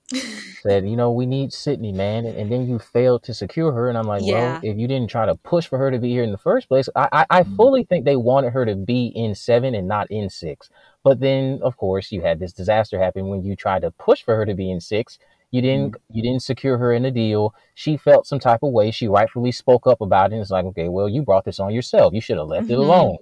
said, 0.62 0.88
you 0.88 0.96
know, 0.96 1.12
we 1.12 1.26
need 1.26 1.52
Sidney, 1.52 1.92
man, 1.92 2.26
and, 2.26 2.38
and 2.38 2.52
then 2.52 2.68
you 2.68 2.80
failed 2.80 3.22
to 3.24 3.34
secure 3.34 3.72
her. 3.74 3.90
And 3.90 3.98
I'm 3.98 4.08
like, 4.08 4.24
Yeah. 4.24 4.34
well, 4.54 4.60
if 4.64 4.78
you 4.78 4.88
didn't 4.88 5.10
try 5.10 5.26
to 5.26 5.36
push 5.36 5.68
for 5.68 5.78
her 5.78 5.92
to 5.92 6.00
be 6.00 6.10
here 6.10 6.24
in 6.24 6.32
the 6.32 6.38
first 6.38 6.68
place, 6.70 6.88
I, 6.96 7.08
I, 7.12 7.26
I 7.30 7.44
fully 7.44 7.84
think 7.84 8.06
they 8.06 8.16
wanted 8.16 8.52
her 8.54 8.66
to 8.66 8.76
be 8.76 9.08
in 9.08 9.36
seven 9.36 9.76
and 9.76 9.88
not 9.88 10.10
in 10.10 10.30
six. 10.30 10.70
But 11.04 11.20
then, 11.20 11.60
of 11.64 11.76
course, 11.78 12.12
you 12.12 12.22
had 12.22 12.40
this 12.40 12.54
disaster 12.54 12.98
happen 12.98 13.28
when 13.28 13.44
you 13.44 13.56
tried 13.56 13.82
to 13.82 13.92
push 13.92 14.24
for 14.24 14.36
her 14.36 14.46
to 14.46 14.54
be 14.54 14.72
in 14.72 14.80
six. 14.80 15.20
You 15.52 15.62
didn't 15.62 15.96
you 16.10 16.24
didn't 16.24 16.42
secure 16.44 16.78
her 16.80 16.94
in 16.94 17.06
a 17.06 17.12
deal. 17.12 17.54
She 17.76 17.96
felt 17.98 18.26
some 18.26 18.40
type 18.40 18.64
of 18.64 18.72
way. 18.72 18.90
She 18.90 19.08
rightfully 19.08 19.52
spoke 19.52 19.86
up 19.86 20.02
about 20.02 20.32
it. 20.32 20.36
And 20.36 20.42
it's 20.42 20.50
like, 20.50 20.66
okay, 20.66 20.88
well, 20.90 21.08
you 21.10 21.22
brought 21.24 21.46
this 21.46 21.60
on 21.60 21.74
yourself. 21.74 22.14
You 22.14 22.22
should 22.22 22.38
have 22.38 22.48
left 22.48 22.70
it 22.70 22.74
Mhm. 22.74 22.80
alone. 22.80 23.18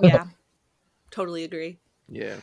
yeah, 0.00 0.24
totally 1.10 1.44
agree. 1.44 1.78
Yeah. 2.08 2.36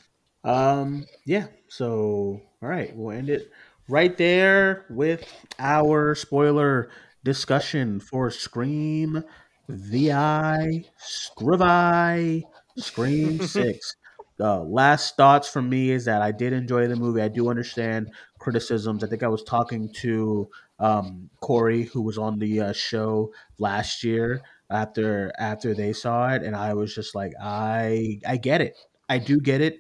Um, 0.44 1.06
yeah. 1.26 1.48
So, 1.68 2.42
all 2.62 2.70
right, 2.70 2.96
we'll 2.96 3.16
end 3.16 3.30
it 3.30 3.52
right 3.88 4.16
there 4.18 4.86
with 4.90 5.24
our 5.60 6.16
spoiler 6.16 6.90
discussion 7.24 8.00
for 8.00 8.30
Scream, 8.32 9.24
VI, 9.70 10.86
Scrivi, 11.00 12.44
Scream 12.78 13.40
Six. 13.46 13.96
Uh, 14.40 14.64
last 14.64 15.16
thoughts 15.18 15.48
from 15.48 15.70
me 15.70 15.92
is 15.92 16.06
that 16.06 16.24
I 16.24 16.32
did 16.32 16.52
enjoy 16.52 16.88
the 16.88 16.96
movie. 16.96 17.22
I 17.22 17.28
do 17.28 17.50
understand 17.50 18.10
criticisms. 18.40 19.04
I 19.04 19.08
think 19.08 19.22
I 19.22 19.28
was 19.28 19.44
talking 19.44 19.94
to 20.02 20.50
um, 20.80 21.30
Corey, 21.42 21.84
who 21.84 22.02
was 22.02 22.18
on 22.18 22.40
the 22.40 22.60
uh, 22.60 22.74
show 22.74 23.32
last 23.60 24.04
year 24.04 24.42
after 24.72 25.32
after 25.38 25.76
they 25.76 25.94
saw 25.94 26.30
it, 26.34 26.42
and 26.42 26.56
I 26.56 26.74
was 26.74 26.96
just 26.96 27.14
like, 27.14 27.34
I 27.40 28.20
I 28.28 28.38
get 28.38 28.62
it. 28.62 28.76
I 29.10 29.20
do 29.20 29.40
get 29.40 29.62
it 29.62 29.78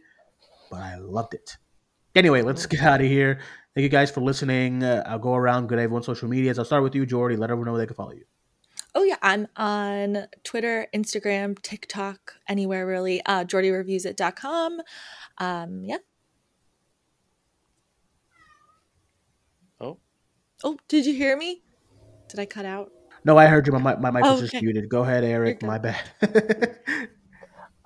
but 0.72 0.80
I 0.82 0.95
loved 0.97 1.34
it. 1.36 1.57
Anyway, 2.15 2.41
let's 2.41 2.65
get 2.65 2.82
out 2.82 3.01
of 3.01 3.07
here. 3.07 3.39
Thank 3.76 3.84
you 3.84 3.89
guys 3.89 4.09
for 4.11 4.22
listening. 4.22 4.84
Uh, 4.84 5.03
I'll 5.05 5.19
go 5.19 5.36
around 5.36 5.67
good 5.67 5.78
everyone's 5.80 6.05
social 6.07 6.28
medias. 6.28 6.57
I'll 6.57 6.65
start 6.65 6.84
with 6.84 6.95
you, 6.95 7.05
Jordy. 7.05 7.36
Let 7.36 7.51
everyone 7.51 7.67
know 7.67 7.72
where 7.74 7.82
they 7.82 7.86
can 7.88 7.95
follow 7.95 8.11
you. 8.13 8.24
Oh 8.93 9.03
yeah, 9.03 9.15
I'm 9.22 9.47
on 9.55 10.26
Twitter, 10.43 10.88
Instagram, 10.93 11.61
TikTok, 11.61 12.34
anywhere 12.49 12.86
really. 12.86 13.22
Uh 13.26 13.45
JordyReviews.com. 13.45 14.82
Um 15.38 15.84
yeah. 15.86 15.97
Oh. 19.80 19.97
Oh, 20.63 20.78
did 20.89 21.05
you 21.05 21.13
hear 21.13 21.38
me? 21.38 21.61
Did 22.28 22.39
I 22.41 22.45
cut 22.45 22.65
out? 22.65 22.91
No, 23.24 23.38
I 23.38 23.45
heard 23.47 23.65
you. 23.67 23.74
My, 23.74 23.93
mic- 23.93 24.01
my 24.01 24.11
mic 24.11 24.24
was 24.24 24.39
Oh, 24.39 24.41
just 24.41 24.55
okay. 24.55 24.65
muted. 24.65 24.89
Go 24.89 25.03
ahead, 25.03 25.24
Eric. 25.24 25.61
My 25.63 25.78
bad. 25.78 25.99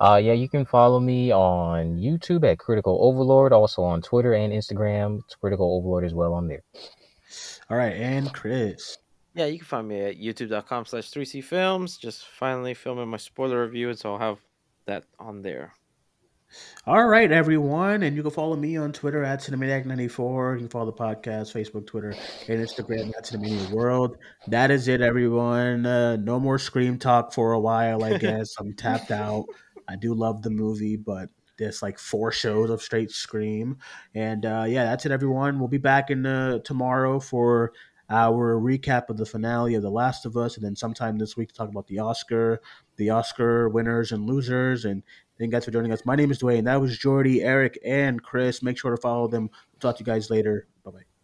Uh, 0.00 0.20
yeah, 0.22 0.32
you 0.32 0.48
can 0.48 0.64
follow 0.64 1.00
me 1.00 1.32
on 1.32 1.96
YouTube 1.96 2.50
at 2.50 2.58
Critical 2.58 2.98
Overlord, 3.00 3.52
also 3.52 3.82
on 3.82 4.02
Twitter 4.02 4.34
and 4.34 4.52
Instagram. 4.52 5.20
It's 5.24 5.34
Critical 5.34 5.76
Overlord 5.76 6.04
as 6.04 6.14
well 6.14 6.34
on 6.34 6.48
there. 6.48 6.62
All 7.70 7.76
right, 7.76 7.94
and 7.94 8.32
Chris. 8.32 8.98
Yeah, 9.34 9.46
you 9.46 9.58
can 9.58 9.66
find 9.66 9.88
me 9.88 10.00
at 10.00 10.18
youtube.com 10.18 10.86
slash 10.86 11.10
3C 11.10 11.44
Films. 11.44 11.96
Just 11.98 12.26
finally 12.26 12.74
filming 12.74 13.08
my 13.08 13.16
spoiler 13.16 13.62
review, 13.64 13.90
and 13.90 13.98
so 13.98 14.12
I'll 14.12 14.18
have 14.18 14.38
that 14.86 15.04
on 15.18 15.42
there. 15.42 15.72
All 16.86 17.06
right, 17.06 17.30
everyone. 17.30 18.02
And 18.02 18.16
you 18.16 18.22
can 18.22 18.30
follow 18.30 18.56
me 18.56 18.76
on 18.76 18.92
Twitter 18.92 19.24
at 19.24 19.40
Cinemaniac94. 19.40 20.54
You 20.54 20.58
can 20.60 20.68
follow 20.68 20.86
the 20.86 20.92
podcast, 20.92 21.52
Facebook, 21.52 21.86
Twitter, 21.86 22.14
and 22.48 22.64
Instagram 22.64 23.08
at 23.16 23.26
Cinemania 23.26 23.70
World. 23.70 24.16
That 24.46 24.70
is 24.70 24.88
it, 24.88 25.00
everyone. 25.00 25.84
Uh, 25.84 26.16
no 26.16 26.38
more 26.38 26.58
Scream 26.58 26.98
talk 26.98 27.32
for 27.32 27.52
a 27.52 27.60
while, 27.60 28.04
I 28.04 28.18
guess. 28.18 28.54
I'm 28.58 28.72
tapped 28.74 29.10
out. 29.10 29.46
I 29.88 29.96
do 29.96 30.14
love 30.14 30.42
the 30.42 30.50
movie, 30.50 30.96
but 30.96 31.28
there's 31.58 31.82
like 31.82 31.98
four 31.98 32.32
shows 32.32 32.70
of 32.70 32.82
straight 32.82 33.10
Scream. 33.10 33.78
And 34.14 34.44
uh, 34.44 34.64
yeah, 34.68 34.84
that's 34.84 35.06
it, 35.06 35.12
everyone. 35.12 35.58
We'll 35.58 35.68
be 35.68 35.78
back 35.78 36.10
in 36.10 36.26
uh, 36.26 36.58
tomorrow 36.60 37.20
for 37.20 37.72
our 38.08 38.60
recap 38.60 39.08
of 39.08 39.16
the 39.16 39.26
finale 39.26 39.74
of 39.74 39.82
The 39.82 39.90
Last 39.90 40.26
of 40.26 40.36
Us, 40.36 40.56
and 40.56 40.64
then 40.64 40.76
sometime 40.76 41.18
this 41.18 41.36
week 41.36 41.48
to 41.48 41.54
talk 41.54 41.68
about 41.68 41.88
the 41.88 41.98
Oscar, 41.98 42.60
the 42.96 43.10
Oscar 43.10 43.68
winners 43.68 44.12
and 44.12 44.26
losers, 44.26 44.84
and 44.84 45.02
Thank 45.38 45.48
you 45.48 45.52
guys 45.52 45.66
for 45.66 45.70
joining 45.70 45.92
us. 45.92 46.06
My 46.06 46.16
name 46.16 46.30
is 46.30 46.38
Dwayne. 46.38 46.64
That 46.64 46.80
was 46.80 46.96
Jordy, 46.96 47.42
Eric, 47.42 47.78
and 47.84 48.22
Chris. 48.22 48.62
Make 48.62 48.78
sure 48.78 48.90
to 48.90 48.96
follow 48.96 49.28
them. 49.28 49.50
Talk 49.80 49.96
to 49.96 50.00
you 50.00 50.06
guys 50.06 50.30
later. 50.30 50.66
Bye 50.82 50.92
bye. 50.92 51.15